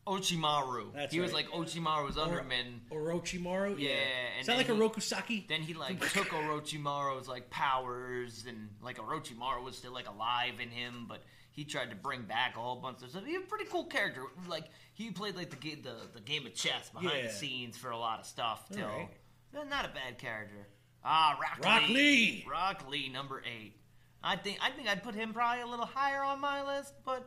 Ochimaru. 0.06 0.92
That's 0.94 1.12
he 1.14 1.20
was 1.20 1.32
right. 1.32 1.46
like 1.50 1.66
Ochimaru's 1.66 2.16
underman. 2.18 2.80
Orochimaru. 2.90 3.78
Yeah, 3.78 3.90
and 4.34 4.40
Is 4.40 4.46
that 4.46 4.56
like 4.56 4.68
a 4.68 4.74
he- 4.74 4.80
Rokusaki? 4.80 5.46
Then 5.48 5.62
he 5.62 5.74
like 5.74 6.00
took 6.12 6.28
Orochimaru's 6.28 7.28
like 7.28 7.50
powers, 7.50 8.44
and 8.48 8.68
like 8.82 8.98
Orochimaru 8.98 9.62
was 9.62 9.76
still 9.76 9.92
like 9.92 10.08
alive 10.08 10.54
in 10.60 10.70
him, 10.70 11.06
but 11.08 11.22
he 11.52 11.64
tried 11.64 11.90
to 11.90 11.96
bring 11.96 12.22
back 12.22 12.56
a 12.56 12.60
whole 12.60 12.76
bunch 12.76 13.02
of 13.02 13.10
stuff. 13.10 13.24
He 13.24 13.36
was 13.36 13.44
a 13.44 13.48
pretty 13.48 13.66
cool 13.66 13.84
character. 13.84 14.22
Like 14.48 14.64
he 14.94 15.10
played 15.10 15.36
like 15.36 15.50
the 15.50 15.56
ga- 15.56 15.80
the, 15.82 15.94
the 16.14 16.20
game 16.20 16.46
of 16.46 16.54
chess 16.54 16.88
behind 16.90 17.12
Yeah. 17.18 17.26
the 17.28 17.32
scenes 17.32 17.76
for 17.76 17.90
a 17.90 17.98
lot 17.98 18.20
of 18.20 18.26
stuff. 18.26 18.68
Till 18.72 18.84
Alright. 18.86 19.08
Not 19.52 19.84
a 19.84 19.88
bad 19.88 20.18
character. 20.18 20.66
Ah, 21.04 21.38
Rock, 21.40 21.64
Rock 21.64 21.88
Lee. 21.88 22.44
Rock 22.50 22.88
Lee, 22.88 23.08
number 23.08 23.42
eight. 23.44 23.74
I 24.22 24.36
think 24.36 24.58
I 24.62 24.70
think 24.70 24.86
I'd 24.88 25.02
put 25.02 25.14
him 25.14 25.32
probably 25.32 25.62
a 25.62 25.66
little 25.66 25.86
higher 25.86 26.22
on 26.22 26.40
my 26.40 26.62
list, 26.76 26.92
but 27.04 27.26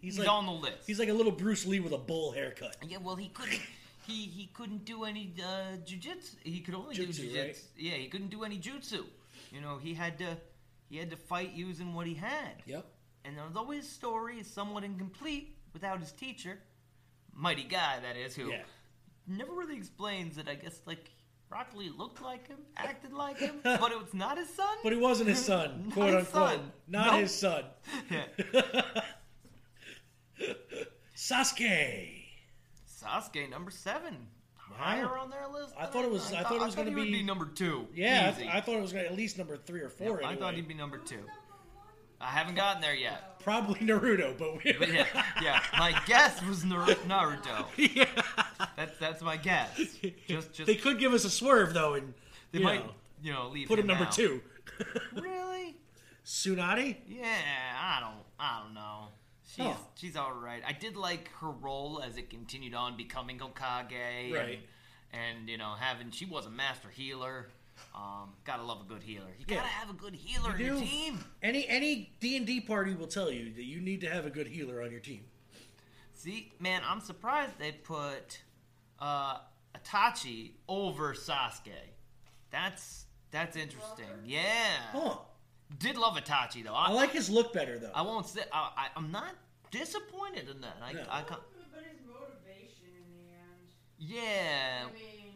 he's, 0.00 0.18
like, 0.18 0.28
on 0.28 0.46
the 0.46 0.52
list. 0.52 0.86
He's 0.86 0.98
like 0.98 1.08
a 1.08 1.12
little 1.12 1.32
Bruce 1.32 1.66
Lee 1.66 1.80
with 1.80 1.92
a 1.92 1.98
bowl 1.98 2.32
haircut. 2.32 2.76
Yeah, 2.86 2.98
well, 3.02 3.16
he 3.16 3.28
couldn't. 3.28 3.60
He 4.06 4.24
he 4.24 4.46
couldn't 4.54 4.84
do 4.84 5.04
any 5.04 5.32
uh, 5.38 5.76
jujitsu. 5.86 6.34
He 6.42 6.60
could 6.60 6.74
only 6.74 6.94
do 6.96 7.06
Jutsu, 7.06 7.30
jujitsu. 7.30 7.38
right? 7.44 7.58
Yeah, 7.76 7.92
he 7.94 8.08
couldn't 8.08 8.30
do 8.30 8.42
any 8.44 8.58
jutsu. 8.58 9.04
You 9.52 9.60
know, 9.60 9.76
he 9.78 9.94
had 9.94 10.18
to 10.18 10.36
he 10.88 10.96
had 10.96 11.10
to 11.10 11.16
fight 11.16 11.52
using 11.52 11.94
what 11.94 12.06
he 12.06 12.14
had. 12.14 12.62
Yep. 12.66 12.86
And 13.24 13.36
although 13.38 13.70
his 13.70 13.88
story 13.88 14.38
is 14.40 14.46
somewhat 14.48 14.82
incomplete 14.82 15.54
without 15.74 16.00
his 16.00 16.10
teacher, 16.12 16.58
Might 17.34 17.68
Guy 17.68 17.98
that 18.02 18.16
is, 18.16 18.34
who 18.34 18.50
Yeah. 18.50 18.62
never 19.28 19.52
really 19.52 19.76
explains 19.76 20.34
that. 20.36 20.48
I 20.48 20.54
guess 20.54 20.80
like 20.86 21.10
Rock 21.50 21.68
Lee 21.76 21.90
looked 21.96 22.22
like 22.22 22.48
him, 22.48 22.58
acted 22.76 23.12
like 23.12 23.38
him, 23.38 23.56
but 23.62 23.92
it 23.92 24.00
was 24.00 24.14
not 24.14 24.38
his 24.38 24.48
son. 24.48 24.76
But 24.82 24.92
he 24.92 24.98
wasn't 24.98 25.28
his 25.28 25.44
son, 25.44 25.90
quote 25.92 26.14
his 26.14 26.26
unquote. 26.26 26.50
son. 26.50 26.72
Not 26.88 27.06
Nope. 27.12 27.20
his 27.20 27.34
son. 27.34 27.64
Sasuke. 31.30 32.08
Sasuke 33.02 33.48
number 33.50 33.70
seven. 33.70 34.16
Wow. 34.70 34.76
Higher 34.76 35.18
on 35.18 35.30
their 35.30 35.46
list. 35.48 35.74
I 35.78 35.86
thought 35.86 36.04
it 36.04 36.10
was. 36.10 36.32
I 36.32 36.42
thought 36.42 36.56
it 36.56 36.60
was 36.60 36.74
going 36.74 36.88
to 36.88 36.94
be, 36.94 37.10
be 37.10 37.22
number 37.22 37.46
two. 37.46 37.86
Yeah, 37.94 38.32
I, 38.34 38.38
th- 38.38 38.50
I 38.52 38.60
thought 38.60 38.76
it 38.76 38.82
was 38.82 38.92
going 38.92 39.04
to 39.04 39.10
at 39.10 39.16
least 39.16 39.38
number 39.38 39.56
three 39.56 39.80
or 39.80 39.88
four. 39.88 40.20
Yep, 40.20 40.30
I 40.30 40.36
thought 40.36 40.54
he'd 40.54 40.68
be 40.68 40.74
number 40.74 40.98
two. 40.98 41.22
I 42.20 42.26
haven't 42.26 42.54
gotten 42.54 42.82
there 42.82 42.94
yet. 42.94 43.40
Probably 43.40 43.80
Naruto, 43.80 44.36
but 44.36 44.62
we. 44.64 44.72
But 44.72 44.92
yeah, 44.92 45.06
yeah. 45.42 45.62
My 45.78 45.98
guess 46.06 46.42
was 46.44 46.64
Nar- 46.64 46.86
Naruto. 47.06 47.66
yeah. 47.94 48.06
That's 48.76 48.96
that's 48.98 49.22
my 49.22 49.36
guess. 49.36 49.76
Just 50.28 50.52
just 50.52 50.66
they 50.66 50.74
could 50.76 50.98
give 50.98 51.12
us 51.14 51.24
a 51.24 51.30
swerve 51.30 51.72
though, 51.74 51.94
and 51.94 52.12
they 52.52 52.58
might 52.60 52.84
know, 52.84 52.92
you 53.22 53.32
know 53.32 53.48
leave 53.48 53.68
put 53.68 53.78
him 53.78 53.86
number 53.86 54.04
out. 54.04 54.12
two. 54.12 54.40
Really? 55.14 55.76
Tsunade. 56.24 56.96
Yeah, 57.08 57.26
I 57.26 58.00
don't 58.00 58.24
I 58.38 58.62
don't 58.62 58.74
know. 58.74 59.08
She's 59.54 59.64
Huh. 59.64 59.74
she's 59.94 60.16
all 60.16 60.32
right. 60.32 60.62
I 60.66 60.72
did 60.72 60.96
like 60.96 61.30
her 61.40 61.50
role 61.50 62.00
as 62.04 62.16
it 62.16 62.30
continued 62.30 62.74
on 62.74 62.96
becoming 62.96 63.38
Hokage. 63.38 64.32
Right. 64.32 64.60
And, 65.12 65.38
and 65.38 65.48
you 65.48 65.58
know 65.58 65.74
having 65.78 66.10
she 66.10 66.24
was 66.24 66.46
a 66.46 66.50
master 66.50 66.88
healer. 66.88 67.48
Um, 67.94 68.34
gotta 68.44 68.62
love 68.62 68.82
a 68.82 68.84
good 68.84 69.02
healer. 69.02 69.30
You 69.38 69.46
gotta 69.46 69.66
have 69.66 69.90
a 69.90 69.94
good 69.94 70.14
healer 70.14 70.56
You 70.56 70.66
in 70.66 70.76
your 70.76 70.84
team. 70.84 71.24
Any 71.42 71.66
any 71.66 72.12
D 72.20 72.36
and 72.36 72.46
D 72.46 72.60
party 72.60 72.94
will 72.94 73.06
tell 73.06 73.30
you 73.30 73.52
that 73.54 73.64
you 73.64 73.80
need 73.80 74.02
to 74.02 74.08
have 74.08 74.26
a 74.26 74.30
good 74.30 74.46
healer 74.46 74.82
on 74.82 74.90
your 74.90 75.00
team. 75.00 75.24
See, 76.12 76.52
man, 76.60 76.82
I'm 76.86 77.00
surprised 77.00 77.58
they 77.58 77.72
put 77.72 78.42
uh, 78.98 79.38
Itachi 79.74 80.52
over 80.68 81.14
Sasuke. 81.14 81.72
That's 82.50 83.06
that's 83.30 83.56
interesting. 83.56 84.06
Yeah. 84.24 84.76
Huh. 84.92 85.16
Did 85.78 85.96
love 85.96 86.16
Itachi 86.16 86.64
though. 86.64 86.74
I 86.74 86.90
like 86.90 87.10
his 87.12 87.30
look 87.30 87.52
better 87.52 87.78
though. 87.78 87.90
I 87.94 88.02
won't 88.02 88.26
say. 88.26 88.42
I, 88.52 88.70
I, 88.76 88.86
I'm 88.96 89.10
not 89.12 89.34
disappointed 89.70 90.48
in 90.48 90.60
that. 90.62 90.76
I, 90.82 90.92
No. 90.92 91.00
I, 91.10 91.22
ca- 91.22 91.38
But 91.72 91.84
his 91.84 92.00
motivation 92.06 92.86
in 92.96 93.04
the 93.16 93.30
end. 93.32 93.68
yeah. 93.98 94.86
I 94.88 94.92
mean, 94.92 95.32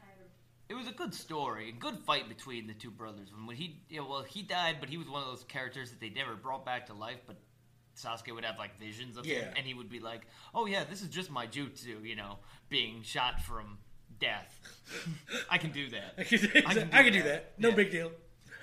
kind 0.00 0.12
of. 0.20 0.26
It 0.68 0.74
was 0.74 0.88
a 0.88 0.92
good 0.92 1.14
story, 1.14 1.68
a 1.68 1.72
good 1.72 1.96
fight 2.00 2.28
between 2.28 2.66
the 2.66 2.74
two 2.74 2.90
brothers. 2.90 3.28
When 3.44 3.56
he, 3.56 3.80
you 3.88 4.00
know, 4.00 4.08
well, 4.08 4.22
he 4.22 4.42
died, 4.42 4.76
but 4.80 4.88
he 4.88 4.96
was 4.98 5.08
one 5.08 5.22
of 5.22 5.28
those 5.28 5.44
characters 5.44 5.90
that 5.90 6.00
they 6.00 6.10
never 6.10 6.34
brought 6.34 6.64
back 6.66 6.86
to 6.86 6.94
life. 6.94 7.20
But 7.26 7.36
Sasuke 7.96 8.34
would 8.34 8.44
have 8.44 8.58
like 8.58 8.76
visions 8.80 9.16
of 9.16 9.24
him, 9.24 9.48
and 9.56 9.64
he 9.64 9.74
would 9.74 9.88
be 9.88 10.00
like, 10.00 10.22
"Oh 10.54 10.66
yeah, 10.66 10.82
this 10.84 11.02
is 11.02 11.08
just 11.08 11.30
my 11.30 11.46
jutsu," 11.46 12.04
you 12.04 12.16
know, 12.16 12.38
being 12.68 13.02
shot 13.04 13.40
from 13.42 13.78
death. 14.18 14.58
I 15.50 15.56
can 15.58 15.70
do 15.70 15.88
that. 15.90 16.14
I 16.18 16.24
can, 16.24 16.90
I 16.92 17.02
can 17.04 17.12
do 17.12 17.22
that. 17.22 17.52
No 17.58 17.70
big 17.72 17.90
deal. 17.92 18.10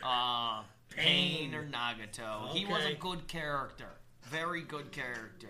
Uh, 0.04 0.64
Pain 0.96 1.52
Pain. 1.52 1.56
or 1.56 1.66
Nagato. 1.66 2.50
He 2.50 2.66
was 2.66 2.86
a 2.86 2.94
good 2.94 3.28
character. 3.28 3.88
Very 4.24 4.62
good 4.62 4.92
character. 4.92 5.50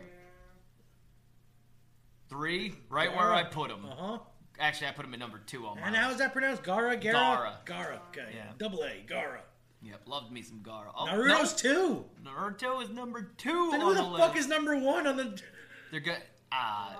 Three, 2.29 2.73
right 2.89 3.15
where 3.15 3.31
I 3.31 3.43
put 3.43 3.69
him. 3.69 3.85
Uh 3.85 3.95
huh. 3.95 4.17
Actually, 4.59 4.87
I 4.87 4.91
put 4.91 5.05
him 5.05 5.13
at 5.13 5.19
number 5.19 5.39
two 5.45 5.65
on 5.65 5.77
And 5.79 5.95
how 5.95 6.11
is 6.11 6.17
that 6.17 6.31
pronounced? 6.31 6.63
Gaara, 6.63 7.01
Gaara, 7.01 7.13
Gaara. 7.13 7.53
Gaara. 7.65 7.99
Okay. 8.09 8.27
Yeah. 8.35 8.51
Double 8.57 8.83
A, 8.83 9.03
Gaara. 9.07 9.39
Yep, 9.81 10.01
loved 10.07 10.31
me 10.31 10.41
some 10.41 10.59
Gaara. 10.59 10.91
Oh, 10.95 11.05
Naruto's 11.05 11.53
two. 11.53 12.05
no, 12.23 12.31
Naruto 12.31 12.81
is 12.81 12.89
number 12.89 13.31
two 13.37 13.69
Then 13.71 13.81
who 13.81 13.93
the 13.93 14.01
the 14.03 14.17
fuck 14.17 14.37
is 14.37 14.47
number 14.47 14.77
one 14.77 15.05
on 15.07 15.17
the? 15.17 15.39
They're 15.91 15.99
good. 15.99 16.17
Uh, 16.51 16.93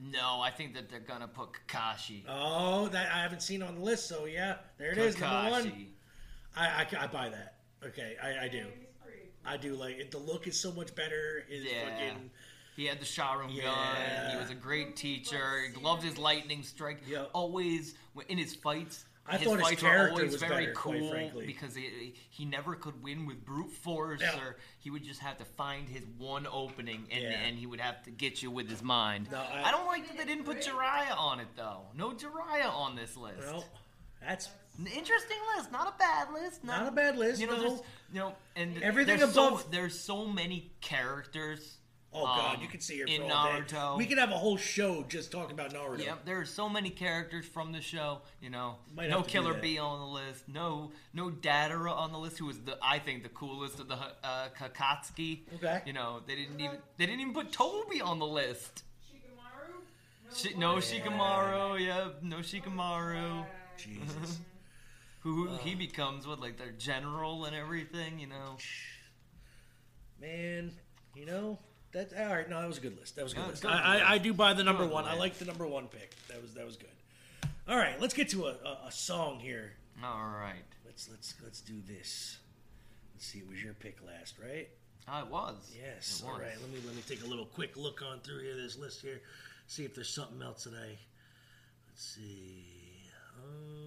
no, 0.00 0.40
I 0.40 0.50
think 0.50 0.74
that 0.74 0.88
they're 0.88 1.00
gonna 1.00 1.28
put 1.28 1.50
Kakashi. 1.68 2.22
Oh, 2.28 2.88
that 2.88 3.12
I 3.12 3.18
haven't 3.20 3.42
seen 3.42 3.62
on 3.62 3.74
the 3.74 3.80
list. 3.80 4.08
So 4.08 4.24
yeah, 4.24 4.56
there 4.78 4.92
it 4.92 4.98
is, 4.98 5.18
number 5.20 5.50
one. 5.50 5.64
Kakashi. 5.64 5.86
I, 6.56 6.66
I, 6.66 6.86
I 7.04 7.06
buy 7.08 7.28
that. 7.28 7.53
Okay, 7.86 8.16
I, 8.22 8.44
I 8.44 8.48
do. 8.48 8.66
I 9.46 9.56
do 9.58 9.74
like 9.74 9.98
it. 9.98 10.10
The 10.10 10.18
look 10.18 10.46
is 10.46 10.58
so 10.58 10.72
much 10.72 10.94
better. 10.94 11.44
His 11.48 11.64
Yeah. 11.64 11.84
fucking 11.90 12.30
He 12.76 12.86
had 12.86 12.98
the 12.98 13.04
Sharingan. 13.04 13.54
Yeah. 13.54 14.30
He 14.32 14.36
was 14.38 14.50
a 14.50 14.54
great 14.54 14.96
teacher. 14.96 15.60
He 15.74 15.80
loved 15.82 16.02
his 16.02 16.16
lightning 16.18 16.62
strike. 16.62 16.98
Always 17.34 17.94
in 18.28 18.38
his 18.38 18.54
fights. 18.54 19.04
I 19.26 19.36
his 19.38 19.46
thought 19.48 19.58
his 19.58 19.68
fights 19.68 19.82
were 19.82 19.88
character 19.88 20.14
always 20.16 20.32
was 20.32 20.40
very 20.42 20.66
better, 20.66 20.72
quite 20.74 20.98
cool 21.00 21.10
frankly. 21.10 21.46
because 21.46 21.74
he, 21.74 22.14
he 22.28 22.44
never 22.44 22.74
could 22.74 23.02
win 23.02 23.24
with 23.24 23.42
brute 23.42 23.70
force, 23.70 24.20
Yeah. 24.20 24.38
or 24.38 24.56
he 24.80 24.90
would 24.90 25.02
just 25.02 25.20
have 25.20 25.38
to 25.38 25.46
find 25.46 25.88
his 25.88 26.04
one 26.18 26.46
opening, 26.46 27.06
and, 27.10 27.22
Yeah. 27.22 27.30
and 27.30 27.56
he 27.56 27.64
would 27.64 27.80
have 27.80 28.02
to 28.02 28.10
get 28.10 28.42
you 28.42 28.50
with 28.50 28.68
his 28.68 28.82
mind. 28.82 29.28
No, 29.30 29.38
I, 29.38 29.62
I- 29.64 29.70
don't 29.70 29.86
like 29.86 30.06
that 30.08 30.18
they 30.18 30.24
didn't 30.26 30.44
put 30.44 30.60
Jiraiya 30.60 31.16
on 31.16 31.40
it 31.40 31.46
though. 31.56 31.82
No 31.96 32.10
Jiraiya 32.10 32.66
on 32.70 32.96
this 32.96 33.16
list. 33.16 33.38
Well, 33.40 33.64
that's 34.20 34.48
An 34.78 34.86
interesting 34.86 35.36
list, 35.56 35.70
not 35.70 35.88
a 35.94 35.98
bad 35.98 36.32
list. 36.32 36.64
Not 36.64 36.88
a 36.88 36.90
bad 36.90 37.16
list, 37.16 37.40
You 37.40 37.46
know, 37.46 37.56
no. 37.56 37.60
there's, 37.68 37.80
you 38.12 38.18
know, 38.20 38.34
and 38.56 38.82
Everything 38.82 39.18
there's 39.18 39.32
so- 39.32 39.48
above- 39.48 39.70
there's 39.70 39.98
so 39.98 40.26
many 40.26 40.72
characters. 40.80 41.78
oh 42.12 42.24
god, 42.24 42.56
um, 42.56 42.62
you 42.62 42.68
could 42.68 42.82
see 42.82 42.94
here 42.94 43.06
in 43.06 43.22
for 43.22 43.32
all 43.32 43.44
day. 43.52 43.60
Naruto. 43.60 43.96
We 43.98 44.06
could 44.06 44.18
have 44.18 44.30
a 44.30 44.36
whole 44.38 44.56
show 44.56 45.02
just 45.04 45.30
talking 45.32 45.52
about 45.52 45.72
Naruto. 45.72 46.04
Yep, 46.04 46.24
there 46.24 46.38
are 46.40 46.44
so 46.44 46.68
many 46.68 46.90
characters 46.90 47.44
from 47.46 47.70
the 47.72 47.80
show. 47.80 48.22
You 48.40 48.50
know, 48.50 48.76
Might 48.96 49.10
no 49.10 49.18
have 49.18 49.26
to 49.26 49.32
do 49.32 49.38
Killer 49.38 49.52
that. 49.54 49.62
Bee 49.62 49.78
on 49.78 49.98
the 50.00 50.06
list. 50.06 50.48
No, 50.48 50.90
no 51.12 51.30
Deidara 51.30 51.90
on 51.92 52.12
the 52.12 52.18
list, 52.18 52.38
who 52.38 52.46
was 52.46 52.58
the 52.60 52.76
I 52.82 52.98
think 53.00 53.22
the 53.24 53.28
coolest 53.30 53.78
of 53.80 53.88
the 53.88 53.96
uh, 54.24 54.48
Kakatsuki. 54.58 55.40
Okay. 55.56 55.82
You 55.86 55.92
know, 55.92 56.20
they 56.26 56.34
didn't 56.36 56.60
even 56.60 56.78
they 56.96 57.06
didn't 57.06 57.20
even 57.20 57.32
put 57.34 57.52
Toby 57.52 58.00
on 58.00 58.18
the 58.18 58.26
list. 58.26 58.82
Shi- 60.36 60.54
no 60.56 60.76
Shikamaru, 60.76 61.78
yeah, 61.84 62.08
no 62.22 62.38
Shikamaru. 62.38 63.44
Jesus. 63.76 64.38
Who 65.24 65.48
uh, 65.48 65.56
he 65.58 65.72
um, 65.72 65.78
becomes 65.78 66.26
with, 66.26 66.38
like 66.38 66.58
their 66.58 66.72
general 66.72 67.46
and 67.46 67.56
everything, 67.56 68.18
you 68.18 68.28
know. 68.28 68.56
Man, 70.20 70.72
you 71.14 71.26
know 71.26 71.58
that. 71.92 72.12
All 72.16 72.34
right, 72.34 72.48
no, 72.48 72.60
that 72.60 72.68
was 72.68 72.78
a 72.78 72.82
good 72.82 72.98
list. 72.98 73.16
That 73.16 73.24
was 73.24 73.32
a 73.32 73.36
good 73.36 73.48
list. 73.48 73.62
Good 73.62 73.70
I, 73.72 73.98
I, 73.98 74.12
I, 74.12 74.18
do 74.18 74.32
buy 74.32 74.52
the 74.52 74.62
number 74.62 74.86
one. 74.86 75.04
I 75.06 75.16
like 75.16 75.38
the 75.38 75.44
number 75.44 75.66
one 75.66 75.88
pick. 75.88 76.14
That 76.28 76.40
was 76.40 76.54
that 76.54 76.64
was 76.64 76.76
good. 76.76 76.88
All 77.66 77.76
right, 77.76 78.00
let's 78.00 78.14
get 78.14 78.28
to 78.30 78.46
a, 78.46 78.50
a, 78.50 78.86
a 78.88 78.92
song 78.92 79.40
here. 79.40 79.72
All 80.02 80.28
right. 80.38 80.62
Let's 80.84 81.08
let's 81.10 81.34
let's 81.42 81.60
do 81.60 81.74
this. 81.88 82.38
Let's 83.14 83.26
see. 83.26 83.38
It 83.38 83.48
was 83.48 83.62
your 83.62 83.74
pick 83.74 83.96
last, 84.06 84.36
right? 84.38 84.68
I 85.08 85.22
it 85.22 85.28
was. 85.28 85.72
Yes. 85.74 86.20
It 86.20 86.26
was. 86.26 86.34
All 86.34 86.38
right. 86.38 86.60
Let 86.60 86.70
me 86.70 86.78
let 86.86 86.94
me 86.94 87.02
take 87.08 87.24
a 87.24 87.26
little 87.26 87.46
quick 87.46 87.76
look 87.76 88.02
on 88.02 88.20
through 88.20 88.42
here 88.42 88.56
this 88.56 88.78
list 88.78 89.02
here, 89.02 89.20
see 89.66 89.84
if 89.84 89.94
there's 89.94 90.14
something 90.14 90.40
else 90.42 90.64
today. 90.64 90.98
Let's 91.88 92.04
see. 92.14 92.66
Um, 93.38 93.83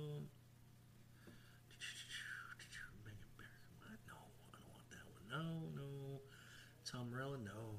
Oh 5.37 5.69
no. 5.75 6.21
Tom 6.89 7.11
Morello, 7.11 7.37
no. 7.43 7.75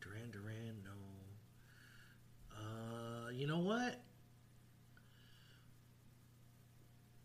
Duran 0.00 0.30
Duran, 0.30 0.82
no. 0.84 0.90
Uh, 2.56 3.30
you 3.30 3.46
know 3.46 3.58
what? 3.58 4.00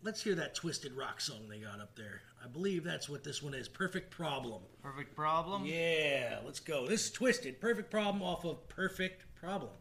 Let's 0.04 0.24
hear 0.24 0.36
that 0.36 0.56
Twiztid 0.56 0.98
rock 0.98 1.22
song 1.22 1.48
they 1.48 1.60
got 1.60 1.80
up 1.80 1.96
there. 1.96 2.22
I 2.44 2.48
believe 2.48 2.84
that's 2.84 3.08
what 3.08 3.24
this 3.24 3.44
one 3.44 3.54
is. 3.54 3.68
Perfect 3.68 4.10
Problem. 4.10 4.64
Perfect 4.82 5.16
Problem? 5.16 5.64
Yeah, 5.66 6.40
let's 6.44 6.60
go. 6.60 6.88
This 6.88 7.06
is 7.06 7.12
Twiztid. 7.12 7.60
Perfect 7.60 7.92
Problem 7.92 8.24
off 8.24 8.44
of 8.44 8.68
Perfect 8.68 9.26
Problem. 9.36 9.72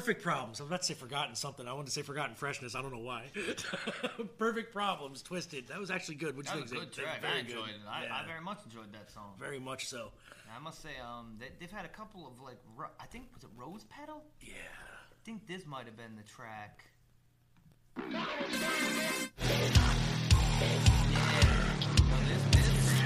Perfect 0.00 0.22
Problems. 0.22 0.60
I'm 0.60 0.66
about 0.66 0.80
to 0.80 0.86
say 0.86 0.94
Forgotten 0.94 1.34
something. 1.34 1.68
I 1.68 1.74
want 1.74 1.84
to 1.84 1.92
say 1.92 2.00
Forgotten 2.00 2.34
Freshness. 2.34 2.74
I 2.74 2.80
don't 2.80 2.90
know 2.90 3.00
why. 3.00 3.24
Perfect 4.38 4.72
Problems, 4.72 5.22
Twiztid. 5.22 5.66
That 5.66 5.78
was 5.78 5.90
actually 5.90 6.14
good. 6.14 6.38
Which 6.38 6.50
was 6.54 6.72
a 6.72 6.74
good 6.74 6.90
track. 6.90 7.20
Very 7.20 7.34
I 7.34 7.38
enjoyed 7.40 7.66
good. 7.66 7.74
it. 7.74 7.80
I, 7.86 8.04
yeah. 8.04 8.14
I, 8.14 8.26
very 8.26 8.40
much 8.40 8.60
enjoyed 8.64 8.90
that 8.94 9.10
song. 9.12 9.34
Very 9.38 9.60
much 9.60 9.88
so. 9.88 10.10
I 10.56 10.58
must 10.58 10.80
say, 10.80 10.88
um, 11.06 11.36
they, 11.38 11.50
have 11.60 11.70
had 11.70 11.84
a 11.84 11.88
couple 11.88 12.26
of 12.26 12.40
like, 12.40 12.56
I 12.98 13.04
think 13.04 13.26
was 13.34 13.44
it 13.44 13.50
Rose 13.54 13.84
Petal? 13.90 14.22
Yeah. 14.40 14.54
I 14.54 15.16
think 15.22 15.46
this 15.46 15.66
might 15.66 15.84
have 15.84 15.98
been 15.98 16.16
the 16.16 16.22
track. 16.22 16.86
Yeah. 18.10 18.24
This, 22.26 22.42
this 22.52 22.99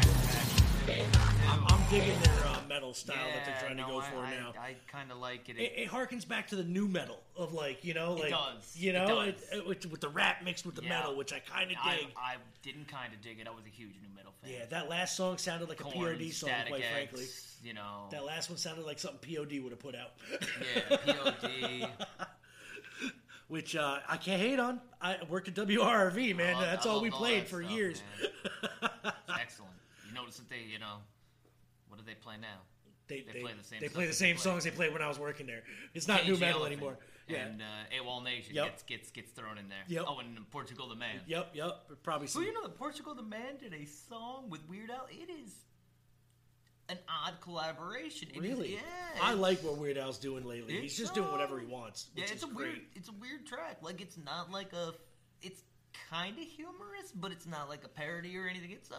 I'm, 0.89 1.65
I'm 1.67 1.81
digging 1.91 2.19
their 2.23 2.47
uh, 2.47 2.59
metal 2.69 2.93
style 2.93 3.17
that 3.17 3.45
they're 3.47 3.57
trying 3.69 3.77
to 3.79 3.85
go 3.85 4.01
for 4.03 4.19
I, 4.19 4.31
now. 4.31 4.53
I, 4.61 4.69
I 4.69 4.77
kind 4.91 5.11
of 5.11 5.19
like 5.19 5.49
it. 5.49 5.57
It, 5.57 5.73
it. 5.77 5.89
harkens 5.89 6.27
back 6.29 6.49
to 6.49 6.57
the 6.57 6.65
nu 6.65 6.87
metal 6.89 7.21
of 7.37 7.55
like 7.55 7.85
you 7.85 7.95
know, 7.95 8.15
like 8.15 8.31
does. 8.31 8.77
you 8.77 8.93
know, 8.93 9.21
It 9.21 9.39
does. 9.39 9.59
it- 9.59 9.67
with- 9.67 9.87
with 9.87 10.01
the 10.01 10.09
rap 10.09 10.43
mixed 10.45 10.67
with 10.67 10.75
the 10.75 10.83
Yeah. 10.83 10.89
metal, 10.91 11.17
which 11.17 11.33
I 11.33 11.39
kind 11.41 11.71
of 11.71 11.77
dig. 11.85 12.09
I 12.17 12.37
didn't 12.63 12.89
kind 12.89 13.13
of 13.15 13.21
dig 13.23 13.39
it. 13.41 13.47
I 13.47 13.51
was 13.51 13.65
a 13.67 13.71
huge 13.71 13.95
nu 14.03 14.09
metal 14.15 14.33
fan. 14.43 14.53
yeah, 14.53 14.67
that 14.71 14.89
last 14.91 15.17
song 15.17 15.39
sounded 15.39 15.69
like 15.69 15.79
Korn, 15.79 15.95
a 16.15 16.17
POD 16.19 16.33
song, 16.33 16.49
Static 16.49 16.69
quite 16.69 16.83
X, 16.83 16.93
frankly. 16.93 17.27
You 17.63 17.73
know, 17.75 18.09
That 18.11 18.25
last 18.25 18.51
one 18.51 18.59
sounded 18.59 18.85
like 18.85 18.99
something 18.99 19.21
POD 19.37 19.61
would 19.63 19.73
have 19.73 19.79
put 19.81 19.95
out, 19.95 20.13
yeah, 20.31 20.97
POD. 20.97 21.89
which 23.49 23.77
uh, 23.77 23.99
I 24.09 24.17
can't 24.17 24.41
hate 24.41 24.59
on. 24.59 24.81
I 25.01 25.19
worked 25.29 25.49
at 25.49 25.55
WRV, 25.55 26.35
man. 26.37 26.57
That's 26.61 26.87
I 26.87 26.91
all 26.91 27.01
we 27.03 27.11
played 27.11 27.47
for 27.47 27.63
stuff, 27.63 27.73
years. 27.75 28.03
It's 30.17 30.21
excellent. 30.21 30.21
You 30.21 30.21
notice 30.23 30.37
that 30.39 30.49
they, 30.51 30.73
you 30.73 30.79
know, 30.79 30.97
what 31.89 31.99
do 31.99 32.05
they 32.07 32.15
play 32.15 32.35
now? 32.41 32.61
They, 33.07 33.21
They 33.21 33.41
play 33.41 33.53
the 33.57 33.65
same 33.65 33.81
They 33.81 33.89
play 33.89 34.07
the 34.07 34.13
same 34.13 34.37
they 34.37 34.41
songs 34.41 34.65
they 34.65 34.71
played 34.71 34.93
when 34.93 35.03
I 35.03 35.09
was 35.09 35.19
working 35.19 35.47
there. 35.47 35.63
It's 35.93 36.09
not 36.09 36.27
nu 36.27 36.33
metal 36.37 36.61
Elephant 36.61 36.73
anymore. 36.73 36.99
Yeah. 37.29 37.47
And 37.47 37.63
uh, 37.63 38.03
AWOL 38.03 38.23
Nation 38.25 38.55
Yep. 38.55 38.65
gets, 38.67 38.83
gets 38.83 39.11
gets 39.11 39.31
thrown 39.33 39.59
in 39.59 39.69
there. 39.69 39.85
Yep. 39.89 40.05
Oh, 40.07 40.19
and 40.19 40.51
Portugal 40.51 40.89
the 40.89 40.95
Man. 40.95 41.21
Yep, 41.27 41.51
yep. 41.55 41.87
Probably 42.03 42.27
some. 42.27 42.43
you 42.43 42.53
know 42.53 42.63
that 42.63 42.77
Portugal 42.79 43.15
the 43.15 43.23
Man 43.23 43.57
did 43.59 43.73
a 43.75 43.85
song 43.87 44.49
with 44.51 44.67
Weird 44.69 44.91
Al? 44.91 45.07
It 45.11 45.31
is 45.31 45.55
an 46.89 46.99
odd 47.09 47.41
collaboration. 47.41 48.29
It 48.35 48.37
is- 48.37 48.43
Really? 48.43 48.75
yeah. 48.75 48.81
I 49.23 49.33
like 49.35 49.61
what 49.63 49.79
Weird 49.79 49.97
Al's 49.97 50.19
doing 50.19 50.45
lately. 50.45 50.75
He's 50.75 50.93
it's, 50.93 50.99
just 50.99 51.15
doing 51.15 51.31
whatever 51.31 51.59
he 51.59 51.67
wants. 51.67 52.09
Yeah, 52.15 52.25
it's 52.31 52.43
a 52.43 52.47
great. 52.47 52.57
weird 52.57 52.81
it's 52.95 53.09
a 53.09 53.13
weird 53.13 53.47
track. 53.47 53.79
Like 53.83 54.01
it's 54.01 54.19
not 54.19 54.51
like 54.51 54.73
a 54.73 54.93
it's 55.43 55.63
kind 56.11 56.39
of 56.39 56.45
humorous, 56.45 57.13
but 57.15 57.33
it's 57.33 57.47
not 57.47 57.69
like 57.69 57.85
a 57.85 57.89
parody 57.89 58.37
or 58.37 58.47
anything. 58.49 58.71
It's 58.71 58.91
uh 58.91 58.97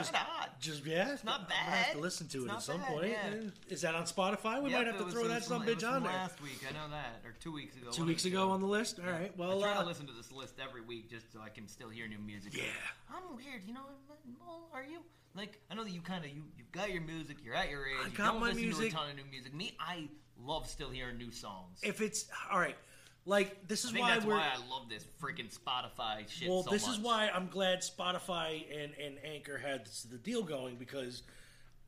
it's 0.00 0.10
kind 0.10 0.24
of 0.26 0.32
odd. 0.42 0.50
Just 0.60 0.86
yeah, 0.86 1.12
It's 1.12 1.24
not 1.24 1.40
I'm 1.42 1.50
have 1.50 1.92
to 1.92 1.98
listen 1.98 2.28
to 2.28 2.38
It's 2.44 2.46
it 2.46 2.50
at 2.56 2.62
some 2.62 2.78
bad, 2.78 2.86
point. 2.88 3.10
yeah. 3.10 3.40
Is 3.68 3.82
that 3.82 3.94
on 3.94 4.04
Spotify? 4.04 4.62
We 4.62 4.70
Yep, 4.70 4.78
might 4.78 4.86
have 4.86 4.98
to 4.98 5.10
throw 5.12 5.28
that 5.28 5.44
some 5.44 5.62
bitch 5.62 5.86
on 5.88 6.02
there. 6.02 6.12
Last 6.12 6.40
week, 6.42 6.60
I 6.68 6.72
know 6.72 6.88
that, 6.90 7.20
or 7.24 7.34
two 7.40 7.52
weeks 7.52 7.76
ago. 7.76 7.90
Two 7.90 8.04
weeks 8.04 8.24
ago 8.24 8.50
on 8.50 8.60
the 8.60 8.66
list. 8.66 8.98
All 9.04 9.10
right. 9.10 9.36
Well, 9.36 9.58
I 9.58 9.62
try 9.68 9.74
uh, 9.76 9.82
to 9.82 9.86
listen 9.88 10.06
to 10.06 10.12
this 10.12 10.30
list 10.32 10.54
every 10.62 10.80
week 10.82 11.10
just 11.10 11.32
so 11.32 11.40
I 11.44 11.48
can 11.48 11.66
still 11.68 11.88
hear 11.88 12.06
new 12.08 12.18
music. 12.18 12.56
Yeah. 12.56 12.62
I'm 13.10 13.36
weird, 13.36 13.62
you 13.66 13.74
know. 13.74 13.80
I'm- 13.80 14.36
Well, 14.46 14.68
are 14.72 14.84
you? 14.84 15.00
Like, 15.34 15.58
I 15.70 15.74
know 15.74 15.82
that 15.84 15.90
you 15.92 16.00
kind 16.02 16.24
of 16.24 16.30
you 16.30 16.42
you've 16.56 16.70
got 16.72 16.92
your 16.92 17.02
music. 17.02 17.38
You're 17.44 17.54
at 17.54 17.70
your 17.70 17.86
age. 17.86 17.94
I 18.04 18.08
you 18.08 18.16
got 18.16 18.32
don't 18.32 18.40
my 18.40 18.48
listen 18.48 18.62
music. 18.62 18.90
to 18.90 18.96
a 18.96 18.98
ton 19.00 19.10
of 19.10 19.16
new 19.16 19.24
music. 19.30 19.54
Me, 19.54 19.76
I 19.80 20.08
love 20.44 20.68
still 20.68 20.90
hearing 20.90 21.16
new 21.18 21.30
songs. 21.32 21.78
if 21.82 22.00
it's 22.00 22.26
all 22.50 22.58
right, 22.58 22.76
like 23.24 23.68
this 23.68 23.84
is 23.84 23.92
why 23.94 24.10
that's 24.14 24.24
we're. 24.24 24.34
why 24.34 24.48
I 24.54 24.70
love 24.70 24.88
this 24.88 25.04
freaking 25.22 25.52
Spotify 25.56 26.28
shit. 26.28 26.48
well, 26.48 26.62
so 26.64 26.70
this 26.70 26.86
much. 26.86 26.96
is 26.96 27.00
why 27.02 27.30
I'm 27.32 27.48
glad 27.48 27.80
Spotify 27.80 28.64
and, 28.72 28.92
and 29.02 29.16
Anchor 29.24 29.58
had 29.58 29.86
the 30.10 30.18
deal 30.18 30.42
going 30.42 30.76
because 30.76 31.22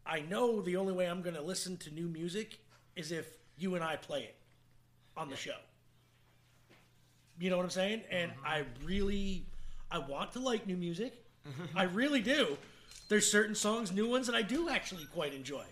I 0.07 0.21
know 0.21 0.61
the 0.61 0.77
only 0.77 0.93
way 0.93 1.07
I'm 1.09 1.23
going 1.23 1.35
to 1.37 1.43
listen 1.43 1.77
to 1.79 1.91
new 1.91 2.07
music 2.09 2.59
is 2.95 3.11
if 3.11 3.27
you 3.57 3.75
and 3.75 3.83
I 3.83 3.97
play 3.97 4.23
it 4.25 4.37
on 5.17 5.29
the 5.29 5.37
show. 5.37 5.57
You 7.41 7.51
know 7.51 7.57
what 7.57 7.65
I'm 7.65 7.71
saying? 7.71 8.03
And 8.11 8.31
Mm-hmm. 8.33 8.47
I 8.47 8.65
really, 8.85 9.47
I 9.91 9.99
want 9.99 10.33
to 10.35 10.41
like 10.41 10.67
new 10.67 10.77
music. 10.77 11.15
I 11.77 11.85
really 11.85 12.21
do. 12.21 12.57
There's 13.09 13.31
certain 13.31 13.55
songs, 13.55 13.93
new 13.93 14.09
ones 14.09 14.27
that 14.29 14.37
I 14.37 14.43
do 14.43 14.69
actually 14.69 15.05
quite 15.07 15.35
enjoy. 15.35 15.65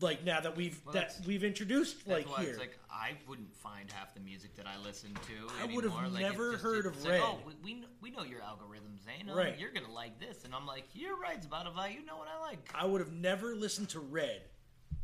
Like 0.00 0.24
now 0.24 0.40
that 0.40 0.56
we've 0.56 0.78
Well, 0.84 0.94
that 0.94 1.16
we've 1.26 1.42
introduced 1.42 2.06
like 2.06 2.28
why 2.30 2.42
here. 2.42 2.50
it's 2.50 2.58
like 2.58 2.78
I 2.90 3.12
wouldn't 3.26 3.54
find 3.56 3.90
half 3.90 4.12
the 4.14 4.20
music 4.20 4.54
that 4.56 4.66
I 4.66 4.76
listen 4.84 5.14
to. 5.14 5.52
I 5.62 5.74
would 5.74 5.84
have. 5.84 5.94
Like, 6.12 6.22
never 6.22 6.52
just, 6.52 6.64
heard 6.64 6.86
of 6.86 7.02
like, 7.02 7.20
oh, 7.22 7.38
Red. 7.38 7.44
oh, 7.46 7.52
we, 7.64 7.84
we 8.02 8.10
know 8.10 8.22
your 8.22 8.40
algorithms, 8.40 9.04
Zane. 9.04 9.30
Oh, 9.30 9.36
Right. 9.36 9.58
You're 9.58 9.72
gonna 9.72 9.92
like 9.92 10.18
this, 10.20 10.44
and 10.44 10.54
I'm 10.54 10.66
like, 10.66 10.84
you're 10.92 11.18
right, 11.18 11.40
Spotify. 11.40 11.94
You 11.94 12.04
know 12.04 12.16
what 12.16 12.28
I 12.28 12.40
like. 12.40 12.58
I 12.74 12.84
would 12.84 13.00
have 13.00 13.12
never 13.12 13.54
listened 13.54 13.88
to 13.90 14.00
Red, 14.00 14.42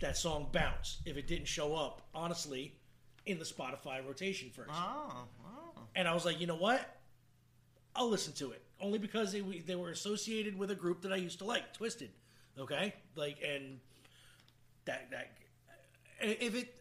that 0.00 0.16
song 0.16 0.48
Bounce, 0.52 1.00
if 1.06 1.16
it 1.16 1.26
didn't 1.26 1.48
show 1.48 1.74
up, 1.74 2.02
honestly, 2.14 2.74
in 3.24 3.38
the 3.38 3.44
Spotify 3.44 4.06
rotation 4.06 4.50
first. 4.50 4.70
Oh, 4.72 5.24
oh. 5.44 5.80
And 5.94 6.06
I 6.08 6.14
was 6.14 6.24
like, 6.24 6.40
you 6.40 6.46
know 6.46 6.56
what? 6.56 6.98
I'll 7.94 8.08
listen 8.08 8.32
to 8.34 8.52
it. 8.52 8.62
Only 8.80 8.98
because 8.98 9.32
they, 9.32 9.40
they 9.40 9.76
were 9.76 9.90
associated 9.90 10.58
with 10.58 10.70
a 10.70 10.74
group 10.74 11.02
that 11.02 11.12
I 11.12 11.16
used 11.16 11.38
to 11.38 11.44
like, 11.44 11.76
Twiztid. 11.76 12.08
Okay? 12.58 12.94
Like, 13.14 13.38
and 13.46 13.78
that, 14.84 15.10
that, 15.10 15.32
if 16.20 16.54
it, 16.54 16.74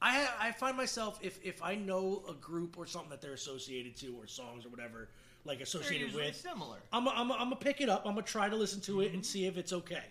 I, 0.00 0.28
I 0.40 0.52
find 0.52 0.76
myself, 0.76 1.18
if, 1.22 1.38
if 1.42 1.62
I 1.62 1.74
know 1.74 2.22
a 2.28 2.34
group 2.34 2.76
or 2.78 2.86
something 2.86 3.10
that 3.10 3.20
they're 3.20 3.32
associated 3.32 3.96
to, 3.98 4.14
or 4.16 4.26
songs 4.26 4.66
or 4.66 4.68
whatever, 4.68 5.08
like 5.44 5.60
associated 5.60 6.14
with, 6.14 6.34
similar. 6.36 6.78
I'm 6.92 7.06
I'm 7.06 7.30
I'm 7.30 7.38
gonna 7.38 7.56
pick 7.56 7.82
it 7.82 7.88
up. 7.90 8.06
I'm 8.06 8.14
gonna 8.14 8.22
try 8.26 8.48
to 8.48 8.56
listen 8.56 8.80
to 8.82 9.02
it 9.02 9.06
Mm-hmm. 9.06 9.14
and 9.16 9.26
see 9.26 9.46
if 9.46 9.58
it's 9.58 9.72
okay. 9.74 10.02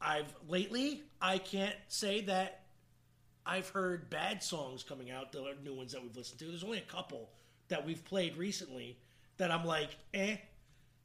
I've 0.00 0.34
lately 0.48 1.02
I 1.20 1.38
can't 1.38 1.76
say 1.88 2.22
that 2.22 2.62
I've 3.44 3.68
heard 3.68 4.08
bad 4.08 4.42
songs 4.42 4.82
coming 4.82 5.10
out. 5.10 5.32
The 5.32 5.54
new 5.62 5.74
ones 5.74 5.92
that 5.92 6.02
we've 6.02 6.16
listened 6.16 6.38
to. 6.38 6.46
There's 6.46 6.64
only 6.64 6.78
a 6.78 6.82
couple 6.92 7.28
that 7.68 7.84
we've 7.84 8.02
played 8.04 8.36
recently 8.38 8.96
that 9.36 9.50
I'm 9.50 9.64
like, 9.66 9.90
eh, 10.14 10.36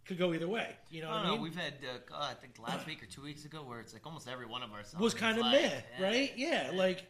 could 0.10 0.18
go 0.18 0.34
either 0.34 0.48
way. 0.48 0.68
You 0.90 1.04
know 1.04 1.10
I 1.12 1.20
I 1.20 1.24
know. 1.24 1.34
mean? 1.34 1.42
We've 1.44 1.56
had, 1.56 1.74
uh, 1.84 2.00
God, 2.10 2.32
I 2.32 2.34
think 2.34 2.56
last 2.60 2.86
week 2.88 3.02
or 3.02 3.06
two 3.06 3.22
weeks 3.22 3.46
ago, 3.46 3.60
where 3.64 3.80
it's 3.80 3.94
like 3.94 4.06
almost 4.06 4.28
every 4.28 4.48
one 4.48 4.64
of 4.64 4.72
our 4.74 4.84
songs 4.84 5.02
was 5.02 5.14
kind 5.14 5.38
of 5.38 5.46
like, 5.46 5.62
meh, 5.62 5.72
right? 6.02 6.34
Yeah, 6.36 6.72
like 6.74 7.04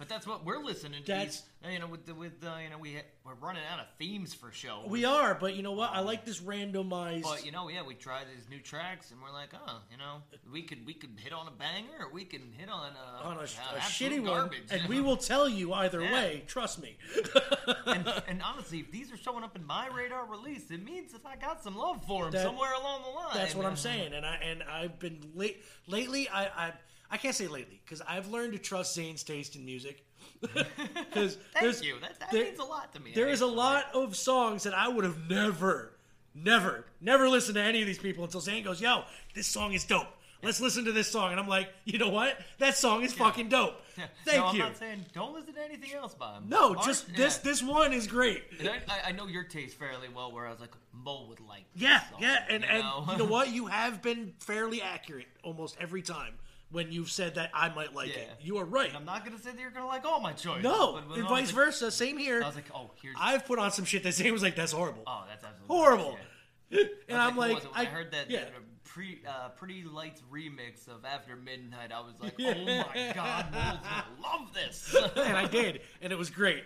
But 0.00 0.08
that's 0.08 0.26
what 0.26 0.46
we're 0.46 0.62
listening 0.64 1.02
to. 1.02 1.06
That's- 1.06 1.42
these, 1.62 1.72
you 1.74 1.78
know, 1.78 1.86
with 1.86 2.06
the, 2.06 2.14
with 2.14 2.42
uh, 2.42 2.56
you 2.64 2.70
know, 2.70 2.78
we 2.78 2.96
we're 3.22 3.34
running 3.34 3.60
out 3.70 3.80
of 3.80 3.86
themes 3.98 4.32
for 4.32 4.50
shows. 4.50 4.86
we 4.88 5.04
are. 5.04 5.34
But 5.34 5.56
you 5.56 5.62
know 5.62 5.72
what? 5.72 5.90
I 5.92 6.00
like 6.00 6.24
this 6.24 6.40
randomized. 6.40 7.22
But 7.22 7.44
you 7.44 7.52
know, 7.52 7.68
yeah, 7.68 7.82
we 7.86 7.92
try 7.96 8.22
these 8.34 8.48
new 8.48 8.60
tracks, 8.60 9.10
and 9.10 9.20
we're 9.20 9.30
like, 9.30 9.50
oh, 9.54 9.82
you 9.92 9.98
know, 9.98 10.22
we 10.50 10.62
could 10.62 10.86
we 10.86 10.94
could 10.94 11.10
hit 11.22 11.34
on 11.34 11.46
a 11.48 11.50
banger, 11.50 12.06
or 12.06 12.12
we 12.14 12.24
can 12.24 12.50
hit 12.56 12.70
on 12.70 12.92
a, 12.92 13.24
on 13.26 13.36
a, 13.36 13.40
uh, 13.40 13.44
a 13.76 13.78
shitty 13.80 14.24
garbage, 14.24 14.70
one, 14.70 14.80
and 14.80 14.88
we 14.88 14.96
know? 14.96 15.02
will 15.02 15.16
tell 15.18 15.46
you 15.46 15.74
either 15.74 16.00
Yeah. 16.00 16.14
way. 16.14 16.44
Trust 16.46 16.80
me. 16.80 16.96
and, 17.86 18.10
and 18.26 18.40
honestly, 18.42 18.78
if 18.78 18.90
these 18.90 19.12
are 19.12 19.18
showing 19.18 19.44
up 19.44 19.54
in 19.54 19.66
my 19.66 19.86
radar 19.88 20.24
release, 20.24 20.70
it 20.70 20.82
means 20.82 21.12
that 21.12 21.26
I 21.26 21.36
got 21.36 21.62
some 21.62 21.76
love 21.76 22.02
for 22.06 22.22
them 22.24 22.32
That- 22.32 22.44
somewhere 22.46 22.72
along 22.72 23.02
the 23.02 23.10
line. 23.10 23.30
That's 23.34 23.54
what 23.54 23.66
I'm 23.66 23.76
saying, 23.76 24.14
and 24.14 24.24
I 24.24 24.36
and 24.36 24.62
I've 24.62 24.98
been 24.98 25.18
late 25.34 25.62
lately. 25.86 26.26
I 26.30 26.46
I, 26.46 26.72
I 27.10 27.16
can't 27.16 27.34
say 27.34 27.48
lately 27.48 27.80
because 27.84 28.00
I've 28.06 28.28
learned 28.28 28.52
to 28.52 28.58
trust 28.58 28.94
Zane's 28.94 29.22
taste 29.22 29.56
in 29.56 29.64
music. 29.64 30.04
Because 30.40 31.36
Thank 31.54 31.82
you. 31.82 31.96
That, 32.00 32.20
that 32.20 32.32
means 32.32 32.58
a 32.58 32.64
lot 32.64 32.92
to 32.94 33.00
me. 33.00 33.12
There 33.14 33.28
is 33.28 33.40
a 33.40 33.46
lot 33.46 33.86
of 33.94 34.16
songs 34.16 34.62
that 34.62 34.74
I 34.74 34.88
would 34.88 35.04
have 35.04 35.28
never, 35.28 35.92
never, 36.34 36.86
never 37.00 37.28
listened 37.28 37.56
to 37.56 37.62
any 37.62 37.80
of 37.80 37.86
these 37.86 37.98
people 37.98 38.24
until 38.24 38.40
Zane 38.40 38.62
goes, 38.64 38.80
"Yo, 38.80 39.02
this 39.34 39.46
song 39.46 39.72
is 39.72 39.84
dope. 39.84 40.06
Let's 40.42 40.60
listen 40.60 40.84
to 40.86 40.92
this 40.92 41.10
song." 41.10 41.32
And 41.32 41.40
I'm 41.40 41.48
like, 41.48 41.68
you 41.84 41.98
know 41.98 42.08
what? 42.08 42.38
That 42.58 42.76
song 42.76 43.02
is 43.02 43.12
fucking 43.12 43.48
dope. 43.48 43.74
Yeah. 43.98 44.06
Thank 44.24 44.38
no, 44.38 44.46
I'm 44.46 44.54
you. 44.56 44.62
not 44.62 44.76
saying 44.78 45.04
don't 45.12 45.34
listen 45.34 45.52
to 45.52 45.62
anything 45.62 45.92
else 45.92 46.14
by 46.14 46.32
him. 46.34 46.44
No, 46.48 46.74
Art- 46.74 46.86
just 46.86 47.10
yeah. 47.10 47.16
this 47.18 47.36
this 47.38 47.62
one 47.62 47.92
is 47.92 48.06
great. 48.06 48.42
And 48.58 48.70
I, 48.70 49.08
I, 49.08 49.12
know 49.12 49.26
your 49.26 49.44
taste 49.44 49.78
fairly 49.78 50.08
well, 50.08 50.32
where 50.32 50.46
I 50.46 50.50
was 50.50 50.60
like, 50.60 50.70
Mo 50.94 51.26
would 51.28 51.40
like. 51.40 51.64
this 51.74 51.82
Yeah, 51.82 52.00
song, 52.08 52.18
yeah, 52.22 52.44
and 52.48 52.62
you 52.62 52.68
and 52.70 52.82
know? 52.82 53.04
you 53.10 53.18
know 53.18 53.24
what? 53.26 53.48
You 53.52 53.66
have 53.66 54.00
been 54.00 54.32
fairly 54.38 54.80
accurate 54.80 55.26
almost 55.42 55.76
every 55.78 56.00
time 56.00 56.32
when 56.70 56.92
you've 56.92 57.10
said 57.10 57.34
that 57.34 57.50
I 57.52 57.68
might 57.70 57.94
like 57.94 58.08
Yeah. 58.10 58.22
it. 58.22 58.30
You 58.40 58.58
are 58.58 58.64
right. 58.64 58.88
And 58.88 58.96
I'm 58.96 59.04
not 59.04 59.24
gonna 59.24 59.38
say 59.38 59.50
that 59.50 59.60
you're 59.60 59.70
gonna 59.70 59.86
like 59.86 60.04
all 60.04 60.20
my 60.20 60.32
choices. 60.32 60.62
No, 60.64 61.00
but 61.08 61.18
and 61.18 61.28
vice 61.28 61.46
like- 61.46 61.54
versa. 61.54 61.90
Same 61.90 62.16
here. 62.16 62.42
I 62.42 62.46
was 62.46 62.54
like, 62.56 62.70
oh, 62.74 62.90
here's. 63.02 63.16
I've 63.20 63.44
put 63.46 63.58
on 63.58 63.70
some 63.72 63.84
shit 63.84 64.02
that 64.04 64.12
Zane 64.12 64.32
was 64.32 64.42
like, 64.42 64.54
"That's 64.56 64.72
horrible." 64.72 65.02
Oh, 65.06 65.24
that's 65.28 65.44
absolutely 65.44 65.76
horrible. 65.76 66.18
yeah. 66.70 66.84
And 67.08 67.18
I 67.18 67.26
I'm 67.26 67.36
like, 67.36 67.52
what 67.54 67.56
was 67.56 67.64
it? 67.64 67.70
When 67.72 67.78
I, 67.86 67.90
I- 67.90 67.92
heard 67.92 68.12
that, 68.12 68.30
yeah. 68.30 68.40
that 68.40 68.52
pre 68.84 69.20
uh, 69.26 69.48
Pretty 69.50 69.82
Lights 69.84 70.22
remix 70.32 70.86
of 70.88 71.04
After 71.04 71.34
Midnight. 71.36 71.90
I 71.92 72.00
was 72.00 72.14
like, 72.20 72.34
oh 72.40 72.64
my 72.94 73.12
god, 73.14 73.46
gonna 73.52 74.04
love 74.22 74.52
this. 74.54 74.94
and 75.16 75.36
I 75.36 75.46
did, 75.46 75.80
and 76.00 76.12
it 76.12 76.16
was 76.18 76.30
great. 76.30 76.62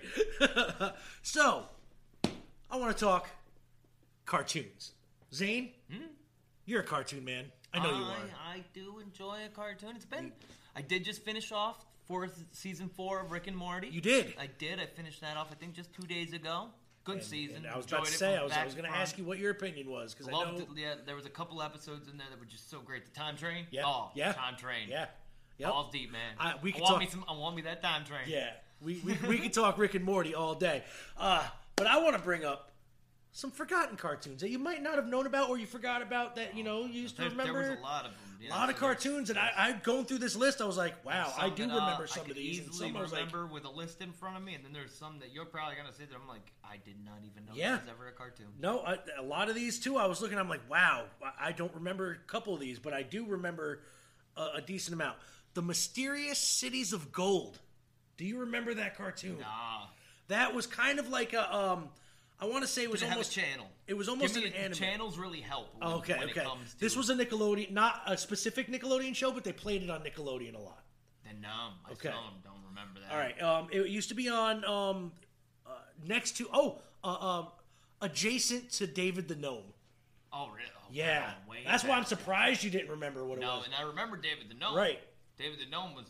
so, 1.22 1.64
I 2.70 2.76
want 2.76 2.96
to 2.96 3.04
talk 3.04 3.28
cartoons. 4.26 4.92
Zane, 5.32 5.70
you're 6.66 6.80
a 6.80 6.84
cartoon 6.84 7.24
man. 7.24 7.46
I 7.74 7.82
know 7.82 7.90
you 7.96 8.04
are. 8.04 8.16
I 8.48 8.62
do 8.72 8.98
enjoy 9.00 9.38
a 9.46 9.48
cartoon. 9.48 9.92
It's 9.96 10.04
been. 10.04 10.32
I 10.76 10.82
did 10.82 11.04
just 11.04 11.22
finish 11.24 11.52
off 11.52 11.84
fourth 12.06 12.44
season 12.52 12.88
four 12.88 13.20
of 13.20 13.30
Rick 13.32 13.46
and 13.46 13.56
Morty. 13.56 13.88
You 13.88 14.00
did? 14.00 14.34
I 14.38 14.48
did. 14.58 14.78
I 14.80 14.86
finished 14.86 15.20
that 15.22 15.36
off. 15.36 15.48
I 15.50 15.54
think 15.54 15.74
just 15.74 15.92
two 15.92 16.06
days 16.06 16.32
ago. 16.32 16.68
Good 17.04 17.22
season. 17.22 17.56
And 17.58 17.66
I 17.66 17.76
was 17.76 17.84
Enjoyed 17.84 17.98
about 17.98 18.06
to 18.08 18.14
it 18.14 18.18
say, 18.18 18.32
from 18.32 18.40
I 18.40 18.44
was, 18.44 18.52
I 18.52 18.54
back 18.56 18.64
was 18.64 18.74
going 18.74 18.84
to 18.84 18.90
front. 18.90 19.02
ask 19.02 19.18
you 19.18 19.24
what 19.24 19.38
your 19.38 19.50
opinion 19.50 19.90
was 19.90 20.14
because 20.14 20.26
I 20.28 20.32
Loved 20.32 20.60
it. 20.60 20.68
Yeah, 20.76 20.94
there 21.04 21.16
was 21.16 21.26
a 21.26 21.30
couple 21.30 21.60
episodes 21.62 22.08
in 22.08 22.16
there 22.16 22.26
that 22.30 22.38
were 22.38 22.46
just 22.46 22.70
so 22.70 22.80
great. 22.80 23.04
The 23.04 23.10
time 23.18 23.36
train. 23.36 23.66
Yeah, 23.70 23.82
Oh, 23.84 24.10
yeah, 24.14 24.32
Time 24.32 24.56
train. 24.56 24.88
yeah, 24.88 25.06
yep. 25.58 25.68
Balls 25.70 25.90
deep, 25.92 26.10
man. 26.10 26.20
I- 26.40 26.54
we 26.62 26.72
could 26.72 26.80
want 26.80 26.92
talk- 26.92 27.00
me 27.00 27.06
some. 27.08 27.24
I 27.28 27.32
want 27.36 27.56
me 27.56 27.62
that 27.62 27.82
time 27.82 28.04
train. 28.06 28.22
Yeah, 28.26 28.50
we 28.80 29.00
we, 29.04 29.18
we 29.28 29.38
could 29.42 29.52
talk 29.52 29.76
Rick 29.76 29.94
and 29.94 30.04
Morty 30.04 30.34
all 30.34 30.54
day. 30.54 30.82
Uh, 31.18 31.46
but 31.76 31.86
I 31.86 31.98
want 32.02 32.16
to 32.16 32.22
bring 32.22 32.42
up 32.44 32.70
some 33.36 33.50
forgotten 33.50 33.96
cartoons 33.96 34.40
that 34.40 34.48
you 34.50 34.60
might 34.60 34.80
not 34.80 34.94
have 34.94 35.08
known 35.08 35.26
about 35.26 35.50
or 35.50 35.58
you 35.58 35.66
forgot 35.66 36.00
about 36.02 36.36
that 36.36 36.56
you 36.56 36.62
know 36.62 36.84
you 36.86 37.00
used 37.02 37.16
to 37.16 37.22
There, 37.22 37.30
there 37.30 37.38
remember. 37.46 37.70
was 37.70 37.78
a 37.78 37.82
lot 37.82 38.04
of 38.06 38.12
them. 38.12 38.20
A 38.46 38.50
lot 38.50 38.68
of 38.68 38.76
cartoons, 38.76 39.30
and 39.30 39.38
I, 39.38 39.50
I 39.56 39.72
going 39.72 40.04
through 40.04 40.18
this 40.18 40.36
list, 40.36 40.60
I 40.60 40.66
was 40.66 40.76
like, 40.76 41.02
wow, 41.02 41.32
I 41.38 41.48
do 41.48 41.66
that, 41.66 41.74
remember 41.74 42.02
I 42.02 42.06
some 42.06 42.22
could 42.24 42.32
of 42.32 42.36
these. 42.36 42.60
Easily 42.60 42.88
some 42.88 42.96
I 42.98 43.00
was 43.00 43.10
like, 43.10 43.20
remember 43.20 43.46
with 43.46 43.64
a 43.64 43.70
list 43.70 44.02
in 44.02 44.12
front 44.12 44.36
of 44.36 44.42
me, 44.42 44.54
and 44.54 44.62
then 44.62 44.74
there's 44.74 44.92
some 44.92 45.18
that 45.20 45.32
you're 45.32 45.46
probably 45.46 45.76
gonna 45.76 45.94
say 45.94 46.04
that 46.04 46.14
I'm 46.14 46.28
like, 46.28 46.52
I 46.62 46.76
did 46.84 47.02
not 47.06 47.14
even 47.24 47.46
know 47.46 47.52
Yeah. 47.54 47.76
was 47.76 47.80
ever 47.90 48.06
a 48.08 48.12
cartoon. 48.12 48.48
No, 48.60 48.80
I, 48.80 48.98
a 49.18 49.22
lot 49.22 49.48
of 49.48 49.54
these 49.54 49.78
too. 49.80 49.96
I 49.96 50.04
was 50.04 50.20
looking. 50.20 50.38
I'm 50.38 50.50
like, 50.50 50.60
wow. 50.68 51.04
I- 51.24 51.48
I 51.48 51.52
don't 51.52 51.74
remember 51.74 52.12
a 52.22 52.30
couple 52.30 52.52
of 52.52 52.60
these, 52.60 52.78
but 52.78 52.92
I 52.92 53.02
do 53.02 53.24
remember 53.24 53.80
a, 54.36 54.56
a 54.56 54.60
decent 54.60 54.92
amount. 54.94 55.16
The 55.54 55.62
Mysterious 55.62 56.38
Cities 56.38 56.92
of 56.92 57.12
Gold. 57.12 57.58
Do 58.18 58.26
you 58.26 58.40
remember 58.40 58.74
that 58.74 58.94
cartoon? 58.98 59.38
Nah. 59.40 59.86
That 60.28 60.54
was 60.54 60.66
kind 60.66 60.98
of 60.98 61.08
like 61.08 61.32
a 61.32 61.54
um 61.56 61.88
I 62.44 62.50
want 62.50 62.62
to 62.62 62.68
say 62.68 62.82
it 62.82 62.90
was 62.90 63.02
a 63.02 63.08
almost 63.08 63.32
channel? 63.32 63.66
It 63.86 63.94
was 63.94 64.08
almost 64.08 64.36
an 64.36 64.44
me- 64.44 64.52
anime. 64.54 64.74
Channels 64.74 65.18
really 65.18 65.40
help. 65.40 65.68
When, 65.78 65.88
okay, 65.94 66.18
when 66.18 66.30
okay. 66.30 66.40
It 66.40 66.44
comes 66.44 66.74
to 66.74 66.80
This 66.80 66.96
was 66.96 67.08
a 67.10 67.14
Nickelodeon, 67.14 67.70
not 67.70 68.02
a 68.06 68.16
specific 68.18 68.68
Nickelodeon 68.68 69.14
show, 69.14 69.32
but 69.32 69.44
they 69.44 69.52
played 69.52 69.82
it 69.82 69.90
on 69.90 70.02
Nickelodeon 70.02 70.54
a 70.54 70.58
lot. 70.58 70.84
Then 71.24 71.40
no, 71.40 71.48
I 71.48 71.92
Okay. 71.92 72.08
still 72.10 72.12
don't 72.42 72.62
remember 72.68 73.00
that. 73.00 73.12
All 73.12 73.18
right. 73.18 73.40
Um, 73.42 73.68
it 73.72 73.88
used 73.88 74.10
to 74.10 74.14
be 74.14 74.28
on 74.28 74.64
um, 74.66 75.12
uh, 75.66 75.70
next 76.06 76.36
to 76.36 76.48
oh, 76.52 76.78
uh, 77.02 77.38
um, 77.38 77.48
adjacent 78.02 78.70
to 78.72 78.86
David 78.86 79.28
the 79.28 79.36
Gnome. 79.36 79.62
Oh, 80.32 80.48
really? 80.48 80.68
Oh, 80.76 80.88
Yeah, 80.90 81.32
that's 81.64 81.84
why 81.84 81.96
I'm 81.96 82.04
surprised 82.04 82.62
you 82.62 82.70
didn't 82.70 82.90
remember 82.90 83.24
what 83.24 83.38
it 83.38 83.40
No, 83.40 83.56
was. 83.58 83.66
No, 83.68 83.72
and 83.72 83.74
I 83.74 83.88
remember 83.88 84.16
David 84.16 84.50
the 84.50 84.54
Gnome. 84.54 84.76
Right. 84.76 85.00
David 85.38 85.60
the 85.60 85.70
Gnome 85.70 85.94
was. 85.94 86.06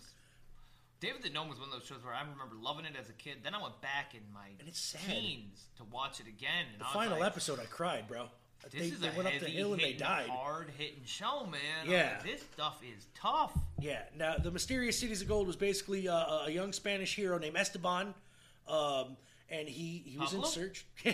David 1.04 1.22
the 1.22 1.30
Gnome 1.30 1.48
was 1.48 1.58
one 1.58 1.68
of 1.68 1.74
those 1.74 1.84
shows 1.86 2.02
where 2.04 2.14
I 2.14 2.20
remember 2.22 2.56
loving 2.60 2.84
it 2.86 2.94
as 2.98 3.10
a 3.10 3.12
kid. 3.12 3.38
Then 3.42 3.54
I 3.54 3.60
went 3.62 3.80
back 3.82 4.14
in 4.14 4.20
my 4.32 4.46
and 4.58 4.66
it's 4.68 4.94
teens 5.06 5.64
to 5.76 5.84
watch 5.84 6.20
it 6.20 6.26
again. 6.26 6.66
And 6.72 6.80
The 6.80 6.86
I 6.86 6.92
final 6.92 7.18
like, 7.18 7.26
episode, 7.26 7.60
I 7.60 7.64
cried, 7.66 8.08
bro. 8.08 8.26
This 8.70 8.72
They, 8.80 8.86
is 8.88 9.00
they 9.00 9.08
a 9.08 9.12
went 9.14 9.28
up 9.28 9.34
the 9.40 9.46
hill 9.46 9.74
and 9.74 9.82
they 9.82 9.92
died. 9.92 10.28
Hard 10.30 10.70
hitting 10.78 11.02
show, 11.04 11.44
man. 11.44 11.60
Yeah. 11.86 12.14
like, 12.16 12.22
this 12.24 12.42
stuff 12.54 12.80
is 12.82 13.06
tough. 13.14 13.52
Yeah. 13.78 14.00
Now, 14.16 14.36
the 14.38 14.50
mysterious 14.50 14.98
cities 14.98 15.20
of 15.20 15.28
gold 15.28 15.46
was 15.46 15.56
basically 15.56 16.08
uh, 16.08 16.46
a 16.46 16.50
young 16.50 16.72
Spanish 16.72 17.14
hero 17.14 17.38
named 17.38 17.56
Esteban, 17.58 18.14
um, 18.66 19.18
and 19.50 19.68
he 19.68 20.02
he 20.06 20.16
was 20.16 20.32
in 20.32 20.42
search, 20.44 20.86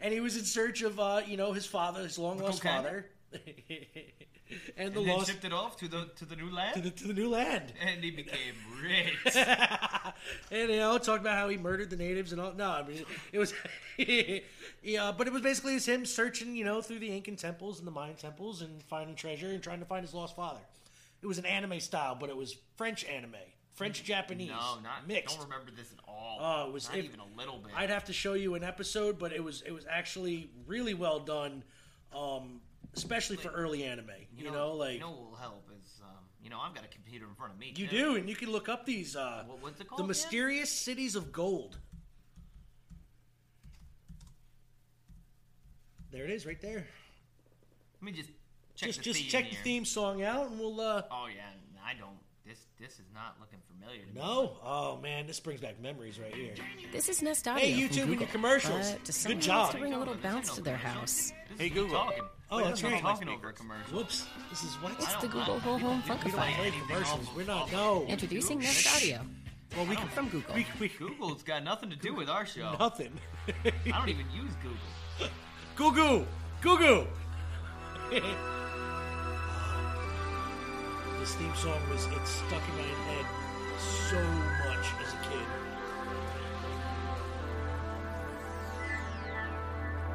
and 0.00 0.14
he 0.14 0.20
was 0.20 0.38
in 0.38 0.44
search 0.44 0.80
of 0.80 0.98
uh, 0.98 1.20
you 1.26 1.36
know 1.36 1.52
his 1.52 1.66
father, 1.66 2.02
his 2.02 2.18
long 2.18 2.38
lost 2.38 2.64
Okay. 2.64 2.74
father, 2.74 3.06
and 4.76 4.88
And, 4.88 4.94
the 4.94 5.02
then 5.02 5.16
lost 5.16 5.28
shipped 5.30 5.44
it 5.44 5.52
off 5.52 5.76
to 5.78 5.88
the 5.88 6.10
to 6.16 6.24
the 6.24 6.36
new 6.36 6.50
land. 6.50 6.74
to 6.74 6.80
the 6.80 6.90
to 6.90 7.06
the 7.08 7.14
new 7.14 7.28
land. 7.28 7.72
and 7.80 8.02
he 8.02 8.10
became 8.10 8.54
rich. 8.82 9.36
and 10.50 10.70
you 10.70 10.76
know, 10.76 10.98
talked 10.98 11.20
about 11.20 11.36
how 11.36 11.48
he 11.48 11.56
murdered 11.56 11.90
the 11.90 11.96
natives 11.96 12.32
and 12.32 12.40
all. 12.40 12.52
No, 12.52 12.70
I 12.70 12.82
mean, 12.86 13.04
it 13.32 13.38
was, 13.38 13.54
yeah, 14.82 15.12
but 15.16 15.26
it 15.26 15.32
was 15.32 15.42
basically 15.42 15.74
just 15.74 15.88
him 15.88 16.04
searching, 16.06 16.54
you 16.56 16.64
know, 16.64 16.80
through 16.82 16.98
the 16.98 17.14
Incan 17.14 17.36
temples 17.36 17.78
and 17.78 17.86
the 17.86 17.92
Mayan 17.92 18.16
temples 18.16 18.62
and 18.62 18.82
finding 18.84 19.14
treasure 19.16 19.48
and 19.48 19.62
trying 19.62 19.80
to 19.80 19.86
find 19.86 20.04
his 20.04 20.14
lost 20.14 20.36
father. 20.36 20.60
It 21.22 21.26
was 21.26 21.38
an 21.38 21.46
anime 21.46 21.80
style, 21.80 22.16
but 22.18 22.30
it 22.30 22.36
was 22.36 22.56
French 22.76 23.04
anime, 23.04 23.34
French 23.74 24.02
Japanese, 24.02 24.48
no, 24.48 24.78
not 24.82 25.06
mixed. 25.06 25.36
I 25.36 25.40
don't 25.40 25.50
remember 25.50 25.70
this 25.76 25.92
at 25.92 25.98
all. 26.08 26.38
Oh, 26.40 26.68
it 26.68 26.72
was 26.72 26.88
not 26.88 26.98
even 26.98 27.20
a 27.20 27.38
little 27.38 27.58
bit. 27.58 27.72
I'd 27.76 27.90
have 27.90 28.04
to 28.06 28.12
show 28.12 28.32
you 28.32 28.54
an 28.54 28.64
episode, 28.64 29.18
but 29.18 29.32
it 29.32 29.44
was 29.44 29.62
it 29.62 29.72
was 29.72 29.84
actually 29.88 30.50
really 30.66 30.94
well 30.94 31.18
done, 31.20 31.62
um, 32.16 32.60
especially 32.94 33.36
for 33.36 33.48
early 33.50 33.84
anime. 33.84 34.10
You, 34.36 34.50
know, 34.50 34.72
like 34.72 34.94
you 34.94 35.00
know 35.00 35.10
what 35.10 35.30
will 35.30 35.36
help 35.36 35.68
is 35.82 36.00
um, 36.02 36.08
you 36.42 36.50
know 36.50 36.58
I've 36.60 36.74
got 36.74 36.84
a 36.84 36.88
computer 36.88 37.26
in 37.26 37.34
front 37.34 37.52
of 37.52 37.58
me. 37.58 37.72
you 37.76 37.86
too. 37.86 37.96
do, 37.96 38.16
and 38.16 38.28
you 38.28 38.36
can 38.36 38.50
look 38.50 38.68
up 38.68 38.84
these. 38.86 39.16
Uh, 39.16 39.44
What- 39.46 39.62
what's 39.62 39.80
it 39.80 39.88
called 39.88 39.98
The 40.00 40.04
again? 40.04 40.08
Mysterious 40.08 40.70
Cities 40.72 41.14
of 41.16 41.32
Gold. 41.32 41.78
There 46.10 46.24
it 46.24 46.30
is, 46.30 46.44
right 46.44 46.60
there. 46.60 46.86
Let 48.00 48.02
me 48.02 48.12
just 48.12 48.30
check 48.74 48.88
just 48.88 48.98
the 48.98 49.04
just 49.04 49.28
check 49.28 49.44
here. 49.44 49.56
the 49.58 49.62
theme 49.62 49.84
song 49.84 50.22
out, 50.22 50.48
and 50.50 50.58
we'll. 50.58 50.80
uh 50.80 51.02
Oh 51.10 51.28
yeah, 51.34 51.42
I 51.84 51.94
don't. 51.94 52.18
This 52.46 52.58
this 52.80 52.94
is 52.94 53.06
not 53.14 53.36
looking 53.38 53.58
familiar 53.70 54.00
to 54.00 54.06
me. 54.14 54.20
No, 54.20 54.56
oh 54.64 54.98
man, 55.02 55.26
this 55.26 55.38
brings 55.38 55.60
back 55.60 55.80
memories 55.80 56.18
right 56.18 56.34
here. 56.34 56.54
This 56.90 57.08
is 57.08 57.22
Nest 57.22 57.46
Audio. 57.46 57.64
Hey, 57.64 57.72
from 57.74 57.80
YouTube 57.82 57.98
and 58.02 58.06
Google. 58.08 58.20
your 58.22 58.28
commercials. 58.28 58.90
But 58.92 59.04
does 59.04 59.26
Good 59.26 59.40
job. 59.40 59.58
wants 59.58 59.74
to 59.74 59.78
bring 59.80 59.92
a 59.94 59.98
little 59.98 60.14
bounce 60.16 60.54
to 60.54 60.62
their 60.62 60.76
house? 60.76 61.32
Hey 61.58 61.68
Google. 61.68 61.96
Talking. 61.98 62.22
Oh, 62.50 62.56
Wait, 62.56 62.64
that's 62.64 62.82
I'm 62.82 62.92
right. 62.92 63.02
Talking 63.02 63.28
over 63.28 63.50
a 63.50 63.52
commercial. 63.52 63.96
Woops, 63.98 64.26
this 64.48 64.64
is 64.64 64.74
what? 64.82 64.92
It's 64.94 65.14
the 65.16 65.28
Google 65.28 65.60
Whole 65.60 65.78
Home 65.78 66.02
We 66.02 66.08
don't 66.08 66.18
Funkifier. 66.20 66.88
commercials. 66.88 67.28
We're 67.36 67.44
not. 67.46 67.70
No. 67.70 68.04
Introducing 68.08 68.58
Nest 68.58 68.96
Audio. 68.96 69.20
Well, 69.76 69.86
we 69.86 69.94
can 69.94 70.08
from 70.08 70.28
Google. 70.30 70.54
We, 70.56 70.66
we, 70.80 70.88
Google's 70.88 71.44
got 71.44 71.62
nothing 71.62 71.90
to 71.90 71.96
do 71.96 72.12
with 72.12 72.28
our 72.28 72.44
show. 72.44 72.74
Nothing. 72.80 73.12
I 73.64 73.70
don't 73.90 74.08
even 74.08 74.26
use 74.34 74.50
Google. 74.62 75.30
Google. 75.76 76.26
goo, 76.60 76.76
goo 76.78 77.06
goo. 78.10 78.20
this 81.20 81.34
theme 81.34 81.54
song 81.54 81.78
was 81.90 82.06
it 82.06 82.26
stuck 82.26 82.62
in 82.68 82.76
my 82.76 82.82
head 83.12 83.26
so 84.08 84.20
much 84.64 84.86
as 85.04 85.12
a 85.12 85.20
kid. 85.28 85.46
It 85.52 86.72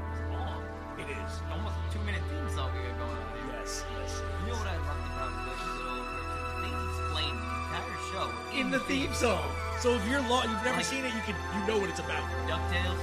is. 0.01 0.33
long. 0.33 0.61
It 0.97 1.07
is. 1.13 1.31
Almost 1.51 1.75
a 1.77 1.93
two 1.93 2.01
minute 2.05 2.21
theme 2.29 2.49
song 2.55 2.71
we 2.73 2.81
got 2.89 2.97
going 2.97 3.11
on 3.13 3.27
here. 3.37 3.53
Yes, 3.61 3.85
yes. 4.01 4.21
You 4.41 4.51
know 4.51 4.57
what 4.57 4.67
I 4.67 4.77
loved 4.81 5.05
about 5.13 5.31
Wish 5.45 5.63
Little 5.77 6.05
Cartoons? 6.09 6.57
They 6.65 6.71
explained 6.73 7.37
the 7.37 7.49
entire 7.53 7.97
show 8.09 8.27
In 8.57 8.71
the 8.71 8.79
theme 8.89 9.13
song. 9.13 9.45
So 9.79 9.93
if 9.93 10.01
you're 10.09 10.21
lo- 10.25 10.43
you've 10.43 10.63
never 10.65 10.81
seen 10.81 11.05
it, 11.05 11.13
you 11.13 11.21
can 11.21 11.35
you 11.53 11.61
know 11.69 11.77
what 11.77 11.89
it's 11.89 11.99
about. 12.01 12.25
DuckTales, 12.49 13.01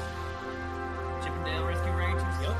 Chip 1.23 1.33
'n 1.39 1.45
Dale 1.47 1.65
Rescue 1.65 1.95
Rangers, 1.95 2.35
Yep. 2.43 2.57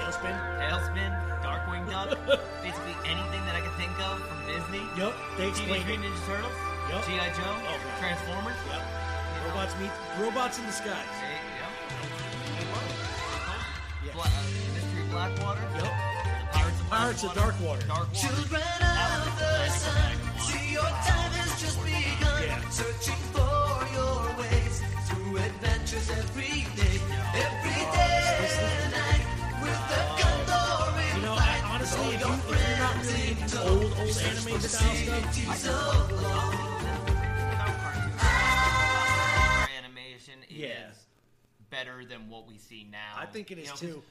TaleSpin. 0.00 0.36
TaleSpin, 0.60 1.10
Darkwing 1.44 1.84
Duck, 1.90 2.16
basically 2.64 2.96
anything 3.04 3.42
that 3.44 3.56
I 3.56 3.60
could 3.60 3.76
think 3.76 3.92
of 4.00 4.22
Disney. 4.66 4.82
Yep. 4.96 5.14
They 5.36 5.50
Teenage 5.50 5.58
explained 5.58 5.90
it. 5.90 5.98
Mutant 5.98 6.14
Ninja 6.14 6.26
Turtles, 6.26 6.58
Yep. 6.90 7.06
G.I. 7.06 7.28
Joe, 7.34 7.42
Oh, 7.46 7.62
man. 7.62 7.98
Transformers. 7.98 8.58
Yep. 8.70 8.82
Robots 9.46 9.74
meet 9.80 9.90
robots 10.18 10.58
in 10.58 10.66
the 10.66 10.72
skies. 10.72 11.14
Hey, 11.22 11.38
yep. 14.06 14.12
Bla- 14.14 14.22
uh, 14.22 14.28
Mystery 14.74 15.04
Blackwater. 15.10 15.60
Yep. 15.76 15.92
Pirates 16.52 16.80
of 16.80 16.88
Pirates 16.90 17.22
of 17.24 17.34
Blackwater. 17.34 17.82
Darkwater. 17.82 17.86
Darkwater. 17.86 18.20
Children 18.20 18.80
of 18.82 19.38
the 19.38 19.68
sun, 19.70 20.14
see 20.40 20.72
your 20.72 20.82
time 20.82 21.32
has 21.38 21.52
just 21.60 21.78
begun. 21.84 22.42
Yeah. 22.42 22.60
Searching 22.70 23.20
for 23.34 23.86
your 23.94 24.18
ways 24.40 24.82
through 25.08 25.36
adventures 25.38 26.10
every 26.10 26.64
day, 26.78 26.95
old, 33.68 33.82
old 33.82 33.98
anime 33.98 34.60
style 34.60 35.52
stuff, 35.54 36.12
Our 39.62 39.68
animation 39.78 40.42
is 40.48 40.56
Yeah. 40.56 40.90
better 41.70 42.04
than 42.04 42.28
what 42.28 42.46
we 42.46 42.58
see 42.58 42.84
now. 42.84 43.14
I 43.16 43.26
think 43.26 43.50
it 43.50 43.58
is 43.58 43.66
You 43.68 43.74
is 43.74 43.82
know, 43.82 43.88
too. 43.88 44.02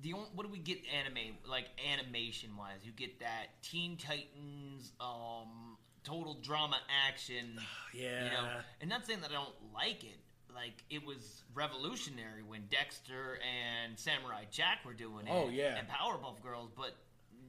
The 0.00 0.12
only, 0.12 0.28
what 0.34 0.46
do 0.46 0.52
we 0.52 0.58
get 0.58 0.78
anime 0.86 1.36
like 1.46 1.66
animation 1.92 2.56
wise? 2.56 2.80
You 2.84 2.92
get 2.92 3.18
that 3.20 3.60
Teen 3.62 3.96
Titans, 3.96 4.92
um, 5.00 5.76
total 6.04 6.34
drama 6.34 6.80
action. 7.08 7.60
You 7.94 8.02
know, 8.04 8.44
Yeah. 8.44 8.62
and 8.80 8.88
not 8.90 9.06
saying 9.06 9.22
that 9.22 9.30
I 9.30 9.34
don't 9.34 9.72
like 9.74 10.04
it. 10.04 10.18
Like 10.54 10.84
it 10.90 11.04
was 11.04 11.42
revolutionary 11.54 12.42
when 12.42 12.66
Dexter 12.68 13.38
and 13.42 13.98
Samurai 13.98 14.44
Jack 14.50 14.84
were 14.84 14.92
doing 14.94 15.26
it. 15.26 15.30
Oh, 15.30 15.48
yeah. 15.48 15.76
and 15.76 15.88
Powerpuff 15.88 16.40
Girls, 16.42 16.70
but 16.76 16.94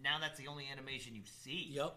now 0.03 0.17
that's 0.19 0.37
the 0.39 0.47
only 0.47 0.65
animation 0.71 1.15
you 1.15 1.21
see. 1.43 1.67
Yep. 1.71 1.95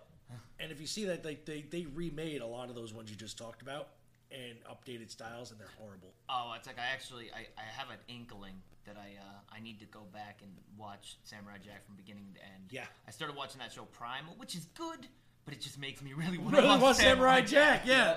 And 0.61 0.73
if 0.73 0.81
you 0.81 0.87
see 0.87 1.05
that, 1.07 1.23
they, 1.23 1.35
they 1.45 1.62
they 1.69 1.87
remade 1.95 2.41
a 2.41 2.47
lot 2.47 2.69
of 2.70 2.74
those 2.74 2.95
ones 2.95 3.11
you 3.11 3.16
just 3.16 3.37
talked 3.37 3.61
about 3.61 3.89
and 4.31 4.57
updated 4.65 5.11
styles, 5.11 5.51
and 5.51 5.61
they're 5.61 5.69
horrible. 5.79 6.15
Oh, 6.31 6.55
it's 6.57 6.66
like 6.66 6.79
I 6.79 6.93
actually 6.93 7.31
I, 7.35 7.41
I 7.61 7.65
have 7.77 7.91
an 7.91 7.99
inkling 8.09 8.55
that 8.87 8.97
I 8.97 9.19
uh, 9.20 9.55
I 9.57 9.61
need 9.61 9.79
to 9.81 9.87
go 9.87 10.01
back 10.12 10.39
and 10.43 10.51
watch 10.79 11.19
Samurai 11.24 11.57
Jack 11.62 11.85
from 11.85 11.97
beginning 11.97 12.29
to 12.35 12.41
end. 12.43 12.65
Yeah. 12.70 12.85
I 13.07 13.11
started 13.11 13.37
watching 13.37 13.59
that 13.61 13.73
show 13.73 13.83
Primal, 13.93 14.35
which 14.39 14.55
is 14.57 14.65
good, 14.74 15.07
but 15.45 15.53
it 15.53 15.61
just 15.61 15.79
makes 15.79 16.01
me 16.01 16.15
really 16.15 16.39
want 16.39 16.53
Really 16.55 16.62
to 16.62 16.69
watch, 16.69 16.81
want 16.81 16.97
Samurai 16.97 17.43
Jack, 17.43 17.83
yeah. 17.85 18.16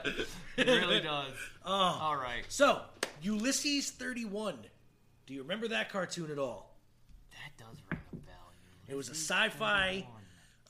it 0.58 0.68
really 0.68 1.00
does. 1.02 1.34
Oh. 1.66 2.00
All 2.02 2.16
right, 2.16 2.46
So, 2.48 2.82
Ulysses 3.22 3.92
31. 3.92 4.56
Do 5.28 5.34
you 5.34 5.42
remember 5.42 5.68
that 5.70 5.90
cartoon 5.92 6.32
at 6.32 6.38
all? 6.40 6.72
that 7.32 7.58
does 7.58 7.68
ring 7.68 7.76
a 7.76 7.82
bell. 7.82 7.85
It 8.88 8.96
was 8.96 9.08
a 9.10 9.16
sci-fi 9.16 10.08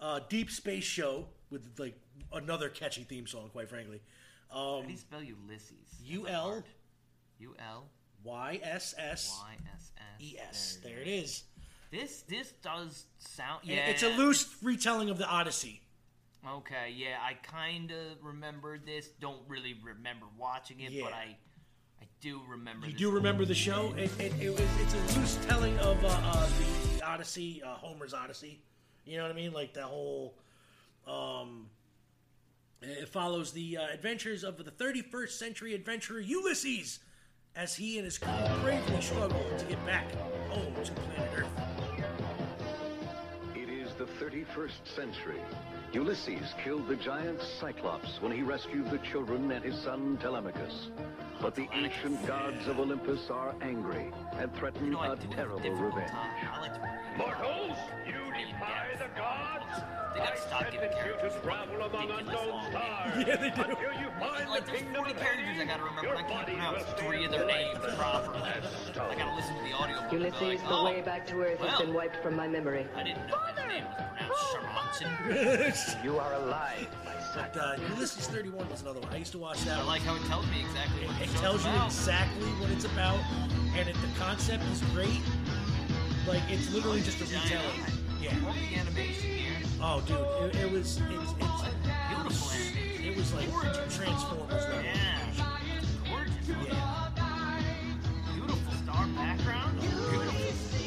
uh, 0.02 0.20
deep 0.30 0.50
space 0.52 0.84
show 0.84 1.28
with 1.50 1.68
like 1.78 1.98
another 2.34 2.70
catchy 2.70 3.04
theme 3.04 3.28
song, 3.28 3.50
quite 3.52 3.70
frankly. 3.70 4.02
How 4.52 4.78
Um, 4.80 4.86
do 4.86 4.92
you 4.92 4.98
spell 4.98 5.22
Ulysses? 5.24 6.00
U 6.04 6.28
L 6.28 6.64
U 7.40 7.56
L 7.60 7.86
Y 8.24 8.60
S 8.64 8.94
S 8.98 9.38
Y 9.44 9.56
S 9.74 9.92
S 9.98 10.22
E 10.22 10.38
S. 10.40 10.78
There 10.84 11.00
it 11.00 11.08
is. 11.08 11.44
This 11.92 12.22
this 12.24 12.52
does 12.64 13.06
sound 13.18 13.62
yeah. 13.64 13.88
It's 13.88 14.04
a 14.04 14.10
loose 14.10 14.56
retelling 14.62 15.10
of 15.10 15.18
the 15.18 15.28
Odyssey. 15.28 15.82
Okay, 16.48 16.94
yeah, 16.96 17.18
I 17.24 17.34
kind 17.34 17.90
of 17.92 18.24
remember 18.24 18.78
this. 18.78 19.08
Don't 19.20 19.42
really 19.48 19.76
remember 19.84 20.28
watching 20.38 20.82
it, 20.82 20.92
Yeah. 20.92 21.06
but 21.06 21.14
I 21.14 21.36
I 22.02 22.06
do 22.22 22.42
remember. 22.48 22.88
You 22.88 22.94
do 22.94 23.12
remember 23.12 23.46
the 23.46 23.54
show? 23.54 23.94
It, 23.98 24.12
it, 24.20 24.34
it 24.42 24.50
was, 24.50 24.62
it's 24.82 24.94
a 24.94 25.20
loose 25.20 25.38
telling 25.48 25.78
of 25.80 26.04
uh, 26.04 26.08
uh, 26.08 26.48
the, 26.48 26.98
the 26.98 27.06
Odyssey, 27.06 27.62
uh, 27.64 27.76
Homer's 27.76 28.14
Odyssey. 28.14 28.62
You 29.06 29.18
know 29.18 29.24
what 29.24 29.32
I 29.32 29.36
mean? 29.36 29.52
Like 29.52 29.74
the 29.74 29.84
whole. 29.84 30.36
Um, 31.08 31.68
it 32.82 33.10
follows 33.10 33.52
the 33.52 33.78
uh, 33.78 33.88
adventures 33.94 34.44
of 34.44 34.58
the 34.58 34.72
31st 34.72 35.30
century 35.30 35.74
adventurer 35.74 36.20
Ulysses 36.20 37.00
as 37.56 37.76
he 37.76 37.98
and 37.98 38.06
his 38.06 38.18
crew 38.18 38.32
bravely 38.62 39.02
struggle 39.02 39.44
to 39.58 39.66
get 39.66 39.84
back 39.86 40.12
home 40.50 40.74
to 40.84 40.92
planet 40.92 41.32
Earth. 41.38 41.48
It 43.56 43.70
is 43.70 43.94
the 43.98 44.06
the 44.06 44.26
31st 44.26 44.96
century. 44.96 45.42
Ulysses 45.94 46.54
killed 46.64 46.88
the 46.88 46.96
giant 46.96 47.42
Cyclops 47.60 48.22
when 48.22 48.32
he 48.32 48.42
rescued 48.42 48.90
the 48.92 49.00
children 49.00 49.52
and 49.52 49.64
his 49.64 49.82
son 49.84 50.18
Telemachus. 50.22 50.90
But 51.42 51.56
the 51.56 51.68
ancient 51.74 52.26
gods 52.26 52.68
of 52.68 52.80
Olympus 52.80 53.30
are 53.30 53.56
angry 53.62 54.12
and 54.38 54.54
threaten 54.56 54.96
a 54.96 55.16
terrible 55.32 55.70
revenge. 55.72 56.12
Mortals, 57.18 57.78
you 58.08 58.14
defy 58.34 58.96
the 58.98 59.10
gods. 59.16 59.84
I 60.16 60.36
sentence 60.36 60.96
you 61.06 61.30
to 61.30 61.42
travel 61.42 61.82
among 61.82 62.10
unknown 62.10 62.72
stars. 62.72 63.26
Yeah, 63.28 63.36
they 63.36 63.50
do. 63.50 63.62
Until 63.62 63.94
you 64.00 64.10
find 64.20 64.50
Like 64.50 64.66
the 64.66 64.72
there's 64.72 64.82
kingdom 64.82 65.04
40 65.04 65.12
of 65.12 65.18
characters 65.20 65.58
I 65.60 65.66
gotta 65.66 65.84
remember, 65.84 66.16
I 66.16 66.24
can't 66.24 66.48
pronounce 66.48 66.84
three 66.98 67.26
of 67.26 67.32
their 67.32 67.46
names 67.46 67.80
properly. 67.98 68.42
I 68.42 69.16
gotta 69.16 69.36
listen 69.36 69.56
to 69.58 69.64
the 69.64 69.74
audio. 69.74 70.02
book 70.02 70.14
Ulysses, 70.14 70.42
like, 70.42 70.64
the 70.64 70.76
oh, 70.76 70.86
way 70.86 71.02
back 71.02 71.28
to 71.28 71.42
Earth 71.42 71.60
has 71.60 71.82
been 71.82 71.94
wiped 71.94 72.24
from 72.24 72.36
my 72.36 72.48
memory. 72.48 72.88
I 72.96 73.04
didn't 73.04 73.28
know 73.28 73.38
his 73.40 73.68
name 73.68 73.84
was 74.30 74.56
pronounced 74.56 75.96
You 76.04 76.18
are 76.18 76.34
alive, 76.34 76.88
my 77.04 77.12
son. 77.34 77.50
But, 77.54 77.62
uh, 77.62 77.76
Ulysses 77.96 78.28
31 78.28 78.70
was 78.70 78.82
another 78.82 79.00
one. 79.02 79.14
I 79.14 79.18
used 79.18 79.34
to 79.34 79.40
watch 79.40 79.62
that. 79.66 79.80
I 79.80 79.84
like 79.84 80.02
how 80.04 80.16
it 80.16 80.24
tells 80.24 80.46
me 80.48 80.62
exactly 80.62 81.06
what 81.06 81.16
It 81.26 81.32
tells 81.38 81.66
you 81.66 81.72
exactly 81.86 82.46
what 82.62 82.70
it's 82.70 82.86
about, 82.86 83.20
and 83.76 83.90
it, 83.90 83.96
the 83.96 84.20
concept 84.20 84.64
is 84.72 84.82
great. 84.94 85.22
Like 86.28 86.44
it's 86.50 86.72
literally 86.72 87.02
just 87.02 87.20
a 87.20 87.24
retelling. 87.26 87.82
Yeah. 88.22 88.34
Oh, 89.82 90.02
dude, 90.06 90.56
it, 90.56 90.62
it 90.64 90.72
was 90.72 90.98
it's 90.98 91.02
it's 91.02 91.34
Beautiful 91.34 92.52
animation. 92.52 93.04
it 93.04 93.18
was 93.18 93.34
like 93.34 93.50
Transformers. 93.90 94.52
level. 94.52 94.84
Yeah. 94.84 95.20
Gorgeous. 96.10 96.48
Yeah. 96.68 97.62
Beautiful 98.34 98.74
star 98.84 99.08
background. 99.16 99.80
Beautiful, 99.82 100.32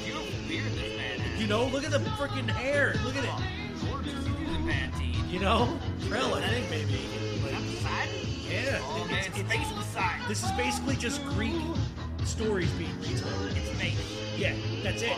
beautiful 0.04 0.48
beard 0.48 0.72
this 0.72 0.96
man 0.96 1.18
has. 1.20 1.40
You 1.40 1.46
know, 1.48 1.66
look 1.66 1.84
at 1.84 1.90
the 1.90 1.98
freaking 1.98 2.48
hair. 2.48 2.94
Look 3.04 3.16
at 3.16 3.24
it. 3.24 3.30
Gorgeous. 3.90 4.14
He's 4.14 4.38
using 4.40 4.66
Pantene. 4.66 5.30
You 5.30 5.40
know, 5.40 5.78
Krell, 6.02 6.32
I 6.34 6.48
think 6.48 6.70
maybe. 6.70 7.27
Up 8.48 8.54
the 8.54 8.62
side? 8.62 8.64
Yeah. 8.64 8.78
Oh 8.82 9.04
It's- 9.04 9.28
man, 9.34 9.46
it's- 9.46 9.72
on 9.72 9.84
side. 9.84 10.20
This 10.28 10.44
is 10.44 10.50
basically 10.52 10.96
just 10.96 11.24
Greek 11.24 11.62
stories 12.24 12.70
being 12.72 12.98
retold. 13.00 13.56
It's 13.56 13.76
space. 13.76 14.18
Yeah, 14.36 14.54
that's 14.82 15.02
it. 15.02 15.16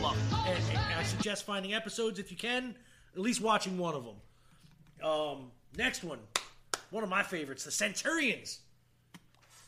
Love 0.00 0.16
it. 0.16 0.48
And, 0.48 0.78
and 0.78 0.98
I 1.00 1.02
suggest 1.02 1.44
finding 1.44 1.74
episodes 1.74 2.18
if 2.18 2.30
you 2.30 2.36
can, 2.36 2.74
at 3.14 3.20
least 3.20 3.40
watching 3.40 3.78
one 3.78 3.94
of 3.94 4.04
them. 4.04 4.16
Um, 5.02 5.50
next 5.76 6.04
one, 6.04 6.18
one 6.90 7.02
of 7.02 7.10
my 7.10 7.22
favorites, 7.22 7.64
the 7.64 7.70
Centurions. 7.70 8.60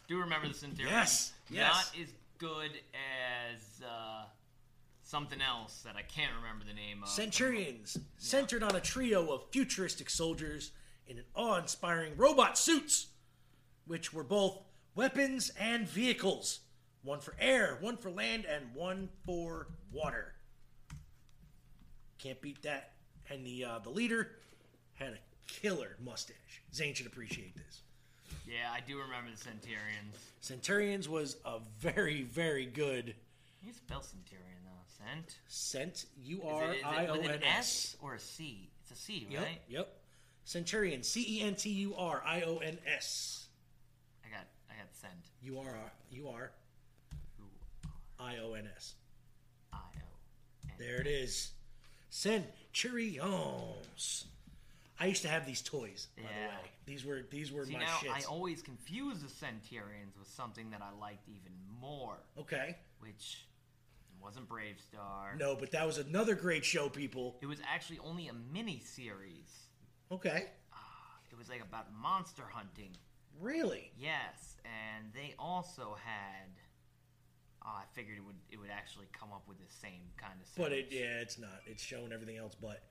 Do 0.08 0.18
remember 0.20 0.48
the 0.48 0.54
Centurions? 0.54 0.92
Yes, 0.92 1.32
yes. 1.50 1.72
Not 1.74 2.02
as 2.02 2.08
good 2.38 2.70
as 2.94 3.82
uh, 3.84 4.24
something 5.02 5.40
else 5.40 5.82
that 5.84 5.96
I 5.96 6.02
can't 6.02 6.32
remember 6.40 6.64
the 6.64 6.74
name 6.74 7.02
of. 7.02 7.08
Centurions, 7.08 7.98
centered 8.18 8.62
on 8.62 8.76
a 8.76 8.80
trio 8.80 9.32
of 9.32 9.42
futuristic 9.50 10.08
soldiers 10.10 10.70
in 11.06 11.18
an 11.18 11.24
awe-inspiring 11.34 12.16
robot 12.16 12.58
suits, 12.58 13.08
which 13.86 14.12
were 14.12 14.24
both 14.24 14.58
weapons 14.94 15.50
and 15.58 15.88
vehicles. 15.88 16.60
One 17.02 17.20
for 17.20 17.34
air, 17.40 17.78
one 17.80 17.96
for 17.96 18.10
land, 18.10 18.44
and 18.46 18.74
one 18.74 19.08
for 19.24 19.68
water. 19.92 20.34
Can't 22.18 22.40
beat 22.40 22.62
that. 22.62 22.92
And 23.30 23.46
the 23.46 23.64
uh, 23.64 23.78
the 23.80 23.90
leader 23.90 24.32
had 24.94 25.12
a 25.12 25.18
killer 25.46 25.96
mustache. 26.04 26.62
Zane 26.74 26.94
should 26.94 27.06
appreciate 27.06 27.54
this. 27.56 27.82
Yeah, 28.46 28.70
I 28.72 28.80
do 28.80 28.98
remember 28.98 29.30
the 29.30 29.36
Centurions. 29.36 30.14
Centurions 30.40 31.08
was 31.08 31.36
a 31.44 31.58
very, 31.80 32.22
very 32.22 32.66
good 32.66 33.14
you 33.66 33.72
spell 33.72 34.00
Centurion 34.00 34.58
though? 34.64 35.04
Cent? 35.04 35.36
Cent 35.48 36.06
U 36.22 36.42
R 36.44 36.74
I 36.84 37.06
O 37.06 37.14
N 37.14 37.30
an 37.30 37.42
S. 37.42 37.96
Or 38.00 38.14
a 38.14 38.20
C? 38.20 38.70
It's 38.82 38.92
a 38.92 39.02
C, 39.02 39.26
Yep, 39.28 39.42
right? 39.42 39.60
yep. 39.68 39.95
Centurion, 40.46 41.02
C 41.02 41.26
E 41.28 41.42
N 41.42 41.54
T 41.56 41.68
U 41.70 41.94
R 41.96 42.22
I 42.24 42.42
O 42.42 42.58
N 42.58 42.78
S. 42.86 43.46
I 44.24 44.28
got 44.30 44.46
I 44.70 44.74
got 44.78 44.94
Cent. 44.94 45.12
U 45.42 45.58
R 45.58 45.74
U 46.12 46.28
R 46.28 46.52
I 48.20 48.36
O 48.38 48.52
N 48.54 48.68
S. 48.76 48.94
I 49.72 49.76
O. 49.76 49.80
There 50.78 51.00
it 51.00 51.08
is. 51.08 51.50
Centurions. 52.10 54.26
I 54.98 55.06
used 55.06 55.22
to 55.22 55.28
have 55.28 55.44
these 55.46 55.60
toys. 55.62 56.06
By 56.16 56.22
the 56.22 56.28
Yeah. 56.28 56.48
way, 56.48 56.70
these 56.86 57.04
were 57.04 57.22
these 57.28 57.50
were 57.50 57.66
See 57.66 57.72
my 57.72 57.80
now, 57.80 57.98
shits. 57.98 58.12
I 58.12 58.22
always 58.22 58.62
confuse 58.62 59.20
the 59.22 59.28
Centurions 59.28 60.16
with 60.16 60.28
something 60.28 60.70
that 60.70 60.80
I 60.80 60.92
liked 60.92 61.28
even 61.28 61.52
more. 61.80 62.18
Okay. 62.38 62.76
Which 63.00 63.46
wasn't 64.20 64.48
BraveStarr. 64.48 65.36
No, 65.36 65.56
but 65.56 65.72
that 65.72 65.84
was 65.84 65.98
another 65.98 66.36
great 66.36 66.64
show, 66.64 66.88
people. 66.88 67.36
It 67.40 67.46
was 67.46 67.58
actually 67.68 67.98
only 67.98 68.28
a 68.28 68.32
mini 68.32 68.78
series. 68.78 69.65
Okay. 70.10 70.46
It 71.30 71.36
was 71.38 71.48
like 71.48 71.62
about 71.62 71.86
monster 72.00 72.44
hunting. 72.50 72.90
Really? 73.40 73.90
Yes, 73.98 74.56
and 74.64 75.12
they 75.12 75.34
also 75.38 75.96
had. 76.02 76.48
Oh, 77.64 77.74
I 77.74 77.84
figured 77.92 78.16
it 78.16 78.24
would 78.24 78.36
it 78.50 78.58
would 78.58 78.70
actually 78.70 79.06
come 79.12 79.30
up 79.32 79.42
with 79.48 79.58
the 79.58 79.72
same 79.82 80.02
kind 80.16 80.34
of. 80.40 80.48
But 80.56 80.72
it 80.72 80.88
yeah, 80.90 81.20
it's 81.20 81.38
not. 81.38 81.60
It's 81.66 81.82
showing 81.82 82.12
everything 82.12 82.36
else 82.36 82.54
but. 82.54 82.84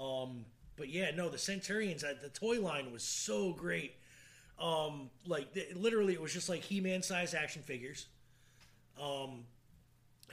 Um 0.00 0.46
but 0.76 0.88
yeah, 0.88 1.10
no, 1.14 1.28
the 1.28 1.38
Centurions 1.38 2.02
uh, 2.02 2.14
the 2.20 2.30
toy 2.30 2.60
line 2.60 2.90
was 2.90 3.02
so 3.02 3.52
great. 3.52 3.96
Um 4.58 5.10
like 5.26 5.48
literally 5.74 6.14
it 6.14 6.22
was 6.22 6.32
just 6.32 6.48
like 6.48 6.62
He-Man 6.62 7.02
size 7.02 7.34
action 7.34 7.62
figures. 7.62 8.06
Um 9.00 9.44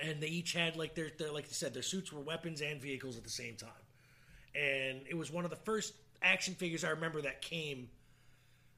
and 0.01 0.21
they 0.21 0.27
each 0.27 0.53
had 0.53 0.77
like 0.77 0.95
their, 0.95 1.11
their 1.19 1.31
like 1.31 1.47
you 1.47 1.53
said 1.53 1.73
their 1.73 1.83
suits 1.83 2.13
were 2.13 2.21
weapons 2.21 2.61
and 2.61 2.81
vehicles 2.81 3.17
at 3.17 3.23
the 3.25 3.29
same 3.29 3.55
time. 3.55 3.69
And 4.55 5.01
it 5.09 5.17
was 5.17 5.31
one 5.31 5.45
of 5.45 5.49
the 5.49 5.57
first 5.57 5.93
action 6.21 6.53
figures 6.53 6.83
I 6.83 6.89
remember 6.89 7.21
that 7.21 7.41
came 7.41 7.89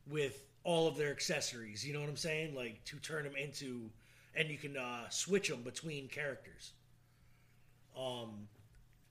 with 0.08 0.42
all 0.64 0.88
of 0.88 0.98
their 0.98 1.12
accessories, 1.12 1.86
you 1.86 1.94
know 1.94 2.00
what 2.00 2.10
I'm 2.10 2.18
saying? 2.18 2.56
Like 2.56 2.84
to 2.86 2.98
turn 2.98 3.24
them 3.24 3.36
into 3.36 3.90
and 4.36 4.50
you 4.50 4.58
can 4.58 4.78
uh, 4.78 5.10
switch 5.10 5.50
them 5.50 5.62
between 5.62 6.08
characters. 6.08 6.74
Um, 7.98 8.48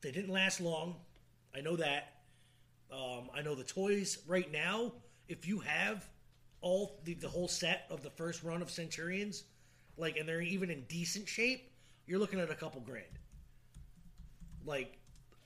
they 0.02 0.10
didn't 0.10 0.32
last 0.32 0.60
long. 0.60 0.96
I 1.56 1.60
know 1.60 1.76
that. 1.76 2.12
Um, 2.92 3.30
I 3.34 3.42
know 3.42 3.54
the 3.54 3.64
toys 3.64 4.18
right 4.26 4.50
now. 4.52 4.92
If 5.28 5.48
you 5.48 5.60
have 5.60 6.06
all 6.60 7.00
the, 7.04 7.14
the 7.14 7.28
whole 7.28 7.48
set 7.48 7.86
of 7.90 8.02
the 8.02 8.10
first 8.10 8.42
run 8.42 8.60
of 8.60 8.70
Centurions, 8.70 9.44
like, 9.96 10.16
and 10.16 10.28
they're 10.28 10.42
even 10.42 10.70
in 10.70 10.84
decent 10.88 11.28
shape, 11.28 11.70
you're 12.06 12.18
looking 12.18 12.40
at 12.40 12.50
a 12.50 12.54
couple 12.54 12.80
grand. 12.82 13.04
Like, 14.66 14.98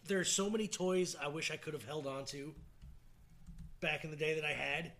there's 0.08 0.30
so 0.30 0.50
many 0.50 0.66
toys 0.66 1.14
I 1.20 1.28
wish 1.28 1.50
I 1.50 1.56
could 1.56 1.74
have 1.74 1.84
held 1.84 2.06
on 2.06 2.24
to 2.26 2.54
back 3.80 4.04
in 4.04 4.10
the 4.10 4.16
day 4.16 4.34
that 4.34 4.44
I 4.44 4.52
had. 4.52 4.92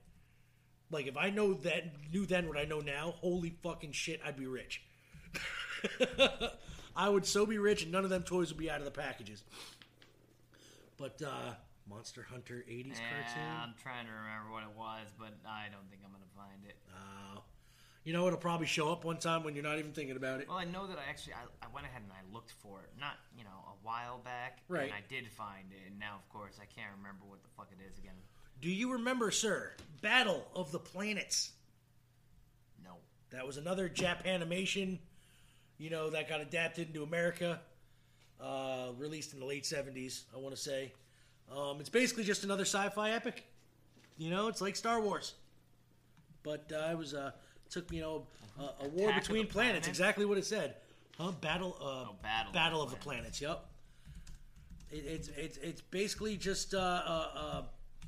Like, 0.91 1.07
if 1.07 1.17
I 1.17 1.31
know 1.31 1.55
that 1.55 1.85
knew 2.13 2.25
then 2.25 2.49
what 2.49 2.57
I 2.57 2.65
know 2.65 2.81
now, 2.81 3.15
holy 3.21 3.51
fucking 3.63 3.93
shit, 3.93 4.21
I'd 4.25 4.39
be 4.39 4.47
rich. 4.47 4.83
I 6.97 7.09
would 7.09 7.27
so 7.27 7.45
be 7.45 7.59
rich, 7.59 7.83
and 7.83 7.93
none 7.93 8.05
of 8.05 8.11
them 8.11 8.23
toys 8.23 8.49
would 8.49 8.59
be 8.59 8.71
out 8.71 8.79
of 8.79 8.85
the 8.85 8.91
packages. 8.91 9.45
But 10.97 11.21
uh, 11.23 11.55
Monster 11.89 12.27
Hunter 12.31 12.65
'80s 12.69 12.89
Yeah, 12.89 12.95
cartoon. 13.11 13.43
I'm 13.63 13.75
trying 13.81 14.07
to 14.07 14.13
remember 14.13 14.51
what 14.51 14.63
it 14.63 14.77
was, 14.77 15.07
but 15.19 15.35
I 15.47 15.67
don't 15.71 15.89
think 15.91 16.03
I'm 16.05 16.11
gonna 16.11 16.25
find 16.37 16.65
it. 16.67 16.77
Oh. 16.91 17.43
You 18.09 18.15
know, 18.15 18.27
it'll 18.27 18.39
probably 18.39 18.67
show 18.67 18.91
up 18.91 19.05
one 19.05 19.19
time 19.19 19.45
when 19.45 19.55
you're 19.55 19.63
not 19.63 19.79
even 19.79 19.93
thinking 19.93 20.17
about 20.17 20.41
it. 20.41 20.49
Well, 20.49 20.57
I 20.57 20.65
know 20.65 20.87
that 20.87 20.97
I 20.97 21.11
actually 21.11 21.35
I, 21.35 21.67
I 21.67 21.67
went 21.75 21.85
ahead 21.85 22.01
and 22.03 22.11
I 22.11 22.35
looked 22.35 22.53
for 22.53 22.81
it, 22.81 22.89
not 22.99 23.17
you 23.37 23.45
know 23.45 23.51
a 23.51 23.87
while 23.87 24.23
back, 24.25 24.61
Right. 24.67 24.85
And 24.85 24.95
I 24.95 25.03
did 25.11 25.29
find 25.29 25.71
it, 25.71 25.91
and 25.91 26.01
now 26.01 26.15
of 26.15 26.27
course 26.31 26.59
I 26.59 26.65
can't 26.65 26.91
remember 26.97 27.27
what 27.27 27.43
the 27.43 27.51
fuck 27.55 27.69
it 27.71 27.87
is 27.87 27.99
again. 27.99 28.15
Do 28.63 28.71
you 28.71 28.93
remember, 28.93 29.31
sir, 29.31 29.73
Battle 30.01 30.49
of 30.55 30.73
the 30.73 30.79
Planets? 30.79 31.51
No. 32.83 32.93
That 33.29 33.47
was 33.47 33.59
another 33.59 33.91
Japanimation, 33.91 35.01
you 35.77 35.91
know, 35.91 36.09
that 36.09 36.31
got 36.31 36.41
adapted 36.41 36.87
into 36.87 37.03
America, 37.03 37.61
uh, 38.41 38.87
released 38.97 39.35
in 39.35 39.41
the 39.41 39.45
late 39.45 39.65
70s, 39.65 40.23
I 40.35 40.39
want 40.39 40.55
to 40.55 40.61
say. 40.63 40.95
Um, 41.55 41.79
it's 41.79 41.91
basically 41.91 42.25
just 42.25 42.43
another 42.43 42.65
sci 42.65 42.89
fi 42.89 43.11
epic. 43.11 43.45
You 44.17 44.31
know, 44.31 44.49
it's 44.49 44.63
like 44.63 44.77
Star 44.77 44.99
Wars. 44.99 45.35
But 46.43 46.73
uh, 46.75 46.89
it 46.91 46.97
was, 46.97 47.13
uh, 47.13 47.33
took, 47.71 47.93
you 47.93 48.01
know, 48.01 48.27
a, 48.59 48.85
a 48.85 48.89
war 48.89 49.09
Attack 49.09 49.23
of 49.23 49.29
between 49.29 49.47
the 49.47 49.53
planets, 49.53 49.53
Planets? 49.53 49.89
exactly 49.89 50.25
what 50.25 50.39
it 50.39 50.47
said. 50.47 50.75
Huh? 51.19 51.33
Battle, 51.41 51.77
uh, 51.81 52.13
Battle 52.23 52.49
of 52.49 52.53
Battle 52.53 52.79
the 52.81 52.85
of 52.85 52.91
the 52.91 52.97
Planets, 52.97 53.41
yep. 53.41 53.65
It, 54.91 55.05
it's, 55.07 55.29
it's, 55.37 55.57
it's 55.59 55.81
basically 55.81 56.37
just 56.37 56.75
uh, 56.75 56.79
uh, 56.79 57.29
uh, 57.35 57.63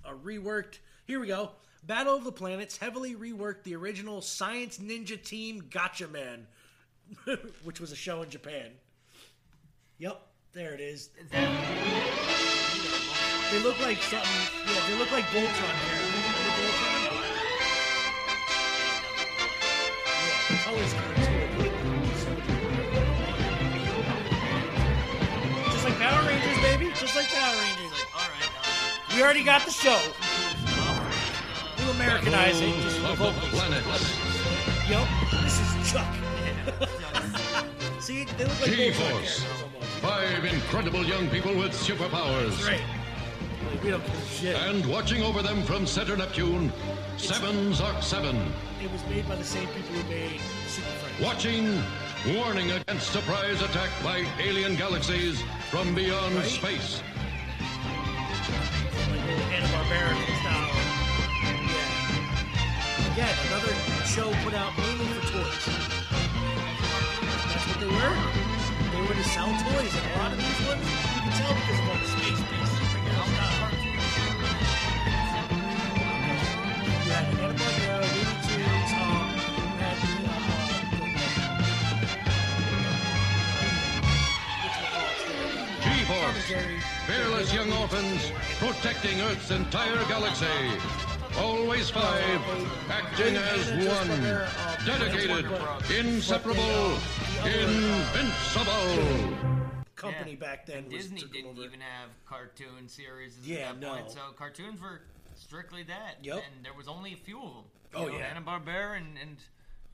a 0.04 0.14
reworked. 0.14 0.78
Here 1.06 1.20
we 1.20 1.26
go. 1.26 1.50
Battle 1.84 2.14
of 2.14 2.24
the 2.24 2.32
Planets 2.32 2.76
heavily 2.76 3.14
reworked 3.14 3.62
the 3.64 3.74
original 3.74 4.20
Science 4.20 4.78
Ninja 4.78 5.22
Team 5.22 5.62
Gatchaman, 5.70 6.42
which 7.64 7.80
was 7.80 7.90
a 7.90 7.96
show 7.96 8.22
in 8.22 8.30
Japan. 8.30 8.70
Yep, 9.98 10.20
there 10.52 10.72
it 10.74 10.80
is. 10.80 11.10
They 13.50 13.58
look 13.62 13.80
like 13.80 13.98
something. 14.02 14.30
Yeah, 14.66 14.88
they 14.88 14.98
look 14.98 15.10
like 15.10 15.24
Voltron. 15.24 15.74
Remember 15.88 16.50
Voltron? 16.50 16.99
Yeah, 20.50 20.56
the 20.56 20.62
colors 20.64 20.92
kind 20.94 21.10
of 21.10 21.16
too. 21.26 21.30
Just 25.72 25.84
like 25.84 25.98
Power 25.98 26.26
Rangers, 26.26 26.58
baby. 26.62 26.86
just 26.94 27.14
like 27.16 27.26
Power 27.28 27.54
Rangers. 27.56 28.04
All 28.14 28.20
right. 28.28 28.50
uh, 28.64 29.14
We 29.16 29.22
already 29.22 29.44
got 29.44 29.64
the 29.64 29.70
show. 29.70 29.98
We'll 31.78 31.90
Americanize 31.92 32.60
it. 32.60 32.74
Just 32.82 33.00
the 33.00 33.14
vocals. 33.14 33.48
Planets. 33.50 34.16
This 35.42 35.60
is 35.60 35.92
Chuck. 35.92 36.14
See, 38.00 38.24
they 38.24 38.44
look 38.44 38.60
like 38.60 38.70
G-Force. 38.72 39.44
Five 40.00 40.44
incredible 40.44 41.04
young 41.04 41.28
people 41.28 41.54
with 41.56 41.72
superpowers. 41.72 42.50
That's 42.50 42.64
right. 42.66 42.80
Like, 43.70 43.82
we 43.84 43.90
don't 43.90 44.04
give 44.04 44.14
a 44.14 44.26
shit. 44.26 44.56
And 44.56 44.84
watching 44.86 45.22
over 45.22 45.42
them 45.42 45.62
from 45.62 45.86
Center 45.86 46.16
Neptune, 46.16 46.72
Seven 47.16 47.72
Zark 47.72 48.02
Seven. 48.02 48.36
It 48.82 48.90
was 48.90 49.04
made 49.06 49.28
by 49.28 49.36
the 49.36 49.44
same 49.44 49.68
people 49.68 49.94
who 49.94 50.08
made 50.08 50.40
Super 50.66 50.88
Friends. 50.88 51.20
Watching, 51.20 51.82
warning 52.36 52.70
against 52.72 53.12
surprise 53.12 53.62
attack 53.62 53.90
by 54.02 54.26
alien 54.40 54.74
galaxies 54.76 55.42
from 55.70 55.94
beyond 55.94 56.34
Right? 56.34 56.44
space. 56.46 57.02
Like 59.10 59.22
old 59.30 59.46
Hanna-Barbera 59.52 60.16
style. 60.40 60.72
Yeah. 61.70 63.12
Again, 63.12 63.36
another 63.48 63.74
show 64.06 64.32
put 64.42 64.54
out 64.54 64.76
mainly 64.78 65.06
for 65.14 65.22
toys. 65.30 65.66
That's 67.46 67.66
what 67.68 67.78
they 67.80 67.86
were. 67.86 68.16
They 68.90 69.00
were 69.06 69.14
to 69.14 69.24
sell 69.30 69.46
toys, 69.46 69.94
and 69.94 70.04
a 70.10 70.18
lot 70.18 70.32
of 70.32 70.38
these 70.38 70.60
ones, 70.66 70.86
you 71.14 71.20
can 71.22 71.32
tell 71.38 71.54
because 71.54 71.78
of 71.78 71.86
all 71.88 71.98
the 72.00 72.08
You 77.20 77.26
had 77.26 77.34
Hanna-Barbera, 77.36 78.00
Looney 78.00 78.36
Tunes, 78.46 78.92
um, 78.96 79.28
you 79.56 79.68
had 79.76 79.96
the, 80.00 81.20
G-Force. 85.82 86.52
Fearless 87.06 87.52
young 87.54 87.72
orphans 87.72 88.32
protecting 88.58 89.20
Earth's 89.22 89.50
entire 89.50 90.02
galaxy. 90.04 90.46
Always 91.38 91.90
five, 91.90 92.40
acting 92.90 93.36
as 93.36 93.70
one. 93.86 94.08
Dedicated, 94.86 95.46
inseparable, 95.96 96.98
invincible. 97.44 99.36
company 99.94 100.34
back 100.34 100.66
then 100.66 100.84
was 100.86 100.94
Disney 100.94 101.20
didn't 101.32 101.50
over. 101.50 101.62
even 101.62 101.80
have 101.80 102.08
cartoon 102.26 102.88
series 102.88 103.36
at 103.38 103.44
Yeah, 103.44 103.72
that 103.72 103.80
no. 103.80 103.94
point, 103.94 104.10
so 104.10 104.20
cartoons 104.36 104.80
were 104.80 105.02
strictly 105.40 105.82
that. 105.84 106.18
Yep. 106.22 106.36
And 106.36 106.64
there 106.64 106.74
was 106.74 106.88
only 106.88 107.12
a 107.12 107.16
few 107.16 107.38
of 107.38 107.52
them. 107.54 107.64
Oh, 107.94 108.08
yeah. 108.08 108.26
Hanna 108.26 108.42
Barbera 108.42 108.96
and 108.96 109.18
and 109.20 109.36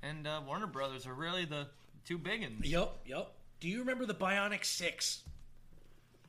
and 0.03 0.27
uh, 0.27 0.41
Warner 0.47 0.67
Brothers 0.67 1.07
are 1.07 1.15
really 1.15 1.45
the 1.45 1.67
two 2.05 2.19
big 2.19 2.43
ones. 2.43 2.67
Yep. 2.67 2.93
yup. 3.07 3.35
Do 3.61 3.69
you 3.69 3.81
remember 3.81 4.05
the 4.05 4.15
Bionic 4.15 4.65
Six? 4.65 5.23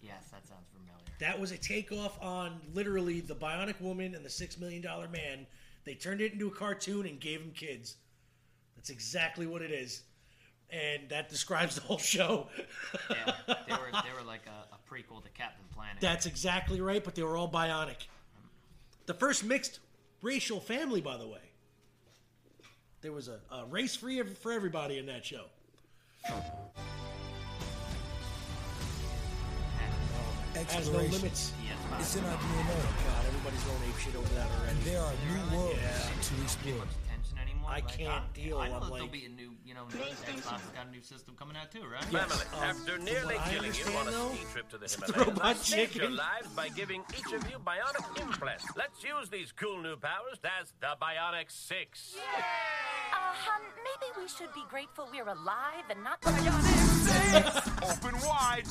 Yes, 0.02 0.30
that 0.32 0.48
sounds 0.48 0.68
familiar. 0.72 1.04
That 1.20 1.40
was 1.40 1.52
a 1.52 1.58
takeoff 1.58 2.22
on 2.22 2.60
literally 2.74 3.20
the 3.20 3.36
Bionic 3.36 3.82
Woman 3.82 4.16
and 4.16 4.24
the 4.24 4.30
Six 4.30 4.58
Million 4.58 4.82
Dollar 4.82 5.08
Man. 5.10 5.46
They 5.84 5.96
turned 5.96 6.22
it 6.22 6.34
into 6.34 6.48
a 6.48 6.52
cartoon 6.52 7.06
and 7.06 7.20
gave 7.20 7.40
them 7.40 7.52
kids. 7.52 7.96
That's 8.76 8.90
exactly 8.90 9.48
what 9.48 9.62
it 9.62 9.72
is, 9.72 10.04
and 10.70 11.10
that 11.10 11.30
describes 11.30 11.76
the 11.76 11.82
whole 11.82 11.98
show. 11.98 12.48
yeah, 13.10 13.34
they 13.48 13.74
were 13.74 13.90
they 13.92 14.14
were 14.18 14.26
like 14.26 14.44
a, 14.48 14.76
a 14.76 14.78
prequel 14.90 15.24
to 15.24 15.30
Captain 15.30 15.66
Planet. 15.74 15.98
That's 16.00 16.26
exactly 16.26 16.80
right, 16.80 17.04
but 17.04 17.16
they 17.16 17.24
were 17.24 17.36
all 17.36 17.52
bionic. 17.52 18.08
The 19.08 19.14
first 19.14 19.44
mixed 19.46 19.80
racial 20.22 20.60
family, 20.60 21.02
by 21.02 21.18
the 21.18 21.28
way. 21.28 21.40
There 23.02 23.14
was 23.14 23.30
a, 23.30 23.40
a 23.52 23.66
race 23.66 23.96
free 23.96 24.22
for 24.22 24.52
everybody 24.52 24.98
in 25.00 25.06
that 25.08 25.26
show. 25.26 25.46
Has 26.24 26.44
no 30.90 31.00
Exploration. 31.00 31.12
limits. 31.22 31.54
It's 32.00 32.16
in 32.16 32.26
our 32.26 32.34
Oh 32.34 32.38
DNA. 32.38 33.14
God, 33.14 33.26
everybody's 33.28 33.64
going 33.64 33.78
ape 33.88 33.98
shit 34.00 34.16
over 34.16 34.34
that 34.36 34.48
already. 34.58 34.72
And 34.72 34.82
there 34.84 35.02
are 35.02 35.14
new 35.14 35.58
worlds 35.58 35.80
Yeah. 35.80 36.00
to 36.10 36.42
explore. 36.44 36.86
Tension 37.08 37.38
anymore? 37.38 37.70
I 37.72 37.82
can't 37.82 38.34
deal. 38.34 38.58
I 38.58 38.68
know 38.68 38.74
I'm 38.76 38.82
that 38.82 38.90
like, 38.90 39.00
there'll 39.00 39.08
be 39.08 39.26
a 39.26 39.30
new, 39.30 39.52
you 39.68 39.74
know, 39.74 39.84
Xbox 39.92 40.48
has 40.50 40.62
got 40.74 40.88
a 40.88 40.92
new 40.92 41.02
system 41.02 41.36
coming 41.38 41.58
out 41.58 41.70
too, 41.72 41.84
right? 41.92 42.04
Yes. 42.12 42.32
Family, 42.32 42.46
Um, 42.56 42.64
after 42.78 42.98
nearly 43.00 43.36
I 43.38 43.50
killing 43.52 43.74
you 43.76 43.86
on 43.86 44.08
a 44.08 44.12
understand, 44.12 44.32
ski 44.32 44.44
though, 44.46 44.52
trip 44.54 44.70
to 44.70 44.78
the 44.78 44.88
Himalayas, 44.88 45.28
robot 45.28 45.46
I 45.46 45.54
saved 45.54 45.96
your 45.96 46.04
chicken. 46.06 46.16
lives 46.16 46.48
by 46.56 46.70
giving 46.70 47.04
each 47.18 47.34
of 47.34 47.44
you 47.52 47.58
bionic 47.60 48.22
implants. 48.22 48.66
Let's 48.78 49.04
use 49.04 49.30
these 49.30 49.52
cool 49.52 49.82
new 49.82 49.98
powers 49.98 50.40
as 50.62 50.72
the 50.80 50.96
Bionic 51.02 51.52
Six. 51.52 52.16
Uh, 52.16 52.42
hun, 53.18 53.62
maybe 53.84 54.12
we 54.22 54.28
should 54.30 54.54
be 54.54 54.64
grateful 54.70 55.08
we're 55.12 55.28
alive 55.28 55.84
and 55.90 56.02
not 56.04 56.22
Bionic. 56.22 56.78
Six. 57.04 57.92
Open 57.92 58.16
wide. 58.26 58.66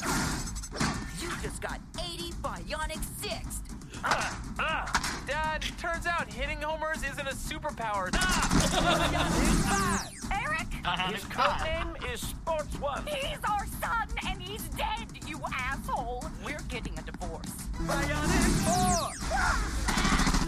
You 1.20 1.28
just 1.43 1.60
got 1.60 1.81
80 2.02 2.32
Bionic 2.43 3.02
Six. 3.20 3.60
Ah, 4.05 4.39
ah. 4.59 5.23
Dad, 5.27 5.62
turns 5.78 6.06
out 6.06 6.31
hitting 6.32 6.60
homers 6.60 6.98
isn't 7.02 7.27
a 7.27 7.32
superpower. 7.32 8.10
Eric? 10.32 10.66
His 11.12 11.24
code 11.24 11.60
name 11.64 11.97
is 12.12 12.20
Sports 12.20 12.78
One. 12.81 13.05
He's 13.06 13.39
our 13.51 13.66
son 13.81 14.09
and 14.28 14.40
he's 14.40 14.62
dead, 14.70 15.06
you 15.27 15.40
asshole. 15.52 16.24
We're 16.44 16.60
getting 16.68 16.97
a 16.98 17.02
divorce. 17.02 17.51
Bionic 17.82 18.52
Four. 18.64 19.10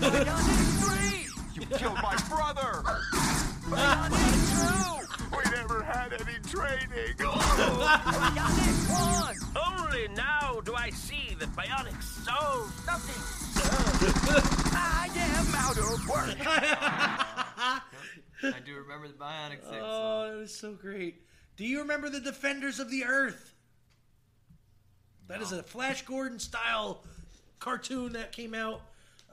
Bionic 0.11 0.85
Three. 0.85 1.27
You 1.61 1.67
killed 1.77 1.97
my 1.97 2.17
brother. 2.29 2.83
Bionic 3.69 4.95
Two. 4.95 4.98
We 5.39 5.51
never 5.53 5.83
had 5.83 6.13
any 6.15 6.39
training. 6.49 7.15
Bionic 7.19 8.91
One. 9.23 9.37
Only 9.57 10.09
now 10.09 10.61
do 10.65 10.75
I 10.75 10.91
see 10.91 11.37
that 11.39 11.49
Bionic 11.55 12.03
solves 12.03 12.73
nothing. 12.87 13.23
I 14.75 15.09
am 15.17 15.55
out 15.55 15.79
of 15.79 16.09
work. 16.09 16.37
I 18.43 18.61
do 18.65 18.75
remember 18.77 19.09
the 19.09 19.15
Bionic 19.15 19.63
Six. 19.63 19.77
Oh, 19.81 20.29
that 20.29 20.37
was 20.37 20.55
so 20.55 20.73
great. 20.73 21.23
Do 21.57 21.65
you 21.65 21.81
remember 21.81 22.09
the 22.09 22.21
Defenders 22.21 22.81
of 22.81 22.91
the 22.91 23.05
Earth? 23.05 23.55
That 25.29 25.43
is 25.43 25.53
a 25.53 25.63
Flash 25.63 26.03
Gordon 26.03 26.39
style 26.39 27.05
cartoon 27.61 28.15
that 28.15 28.33
came 28.33 28.55
out 28.55 28.81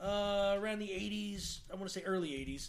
uh, 0.00 0.56
around 0.58 0.78
the 0.80 0.88
80s. 0.88 1.60
I 1.72 1.74
want 1.76 1.88
to 1.88 1.92
say 1.92 2.04
early 2.04 2.30
80s. 2.30 2.68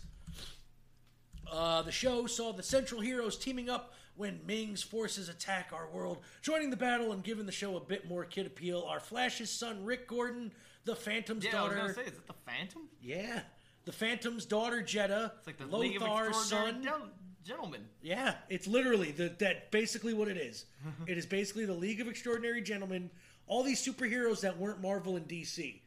Uh, 1.52 1.82
the 1.82 1.92
show 1.92 2.28
saw 2.28 2.52
the 2.54 2.64
Central 2.64 3.02
Heroes 3.02 3.38
teaming 3.38 3.70
up 3.70 3.94
when 4.16 4.40
Ming's 4.48 4.82
forces 4.82 5.30
attack 5.30 5.70
our 5.74 5.88
world, 5.90 6.20
joining 6.42 6.70
the 6.72 6.78
battle 6.78 7.12
and 7.12 7.24
giving 7.24 7.46
the 7.46 7.52
show 7.52 7.78
a 7.78 7.80
bit 7.80 8.08
more 8.08 8.26
kid 8.26 8.48
appeal. 8.48 8.84
Our 8.88 9.00
Flash's 9.00 9.50
son, 9.52 9.84
Rick 9.86 10.08
Gordon, 10.08 10.52
the 10.86 10.96
Phantom's 10.96 11.46
Yeah, 11.46 11.52
I 11.60 11.62
was 11.64 11.70
daughter. 11.72 11.82
gonna 11.82 11.94
say, 11.94 12.02
is 12.02 12.18
it 12.18 12.28
the 12.28 12.34
Phantom? 12.46 12.82
Yeah. 13.02 13.42
The 13.86 13.92
Phantom's 13.92 14.46
daughter, 14.46 14.82
Jedda. 14.82 15.32
It's 15.38 15.48
like 15.48 15.58
the 15.58 15.66
League 15.78 15.96
of 15.98 16.02
Lothar's 16.02 16.30
Extraordinary 16.38 16.74
son. 16.74 16.84
Gen- 16.84 17.12
Gentlemen. 17.46 17.82
Yeah, 18.02 18.34
it's 18.50 18.68
literally 18.68 19.12
the, 19.12 19.30
that 19.40 19.72
basically 19.72 20.14
what 20.14 20.28
it 20.28 20.36
is. 20.36 20.66
it 21.08 21.18
is 21.18 21.26
basically 21.26 21.64
the 21.66 21.74
League 21.74 22.02
of 22.02 22.08
Extraordinary 22.10 22.62
Gentlemen. 22.62 23.10
All 23.46 23.64
these 23.64 23.82
superheroes 23.86 24.42
that 24.42 24.58
weren't 24.58 24.82
Marvel 24.82 25.16
and 25.16 25.26
DC, 25.28 25.80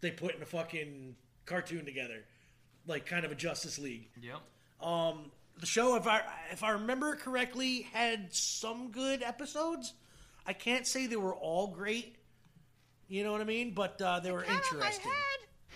they 0.00 0.10
put 0.10 0.34
in 0.34 0.42
a 0.42 0.46
fucking 0.46 1.14
cartoon 1.46 1.84
together, 1.84 2.24
like 2.88 3.06
kind 3.06 3.24
of 3.24 3.30
a 3.30 3.36
Justice 3.36 3.78
League. 3.78 4.08
Yep. 4.20 4.40
Um, 4.82 5.30
the 5.58 5.66
show, 5.66 5.96
if 5.96 6.06
I 6.06 6.22
if 6.50 6.62
I 6.62 6.70
remember 6.70 7.16
correctly, 7.16 7.86
had 7.92 8.32
some 8.32 8.90
good 8.90 9.22
episodes. 9.22 9.94
I 10.46 10.52
can't 10.52 10.86
say 10.86 11.06
they 11.06 11.16
were 11.16 11.34
all 11.34 11.68
great. 11.68 12.16
You 13.08 13.24
know 13.24 13.32
what 13.32 13.40
I 13.40 13.44
mean? 13.44 13.72
But 13.74 14.00
uh, 14.00 14.20
they 14.20 14.32
were 14.32 14.44
interesting. 14.44 15.10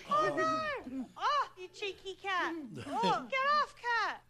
Oh, 0.09 0.33
no! 0.35 1.05
Oh, 1.17 1.47
you 1.57 1.67
cheeky 1.73 2.17
cat! 2.21 2.53
Oh, 2.87 3.01
get 3.29 3.39
off, 3.61 3.75
cat! 3.81 4.21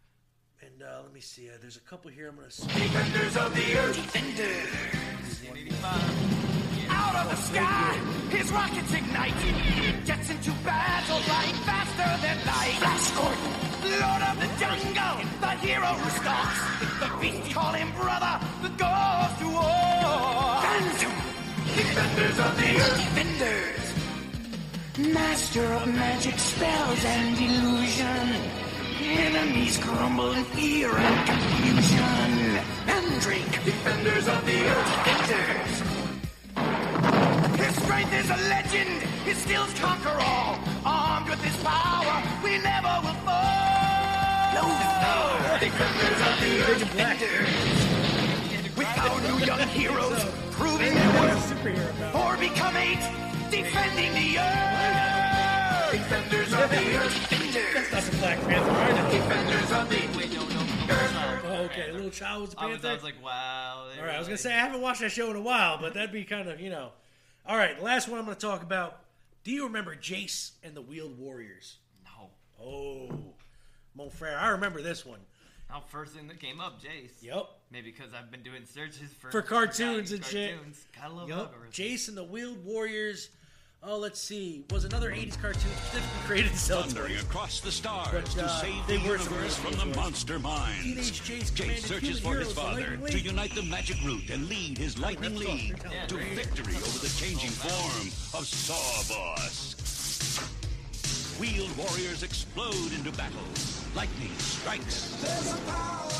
And 0.62 0.82
uh, 0.82 1.00
let 1.02 1.12
me 1.12 1.20
see. 1.20 1.48
Uh, 1.48 1.52
there's 1.60 1.76
a 1.76 1.80
couple 1.80 2.10
here. 2.10 2.28
I'm 2.28 2.36
gonna. 2.36 2.48
Defenders 2.48 3.36
of 3.36 3.54
the 3.54 3.78
Earth. 3.78 4.16
Out 7.06 7.16
of 7.22 7.30
the 7.30 7.36
sky, 7.36 7.92
his 8.30 8.50
rockets 8.50 8.92
ignite. 8.92 9.40
Jets 10.04 10.28
into 10.30 10.50
battle, 10.66 11.20
flying 11.28 11.58
faster 11.68 12.10
than 12.22 12.36
light. 12.50 12.76
Flash 12.82 13.10
Gordon, 13.16 13.52
Lord 14.02 14.22
of 14.30 14.36
the 14.42 14.50
Jungle, 14.60 15.18
the 15.40 15.52
hero 15.64 15.90
who 16.02 16.10
stalks. 16.18 16.60
The 16.98 17.08
beasts 17.20 17.54
call 17.54 17.72
him 17.74 17.90
brother, 17.92 18.34
the 18.62 18.70
goes 18.82 19.32
to 19.40 19.46
war. 19.54 20.50
Phantom, 20.66 21.14
defenders 21.78 22.38
of 22.46 22.52
the 22.60 22.70
Earth. 22.84 22.98
Defenders. 23.06 23.86
Master 25.14 25.64
of 25.64 25.86
magic 25.94 26.38
spells 26.38 27.04
and 27.04 27.38
illusion. 27.38 28.26
Enemies 28.98 29.78
crumble 29.78 30.32
in 30.32 30.44
fear 30.56 30.90
and 30.90 31.28
confusion. 31.28 32.58
Mandrake, 32.86 33.64
defenders 33.64 34.26
of 34.26 34.44
the 34.46 34.58
earth. 34.66 35.04
Defenders. 35.04 35.95
His 37.86 37.94
strength 37.94 38.14
is 38.14 38.30
a 38.30 38.48
legend. 38.48 39.02
His 39.22 39.38
skills 39.38 39.72
conquer 39.78 40.16
all. 40.18 40.58
Armed 40.84 41.28
with 41.28 41.40
his 41.40 41.56
power, 41.62 42.20
we 42.42 42.58
never 42.58 42.98
will 43.06 43.14
fall. 43.22 44.50
No, 44.54 44.66
no. 45.06 45.58
Defenders 45.60 46.20
of 46.26 46.34
the 46.42 46.50
earth. 46.66 46.78
Defenders. 46.80 48.76
With 48.76 48.98
our 48.98 49.20
new 49.20 49.38
young 49.46 49.60
Young 49.60 49.68
heroes 49.68 50.24
proving 50.50 50.94
their 50.94 51.20
worth. 51.20 52.12
Four 52.12 52.36
become 52.38 52.76
eight, 52.76 52.98
defending 53.52 54.12
the 54.14 54.38
earth. 54.40 55.92
Defenders 55.92 56.52
of 56.52 56.68
the 56.68 56.96
earth. 56.96 57.14
That's 57.72 57.92
not 57.92 58.02
the 58.02 58.16
Black 58.16 58.40
Panther, 58.40 58.70
right? 58.72 59.12
Defenders 59.12 59.70
of 59.70 59.88
the 59.88 60.18
Wait, 60.18 60.32
no, 60.34 60.42
no. 60.48 60.66
Oh, 61.44 61.62
okay. 61.66 61.92
Little 61.92 62.10
Child 62.10 62.40
was 62.40 62.50
the 62.50 62.60
I 62.60 62.66
was, 62.66 62.72
Panther. 62.80 62.88
I 62.88 62.94
was 62.94 63.02
like, 63.04 63.22
wow. 63.22 63.86
All 63.96 64.04
right, 64.04 64.16
I 64.16 64.18
was 64.18 64.26
gonna 64.26 64.38
say 64.38 64.52
I 64.52 64.58
haven't 64.58 64.80
watched 64.80 65.02
that 65.02 65.12
show 65.12 65.30
in 65.30 65.36
a 65.36 65.40
while, 65.40 65.78
but 65.78 65.94
that'd 65.94 66.10
be 66.10 66.24
kind 66.24 66.48
of 66.48 66.60
you 66.60 66.70
know. 66.70 66.90
All 67.48 67.56
right, 67.56 67.80
last 67.80 68.08
one 68.08 68.18
I'm 68.18 68.24
gonna 68.24 68.36
talk 68.36 68.64
about. 68.64 69.00
Do 69.44 69.52
you 69.52 69.64
remember 69.64 69.94
Jace 69.94 70.52
and 70.64 70.74
the 70.74 70.82
Wheeled 70.82 71.16
Warriors? 71.16 71.76
No. 72.04 72.30
Oh, 72.60 73.34
Mon 73.94 74.10
frere, 74.10 74.36
I 74.36 74.48
remember 74.48 74.82
this 74.82 75.06
one. 75.06 75.20
Now, 75.70 75.84
first 75.86 76.14
thing 76.14 76.26
that 76.26 76.40
came 76.40 76.60
up, 76.60 76.80
Jace. 76.82 77.22
Yep. 77.22 77.46
Maybe 77.70 77.92
because 77.92 78.12
I've 78.12 78.32
been 78.32 78.42
doing 78.42 78.64
searches 78.64 79.12
for 79.12 79.30
For 79.30 79.42
cartoons 79.42 80.10
forgotten 80.10 80.38
and 80.58 80.74
shit. 80.74 81.00
Gotta 81.00 81.14
love 81.14 81.28
algorithms. 81.28 81.70
Jace 81.72 82.08
and 82.08 82.16
the 82.16 82.24
Wheeled 82.24 82.64
Warriors. 82.64 83.28
Oh, 83.88 83.98
let's 83.98 84.18
see. 84.18 84.64
Was 84.72 84.84
another 84.84 85.12
80s 85.12 85.40
cartoon 85.40 85.60
specifically 85.76 86.20
created 86.26 86.50
to 86.50 86.58
sell 86.58 86.82
Thundering 86.82 87.12
toys. 87.14 87.22
across 87.22 87.60
the 87.60 87.70
stars 87.70 88.08
But, 88.10 88.26
to 88.26 88.44
uh, 88.44 88.48
save 88.60 88.84
the 88.88 88.98
universe 88.98 89.56
from 89.56 89.74
the 89.74 89.84
good 89.84 89.94
monster 89.94 90.40
minds. 90.40 90.82
Teenage 90.82 91.20
Jace 91.22 91.56
commanded 91.56 91.84
searches 91.84 92.18
for 92.18 92.34
his 92.34 92.50
father 92.52 92.96
to 92.96 93.18
unite 93.20 93.54
the 93.54 93.62
magic 93.62 93.96
root 94.04 94.28
and 94.30 94.48
lead 94.48 94.76
his 94.76 94.98
lightning 94.98 95.34
that's 95.34 95.46
league 95.46 95.80
You're 95.84 96.06
to 96.08 96.16
me. 96.16 96.34
victory 96.34 96.74
over 96.74 96.98
the 96.98 97.14
changing 97.16 97.50
form 97.50 98.08
of 98.40 98.44
Sawboss. 98.44 99.76
Wheeled 101.38 101.76
warriors 101.76 102.24
explode 102.24 102.92
into 102.92 103.12
battle. 103.12 103.38
Lightning 103.94 104.32
strikes. 104.38 105.14
God, 105.68 106.12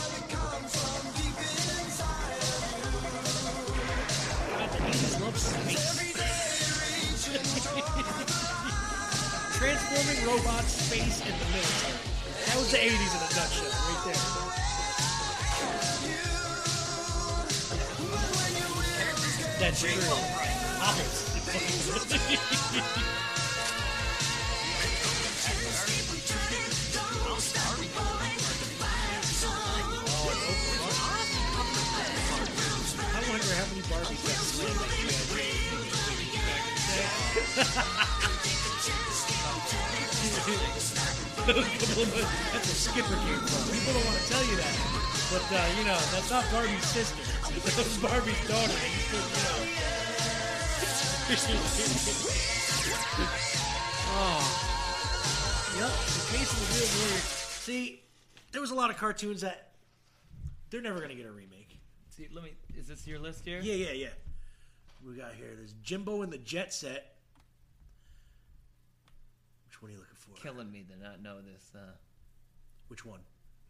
Transforming 9.58 10.20
robots, 10.26 10.72
space, 10.72 11.20
and 11.20 11.34
the 11.34 11.44
military. 11.52 11.92
That 12.46 12.56
was 12.56 12.70
the 12.70 12.78
80s 12.78 13.12
in 13.12 13.20
a 13.20 13.28
nutshell, 13.36 13.68
right 13.68 14.00
there. 14.06 14.16
That's 19.60 19.80
true. 19.80 20.00
Hobbits. 20.80 21.36
I 33.16 34.35
That's 41.46 42.68
a 42.68 42.74
Skipper 42.74 43.14
came 43.14 43.40
from. 43.44 43.62
People 43.72 43.92
don't 43.92 44.06
want 44.06 44.18
to 44.18 44.26
tell 44.28 44.44
you 44.44 44.56
that. 44.56 44.74
But, 45.30 45.44
uh, 45.52 45.60
you 45.78 45.84
know, 45.84 45.98
that's 46.12 46.30
not 46.30 46.44
Barbie's 46.50 46.84
sister. 46.84 47.22
That 47.42 47.76
was 47.76 47.98
Barbie's 47.98 48.40
daughter. 48.48 48.72
And 48.72 48.92
you 48.92 49.00
still, 49.04 49.20
you 49.20 49.42
know. 49.44 49.58
oh. 54.16 54.72
Yep, 55.76 55.92
the 55.92 56.24
case 56.38 56.50
of 56.52 56.58
the 56.58 56.66
real 56.78 56.88
warrior. 57.00 57.20
See, 57.20 58.02
there 58.52 58.60
was 58.62 58.70
a 58.70 58.74
lot 58.74 58.88
of 58.90 58.96
cartoons 58.96 59.42
that 59.42 59.72
they're 60.70 60.80
never 60.80 60.98
going 60.98 61.10
to 61.10 61.16
get 61.16 61.26
a 61.26 61.32
remake. 61.32 61.78
See, 62.08 62.28
let 62.32 62.44
me. 62.44 62.52
Is 62.78 62.86
this 62.88 63.06
your 63.06 63.18
list 63.18 63.44
here? 63.44 63.60
Yeah, 63.60 63.74
yeah, 63.74 63.92
yeah. 63.92 64.08
We 65.06 65.14
got 65.14 65.34
here. 65.34 65.54
There's 65.54 65.74
Jimbo 65.82 66.22
and 66.22 66.32
the 66.32 66.38
Jet 66.38 66.72
Set. 66.72 67.14
Which 69.68 69.82
one 69.82 69.90
are 69.90 69.94
you 69.94 70.00
looking 70.00 70.16
for? 70.16 70.32
Killing 70.46 70.70
me 70.70 70.84
to 70.88 71.02
not 71.02 71.20
know 71.22 71.38
this. 71.40 71.72
Uh, 71.74 71.78
Which 72.86 73.04
one? 73.04 73.18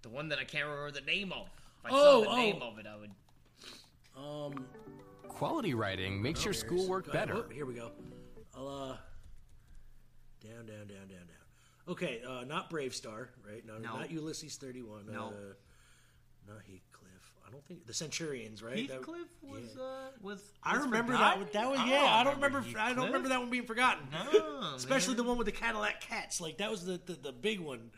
the 0.03 0.11
one 0.11 0.29
that 0.29 0.39
I 0.39 0.45
can't 0.45 0.67
remember 0.69 0.91
the 0.91 1.01
name 1.01 1.33
of. 1.33 1.47
If 1.81 1.87
I 1.87 1.89
Oh, 1.91 2.23
saw 2.25 2.31
the 2.31 2.37
oh. 2.37 2.37
name 2.37 2.61
of 2.63 2.79
it, 2.79 2.87
I 2.87 2.97
would. 2.97 3.11
Um. 4.55 4.67
Quality 5.27 5.73
writing 5.75 6.21
makes 6.21 6.45
your 6.45 6.53
there's- 6.53 6.67
schoolwork 6.67 7.07
go- 7.07 7.13
better. 7.13 7.35
oh, 7.35 7.49
here 7.49 7.65
we 7.67 7.73
go. 7.75 7.93
I'll, 8.55 8.69
uh. 8.69 8.97
Down, 10.47 10.67
down, 10.67 10.87
down, 10.87 11.09
down, 11.09 11.27
down. 11.27 11.89
Okay, 11.89 12.21
uh, 12.23 12.45
not 12.45 12.69
BraveStarr, 12.71 13.29
right? 13.49 13.65
No, 13.65 13.79
No. 13.79 13.97
not 13.97 14.11
Ulysses 14.11 14.57
31. 14.57 15.07
No. 15.11 15.29
Uh, 15.29 15.55
not 16.47 16.59
Heathcliff. 16.67 16.83
I 17.47 17.51
don't 17.51 17.65
think. 17.67 17.87
The 17.87 17.95
Centurions, 17.95 18.63
right? 18.63 18.89
That- 18.89 18.99
Heathcliff 18.99 19.29
was 19.43 19.77
yeah. 19.77 19.83
uh, 19.83 20.09
was. 20.21 20.43
I 20.63 20.75
was 20.77 20.85
remember 20.87 21.13
forgotten? 21.13 21.41
that. 21.41 21.53
That 21.53 21.71
was 21.71 21.81
I 21.81 21.87
yeah. 21.87 22.01
don't 22.01 22.09
I 22.09 22.25
don't 22.25 22.35
remember. 22.35 22.65
I 22.79 22.93
don't 22.93 23.07
remember 23.07 23.29
that 23.29 23.41
one 23.41 23.51
being 23.51 23.67
forgotten. 23.67 24.09
No, 24.13 24.73
especially 24.77 25.15
man. 25.15 25.25
the 25.25 25.25
one 25.25 25.39
with 25.39 25.47
the 25.47 25.53
Catillac 25.53 26.01
cats. 26.01 26.41
Like 26.41 26.59
that 26.59 26.71
was 26.71 26.85
the 26.85 27.01
the, 27.05 27.15
the 27.15 27.33
big 27.33 27.61
one. 27.61 27.91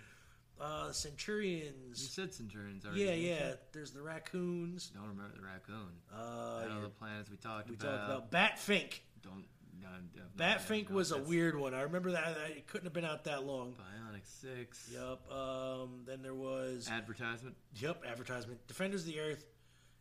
Uh, 0.61 0.91
Centurions. 0.91 2.03
You 2.03 2.09
said 2.09 2.35
Centurions 2.35 2.85
already. 2.85 3.03
Yeah, 3.03 3.07
didn't 3.11 3.23
you? 3.23 3.31
yeah. 3.31 3.53
There's 3.73 3.93
the 3.93 4.03
raccoons. 4.03 4.89
Don't 4.89 5.07
remember 5.07 5.37
the 5.37 5.47
raccoon. 5.47 5.87
Uh, 6.13 6.65
I 6.65 6.69
know 6.69 6.75
yeah. 6.77 6.81
the 6.83 6.89
planets 6.89 7.31
we 7.31 7.37
talked 7.37 7.69
we 7.69 7.77
about. 7.77 7.93
We 7.93 7.97
talked 7.97 8.11
about 8.11 8.31
Batfink. 8.33 8.99
Don't. 9.23 9.45
No, 9.83 9.89
no, 9.89 10.23
no, 10.23 10.45
Batfink 10.45 10.91
was 10.91 11.13
a 11.13 11.19
weird 11.19 11.59
one. 11.59 11.75
I 11.75 11.83
remember 11.83 12.13
that. 12.13 12.35
that- 12.35 12.51
It 12.51 12.67
couldn't 12.67 12.87
have 12.87 12.93
been 12.93 13.05
out 13.05 13.25
that 13.25 13.45
long. 13.45 13.75
Bionic 13.75 14.25
Six. 14.25 14.91
Yep. 14.93 15.31
Um, 15.33 16.03
then 16.07 16.23
there 16.23 16.35
was. 16.35 16.89
Advertisement. 16.91 17.57
Yep. 17.77 18.05
Advertisement. 18.07 18.67
Defenders 18.67 19.03
of 19.03 19.07
the 19.09 19.21
Earth. 19.21 19.45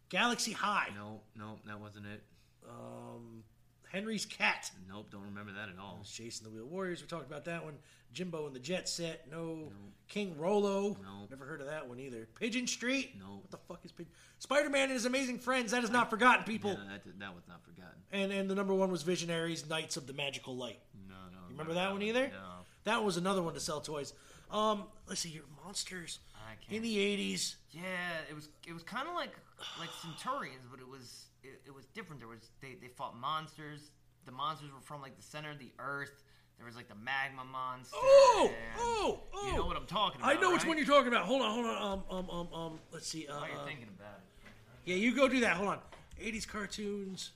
Galaxy 0.10 0.52
High. 0.54 0.90
No, 0.96 1.22
no, 1.36 1.60
that 1.66 1.80
wasn't 1.80 2.06
it. 2.08 2.24
Um, 2.68 3.44
Henry's 3.92 4.26
Cat. 4.26 4.72
Nope, 4.90 5.08
don't 5.12 5.24
remember 5.24 5.52
that 5.54 5.70
at 5.70 5.80
all. 5.80 6.00
Jace 6.04 6.42
and 6.42 6.52
the 6.52 6.56
Wheel 6.56 6.66
Warriors. 6.66 7.02
We 7.02 7.08
talked 7.08 7.28
about 7.30 7.46
that 7.46 7.64
one. 7.64 7.76
Jimbo 8.14 8.48
and 8.48 8.56
the 8.56 8.60
Jet 8.60 8.88
Set. 8.88 9.30
No. 9.32 9.72
King 10.08 10.38
Rollo. 10.38 10.98
No. 11.04 11.28
Never 11.30 11.46
heard 11.46 11.62
of 11.62 11.68
that 11.68 11.88
one 11.88 12.00
either. 12.00 12.28
Pigeon 12.40 12.66
Street. 12.68 13.16
No. 13.20 13.36
What 13.36 13.52
the 13.52 13.58
fuck 13.58 13.84
is 13.86 13.92
Pigeon? 13.92 14.12
Spider 14.40 14.70
Man 14.70 14.84
and 14.84 14.94
his 14.94 15.06
amazing 15.06 15.40
friends. 15.40 15.72
That 15.72 15.84
is 15.84 15.90
not 15.90 16.10
forgotten, 16.10 16.44
people. 16.46 16.72
Yeah, 16.72 16.98
that, 17.06 17.20
that 17.20 17.36
was 17.36 17.44
not 17.48 17.62
forgotten. 17.64 17.98
And 18.12 18.32
and 18.32 18.50
the 18.50 18.56
number 18.56 18.74
one 18.74 18.92
was 18.92 19.04
Visionaries, 19.04 19.70
Knights 19.70 19.98
of 19.98 20.08
the 20.08 20.14
Magical 20.14 20.56
Light. 20.56 20.80
No, 21.08 21.16
no. 21.32 21.40
You 21.48 21.52
remember 21.52 21.74
that 21.74 21.92
one 21.92 22.02
either? 22.02 22.28
No. 22.28 22.66
That 22.86 23.04
was 23.04 23.18
another 23.18 23.42
one 23.42 23.54
to 23.54 23.60
sell 23.60 23.82
toys. 23.82 24.14
Um, 24.50 24.86
let's 25.08 25.20
see 25.22 25.30
here, 25.30 25.42
monsters 25.66 26.20
I 26.36 26.56
can't. 26.56 26.78
in 26.78 26.82
the 26.84 26.98
'80s. 26.98 27.56
Yeah, 27.72 27.82
it 28.30 28.34
was 28.34 28.48
it 28.66 28.74
was 28.74 28.84
kind 28.84 29.08
of 29.08 29.14
like 29.14 29.34
like 29.80 29.90
Centurions, 30.02 30.66
but 30.72 30.80
it 30.80 30.88
was 30.88 31.26
it, 31.44 31.62
it 31.68 31.74
was 31.74 31.86
different. 31.88 32.22
There 32.22 32.28
was 32.28 32.40
they, 32.62 32.76
they 32.82 32.88
fought 32.88 33.18
monsters. 33.18 33.92
The 34.26 34.32
monsters 34.32 34.72
were 34.74 34.82
from 34.82 35.02
like 35.02 35.16
the 35.16 35.24
center 35.24 35.52
of 35.52 35.60
the 35.60 35.72
earth. 35.80 36.24
There 36.58 36.66
was 36.66 36.76
like 36.76 36.88
the 36.88 36.96
magma 36.96 37.44
monster. 37.46 37.96
Oh, 37.96 38.52
oh, 38.80 39.20
oh! 39.34 39.48
You 39.48 39.58
know 39.58 39.66
what 39.66 39.78
I'm 39.78 39.86
talking 39.86 40.22
about? 40.22 40.36
I 40.36 40.40
know 40.40 40.52
which 40.52 40.62
right? 40.62 40.70
one 40.70 40.78
you're 40.78 40.88
talking 40.88 41.08
about. 41.08 41.26
Hold 41.26 41.42
on, 41.44 41.52
hold 41.54 41.66
on. 41.66 41.82
Um, 41.92 42.04
um, 42.10 42.30
um, 42.30 42.54
um 42.54 42.80
let's 42.92 43.08
see. 43.08 43.28
Uh, 43.28 43.38
While 43.38 43.50
you're 43.50 43.60
uh, 43.60 43.66
thinking 43.66 43.88
about 43.96 44.18
it. 44.18 44.52
Yeah, 44.86 44.96
you 44.96 45.14
go 45.16 45.28
do 45.28 45.42
that. 45.42 45.58
Hold 45.58 45.70
on. 45.70 45.80
80s 46.20 46.48
cartoons. 46.48 47.32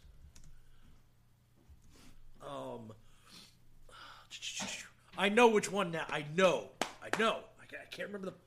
Um, 2.41 2.94
I 5.18 5.30
know 5.30 5.49
which 5.49 5.72
one 5.72 5.91
now. 5.91 6.06
I 6.10 6.26
know. 6.36 6.69
I 7.03 7.10
know. 7.19 7.40
I 7.60 7.64
I 7.76 7.86
can't 7.91 8.07
remember 8.07 8.32
the 8.32 8.38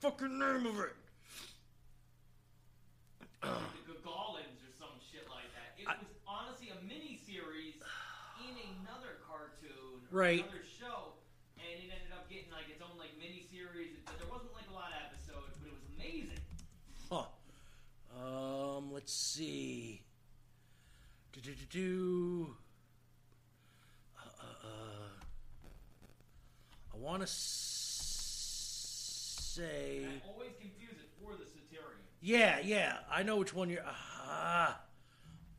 fucking 0.00 0.38
name 0.38 0.66
of 0.66 0.80
it. 0.80 0.92
the 3.42 3.48
Gagallans 3.86 4.58
or 4.58 4.74
some 4.74 4.98
shit 5.10 5.26
like 5.30 5.46
that. 5.54 5.78
It 5.78 5.86
was 5.86 6.10
honestly 6.26 6.70
a 6.74 6.78
mini 6.82 7.18
series 7.24 7.74
in 8.42 8.54
another 8.82 9.22
cartoon, 9.22 10.01
or 10.01 10.01
Right. 10.12 10.44
Another 10.44 10.60
show, 10.78 11.14
and 11.56 11.66
it 11.66 11.88
ended 11.88 12.12
up 12.12 12.28
getting 12.28 12.52
like 12.52 12.68
its 12.68 12.82
own 12.82 12.98
like 12.98 13.16
mini 13.18 13.46
series. 13.50 13.96
But 14.04 14.18
there 14.18 14.28
wasn't 14.30 14.52
like 14.52 14.68
a 14.70 14.74
lot 14.74 14.92
of 14.92 14.98
episodes, 15.08 15.56
but 15.58 15.68
it 15.68 15.72
was 15.72 15.82
amazing. 15.96 16.38
Huh. 17.08 17.32
Um, 18.20 18.92
let's 18.92 19.14
see. 19.14 20.02
Do 21.32 21.40
do 21.40 21.54
do 21.54 21.64
do. 21.70 22.54
Uh, 24.18 24.28
uh, 24.38 24.66
uh. 24.66 25.08
I 26.92 26.96
want 26.98 27.22
to 27.22 27.26
say. 27.26 27.64
I 30.04 30.20
always 30.30 30.50
confuse 30.60 30.92
it 30.92 31.08
for 31.24 31.32
the 31.32 31.46
Centurion. 31.46 32.04
Yeah, 32.20 32.58
yeah. 32.62 32.98
I 33.10 33.22
know 33.22 33.36
which 33.38 33.54
one 33.54 33.70
you're. 33.70 33.80
Ah, 33.86 34.78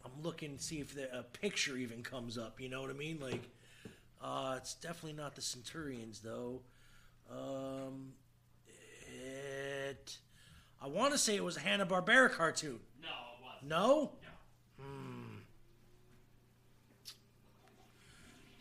I'm 0.06 0.22
looking 0.22 0.58
to 0.58 0.64
see 0.64 0.80
if 0.80 0.94
the, 0.94 1.12
a 1.18 1.24
picture 1.24 1.76
even 1.76 2.04
comes 2.04 2.38
up. 2.38 2.62
You 2.62 2.70
know 2.70 2.82
what 2.82 2.92
I 2.92 2.94
mean? 2.94 3.20
Like, 3.20 3.50
uh, 4.24 4.56
it's 4.58 4.74
definitely 4.76 5.14
not 5.14 5.36
the 5.36 5.42
Centurions 5.42 6.20
though. 6.22 6.62
Um, 7.30 8.14
it. 9.26 10.18
I 10.82 10.88
want 10.88 11.12
to 11.14 11.18
say 11.18 11.36
it 11.36 11.44
was 11.44 11.58
a 11.58 11.62
Hanna 11.62 11.86
Barbera 11.86 12.32
cartoon. 12.32 12.80
No, 13.02 13.08
it 13.10 13.44
wasn't. 13.44 13.70
No. 13.70 14.12
No. 14.22 14.84
Hmm. 14.84 15.36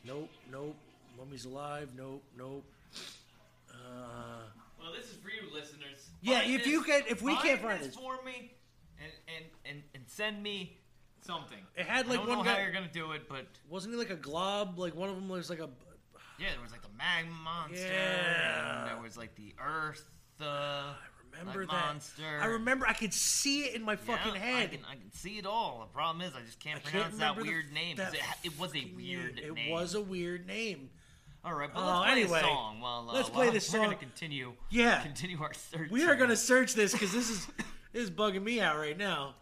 Nope. 0.05 0.30
Nope. 0.51 0.76
Mummy's 1.18 1.44
alive. 1.44 1.90
Nope. 1.97 2.22
Nope. 2.36 2.64
Uh. 3.70 3.74
Well, 4.80 4.93
this 4.93 5.06
is 5.10 5.16
for 5.16 5.28
you, 5.28 5.52
listeners. 5.55 6.09
Yeah, 6.20 6.40
Find 6.40 6.52
if 6.55 6.59
this- 6.64 6.72
you 6.72 6.82
can- 6.82 7.02
if 7.09 7.22
we 7.22 7.36
can't 7.36 7.60
find 7.60 7.78
this 7.80 7.89
this. 7.89 7.97
for 7.97 8.20
me, 8.24 8.52
and 9.01 9.12
and 9.28 9.44
and 9.64 9.82
and 9.94 10.05
send 10.09 10.43
me 10.43 10.76
something. 11.23 11.59
It 11.77 11.86
had 11.86 12.07
like 12.09 12.19
I 12.20 12.23
don't 12.23 12.28
one 12.28 12.39
know 12.39 12.44
guy. 12.44 12.55
how 12.57 12.62
you're 12.62 12.73
gonna 12.73 12.89
do 12.93 13.12
it, 13.12 13.28
but 13.28 13.47
Wasn't 13.69 13.93
he 13.94 13.99
like 13.99 14.11
a 14.11 14.16
glob? 14.16 14.78
Like 14.78 14.94
one 14.94 15.09
of 15.09 15.15
them 15.16 15.28
was 15.28 15.49
like 15.51 15.59
a. 15.61 15.69
yeah, 16.39 16.49
there 16.53 16.62
was 16.62 16.73
like 16.73 16.82
the 16.82 16.89
magma 16.97 17.32
monster, 17.44 17.86
Yeah. 17.86 18.81
and 18.81 18.89
there 18.90 19.03
was 19.03 19.16
like 19.16 19.35
the 19.36 19.55
earth. 19.65 20.09
Uh, 20.40 20.93
Remember 21.39 21.65
that? 21.65 21.73
monster. 21.73 22.23
I 22.43 22.47
remember. 22.47 22.86
I 22.86 22.93
could 22.93 23.15
see 23.15 23.61
it 23.62 23.74
in 23.74 23.82
my 23.82 23.93
Yeah, 23.93 24.16
fucking 24.16 24.35
head. 24.40 24.65
I 24.65 24.66
can, 24.66 24.85
I 24.85 24.94
can 24.97 25.11
see 25.12 25.39
it 25.39 25.47
all. 25.47 25.81
The 25.89 25.94
problem 25.94 26.20
is, 26.27 26.35
I 26.36 26.40
just 26.44 26.61
can't 26.61 26.77
I 26.78 26.81
can't 26.81 26.93
pronounce 27.05 27.19
that 27.19 27.36
the- 27.36 27.43
weird 27.43 27.73
name. 27.73 27.97
that 27.97 28.12
It, 28.15 28.20
it 28.44 28.59
was 28.59 28.74
a 28.74 28.85
weird 28.94 29.36
name. 29.36 29.57
It 29.57 29.70
was 29.73 29.94
a 29.94 30.01
weird 30.01 30.47
name. 30.47 30.90
All 31.44 31.55
right, 31.55 31.70
but 31.73 31.81
oh, 31.81 31.85
let's 31.86 32.01
play 32.05 32.12
anyway, 32.12 32.39
this 32.39 32.43
song. 32.49 32.81
Well, 32.81 33.07
uh, 33.09 33.12
let's 33.15 33.28
play 33.31 33.44
well, 33.47 33.53
this 33.55 33.73
We're 33.73 33.78
song. 33.78 33.85
gonna 33.86 33.97
continue. 33.97 34.53
Yeah. 34.70 35.01
continue 35.03 35.40
our 35.43 35.53
search. 35.55 35.90
We 35.90 36.05
are 36.05 36.15
gonna 36.16 36.36
search 36.36 36.74
this 36.74 36.93
because 36.93 37.12
this 37.12 37.31
is 37.31 37.47
this 37.93 38.03
is 38.05 38.11
bugging 38.11 38.43
me 38.44 38.61
out 38.61 38.77
right 38.77 38.97
now. 38.97 39.35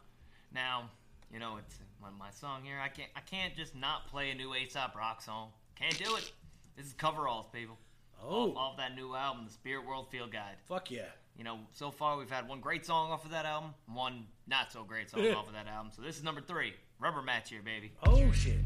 now. 0.54 0.90
You 1.32 1.38
know, 1.38 1.58
it's 1.58 1.76
my, 2.00 2.08
my 2.18 2.30
song 2.30 2.62
here. 2.64 2.78
I 2.82 2.88
can't 2.88 3.10
I 3.16 3.20
can't 3.20 3.54
just 3.56 3.74
not 3.74 4.08
play 4.08 4.30
a 4.30 4.34
new 4.34 4.54
Aesop 4.54 4.94
Rock 4.96 5.22
song. 5.22 5.50
Can't 5.76 5.96
do 5.96 6.16
it. 6.16 6.32
This 6.76 6.86
is 6.86 6.92
coveralls, 6.92 7.46
people. 7.52 7.78
Oh, 8.22 8.50
off, 8.50 8.56
off 8.56 8.76
that 8.76 8.94
new 8.94 9.14
album, 9.14 9.44
The 9.46 9.52
Spirit 9.52 9.86
World 9.86 10.08
Field 10.10 10.32
Guide. 10.32 10.56
Fuck 10.68 10.90
yeah. 10.90 11.02
You 11.36 11.44
know, 11.44 11.58
so 11.72 11.90
far 11.90 12.18
we've 12.18 12.30
had 12.30 12.48
one 12.48 12.60
great 12.60 12.84
song 12.84 13.10
off 13.10 13.24
of 13.24 13.30
that 13.30 13.46
album, 13.46 13.72
one 13.86 14.26
not 14.46 14.72
so 14.72 14.84
great 14.84 15.08
song 15.08 15.26
off 15.34 15.46
of 15.46 15.54
that 15.54 15.66
album. 15.66 15.90
So 15.94 16.02
this 16.02 16.18
is 16.18 16.22
number 16.22 16.40
three, 16.40 16.74
Rubber 16.98 17.22
Match 17.22 17.50
here, 17.50 17.62
baby. 17.62 17.92
Oh 18.04 18.30
shit. 18.32 18.58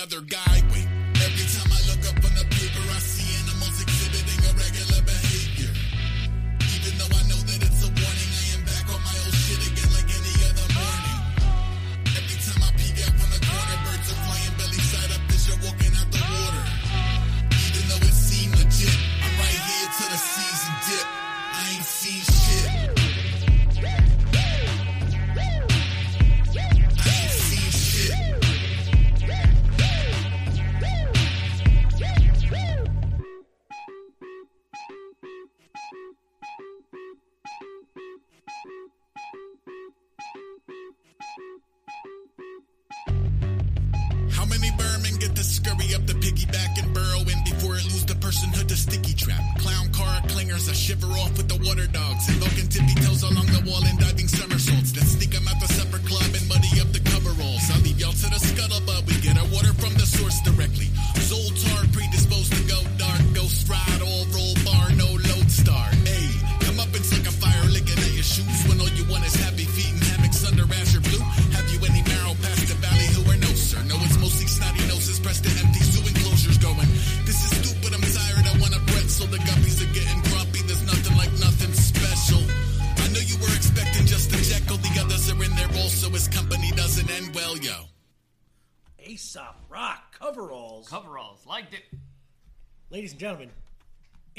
other 0.00 0.22
guy. 0.22 0.59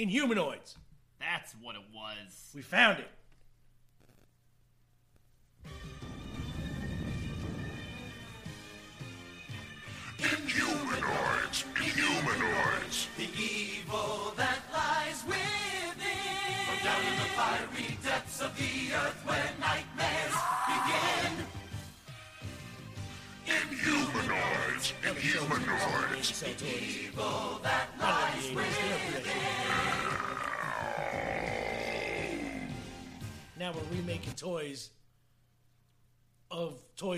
Inhumanoids. 0.02 0.78
That's 1.20 1.54
what 1.62 1.76
it 1.76 1.84
was. 1.94 2.52
We 2.56 2.64
found 2.64 2.98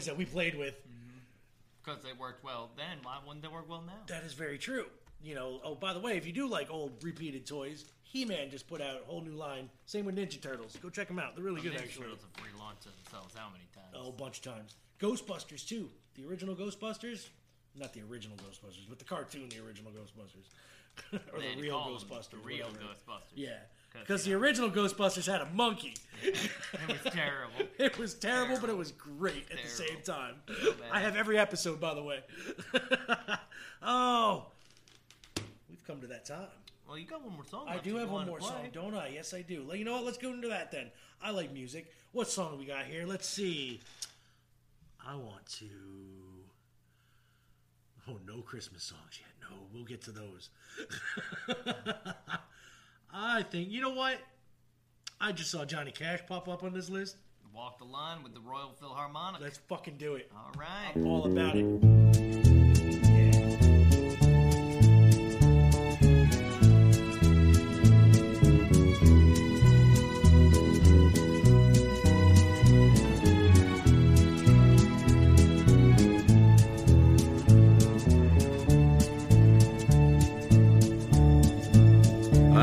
toys 0.03 0.07
that 0.07 0.17
we 0.17 0.25
played 0.25 0.55
with. 0.57 0.75
Mm-hmm. 0.75 1.17
Because 1.83 2.01
they 2.03 2.13
worked 2.13 2.43
well 2.43 2.71
then, 2.77 2.97
why 3.03 3.17
wouldn't 3.25 3.41
they 3.41 3.49
work 3.49 3.69
well 3.69 3.83
now? 3.85 3.93
That 4.07 4.23
is 4.23 4.33
very 4.33 4.57
true. 4.57 4.85
You 5.21 5.35
know, 5.35 5.61
oh, 5.63 5.75
by 5.75 5.93
the 5.93 5.99
way, 5.99 6.17
if 6.17 6.25
you 6.25 6.33
do 6.33 6.47
like 6.47 6.69
old 6.69 7.01
repeated 7.03 7.45
toys, 7.45 7.85
He 8.03 8.25
Man 8.25 8.49
just 8.49 8.67
put 8.67 8.81
out 8.81 9.01
a 9.01 9.05
whole 9.05 9.21
new 9.21 9.31
line. 9.35 9.69
Same 9.85 10.05
with 10.05 10.15
Ninja 10.15 10.41
Turtles. 10.41 10.77
Go 10.81 10.89
check 10.89 11.07
them 11.07 11.19
out. 11.19 11.35
They're 11.35 11.43
really 11.45 11.61
The 11.61 11.69
good, 11.69 11.77
Ninja 11.79 11.83
actually. 11.83 12.05
Ninja 12.07 12.09
Turtles 12.09 12.25
have 12.35 12.45
relaunched 12.45 13.03
themselves 13.03 13.35
how 13.35 13.47
many 13.49 13.63
times? 13.73 13.95
Oh, 13.95 14.09
a 14.09 14.11
bunch 14.11 14.39
of 14.39 14.53
times. 14.53 14.75
Ghostbusters, 14.99 15.65
too. 15.67 15.89
The 16.15 16.27
original 16.27 16.55
Ghostbusters. 16.55 17.27
Not 17.75 17.93
the 17.93 18.01
original 18.09 18.37
Ghostbusters, 18.37 18.87
but 18.87 18.99
the 18.99 19.05
cartoon, 19.05 19.49
the 19.49 19.65
original 19.65 19.91
Ghostbusters. 19.91 20.47
or 21.33 21.39
They 21.39 21.55
the 21.55 21.61
real 21.61 21.79
Ghostbusters. 21.79 22.29
the 22.29 22.37
real 22.37 22.67
whatever. 22.67 22.83
Ghostbusters. 22.85 23.33
Yeah. 23.35 23.57
'Cause, 23.93 24.01
Because 24.01 24.25
the 24.25 24.33
original 24.33 24.69
Ghostbusters 24.71 25.31
had 25.31 25.41
a 25.41 25.45
monkey. 25.51 25.95
It 26.23 26.49
was 26.87 27.13
terrible. 27.13 27.53
It 27.77 27.97
was 27.97 28.13
terrible, 28.13 28.57
but 28.59 28.69
it 28.69 28.77
was 28.77 28.91
great 28.91 29.49
at 29.51 29.57
the 29.61 29.69
same 29.69 30.01
time. 30.03 30.35
I 30.91 30.99
have 31.01 31.15
every 31.15 31.37
episode, 31.37 31.79
by 31.79 31.93
the 31.93 32.01
way. 32.03 32.23
oh, 33.83 34.45
we've 35.69 35.83
come 35.85 35.99
to 36.01 36.07
that 36.07 36.25
time. 36.25 36.47
Well, 36.87 36.97
you 36.97 37.05
got 37.05 37.21
one 37.23 37.33
more 37.33 37.45
song. 37.45 37.65
I 37.67 37.77
do 37.77 37.95
have 37.97 38.09
one 38.09 38.25
more 38.27 38.39
song, 38.41 38.69
don't 38.71 38.95
I? 38.95 39.09
Yes, 39.09 39.33
I 39.33 39.41
do. 39.41 39.65
Well, 39.65 39.75
You 39.75 39.85
know 39.85 39.93
what? 39.93 40.05
Let's 40.05 40.17
go 40.17 40.31
into 40.33 40.47
that 40.49 40.71
then. 40.71 40.91
I 41.21 41.31
like 41.31 41.51
music. 41.53 41.91
What 42.13 42.29
song 42.29 42.57
we 42.59 42.65
got 42.65 42.85
here? 42.85 43.05
Let's 43.05 43.27
see. 43.27 43.79
I 45.05 45.15
want 45.15 45.45
to. 45.59 45.65
Oh, 48.07 48.19
no 48.25 48.41
Christmas 48.41 48.83
songs 48.83 49.19
yet. 49.19 49.49
No, 49.49 49.57
we'll 49.73 49.85
get 49.85 50.01
to 50.03 50.11
those. 50.11 50.49
I 53.13 53.43
think 53.43 53.69
you 53.69 53.79
know 53.79 53.91
what? 53.91 54.17
I 55.21 55.31
just 55.31 55.51
saw 55.51 55.63
Johnny 55.65 55.91
Cash 55.91 56.21
pop 56.27 56.49
up 56.49 56.63
on 56.63 56.73
this 56.73 56.89
list. 56.89 57.17
Walk 57.53 57.77
the 57.77 57.85
line 57.85 58.23
with 58.23 58.33
the 58.33 58.39
Royal 58.39 58.73
Philharmonic. 58.79 59.39
Let's 59.39 59.59
fucking 59.69 59.97
do 59.97 60.15
it. 60.15 60.31
All 60.35 60.51
right. 60.57 60.91
I'm 60.95 61.05
all 61.05 61.27
about 61.27 61.55
it. 61.55 62.52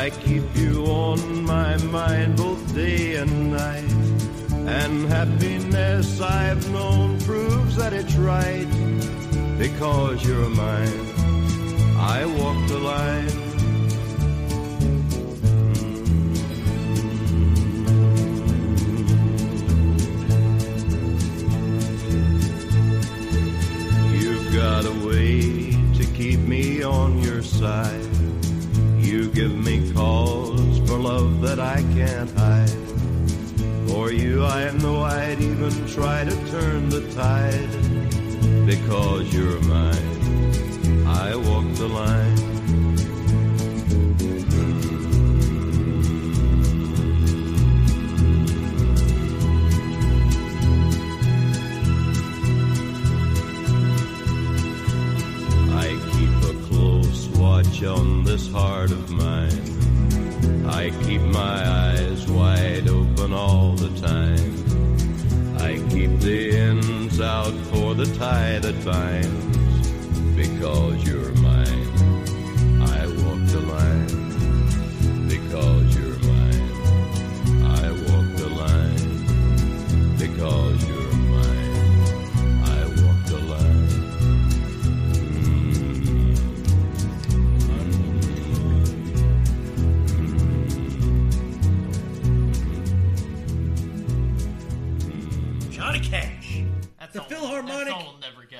I 0.00 0.08
keep 0.08 0.56
you 0.56 0.86
on 0.86 1.44
my 1.44 1.76
mind 1.76 2.38
both 2.38 2.74
day 2.74 3.16
and 3.16 3.52
night. 3.52 3.92
And 4.66 5.06
happiness 5.10 6.22
I've 6.22 6.70
known 6.72 7.20
proves 7.20 7.76
that 7.76 7.92
it's 7.92 8.14
right. 8.16 8.70
Because 9.58 10.24
you're 10.24 10.48
mine, 10.48 11.04
I 11.98 12.24
walk 12.24 12.66
the 12.68 12.78
line. 12.78 13.49
That 31.40 31.58
I 31.58 31.82
can't 31.94 32.30
hide. 32.38 32.68
For 33.88 34.12
you, 34.12 34.44
I 34.44 34.70
know 34.72 35.02
I'd 35.02 35.40
even 35.40 35.86
try 35.86 36.24
to 36.24 36.36
turn 36.50 36.90
the 36.90 37.00
tide. 37.12 38.66
Because 38.66 39.32
you're 39.34 39.60
mine, 39.62 41.06
I 41.06 41.34
walk 41.34 41.66
the 41.76 41.88
line. 41.88 42.36
I 55.72 55.88
keep 56.12 56.34
a 56.50 56.54
close 56.68 57.26
watch 57.28 57.82
on 57.82 58.24
this 58.24 58.50
heart 58.52 58.90
of 58.90 59.10
mine. 59.10 59.29
I 60.72 60.90
keep 61.02 61.20
my 61.20 61.68
eyes 61.68 62.26
wide 62.30 62.88
open 62.88 63.32
all 63.32 63.72
the 63.72 63.90
time. 64.00 65.58
I 65.58 65.76
keep 65.90 66.18
the 66.20 66.56
ends 66.56 67.20
out 67.20 67.54
for 67.70 67.94
the 67.94 68.06
tie 68.16 68.58
that 68.60 68.84
binds. 68.84 69.90
Because 70.36 71.04
you're 71.06 71.19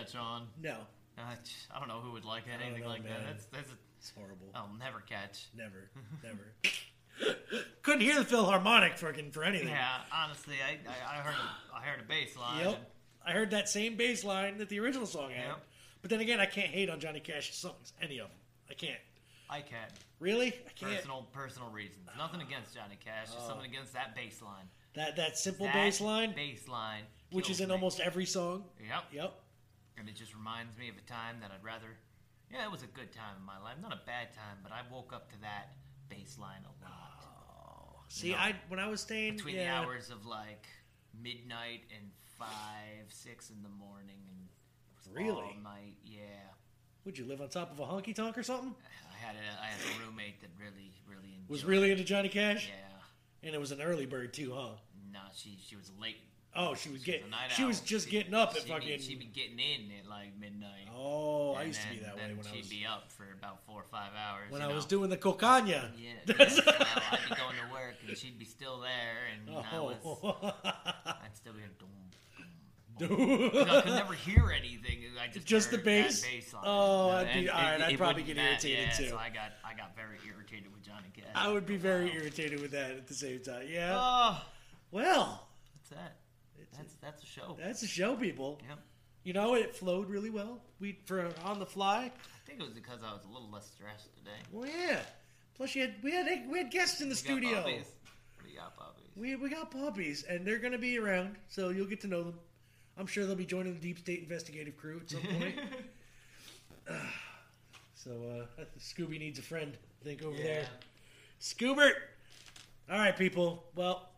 catch 0.01 0.17
on. 0.17 0.47
No. 0.63 0.77
Uh, 1.19 1.23
I 1.75 1.79
don't 1.79 1.89
know 1.89 2.01
who 2.01 2.13
would 2.13 2.25
like 2.25 2.47
that, 2.47 2.61
anything 2.65 2.83
know, 2.83 2.89
like 2.89 3.03
that. 3.05 3.21
That's 3.27 3.45
that's 3.47 3.69
a, 3.71 3.75
It's 3.99 4.11
horrible. 4.17 4.47
I'll 4.55 4.71
never 4.79 5.01
catch. 5.01 5.49
Never, 5.57 5.91
never. 6.23 6.53
Couldn't 7.83 8.01
hear 8.01 8.19
the 8.19 8.25
Philharmonic 8.25 8.95
freaking 8.97 9.33
for 9.33 9.45
anything. 9.45 9.69
Yeah, 9.69 9.99
honestly, 10.15 10.55
I, 10.67 10.79
I, 10.89 11.19
I 11.19 11.21
heard 11.21 11.35
a, 11.35 11.77
I 11.77 11.83
heard 11.83 12.01
a 12.01 12.05
bass 12.09 12.37
line. 12.37 12.65
Yep. 12.65 12.93
I 13.27 13.33
heard 13.33 13.51
that 13.51 13.69
same 13.69 13.97
bass 13.97 14.25
line 14.25 14.57
that 14.59 14.69
the 14.71 14.81
original 14.81 15.07
song 15.07 15.31
had. 15.31 15.47
Yep. 15.47 15.65
But 16.01 16.11
then 16.11 16.21
again, 16.21 16.41
I 16.41 16.47
can't 16.47 16.69
hate 16.71 16.89
on 16.89 16.99
Johnny 17.01 17.21
Cash's 17.21 17.57
songs. 17.57 17.93
Any 18.01 18.19
of 18.19 18.29
them. 18.29 18.37
I 18.71 18.75
can't. 18.75 18.99
I 19.51 19.61
can. 19.61 19.89
Really? 20.21 20.49
I 20.49 20.73
can't. 20.75 20.93
Personal 20.97 21.27
personal 21.33 21.69
reasons. 21.71 22.09
Nothing 22.17 22.41
against 22.41 22.75
Johnny 22.75 22.97
Cash. 23.05 23.27
Just 23.27 23.39
Oh. 23.45 23.49
something 23.49 23.69
against 23.71 23.93
that 23.93 24.15
bass 24.15 24.41
line. 24.41 24.65
That 24.95 25.17
that 25.17 25.37
simple 25.37 25.67
That 25.67 25.75
bass 25.75 26.01
line, 26.01 26.33
Bass 26.35 26.67
line. 26.69 27.03
which 27.33 27.51
is 27.51 27.61
in 27.61 27.69
me. 27.69 27.75
almost 27.75 28.01
every 28.01 28.27
song. 28.27 28.65
Yep. 28.81 29.05
Yep. 29.13 29.40
And 30.01 30.09
it 30.09 30.17
just 30.17 30.35
reminds 30.35 30.77
me 30.79 30.89
of 30.89 30.97
a 30.97 31.03
time 31.03 31.37
that 31.43 31.51
I'd 31.53 31.63
rather. 31.63 31.95
Yeah, 32.51 32.65
it 32.65 32.71
was 32.73 32.83
a 32.83 32.87
good 32.87 33.13
time 33.13 33.37
in 33.39 33.45
my 33.45 33.59
life. 33.63 33.77
Not 33.81 33.93
a 33.93 34.01
bad 34.07 34.33
time, 34.33 34.59
but 34.63 34.73
I 34.73 34.81
woke 34.91 35.13
up 35.13 35.31
to 35.31 35.41
that 35.43 35.77
baseline 36.11 36.65
a 36.65 36.73
lot. 36.83 37.23
Oh. 37.23 38.01
See, 38.09 38.31
know, 38.33 38.39
I 38.39 38.55
when 38.69 38.81
I 38.81 38.89
was 38.89 39.03
staying 39.03 39.37
between 39.37 39.57
yeah, 39.57 39.81
the 39.83 39.87
hours 39.87 40.11
of 40.11 40.25
like 40.27 40.67
midnight 41.23 41.83
and 41.95 42.11
five, 42.39 43.07
six 43.09 43.51
in 43.51 43.63
the 43.63 43.69
morning, 43.69 44.17
and 44.27 44.49
it 44.49 44.97
was 44.97 45.09
Really? 45.15 45.43
all 45.43 45.63
night. 45.63 45.97
Yeah, 46.05 46.25
Would 47.05 47.19
you 47.19 47.27
live 47.27 47.41
on 47.43 47.49
top 47.51 47.71
of 47.71 47.79
a 47.79 47.85
honky 47.85 48.15
tonk 48.15 48.39
or 48.39 48.43
something? 48.43 48.75
I 49.13 49.25
had 49.27 49.37
a 49.37 49.63
I 49.63 49.67
had 49.67 49.81
a 49.81 50.05
roommate 50.07 50.41
that 50.41 50.51
really 50.59 50.91
really 51.07 51.35
enjoyed. 51.37 51.51
Was 51.51 51.65
really 51.65 51.91
into 51.93 52.05
Johnny 52.05 52.31
Cash? 52.31 52.69
Yeah. 52.69 53.47
And 53.47 53.55
it 53.55 53.61
was 53.61 53.71
an 53.71 53.81
early 53.83 54.07
bird 54.07 54.33
too, 54.33 54.53
huh? 54.55 54.71
No, 55.13 55.21
she 55.37 55.59
she 55.63 55.77
was 55.77 55.93
late. 56.01 56.17
Oh, 56.57 56.75
she 56.75 56.89
was 56.91 57.05
getting. 57.05 57.27
She 57.57 57.65
was 57.65 57.81
just 57.81 58.07
She- 58.07 58.11
getting 58.13 58.35
up 58.35 58.51
at 58.57 58.63
fucking. 58.67 58.89
Be, 58.89 58.99
she'd 58.99 59.19
be 59.21 59.27
getting 59.27 59.59
in 59.59 59.91
at 60.01 60.09
like 60.09 60.37
midnight. 60.39 60.89
Oh, 60.95 61.55
I 61.55 61.63
used 61.65 61.81
to 61.83 61.89
be 61.89 61.97
then- 61.97 62.07
that 62.07 62.17
way 62.17 62.23
then 62.27 62.37
when 62.37 62.47
I 62.47 62.51
she'd 62.51 62.59
was- 62.59 62.69
be 62.69 62.85
up 62.85 63.11
for 63.13 63.25
about 63.39 63.65
four 63.67 63.81
or 63.81 63.85
five 63.85 64.11
hours. 64.19 64.51
when 64.51 64.61
I 64.61 64.69
know? 64.69 64.75
was 64.75 64.85
doing 64.85 65.11
the 65.11 65.17
cocaña. 65.17 65.91
Yeah, 65.97 66.11
yeah, 66.39 66.49
so 66.49 66.63
I'd 66.67 67.19
be 67.29 67.35
going 67.37 67.57
to 67.57 67.73
work 67.73 67.95
and 68.07 68.17
she'd 68.19 68.39
be 68.39 68.45
still 68.45 68.81
there, 68.81 69.19
and 69.33 69.57
I 69.57 69.77
oh. 69.77 69.85
was, 69.85 69.97
Oh. 70.05 70.53
I'd 71.07 71.35
still 71.37 71.53
be 71.53 71.61
doom, 71.79 71.89
doom, 72.99 73.17
doom. 73.17 73.69
I 73.71 73.81
could 73.83 73.93
never 73.95 74.15
hear 74.15 74.51
anything. 74.51 75.05
I 75.23 75.29
just 75.29 75.47
Just 75.47 75.71
the 75.71 75.79
bass? 75.79 76.23
bass. 76.23 76.53
Oh, 76.65 77.11
I'd 77.11 77.33
be- 77.33 77.41
it- 77.47 77.49
all 77.51 77.63
right, 77.63 77.81
it 77.81 77.85
I'd 77.85 77.99
probably 77.99 78.23
get 78.25 78.37
irritated, 78.39 78.87
yeah, 78.89 78.93
too. 78.93 79.09
So 79.11 79.17
I 79.19 79.29
got 79.31 79.53
I 79.65 79.75
got 79.75 79.95
very 79.95 80.19
irritated 80.29 80.73
with 80.73 80.83
Johnny 80.83 81.09
Cash. 81.15 81.27
I 81.35 81.49
would 81.53 81.65
be 81.67 81.77
very 81.77 82.13
irritated 82.13 82.61
with 82.61 82.73
that 82.73 82.91
at 82.91 83.07
the 83.07 83.15
same 83.15 83.41
time. 83.41 83.67
Yeah. 83.69 83.93
Oh, 83.97 84.43
well, 84.91 85.47
What's 85.75 85.91
that. 85.91 86.17
That's 86.81 86.95
that's 86.95 87.23
a 87.23 87.27
show. 87.27 87.57
that's 87.59 87.83
a 87.83 87.87
show, 87.87 88.17
people. 88.17 88.59
Yep. 88.69 88.79
You 89.23 89.33
know, 89.35 89.55
it 89.55 89.77
flowed 89.77 90.09
really 90.09 90.31
well. 90.31 90.61
We 90.81 90.99
for 91.05 91.29
on 91.45 91.59
the 91.59 91.67
fly. 91.67 92.11
I 92.15 92.47
think 92.47 92.61
it 92.61 92.65
was 92.65 92.73
because 92.73 93.01
I 93.03 93.13
was 93.13 93.23
a 93.25 93.33
little 93.33 93.51
less 93.51 93.71
stressed 93.71 94.15
today. 94.17 94.39
Well, 94.51 94.69
yeah. 94.69 95.01
Plus, 95.57 95.75
you 95.75 95.83
had 95.83 95.95
we 96.03 96.13
had 96.13 96.27
we 96.51 96.59
had 96.59 96.71
guests 96.71 97.01
in 97.01 97.09
the 97.09 97.15
We 97.15 97.17
got 97.17 97.25
studio. 97.25 97.57
puppies. 97.63 97.87
We 98.45 98.57
got 98.57 98.77
puppies. 98.77 99.07
We 99.17 99.37
we 99.37 99.51
got 99.51 99.71
puppies, 99.71 100.23
and 100.23 100.47
they're 100.47 100.59
gonna 100.59 100.79
be 100.79 100.99
around, 100.99 101.37
so 101.49 101.69
you'll 101.69 101.87
get 101.87 102.01
to 102.03 102.07
know 102.09 102.23
them. 102.23 102.35
I'm 102.97 103.07
sure 103.07 103.27
they'll 103.27 103.37
be 103.37 103.47
joining 103.47 103.75
the 103.75 103.81
Deep 103.81 103.99
State 103.99 104.21
investigative 104.23 104.77
crew 104.77 105.01
at 105.01 105.11
some 105.11 105.21
point. 105.21 105.55
so 107.95 108.11
uh, 108.59 108.65
Scooby 108.79 109.19
needs 109.19 109.39
a 109.39 109.43
friend. 109.43 109.77
I 110.01 110.05
think 110.05 110.23
over 110.23 110.37
there. 110.37 110.65
Scoobert. 111.41 111.93
All 112.91 112.99
right, 112.99 113.17
people. 113.17 113.65
Well, 113.75 114.09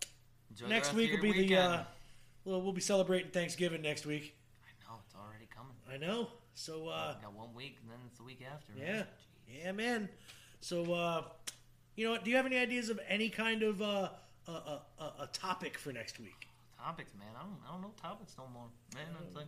Enjoy 0.50 0.68
next 0.68 0.94
week 0.94 1.12
will 1.12 1.20
be 1.22 1.32
the. 1.32 1.56
Uh, 1.56 1.70
weekend. 1.70 1.86
Well, 2.44 2.60
we'll 2.60 2.72
be 2.72 2.80
celebrating 2.80 3.30
Thanksgiving 3.30 3.82
next 3.82 4.06
week. 4.06 4.34
I 4.64 4.88
know 4.88 4.98
it's 5.04 5.14
already 5.14 5.46
coming. 5.54 5.74
I 5.92 5.96
know. 5.96 6.28
So 6.54 6.88
uh, 6.88 7.14
got 7.20 7.34
one 7.34 7.54
week, 7.54 7.78
and 7.82 7.90
then 7.90 7.98
it's 8.06 8.18
the 8.18 8.24
week 8.24 8.40
after. 8.52 8.72
right? 8.72 8.82
yeah, 8.86 9.64
yeah, 9.64 9.72
man. 9.72 10.08
So 10.60 10.92
uh, 10.92 11.22
you 11.96 12.08
know? 12.08 12.18
Do 12.22 12.30
you 12.30 12.36
have 12.36 12.46
any 12.46 12.58
ideas 12.58 12.88
of 12.90 13.00
any 13.08 13.28
kind 13.28 13.62
of 13.62 13.80
uh, 13.80 14.08
a, 14.48 14.50
a, 14.50 14.82
a, 14.98 15.04
a 15.20 15.28
topic 15.32 15.78
for 15.78 15.92
next 15.92 16.18
week? 16.20 16.48
Topics, 16.78 17.12
man. 17.18 17.28
I 17.36 17.42
don't, 17.42 17.58
I 17.68 17.72
don't 17.72 17.82
know 17.82 17.92
topics 18.00 18.34
no 18.36 18.44
more. 18.52 18.66
Man, 18.94 19.04
it's 19.24 19.36
like 19.36 19.46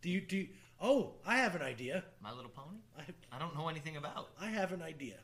Do 0.00 0.08
you 0.10 0.20
do? 0.20 0.36
You, 0.38 0.48
oh, 0.80 1.14
I 1.26 1.36
have 1.36 1.54
an 1.54 1.62
idea. 1.62 2.04
My 2.22 2.32
Little 2.32 2.50
Pony. 2.50 2.78
I, 2.98 3.02
I 3.34 3.38
don't 3.38 3.54
know 3.56 3.68
anything 3.68 3.96
about. 3.96 4.28
I 4.40 4.46
have 4.46 4.72
an 4.72 4.80
idea. 4.82 5.16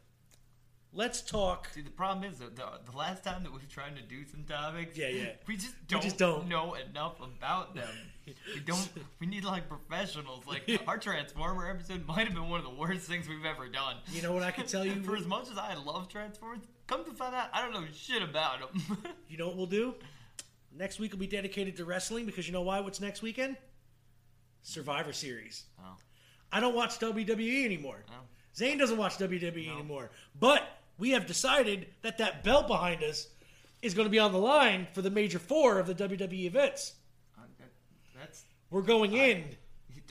Let's 0.92 1.20
talk. 1.20 1.68
See, 1.74 1.82
the 1.82 1.90
problem 1.90 2.24
is 2.30 2.38
the, 2.38 2.46
the 2.48 2.96
last 2.96 3.22
time 3.22 3.42
that 3.42 3.52
we've 3.52 3.68
tried 3.68 3.96
to 3.96 4.02
do 4.02 4.24
some 4.30 4.44
topics, 4.44 4.96
Yeah, 4.96 5.08
yeah. 5.08 5.28
we 5.46 5.56
just 5.58 5.74
don't, 5.88 6.02
just 6.02 6.16
don't. 6.16 6.48
know 6.48 6.74
enough 6.74 7.20
about 7.20 7.74
them. 7.74 7.88
we 8.26 8.60
don't. 8.60 8.88
We 9.20 9.26
need 9.26 9.44
like 9.44 9.68
professionals. 9.68 10.44
Like 10.46 10.80
our 10.86 10.96
Transformer 10.96 11.68
episode 11.70 12.06
might 12.06 12.26
have 12.26 12.34
been 12.34 12.48
one 12.48 12.60
of 12.60 12.64
the 12.64 12.74
worst 12.74 13.06
things 13.06 13.28
we've 13.28 13.44
ever 13.44 13.68
done. 13.68 13.96
You 14.10 14.22
know 14.22 14.32
what 14.32 14.42
I 14.42 14.50
can 14.50 14.66
tell 14.66 14.86
you? 14.86 15.02
For 15.02 15.16
as 15.16 15.26
much 15.26 15.50
as 15.50 15.58
I 15.58 15.74
love 15.74 16.08
Transformers, 16.08 16.60
come 16.86 17.04
to 17.04 17.12
find 17.12 17.34
out, 17.34 17.48
I 17.52 17.60
don't 17.60 17.72
know 17.74 17.84
shit 17.92 18.22
about 18.22 18.60
them. 18.72 18.98
You 19.28 19.36
know 19.36 19.48
what 19.48 19.56
we'll 19.56 19.66
do? 19.66 19.94
Next 20.74 20.98
week 20.98 21.12
will 21.12 21.18
be 21.18 21.26
dedicated 21.26 21.76
to 21.76 21.84
wrestling 21.84 22.24
because 22.26 22.46
you 22.46 22.52
know 22.54 22.62
why? 22.62 22.80
What's 22.80 23.00
next 23.00 23.20
weekend? 23.22 23.56
Survivor 24.62 25.12
Series. 25.12 25.64
Oh. 25.78 25.96
I 26.52 26.60
don't 26.60 26.74
watch 26.74 26.98
WWE 26.98 27.64
anymore. 27.64 28.04
Oh. 28.08 28.12
Zane 28.56 28.78
doesn't 28.78 28.96
watch 28.96 29.18
WWE 29.18 29.70
anymore. 29.72 30.10
But 30.38 30.62
we 30.98 31.10
have 31.10 31.26
decided 31.26 31.86
that 32.02 32.18
that 32.18 32.42
belt 32.42 32.66
behind 32.66 33.02
us 33.02 33.28
is 33.82 33.92
going 33.94 34.06
to 34.06 34.10
be 34.10 34.18
on 34.18 34.32
the 34.32 34.38
line 34.38 34.86
for 34.92 35.02
the 35.02 35.10
major 35.10 35.38
four 35.38 35.78
of 35.78 35.86
the 35.86 35.94
WWE 35.94 36.44
events. 36.46 36.94
Uh, 37.38 37.42
that's. 38.18 38.44
We're 38.70 38.82
going 38.82 39.12
in. 39.12 39.44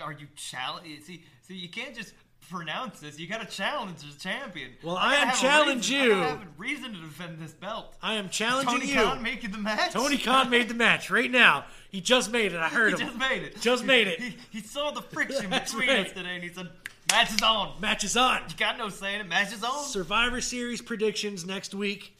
Are 0.01 0.11
you 0.11 0.27
challenge? 0.35 0.85
See, 1.03 1.23
see, 1.41 1.55
you 1.55 1.69
can't 1.69 1.95
just 1.95 2.13
pronounce 2.49 2.99
this. 2.99 3.17
You 3.17 3.27
got 3.27 3.41
to 3.41 3.47
challenge 3.47 3.99
the 4.01 4.19
champion. 4.19 4.71
Well, 4.83 4.97
I 4.97 5.13
I 5.13 5.15
am 5.17 5.35
challenge 5.35 5.89
reason- 5.89 6.01
I 6.01 6.03
you. 6.03 6.09
gotta 6.11 6.29
have 6.29 6.41
a 6.41 6.47
reason 6.57 6.93
to 6.93 6.99
defend 7.01 7.39
this 7.39 7.53
belt. 7.53 7.95
I 8.03 8.15
am 8.15 8.29
challenging 8.29 8.73
Tony 8.79 8.87
you. 8.89 8.93
Tony 8.95 9.05
Khan 9.07 9.23
making 9.23 9.51
the 9.51 9.57
match. 9.57 9.91
Tony 9.93 10.17
Khan 10.19 10.49
made 10.51 10.67
the 10.69 10.73
match 10.75 11.09
right 11.09 11.31
now. 11.31 11.65
He 11.89 12.01
just 12.01 12.31
made 12.31 12.53
it. 12.53 12.59
I 12.59 12.67
heard 12.69 12.93
he 12.93 13.01
him. 13.01 13.07
just 13.07 13.17
made 13.19 13.43
it. 13.43 13.61
Just 13.61 13.83
made 13.85 14.07
it. 14.07 14.19
He, 14.21 14.35
he 14.51 14.59
saw 14.61 14.91
the 14.91 15.01
friction 15.01 15.49
between 15.49 15.87
right. 15.89 16.05
us 16.05 16.11
today, 16.13 16.35
and 16.35 16.43
he 16.43 16.49
said, 16.49 16.69
"Match 17.11 17.33
is 17.33 17.41
on. 17.41 17.79
Match 17.81 18.03
is 18.03 18.17
on. 18.17 18.41
You 18.49 18.55
got 18.57 18.77
no 18.77 18.89
saying 18.89 19.21
it. 19.21 19.27
Match 19.27 19.53
is 19.53 19.63
on." 19.63 19.83
Survivor 19.85 20.41
Series 20.41 20.81
predictions 20.81 21.45
next 21.45 21.73
week. 21.73 22.11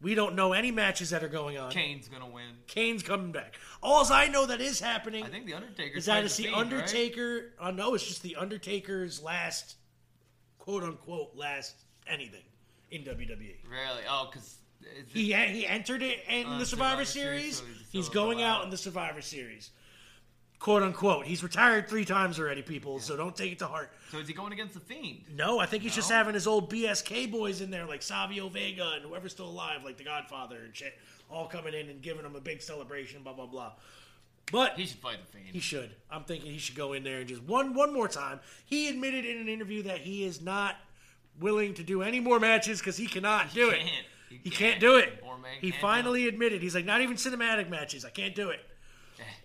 We 0.00 0.14
don't 0.14 0.36
know 0.36 0.52
any 0.52 0.70
matches 0.70 1.10
that 1.10 1.24
are 1.24 1.28
going 1.28 1.58
on. 1.58 1.72
Kane's 1.72 2.08
gonna 2.08 2.28
win. 2.28 2.44
Kane's 2.68 3.02
coming 3.02 3.32
back. 3.32 3.54
All 3.82 4.04
I 4.12 4.28
know 4.28 4.46
that 4.46 4.60
is 4.60 4.78
happening 4.78 5.24
I 5.24 5.28
think 5.28 5.46
the 5.46 5.54
Undertaker 5.54 5.98
is 5.98 6.06
that 6.06 6.24
it's 6.24 6.36
the 6.36 6.48
Undertaker. 6.54 7.52
Uh, 7.58 7.72
no, 7.72 7.94
it's 7.94 8.06
just 8.06 8.22
the 8.22 8.36
Undertaker's 8.36 9.20
last, 9.20 9.74
quote 10.58 10.84
unquote, 10.84 11.34
last 11.34 11.74
anything 12.06 12.44
in 12.92 13.02
WWE. 13.02 13.56
Really? 13.68 14.02
Oh, 14.08 14.28
because 14.30 14.58
He 15.08 15.32
he 15.32 15.66
entered 15.66 16.02
it 16.02 16.20
in 16.28 16.46
Uh, 16.46 16.58
the 16.58 16.66
Survivor, 16.66 17.04
Survivor 17.04 17.04
Series, 17.04 17.56
Series. 17.56 17.58
so 17.58 17.64
he's 17.82 17.90
he's 17.90 18.06
still 18.06 18.22
going 18.24 18.40
out 18.42 18.62
in 18.64 18.70
the 18.70 18.76
Survivor 18.78 19.20
Series, 19.20 19.70
quote 20.58 20.82
unquote. 20.82 21.26
He's 21.26 21.42
retired 21.42 21.88
three 21.88 22.04
times 22.04 22.38
already, 22.38 22.62
people. 22.62 22.98
So 23.00 23.16
don't 23.16 23.36
take 23.36 23.52
it 23.52 23.58
to 23.60 23.66
heart. 23.66 23.90
So 24.10 24.18
is 24.18 24.28
he 24.28 24.34
going 24.34 24.52
against 24.52 24.74
the 24.74 24.80
Fiend? 24.80 25.22
No, 25.34 25.58
I 25.58 25.66
think 25.66 25.82
he's 25.82 25.94
just 25.94 26.10
having 26.10 26.34
his 26.34 26.46
old 26.46 26.70
BSK 26.70 27.30
boys 27.30 27.60
in 27.60 27.70
there, 27.70 27.86
like 27.86 28.02
Savio 28.02 28.48
Vega 28.48 28.92
and 28.96 29.04
whoever's 29.04 29.32
still 29.32 29.48
alive, 29.48 29.84
like 29.84 29.96
the 29.96 30.04
Godfather 30.04 30.56
and 30.64 30.74
shit, 30.74 30.94
all 31.30 31.46
coming 31.46 31.74
in 31.74 31.88
and 31.88 32.02
giving 32.02 32.24
him 32.24 32.36
a 32.36 32.40
big 32.40 32.60
celebration, 32.62 33.22
blah 33.22 33.32
blah 33.34 33.46
blah. 33.46 33.72
But 34.50 34.78
he 34.78 34.86
should 34.86 34.98
fight 34.98 35.18
the 35.20 35.30
Fiend. 35.38 35.50
He 35.52 35.60
should. 35.60 35.90
I'm 36.10 36.24
thinking 36.24 36.50
he 36.50 36.58
should 36.58 36.74
go 36.76 36.94
in 36.94 37.04
there 37.04 37.18
and 37.18 37.28
just 37.28 37.42
one 37.42 37.74
one 37.74 37.92
more 37.92 38.08
time. 38.08 38.40
He 38.64 38.88
admitted 38.88 39.24
in 39.26 39.38
an 39.38 39.48
interview 39.48 39.82
that 39.84 39.98
he 39.98 40.24
is 40.24 40.40
not 40.40 40.76
willing 41.38 41.74
to 41.74 41.82
do 41.84 42.02
any 42.02 42.18
more 42.18 42.40
matches 42.40 42.78
because 42.80 42.96
he 42.96 43.06
cannot 43.06 43.52
do 43.54 43.68
it. 43.70 43.78
can't. 43.80 43.90
He, 44.28 44.40
He 44.44 44.50
can't. 44.50 44.72
can't. 44.72 44.80
do 44.80 44.96
it. 44.96 45.22
He 45.60 45.70
finally 45.70 46.26
admitted 46.28 46.62
he's 46.62 46.74
like 46.74 46.84
not 46.84 47.00
even 47.00 47.16
cinematic 47.16 47.68
matches. 47.68 48.04
I 48.04 48.10
can't 48.10 48.34
do 48.34 48.48
it. 48.50 48.60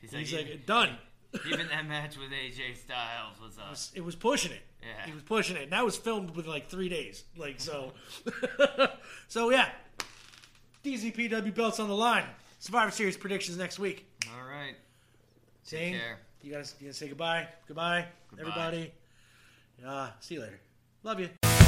He's 0.01 0.11
He's 0.11 0.33
like, 0.33 0.47
like, 0.49 0.65
done. 0.65 0.97
Even 1.47 1.67
that 1.69 1.87
match 1.87 2.15
with 2.17 2.29
AJ 2.29 2.77
Styles 2.77 3.39
was 3.41 3.57
uh, 3.57 3.75
It 3.97 4.01
was 4.05 4.15
pushing 4.15 4.51
it. 4.51 4.61
Yeah. 4.81 5.05
He 5.07 5.11
was 5.13 5.23
pushing 5.23 5.55
it. 5.55 5.63
And 5.63 5.71
that 5.71 5.83
was 5.83 5.97
filmed 5.97 6.35
with 6.35 6.45
like 6.45 6.69
three 6.69 6.89
days. 6.89 7.23
Like 7.37 7.59
so. 7.59 7.93
so 9.27 9.49
yeah. 9.49 9.69
DZPW 10.85 11.55
belts 11.55 11.79
on 11.79 11.87
the 11.87 11.95
line. 11.95 12.25
Survivor 12.59 12.91
Series 12.91 13.17
predictions 13.17 13.57
next 13.57 13.79
week. 13.79 14.05
all 14.37 14.47
right. 14.47 14.75
Zane, 15.65 15.93
care. 15.93 16.19
you 16.41 16.51
guys, 16.53 16.75
you 16.79 16.87
guys 16.87 16.97
say 16.97 17.07
goodbye. 17.07 17.47
Goodbye, 17.67 18.05
Goodbye. 18.29 18.41
everybody. 18.49 18.91
Uh, 19.85 20.09
see 20.19 20.35
you 20.35 20.41
later. 20.41 20.59
Love 21.03 21.19
you. 21.19 21.62